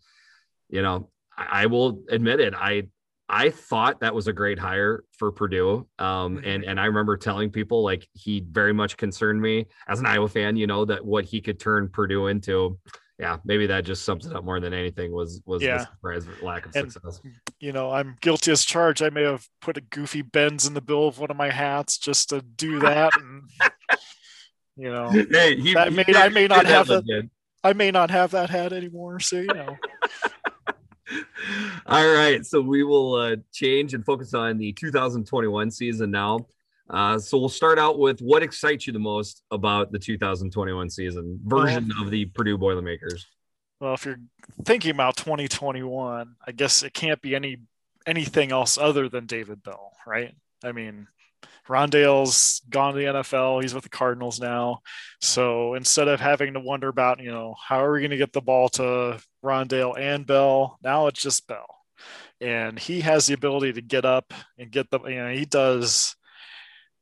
you 0.69 0.81
know, 0.81 1.09
I, 1.37 1.63
I 1.63 1.65
will 1.65 2.03
admit 2.09 2.39
it. 2.39 2.53
I, 2.55 2.83
I 3.27 3.49
thought 3.49 4.01
that 4.01 4.13
was 4.13 4.27
a 4.27 4.33
great 4.33 4.59
hire 4.59 5.03
for 5.17 5.31
Purdue. 5.31 5.87
Um, 5.99 6.41
and, 6.43 6.63
and 6.63 6.79
I 6.79 6.85
remember 6.85 7.15
telling 7.17 7.49
people 7.49 7.83
like 7.83 8.07
he 8.13 8.45
very 8.49 8.73
much 8.73 8.97
concerned 8.97 9.41
me 9.41 9.67
as 9.87 9.99
an 9.99 10.05
Iowa 10.05 10.27
fan, 10.27 10.57
you 10.57 10.67
know, 10.67 10.85
that 10.85 11.03
what 11.03 11.23
he 11.23 11.39
could 11.39 11.59
turn 11.59 11.89
Purdue 11.89 12.27
into. 12.27 12.77
Yeah, 13.21 13.37
maybe 13.45 13.67
that 13.67 13.85
just 13.85 14.03
sums 14.03 14.25
it 14.25 14.35
up 14.35 14.43
more 14.43 14.59
than 14.59 14.73
anything 14.73 15.11
was 15.11 15.41
was 15.45 15.61
Yeah. 15.61 15.77
the 15.77 15.83
surprise 15.85 16.25
lack 16.41 16.65
of 16.65 16.75
And- 16.75 16.91
success. 16.91 17.21
You 17.59 17.71
know, 17.71 17.91
I'm 17.91 18.15
guilty 18.21 18.51
as 18.51 18.65
charged. 18.65 19.03
I 19.03 19.09
may 19.11 19.21
have 19.21 19.47
put 19.61 19.77
a 19.77 19.81
goofy 19.81 20.23
Benz 20.23 20.65
in 20.65 20.73
the 20.73 20.81
bill 20.81 21.07
of 21.07 21.19
one 21.19 21.29
of 21.29 21.37
my 21.37 21.51
hats 21.51 21.99
just 21.99 22.29
to 22.29 22.41
do 22.41 22.79
that. 22.89 23.11
And, 23.15 23.43
you 24.75 24.91
know, 24.91 25.09
Hey, 25.11 25.55
he, 25.61 25.73
That 25.75 25.89
he 25.89 25.95
may- 25.95 26.03
did- 26.03 26.15
I 26.15 26.29
may 26.29 26.47
not 26.47 26.65
have 26.65 26.87
good. 26.87 27.29
I 27.63 27.73
may 27.73 27.91
not 27.91 28.09
have 28.09 28.31
that 28.31 28.49
hat 28.49 28.73
anymore. 28.73 29.19
So, 29.19 29.35
you 29.37 29.45
know, 29.53 29.77
All 31.85 32.07
right, 32.13 32.45
so 32.45 32.61
we 32.61 32.83
will 32.83 33.15
uh, 33.15 33.35
change 33.51 33.93
and 33.93 34.05
focus 34.05 34.33
on 34.33 34.57
the 34.57 34.71
2021 34.73 35.69
season 35.69 36.09
now. 36.11 36.47
Uh, 36.91 37.17
so 37.17 37.37
we'll 37.37 37.49
start 37.49 37.79
out 37.79 37.97
with 37.97 38.19
what 38.19 38.43
excites 38.43 38.85
you 38.85 38.91
the 38.91 38.99
most 38.99 39.43
about 39.49 39.91
the 39.91 39.99
2021 39.99 40.89
season 40.89 41.39
version 41.45 41.89
of 41.99 42.11
the 42.11 42.25
Purdue 42.25 42.57
Boilermakers. 42.57 43.25
Well, 43.79 43.93
if 43.93 44.05
you're 44.05 44.19
thinking 44.65 44.91
about 44.91 45.15
2021, 45.15 46.35
I 46.45 46.51
guess 46.51 46.83
it 46.83 46.93
can't 46.93 47.21
be 47.21 47.33
any 47.33 47.57
anything 48.05 48.51
else 48.51 48.77
other 48.77 49.07
than 49.09 49.25
David 49.25 49.63
Bell, 49.63 49.91
right? 50.05 50.35
I 50.63 50.71
mean, 50.71 51.07
Rondale's 51.67 52.61
gone 52.69 52.93
to 52.93 52.99
the 52.99 53.05
NFL. 53.05 53.61
He's 53.61 53.73
with 53.73 53.83
the 53.83 53.89
Cardinals 53.89 54.39
now. 54.39 54.79
So 55.21 55.75
instead 55.75 56.07
of 56.07 56.19
having 56.19 56.53
to 56.53 56.59
wonder 56.59 56.89
about, 56.89 57.21
you 57.21 57.31
know, 57.31 57.55
how 57.63 57.83
are 57.83 57.93
we 57.93 57.99
going 57.99 58.11
to 58.11 58.17
get 58.17 58.33
the 58.33 58.41
ball 58.41 58.69
to 58.69 59.19
Rondale 59.43 59.97
and 59.97 60.25
Bell, 60.25 60.77
now 60.83 61.07
it's 61.07 61.21
just 61.21 61.47
Bell. 61.47 61.67
And 62.41 62.77
he 62.77 63.01
has 63.01 63.27
the 63.27 63.35
ability 63.35 63.73
to 63.73 63.81
get 63.81 64.03
up 64.03 64.33
and 64.57 64.71
get 64.71 64.89
the, 64.89 64.99
you 65.03 65.15
know, 65.15 65.31
he 65.31 65.45
does 65.45 66.15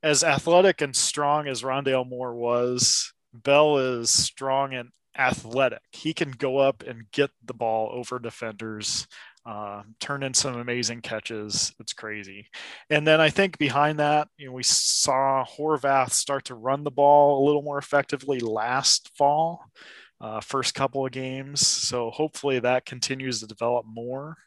as 0.02 0.24
athletic 0.24 0.82
and 0.82 0.96
strong 0.96 1.48
as 1.48 1.64
Rondale 1.64 2.08
Moore 2.08 2.36
was. 2.36 3.14
Bell 3.34 3.78
is 3.78 4.10
strong 4.10 4.74
and 4.74 4.90
athletic. 5.18 5.82
He 5.92 6.14
can 6.14 6.32
go 6.32 6.58
up 6.58 6.84
and 6.88 7.12
get 7.12 7.32
the 7.46 7.54
ball 7.54 7.90
over 7.94 8.20
defenders 8.20 9.08
uh, 9.46 9.82
turn 10.00 10.22
in 10.22 10.34
some 10.34 10.60
amazing 10.60 11.02
catches. 11.02 11.74
It's 11.80 11.94
crazy. 11.94 12.48
And 12.90 13.08
then 13.08 13.20
I 13.20 13.30
think 13.30 13.58
behind 13.58 14.00
that, 14.00 14.28
you 14.38 14.48
know, 14.48 14.54
we 14.54 14.64
saw 14.64 15.44
Horvath 15.44 16.12
start 16.12 16.46
to 16.46 16.56
run 16.56 16.84
the 16.84 16.92
ball 16.92 17.44
a 17.44 17.46
little 17.46 17.62
more 17.62 17.78
effectively 17.78 18.40
last 18.40 19.10
fall, 19.18 19.66
uh, 20.22 20.40
first 20.42 20.76
couple 20.76 21.06
of 21.06 21.12
games. 21.12 21.66
So 21.66 22.12
hopefully 22.12 22.60
that 22.60 22.86
continues 22.86 23.40
to 23.40 23.48
develop 23.48 23.86
more. 23.88 24.38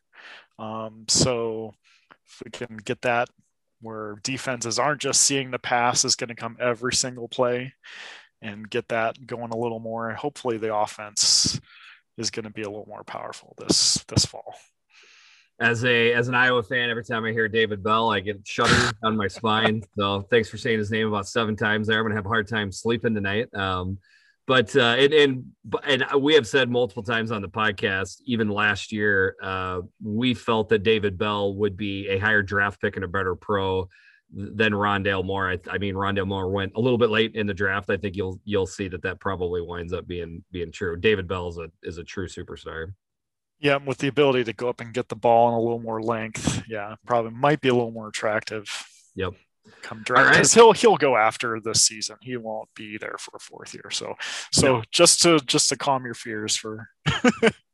Um, 0.59 1.07
so 1.09 1.73
if 2.27 2.43
we 2.45 2.51
can 2.51 2.77
get 2.77 3.03
that 3.03 3.29
where 3.83 4.17
defenses 4.23 4.79
aren't 4.79 5.01
just 5.01 5.21
seeing 5.21 5.51
the 5.51 5.59
pass 5.59 6.05
is 6.05 6.17
going 6.17 6.29
to 6.29 6.35
come 6.35 6.57
every 6.61 6.95
single 6.95 7.29
play 7.29 7.75
and 8.41 8.71
get 8.71 8.89
that 8.89 9.27
going 9.27 9.51
a 9.53 9.57
little 9.57 9.81
more. 9.81 10.11
Hopefully 10.13 10.57
the 10.57 10.75
offense 10.75 11.61
is 12.17 12.31
going 12.31 12.45
to 12.45 12.51
be 12.51 12.63
a 12.63 12.69
little 12.69 12.89
more 12.89 13.05
powerful 13.05 13.55
this 13.59 14.05
this 14.09 14.25
fall 14.25 14.55
as 15.63 15.85
a 15.85 16.13
as 16.13 16.29
an 16.29 16.35
Iowa 16.35 16.63
fan, 16.63 16.91
every 16.91 17.05
time 17.05 17.25
I 17.25 17.31
hear 17.31 17.49
David 17.49 17.83
Bell, 17.83 18.11
I 18.11 18.21
get 18.21 18.45
shudders 18.45 18.93
on 19.05 19.17
my 19.17 19.29
spine. 19.29 19.83
So 19.97 20.23
thanks 20.31 20.49
for 20.49 20.59
saying 20.59 20.79
his 20.79 20.91
name 20.91 21.07
about 21.07 21.29
seven 21.29 21.57
times 21.57 21.87
there. 21.87 21.99
I'm 21.99 22.05
gonna 22.05 22.17
have 22.17 22.27
a 22.27 22.29
hard 22.29 22.49
time 22.49 22.73
sleeping 22.73 23.15
tonight. 23.15 23.53
Um, 23.55 23.99
but 24.53 24.77
uh, 24.77 24.97
and, 24.99 25.15
and 25.15 25.45
and 25.85 26.05
we 26.21 26.35
have 26.35 26.47
said 26.47 26.69
multiple 26.69 27.03
times 27.03 27.31
on 27.31 27.41
the 27.41 27.49
podcast, 27.49 28.21
even 28.27 28.51
last 28.51 28.93
year, 28.93 29.35
uh, 29.43 29.81
we 30.05 30.35
felt 30.35 30.69
that 30.69 30.83
David 30.83 31.17
Bell 31.17 31.55
would 31.55 31.75
be 31.75 32.07
a 32.09 32.19
higher 32.19 32.43
draft 32.43 32.79
pick 32.79 32.97
and 32.97 33.05
a 33.07 33.09
better 33.09 33.35
pro 33.35 33.89
than 34.31 34.75
Rondale 34.75 35.25
Moore. 35.25 35.53
I, 35.53 35.59
I 35.71 35.79
mean, 35.79 35.95
Rondale 35.95 36.27
Moore 36.27 36.51
went 36.51 36.73
a 36.77 36.81
little 36.83 36.99
bit 36.99 37.09
late 37.09 37.35
in 37.35 37.47
the 37.47 37.55
draft. 37.55 37.89
I 37.89 37.97
think 37.97 38.15
you'll 38.15 38.41
you'll 38.45 38.67
see 38.67 38.89
that 38.89 39.01
that 39.05 39.21
probably 39.21 39.63
winds 39.63 39.95
up 39.95 40.07
being 40.07 40.45
being 40.53 40.71
true. 40.71 40.99
David 40.99 41.27
Bell 41.27 41.49
is 41.49 41.57
a 41.57 41.71
is 41.83 41.97
a 41.97 42.05
true 42.05 42.29
superstar. 42.29 42.93
Yeah, 43.59 43.79
with 43.79 43.97
the 43.97 44.09
ability 44.09 44.45
to 44.45 44.53
go 44.53 44.69
up 44.69 44.83
and 44.83 44.93
get 44.93 45.09
the 45.09 45.17
ball 45.17 45.49
in 45.49 45.55
a 45.55 45.61
little 45.61 45.81
more 45.81 46.03
length, 46.03 46.63
yeah, 46.69 46.97
probably 47.07 47.31
might 47.31 47.63
be 47.63 47.71
a 47.71 47.75
little 47.75 47.91
more 47.91 48.09
attractive. 48.09 48.69
Yep. 49.15 49.33
Come 49.83 50.03
draft 50.05 50.31
because 50.31 50.57
right. 50.57 50.63
he'll 50.63 50.73
he'll 50.73 50.97
go 50.97 51.17
after 51.17 51.61
this 51.61 51.85
season. 51.85 52.17
He 52.21 52.37
won't 52.37 52.69
be 52.75 52.99
there 52.99 53.17
for 53.19 53.33
a 53.37 53.41
fourth 53.41 53.75
year. 53.75 53.91
So 53.91 54.15
so 54.53 54.79
no. 54.79 54.83
just 54.91 55.23
to 55.23 55.41
just 55.41 55.69
to 55.69 55.77
calm 55.77 56.05
your 56.05 56.15
fears 56.15 56.57
for 56.57 56.89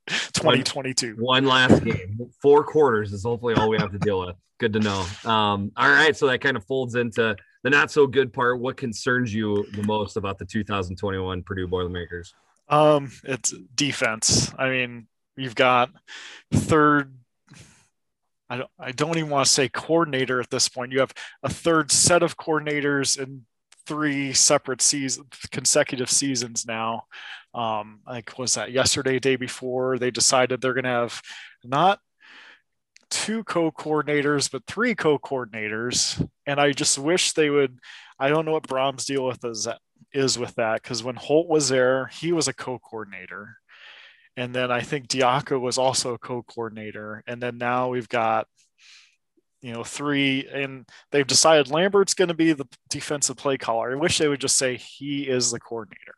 2022. 0.08 1.14
One, 1.18 1.44
one 1.44 1.46
last 1.46 1.84
game, 1.84 2.18
four 2.40 2.64
quarters 2.64 3.12
is 3.12 3.24
hopefully 3.24 3.54
all 3.54 3.68
we 3.68 3.78
have 3.78 3.92
to 3.92 3.98
deal 3.98 4.20
with. 4.20 4.36
Good 4.58 4.72
to 4.72 4.80
know. 4.80 5.06
Um, 5.24 5.70
all 5.76 5.88
right, 5.88 6.16
so 6.16 6.26
that 6.26 6.40
kind 6.40 6.56
of 6.56 6.64
folds 6.64 6.94
into 6.94 7.36
the 7.62 7.70
not 7.70 7.90
so 7.90 8.06
good 8.06 8.32
part. 8.32 8.60
What 8.60 8.76
concerns 8.76 9.32
you 9.32 9.64
the 9.72 9.84
most 9.84 10.16
about 10.16 10.38
the 10.38 10.44
2021 10.44 11.42
Purdue 11.44 11.68
Boilermakers? 11.68 12.34
Um, 12.68 13.12
it's 13.22 13.54
defense. 13.76 14.52
I 14.58 14.68
mean, 14.68 15.06
You've 15.38 15.54
got 15.54 15.90
third. 16.52 17.14
I 18.50 18.56
don't, 18.58 18.70
I 18.78 18.92
don't 18.92 19.18
even 19.18 19.30
want 19.30 19.46
to 19.46 19.52
say 19.52 19.68
coordinator 19.68 20.40
at 20.40 20.50
this 20.50 20.68
point. 20.68 20.92
You 20.92 21.00
have 21.00 21.12
a 21.42 21.50
third 21.50 21.92
set 21.92 22.22
of 22.22 22.36
coordinators 22.36 23.18
in 23.18 23.44
three 23.86 24.32
separate 24.32 24.82
seasons, 24.82 25.26
consecutive 25.50 26.10
seasons 26.10 26.66
now. 26.66 27.04
Um, 27.54 28.00
like 28.06 28.38
was 28.38 28.54
that 28.54 28.72
yesterday, 28.72 29.18
day 29.18 29.36
before? 29.36 29.98
They 29.98 30.10
decided 30.10 30.60
they're 30.60 30.74
going 30.74 30.84
to 30.84 30.90
have 30.90 31.20
not 31.64 32.00
two 33.10 33.42
co-coordinators, 33.44 34.50
but 34.50 34.66
three 34.66 34.94
co-coordinators. 34.94 36.26
And 36.46 36.60
I 36.60 36.72
just 36.72 36.98
wish 36.98 37.32
they 37.32 37.50
would. 37.50 37.78
I 38.18 38.28
don't 38.28 38.44
know 38.44 38.52
what 38.52 38.68
Brohm's 38.68 39.04
deal 39.04 39.26
with 39.26 39.44
is 39.44 39.68
is 40.12 40.38
with 40.38 40.54
that 40.54 40.82
because 40.82 41.02
when 41.02 41.16
Holt 41.16 41.48
was 41.48 41.68
there, 41.68 42.06
he 42.06 42.32
was 42.32 42.48
a 42.48 42.52
co-coordinator. 42.52 43.57
And 44.38 44.54
then 44.54 44.70
I 44.70 44.82
think 44.82 45.08
Diaco 45.08 45.60
was 45.60 45.78
also 45.78 46.14
a 46.14 46.18
co-coordinator. 46.18 47.24
And 47.26 47.42
then 47.42 47.58
now 47.58 47.88
we've 47.88 48.08
got, 48.08 48.46
you 49.62 49.72
know, 49.72 49.82
three, 49.82 50.46
and 50.46 50.88
they've 51.10 51.26
decided 51.26 51.72
Lambert's 51.72 52.14
going 52.14 52.28
to 52.28 52.34
be 52.34 52.52
the 52.52 52.68
defensive 52.88 53.36
play 53.36 53.58
caller. 53.58 53.90
I 53.90 53.96
wish 53.96 54.16
they 54.16 54.28
would 54.28 54.40
just 54.40 54.56
say 54.56 54.76
he 54.76 55.28
is 55.28 55.50
the 55.50 55.58
coordinator. 55.58 56.14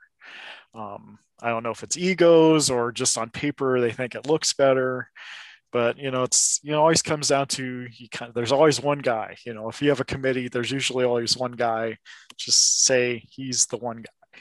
Um, 0.74 1.18
I 1.40 1.48
don't 1.48 1.62
know 1.62 1.70
if 1.70 1.82
it's 1.82 1.96
egos 1.96 2.68
or 2.68 2.92
just 2.92 3.16
on 3.16 3.30
paper 3.30 3.80
they 3.80 3.90
think 3.90 4.14
it 4.14 4.26
looks 4.26 4.52
better, 4.52 5.08
but 5.72 5.96
you 5.96 6.10
know, 6.10 6.22
it's 6.22 6.60
you 6.62 6.72
know 6.72 6.80
always 6.80 7.00
comes 7.00 7.28
down 7.28 7.46
to 7.46 7.86
you 7.90 8.08
kind 8.10 8.28
of, 8.28 8.34
there's 8.34 8.52
always 8.52 8.82
one 8.82 8.98
guy. 8.98 9.36
You 9.46 9.54
know, 9.54 9.70
if 9.70 9.80
you 9.80 9.88
have 9.88 10.00
a 10.00 10.04
committee, 10.04 10.48
there's 10.48 10.70
usually 10.70 11.06
always 11.06 11.38
one 11.38 11.52
guy. 11.52 11.96
Just 12.36 12.84
say 12.84 13.24
he's 13.30 13.64
the 13.64 13.78
one 13.78 14.02
guy. 14.02 14.40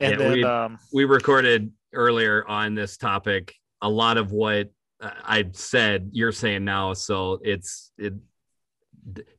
And 0.00 0.12
yeah, 0.12 0.18
then 0.18 0.32
we, 0.32 0.44
um, 0.44 0.78
we 0.92 1.04
recorded 1.06 1.72
earlier 1.94 2.46
on 2.46 2.74
this 2.74 2.96
topic, 2.96 3.54
a 3.80 3.88
lot 3.88 4.16
of 4.16 4.32
what 4.32 4.70
uh, 5.00 5.10
I 5.22 5.46
said, 5.52 6.10
you're 6.12 6.32
saying 6.32 6.64
now. 6.64 6.92
So 6.94 7.40
it's 7.42 7.92
it 7.98 8.14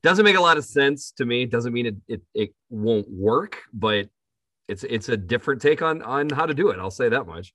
doesn't 0.03 0.25
make 0.25 0.37
a 0.37 0.41
lot 0.41 0.57
of 0.57 0.65
sense 0.65 1.11
to 1.17 1.25
me. 1.25 1.43
It 1.43 1.51
doesn't 1.51 1.73
mean 1.73 1.85
it, 1.87 1.95
it 2.07 2.21
it 2.33 2.55
won't 2.69 3.09
work, 3.09 3.61
but 3.73 4.09
it's 4.67 4.83
it's 4.83 5.09
a 5.09 5.17
different 5.17 5.61
take 5.61 5.81
on 5.81 6.01
on 6.01 6.29
how 6.29 6.45
to 6.45 6.53
do 6.53 6.69
it. 6.69 6.79
I'll 6.79 6.91
say 6.91 7.09
that 7.09 7.25
much. 7.25 7.53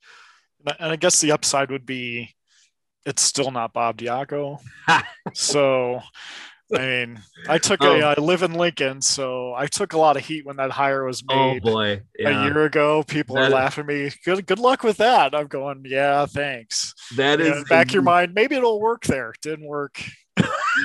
And 0.79 0.93
I 0.93 0.97
guess 0.97 1.21
the 1.21 1.33
upside 1.33 1.71
would 1.71 1.87
be 1.87 2.35
it's 3.07 3.23
still 3.23 3.51
not 3.51 3.73
Bob 3.73 3.99
Diaco. 3.99 4.59
so 5.35 6.01
I 6.75 6.79
mean, 6.79 7.23
I 7.49 7.59
took 7.59 7.83
a. 7.83 7.91
Um, 7.91 8.15
I 8.19 8.21
live 8.21 8.43
in 8.43 8.55
Lincoln, 8.55 9.01
so 9.03 9.55
I 9.55 9.67
took 9.67 9.93
a 9.93 9.99
lot 9.99 10.17
of 10.17 10.25
heat 10.25 10.47
when 10.47 10.57
that 10.57 10.71
hire 10.71 11.05
was 11.05 11.23
oh, 11.29 11.35
made. 11.35 11.63
Oh 11.65 11.73
boy, 11.73 12.03
yeah. 12.19 12.43
a 12.43 12.45
year 12.45 12.65
ago, 12.65 13.03
people 13.03 13.37
that 13.37 13.51
are 13.51 13.55
laughing 13.55 13.83
at 13.83 13.89
me. 13.89 14.11
Good, 14.25 14.47
good 14.47 14.59
luck 14.59 14.85
with 14.85 14.99
that. 14.99 15.35
I'm 15.35 15.49
going, 15.49 15.83
yeah, 15.87 16.27
thanks. 16.27 16.95
That 17.17 17.41
is 17.41 17.65
back 17.65 17.91
a, 17.91 17.95
your 17.95 18.03
mind. 18.03 18.35
Maybe 18.35 18.55
it'll 18.55 18.81
work 18.81 19.05
there. 19.05 19.33
Didn't 19.43 19.67
work. 19.67 20.01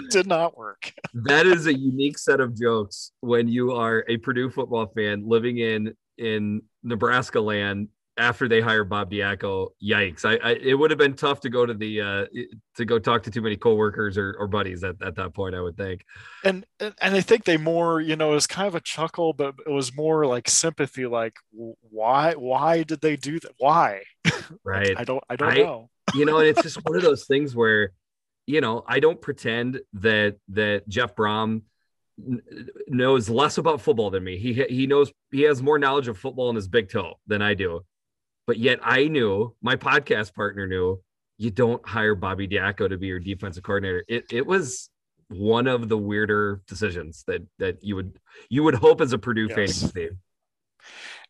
Did 0.09 0.27
not 0.27 0.57
work. 0.57 0.91
that 1.13 1.45
is 1.45 1.67
a 1.67 1.73
unique 1.73 2.17
set 2.17 2.39
of 2.39 2.59
jokes 2.59 3.11
when 3.21 3.47
you 3.47 3.71
are 3.71 4.03
a 4.07 4.17
Purdue 4.17 4.49
football 4.49 4.87
fan 4.87 5.27
living 5.27 5.59
in 5.59 5.95
in 6.17 6.61
Nebraska 6.83 7.39
land 7.39 7.89
after 8.17 8.47
they 8.47 8.61
hired 8.61 8.89
Bob 8.89 9.11
Diaco, 9.11 9.69
yikes! 9.83 10.23
I, 10.23 10.35
I, 10.37 10.53
it 10.53 10.73
would 10.73 10.89
have 10.91 10.97
been 10.97 11.15
tough 11.15 11.41
to 11.41 11.49
go 11.49 11.65
to 11.65 11.73
the 11.73 12.01
uh, 12.01 12.25
to 12.77 12.85
go 12.85 12.97
talk 12.97 13.23
to 13.23 13.31
too 13.31 13.41
many 13.41 13.57
coworkers 13.57 14.17
or, 14.17 14.35
or 14.39 14.47
buddies 14.47 14.83
at, 14.83 14.95
at 15.01 15.15
that 15.15 15.33
point. 15.33 15.55
I 15.55 15.61
would 15.61 15.75
think. 15.75 16.05
And 16.43 16.65
and 16.79 16.93
I 17.01 17.21
think 17.21 17.43
they 17.43 17.57
more, 17.57 17.99
you 17.99 18.15
know, 18.15 18.31
it 18.31 18.35
was 18.35 18.47
kind 18.47 18.67
of 18.67 18.75
a 18.75 18.81
chuckle, 18.81 19.33
but 19.33 19.55
it 19.65 19.71
was 19.71 19.95
more 19.95 20.25
like 20.25 20.49
sympathy. 20.49 21.05
Like, 21.05 21.35
why 21.51 22.33
why 22.33 22.83
did 22.83 23.01
they 23.01 23.15
do 23.15 23.39
that? 23.39 23.51
Why? 23.57 24.03
Right. 24.63 24.93
I 24.95 25.03
don't 25.03 25.23
I 25.27 25.35
don't 25.35 25.49
I, 25.49 25.55
know. 25.55 25.89
you 26.13 26.23
know, 26.25 26.37
and 26.37 26.47
it's 26.47 26.61
just 26.61 26.77
one 26.83 26.95
of 26.95 27.01
those 27.01 27.25
things 27.25 27.55
where, 27.55 27.93
you 28.45 28.61
know, 28.61 28.83
I 28.87 28.99
don't 28.99 29.19
pretend 29.19 29.81
that 29.93 30.35
that 30.49 30.87
Jeff 30.87 31.15
Brohm 31.15 31.63
knows 32.87 33.29
less 33.29 33.57
about 33.57 33.81
football 33.81 34.11
than 34.11 34.23
me. 34.23 34.37
He 34.37 34.53
he 34.69 34.87
knows 34.87 35.11
he 35.31 35.41
has 35.41 35.63
more 35.63 35.79
knowledge 35.79 36.07
of 36.07 36.17
football 36.17 36.49
in 36.49 36.55
his 36.55 36.67
big 36.67 36.89
toe 36.89 37.15
than 37.27 37.41
I 37.41 37.55
do. 37.55 37.81
But 38.47 38.57
yet 38.57 38.79
I 38.83 39.07
knew 39.07 39.55
my 39.61 39.75
podcast 39.75 40.33
partner 40.33 40.67
knew 40.67 41.01
you 41.37 41.51
don't 41.51 41.85
hire 41.87 42.15
Bobby 42.15 42.47
Diaco 42.47 42.87
to 42.89 42.97
be 42.97 43.07
your 43.07 43.19
defensive 43.19 43.63
coordinator. 43.63 44.03
It 44.07 44.25
it 44.31 44.45
was 44.45 44.89
one 45.29 45.67
of 45.67 45.89
the 45.89 45.97
weirder 45.97 46.61
decisions 46.67 47.23
that 47.27 47.41
that 47.59 47.83
you 47.83 47.95
would 47.95 48.19
you 48.49 48.63
would 48.63 48.75
hope 48.75 49.01
as 49.01 49.13
a 49.13 49.17
Purdue 49.17 49.47
yes. 49.49 49.81
fan 49.81 49.89
see. 49.91 50.09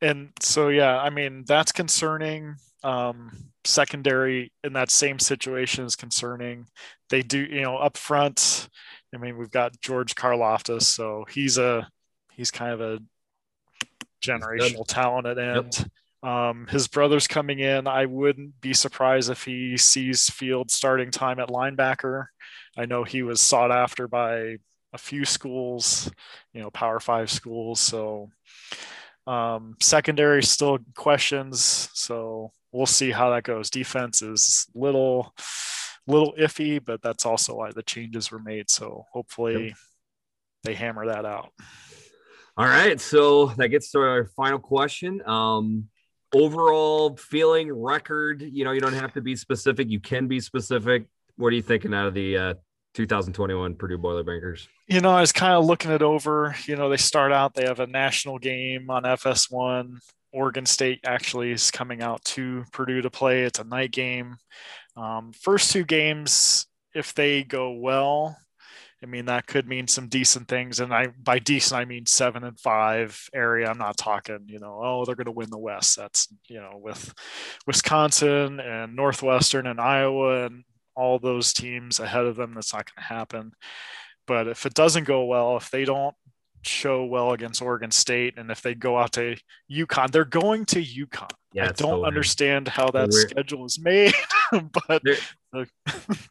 And 0.02 0.30
so 0.42 0.70
yeah, 0.70 1.00
I 1.00 1.10
mean 1.10 1.44
that's 1.48 1.72
concerning. 1.72 2.56
Um, 2.84 3.32
secondary 3.66 4.52
in 4.64 4.74
that 4.74 4.92
same 4.92 5.18
situation 5.20 5.86
is 5.86 5.96
concerning. 5.96 6.68
They 7.10 7.22
do, 7.22 7.40
you 7.40 7.62
know, 7.62 7.78
up 7.78 7.98
front. 7.98 8.70
I 9.14 9.18
mean, 9.18 9.38
we've 9.38 9.52
got 9.52 9.80
George 9.82 10.16
Karlaftis, 10.16 10.84
so 10.84 11.26
he's 11.30 11.58
a 11.58 11.90
he's 12.32 12.52
kind 12.52 12.74
of 12.74 12.82
a 12.82 13.00
generational 14.24 14.86
talent 14.88 15.28
at 15.28 15.38
end. 15.38 15.78
Yep. 15.78 15.88
Um, 16.26 16.66
his 16.68 16.88
brother's 16.88 17.28
coming 17.28 17.60
in. 17.60 17.86
I 17.86 18.08
wouldn't 18.08 18.60
be 18.60 18.74
surprised 18.74 19.30
if 19.30 19.46
he 19.46 19.78
sees 19.78 20.28
Field 20.28 20.72
starting 20.72 21.12
time 21.12 21.40
at 21.40 21.50
linebacker. 21.50 22.26
I 22.76 22.88
know 22.88 23.04
he 23.04 23.22
was 23.22 23.40
sought 23.40 23.72
after 23.72 24.08
by 24.08 24.58
a 24.92 24.98
few 24.98 25.24
schools, 25.24 26.10
you 26.52 26.62
know, 26.62 26.72
Power 26.72 27.00
Five 27.00 27.30
schools. 27.30 27.80
So 27.80 28.32
um, 29.28 29.76
secondary 29.80 30.42
still 30.42 30.80
questions. 30.96 31.90
So 31.94 32.52
we'll 32.72 32.88
see 32.88 33.12
how 33.12 33.30
that 33.30 33.44
goes. 33.44 33.70
Defense 33.70 34.24
is 34.24 34.66
little 34.74 35.32
little 36.08 36.34
iffy, 36.40 36.84
but 36.84 37.04
that's 37.04 37.28
also 37.28 37.56
why 37.56 37.72
the 37.72 37.84
changes 37.84 38.32
were 38.32 38.40
made. 38.40 38.72
So 38.72 39.06
hopefully 39.12 39.68
yep. 39.68 39.78
they 40.64 40.74
hammer 40.74 41.06
that 41.06 41.26
out. 41.26 41.52
All 42.58 42.66
right. 42.66 43.00
So 43.00 43.48
that 43.58 43.68
gets 43.68 43.92
to 43.92 44.00
our 44.00 44.26
final 44.36 44.60
question. 44.60 45.22
Um, 45.28 45.90
overall 46.36 47.16
feeling 47.16 47.72
record, 47.72 48.42
you 48.42 48.66
know, 48.66 48.72
you 48.72 48.82
don't 48.82 48.94
have 48.94 49.14
to 49.14 49.22
be 49.22 49.36
specific. 49.36 49.90
You 49.90 50.00
can 50.00 50.28
be 50.28 50.40
specific. 50.40 51.06
What 51.38 51.48
are 51.48 51.56
you 51.56 51.62
thinking 51.62 51.94
out 51.94 52.08
of 52.08 52.14
the 52.14 52.38
uh, 52.38 52.54
2021 52.94 53.76
Purdue 53.76 53.98
Boilermakers? 53.98 54.68
You 54.88 55.02
know, 55.02 55.12
I 55.12 55.22
was 55.22 55.32
kind 55.32 55.54
of 55.54 55.66
looking 55.66 55.92
it 55.92 56.02
over. 56.02 56.56
You 56.66 56.76
know, 56.76 56.90
they 56.90 56.98
start 56.98 57.32
out, 57.32 57.54
they 57.54 57.66
have 57.66 57.80
a 57.80 57.88
national 57.88 58.40
game 58.40 58.90
on 58.90 59.04
FS1. 59.04 60.00
Oregon 60.34 60.66
State 60.66 61.00
actually 61.06 61.52
is 61.52 61.72
coming 61.72 62.02
out 62.02 62.24
to 62.26 62.66
Purdue 62.74 63.02
to 63.02 63.10
play. 63.10 63.44
It's 63.44 63.60
a 63.60 63.64
night 63.64 63.92
game. 63.92 64.36
Um, 64.98 65.32
first 65.32 65.72
two 65.72 65.86
games, 65.86 66.68
if 66.94 67.14
they 67.14 67.44
go 67.44 67.72
well, 67.72 68.38
I 69.06 69.08
mean 69.08 69.26
that 69.26 69.46
could 69.46 69.68
mean 69.68 69.88
some 69.88 70.08
decent 70.08 70.48
things, 70.48 70.80
and 70.80 70.92
I 70.92 71.08
by 71.08 71.38
decent 71.38 71.80
I 71.80 71.86
mean 71.86 72.08
seven 72.08 72.44
and 72.44 72.60
five 72.60 73.30
area. 73.36 73.70
I'm 73.70 73.78
not 73.78 73.98
talking, 73.98 74.48
you 74.48 74.58
know, 74.58 74.82
oh 74.84 75.06
they're 75.06 75.14
going 75.14 75.26
to 75.26 75.32
win 75.32 75.52
the 75.52 75.60
West. 75.60 75.96
That's 75.96 76.28
you 76.48 76.60
know 76.60 76.80
with 76.82 77.14
Wisconsin 77.68 78.60
and 78.60 78.96
Northwestern 78.96 79.68
and 79.68 79.80
Iowa 79.80 80.48
and 80.48 80.64
all 80.96 81.20
those 81.20 81.54
teams 81.54 82.00
ahead 82.00 82.26
of 82.26 82.36
them. 82.36 82.56
That's 82.56 82.74
not 82.74 82.88
going 82.88 83.04
to 83.08 83.14
happen. 83.14 83.52
But 84.26 84.48
if 84.48 84.66
it 84.66 84.74
doesn't 84.74 85.04
go 85.04 85.26
well, 85.26 85.56
if 85.58 85.70
they 85.70 85.86
don't 85.86 86.16
show 86.66 87.06
well 87.06 87.32
against 87.32 87.62
Oregon 87.62 87.92
State, 87.92 88.38
and 88.38 88.52
if 88.52 88.62
they 88.62 88.76
go 88.76 88.98
out 88.98 89.14
to 89.14 89.36
UConn, 89.72 90.12
they're 90.12 90.26
going 90.26 90.66
to 90.66 90.82
UConn. 90.82 91.32
Yeah, 91.54 91.64
I 91.64 91.68
don't 91.68 92.02
so 92.02 92.06
understand 92.06 92.68
how 92.68 92.92
that 92.92 93.14
schedule 93.14 93.66
is 93.66 93.80
made, 93.80 94.14
but 94.88 95.02
there, 95.04 95.18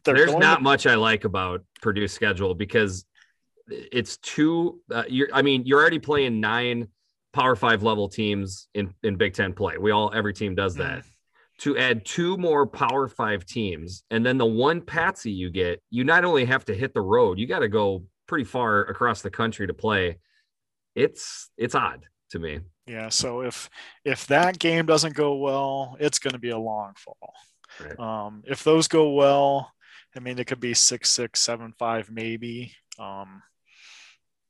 there's 0.03 0.35
not 0.35 0.57
to- 0.57 0.63
much 0.63 0.85
I 0.85 0.95
like 0.95 1.23
about 1.23 1.63
Purdue's 1.81 2.13
schedule 2.13 2.53
because 2.53 3.05
it's 3.67 4.17
too. 4.17 4.81
Uh, 4.91 5.03
you're, 5.07 5.29
I 5.33 5.41
mean, 5.41 5.63
you're 5.65 5.79
already 5.79 5.99
playing 5.99 6.39
nine 6.39 6.89
Power 7.33 7.55
Five 7.55 7.83
level 7.83 8.07
teams 8.07 8.67
in 8.73 8.93
in 9.03 9.15
Big 9.15 9.33
Ten 9.33 9.53
play. 9.53 9.77
We 9.77 9.91
all 9.91 10.11
every 10.13 10.33
team 10.33 10.55
does 10.55 10.75
that. 10.75 10.99
Mm. 10.99 11.03
To 11.59 11.77
add 11.77 12.05
two 12.05 12.37
more 12.37 12.67
Power 12.67 13.07
Five 13.07 13.45
teams, 13.45 14.03
and 14.11 14.25
then 14.25 14.37
the 14.37 14.45
one 14.45 14.81
patsy 14.81 15.31
you 15.31 15.49
get, 15.49 15.81
you 15.89 16.03
not 16.03 16.25
only 16.25 16.45
have 16.45 16.65
to 16.65 16.75
hit 16.75 16.93
the 16.93 17.01
road, 17.01 17.39
you 17.39 17.47
got 17.47 17.59
to 17.59 17.69
go 17.69 18.03
pretty 18.27 18.45
far 18.45 18.81
across 18.81 19.21
the 19.21 19.29
country 19.29 19.67
to 19.67 19.73
play. 19.73 20.17
It's 20.95 21.49
it's 21.57 21.75
odd 21.75 22.05
to 22.31 22.39
me. 22.39 22.59
Yeah. 22.87 23.09
So 23.09 23.41
if 23.41 23.69
if 24.03 24.27
that 24.27 24.59
game 24.59 24.85
doesn't 24.85 25.15
go 25.15 25.35
well, 25.35 25.97
it's 25.99 26.19
going 26.19 26.33
to 26.33 26.39
be 26.39 26.51
a 26.51 26.57
long 26.57 26.93
fall. 26.97 27.33
Right. 27.79 27.99
Um, 27.99 28.43
if 28.45 28.63
those 28.63 28.87
go 28.87 29.11
well, 29.11 29.71
I 30.15 30.19
mean, 30.19 30.39
it 30.39 30.47
could 30.47 30.59
be 30.59 30.73
six, 30.73 31.09
six, 31.09 31.41
seven, 31.41 31.73
five, 31.77 32.09
maybe. 32.09 32.73
Um, 32.97 33.43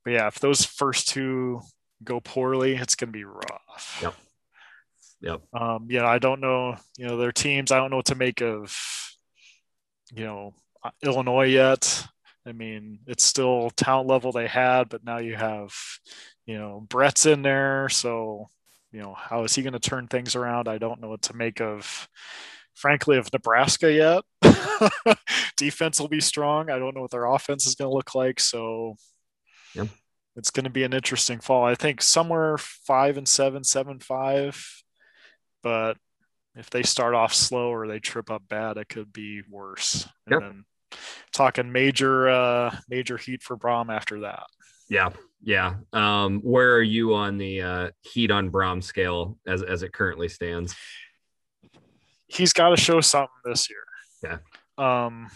but 0.03 0.11
yeah, 0.11 0.27
if 0.27 0.39
those 0.39 0.63
first 0.63 1.07
two 1.07 1.61
go 2.03 2.19
poorly, 2.19 2.75
it's 2.75 2.95
going 2.95 3.11
to 3.11 3.17
be 3.17 3.23
rough. 3.23 3.99
Yep. 4.01 4.13
Yep. 5.21 5.41
Um, 5.59 5.87
yeah, 5.89 6.05
I 6.05 6.19
don't 6.19 6.41
know. 6.41 6.75
You 6.97 7.07
know, 7.07 7.17
their 7.17 7.31
teams. 7.31 7.71
I 7.71 7.77
don't 7.77 7.89
know 7.89 7.97
what 7.97 8.05
to 8.07 8.15
make 8.15 8.41
of. 8.41 8.77
You 10.13 10.25
know, 10.25 10.53
Illinois 11.01 11.47
yet. 11.47 12.05
I 12.45 12.51
mean, 12.51 12.99
it's 13.07 13.23
still 13.23 13.71
talent 13.71 14.07
level 14.07 14.31
they 14.31 14.47
had, 14.47 14.89
but 14.89 15.03
now 15.03 15.17
you 15.17 15.35
have, 15.35 15.73
you 16.45 16.57
know, 16.57 16.85
Bret's 16.87 17.25
in 17.25 17.41
there. 17.41 17.89
So, 17.89 18.49
you 18.91 19.01
know, 19.01 19.13
how 19.13 19.43
is 19.43 19.55
he 19.55 19.63
going 19.63 19.73
to 19.73 19.79
turn 19.79 20.07
things 20.07 20.35
around? 20.35 20.67
I 20.67 20.77
don't 20.77 21.01
know 21.01 21.09
what 21.09 21.23
to 21.23 21.35
make 21.35 21.59
of, 21.59 22.07
frankly, 22.75 23.17
of 23.17 23.33
Nebraska 23.33 23.91
yet. 23.91 24.23
Defense 25.57 25.99
will 25.99 26.07
be 26.07 26.21
strong. 26.21 26.69
I 26.69 26.77
don't 26.77 26.95
know 26.95 27.01
what 27.01 27.11
their 27.11 27.25
offense 27.25 27.65
is 27.65 27.75
going 27.75 27.89
to 27.89 27.95
look 27.95 28.13
like. 28.13 28.39
So, 28.39 28.95
yeah. 29.73 29.85
it's 30.35 30.51
going 30.51 30.65
to 30.65 30.69
be 30.69 30.83
an 30.83 30.93
interesting 30.93 31.39
fall. 31.39 31.65
I 31.65 31.73
think 31.73 32.01
somewhere 32.01 32.57
five 32.59 33.17
and 33.17 33.27
seven, 33.27 33.63
seven, 33.63 33.99
five. 33.99 34.83
But 35.63 35.97
if 36.55 36.69
they 36.69 36.83
start 36.83 37.15
off 37.15 37.33
slow 37.33 37.73
or 37.73 37.87
they 37.87 37.99
trip 37.99 38.29
up 38.29 38.43
bad, 38.47 38.77
it 38.77 38.87
could 38.87 39.11
be 39.11 39.41
worse. 39.49 40.07
Yep. 40.29 40.41
And 40.41 40.41
then 40.41 40.65
talking 41.33 41.71
major 41.71 42.29
uh 42.29 42.75
major 42.89 43.17
heat 43.17 43.43
for 43.43 43.57
Brohm 43.57 43.93
after 43.93 44.21
that. 44.21 44.43
Yeah, 44.89 45.09
yeah. 45.43 45.75
Um, 45.93 46.39
where 46.41 46.75
are 46.75 46.81
you 46.81 47.15
on 47.15 47.37
the 47.37 47.61
uh, 47.61 47.91
heat 48.01 48.31
on 48.31 48.51
Brohm 48.51 48.83
scale 48.83 49.37
as 49.47 49.63
as 49.63 49.83
it 49.83 49.93
currently 49.93 50.29
stands? 50.29 50.75
He's 52.27 52.53
got 52.53 52.69
to 52.69 52.77
show 52.77 53.01
something 53.01 53.29
this 53.43 53.69
year. 53.69 53.83
Yeah. 54.23 54.37
Um, 54.77 55.29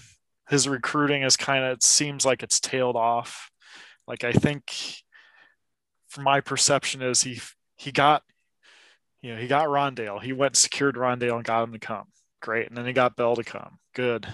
his 0.50 0.68
recruiting 0.68 1.24
is 1.24 1.38
kind 1.38 1.64
of 1.64 1.78
it 1.78 1.84
seems 1.84 2.26
like 2.26 2.44
it's 2.44 2.60
tailed 2.60 2.96
off. 2.96 3.50
Like 4.08 4.24
I 4.24 4.32
think, 4.32 4.72
from 6.08 6.24
my 6.24 6.42
perception, 6.42 7.02
is 7.02 7.22
he 7.24 7.42
he 7.76 7.92
got, 7.92 8.24
you 9.22 9.34
know, 9.34 9.40
he 9.40 9.48
got 9.48 9.68
Rondale. 9.68 10.22
He 10.22 10.34
went 10.34 10.58
secured 10.58 10.96
Rondale 10.96 11.36
and 11.36 11.44
got 11.44 11.64
him 11.64 11.74
to 11.74 11.80
come 11.80 12.06
great. 12.40 12.68
And 12.68 12.78
then 12.78 12.86
he 12.86 12.94
got 12.94 13.16
Bell 13.16 13.36
to 13.36 13.44
come, 13.44 13.80
good. 13.94 14.28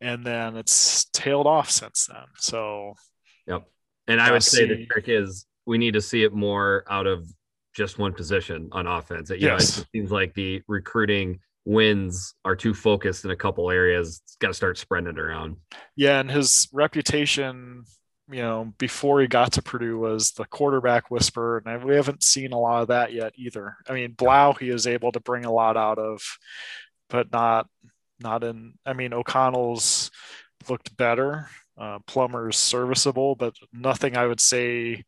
And 0.00 0.24
then 0.24 0.56
it's 0.56 1.06
tailed 1.12 1.46
off 1.46 1.70
since 1.70 2.06
then. 2.06 2.26
So, 2.36 2.94
yep. 3.46 3.64
And 4.06 4.20
I 4.20 4.32
would 4.32 4.42
say 4.42 4.66
the 4.66 4.86
trick 4.86 5.08
is 5.08 5.46
we 5.66 5.78
need 5.78 5.94
to 5.94 6.00
see 6.00 6.24
it 6.24 6.32
more 6.32 6.84
out 6.88 7.06
of 7.06 7.26
just 7.74 7.98
one 7.98 8.12
position 8.12 8.68
on 8.72 8.86
offense. 8.86 9.30
You 9.30 9.36
yes. 9.36 9.76
know, 9.76 9.82
it 9.82 9.88
seems 9.92 10.10
like 10.10 10.34
the 10.34 10.62
recruiting 10.68 11.40
wins 11.64 12.34
are 12.44 12.54
too 12.54 12.74
focused 12.74 13.24
in 13.24 13.30
a 13.30 13.36
couple 13.36 13.70
areas. 13.70 14.20
It's 14.24 14.36
got 14.36 14.48
to 14.48 14.54
start 14.54 14.78
spreading 14.78 15.08
it 15.08 15.18
around. 15.18 15.56
Yeah, 15.96 16.20
and 16.20 16.30
his 16.30 16.68
reputation, 16.72 17.84
you 18.30 18.42
know, 18.42 18.74
before 18.78 19.22
he 19.22 19.26
got 19.26 19.52
to 19.54 19.62
Purdue 19.62 19.98
was 19.98 20.32
the 20.32 20.44
quarterback 20.44 21.10
whisperer, 21.10 21.62
and 21.64 21.84
we 21.84 21.94
haven't 21.94 22.22
seen 22.22 22.52
a 22.52 22.58
lot 22.58 22.82
of 22.82 22.88
that 22.88 23.12
yet 23.12 23.32
either. 23.36 23.76
I 23.88 23.94
mean, 23.94 24.12
Blough, 24.12 24.54
he 24.60 24.68
is 24.68 24.86
able 24.86 25.12
to 25.12 25.20
bring 25.20 25.46
a 25.46 25.52
lot 25.52 25.76
out 25.76 25.98
of, 25.98 26.20
but 27.08 27.32
not 27.32 27.68
not 28.20 28.44
in. 28.44 28.74
I 28.86 28.92
mean, 28.92 29.12
O'Connell's 29.12 30.10
looked 30.68 30.96
better. 30.96 31.48
Uh, 31.76 31.98
Plummer's 32.06 32.56
serviceable, 32.56 33.34
but 33.34 33.54
nothing 33.72 34.16
I 34.16 34.26
would 34.26 34.40
say 34.40 35.04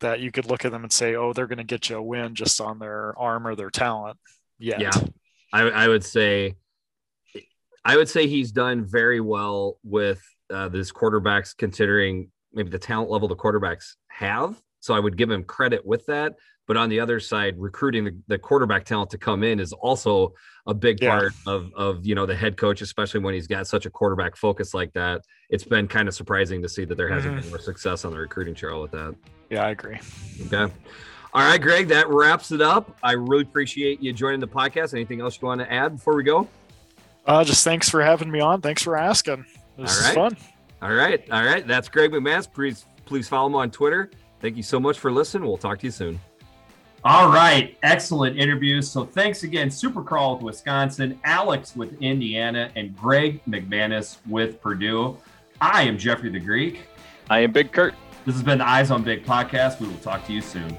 that 0.00 0.20
you 0.20 0.32
could 0.32 0.46
look 0.46 0.64
at 0.64 0.72
them 0.72 0.82
and 0.82 0.92
say, 0.92 1.14
oh, 1.14 1.32
they're 1.32 1.46
going 1.46 1.58
to 1.58 1.64
get 1.64 1.88
you 1.88 1.96
a 1.96 2.02
win 2.02 2.34
just 2.34 2.60
on 2.60 2.78
their 2.78 3.16
arm 3.18 3.46
or 3.46 3.54
their 3.54 3.70
talent. 3.70 4.18
Yet. 4.58 4.80
Yeah, 4.80 4.92
I, 5.52 5.62
I 5.62 5.88
would 5.88 6.04
say, 6.04 6.56
I 7.84 7.96
would 7.96 8.08
say 8.08 8.26
he's 8.26 8.50
done 8.50 8.84
very 8.84 9.20
well 9.20 9.78
with 9.84 10.20
uh, 10.52 10.68
this 10.68 10.90
quarterbacks, 10.90 11.56
considering 11.56 12.30
maybe 12.52 12.70
the 12.70 12.78
talent 12.78 13.10
level 13.10 13.28
the 13.28 13.36
quarterbacks 13.36 13.94
have. 14.08 14.60
So 14.80 14.94
I 14.94 15.00
would 15.00 15.16
give 15.16 15.30
him 15.30 15.44
credit 15.44 15.86
with 15.86 16.04
that. 16.06 16.34
But 16.66 16.76
on 16.76 16.88
the 16.88 17.00
other 17.00 17.20
side, 17.20 17.56
recruiting 17.58 18.04
the, 18.04 18.16
the 18.26 18.38
quarterback 18.38 18.84
talent 18.84 19.10
to 19.10 19.18
come 19.18 19.42
in 19.42 19.60
is 19.60 19.72
also 19.72 20.32
a 20.66 20.72
big 20.72 21.02
yeah. 21.02 21.10
part 21.10 21.32
of, 21.46 21.72
of, 21.74 22.06
you 22.06 22.14
know, 22.14 22.24
the 22.24 22.34
head 22.34 22.56
coach, 22.56 22.80
especially 22.80 23.20
when 23.20 23.34
he's 23.34 23.46
got 23.46 23.66
such 23.66 23.84
a 23.84 23.90
quarterback 23.90 24.34
focus 24.34 24.72
like 24.72 24.92
that. 24.94 25.20
It's 25.50 25.64
been 25.64 25.86
kind 25.86 26.08
of 26.08 26.14
surprising 26.14 26.62
to 26.62 26.68
see 26.68 26.86
that 26.86 26.96
there 26.96 27.08
hasn't 27.08 27.34
mm-hmm. 27.34 27.42
been 27.42 27.50
more 27.50 27.58
success 27.58 28.04
on 28.04 28.12
the 28.12 28.18
recruiting 28.18 28.54
trail 28.54 28.80
with 28.80 28.92
that. 28.92 29.14
Yeah, 29.50 29.66
I 29.66 29.70
agree. 29.70 29.98
Okay. 30.46 30.72
All 31.34 31.42
right, 31.42 31.60
Greg, 31.60 31.88
that 31.88 32.08
wraps 32.08 32.52
it 32.52 32.62
up. 32.62 32.96
I 33.02 33.12
really 33.12 33.42
appreciate 33.42 34.00
you 34.00 34.12
joining 34.12 34.40
the 34.40 34.48
podcast. 34.48 34.94
Anything 34.94 35.20
else 35.20 35.38
you 35.42 35.48
want 35.48 35.60
to 35.60 35.70
add 35.70 35.96
before 35.96 36.14
we 36.14 36.22
go? 36.22 36.48
Uh, 37.26 37.42
just 37.42 37.64
thanks 37.64 37.88
for 37.88 38.00
having 38.02 38.30
me 38.30 38.40
on. 38.40 38.60
Thanks 38.60 38.82
for 38.82 38.96
asking. 38.96 39.44
This 39.76 39.98
is 39.98 40.10
fun. 40.10 40.36
All 40.80 40.92
right. 40.92 41.28
All 41.30 41.44
right. 41.44 41.66
That's 41.66 41.88
Greg 41.88 42.12
McManus. 42.12 42.50
Please, 42.50 42.86
please 43.04 43.28
follow 43.28 43.48
him 43.48 43.56
on 43.56 43.70
Twitter. 43.70 44.10
Thank 44.40 44.56
you 44.56 44.62
so 44.62 44.78
much 44.78 44.98
for 44.98 45.10
listening. 45.10 45.48
We'll 45.48 45.58
talk 45.58 45.78
to 45.80 45.86
you 45.86 45.90
soon. 45.90 46.20
All 47.06 47.30
right, 47.30 47.76
excellent 47.82 48.38
interview. 48.38 48.80
So 48.80 49.04
thanks 49.04 49.42
again, 49.42 49.70
Super 49.70 50.02
Carl 50.02 50.36
with 50.36 50.42
Wisconsin, 50.42 51.20
Alex 51.24 51.76
with 51.76 52.00
Indiana, 52.00 52.70
and 52.76 52.96
Greg 52.96 53.44
McManus 53.44 54.16
with 54.26 54.58
Purdue. 54.62 55.18
I 55.60 55.82
am 55.82 55.98
Jeffrey 55.98 56.30
the 56.30 56.40
Greek. 56.40 56.86
I 57.28 57.40
am 57.40 57.52
Big 57.52 57.72
Kurt. 57.72 57.94
This 58.24 58.34
has 58.34 58.42
been 58.42 58.56
the 58.56 58.66
Eyes 58.66 58.90
on 58.90 59.02
Big 59.02 59.22
podcast. 59.22 59.80
We 59.80 59.86
will 59.86 59.98
talk 59.98 60.26
to 60.28 60.32
you 60.32 60.40
soon. 60.40 60.78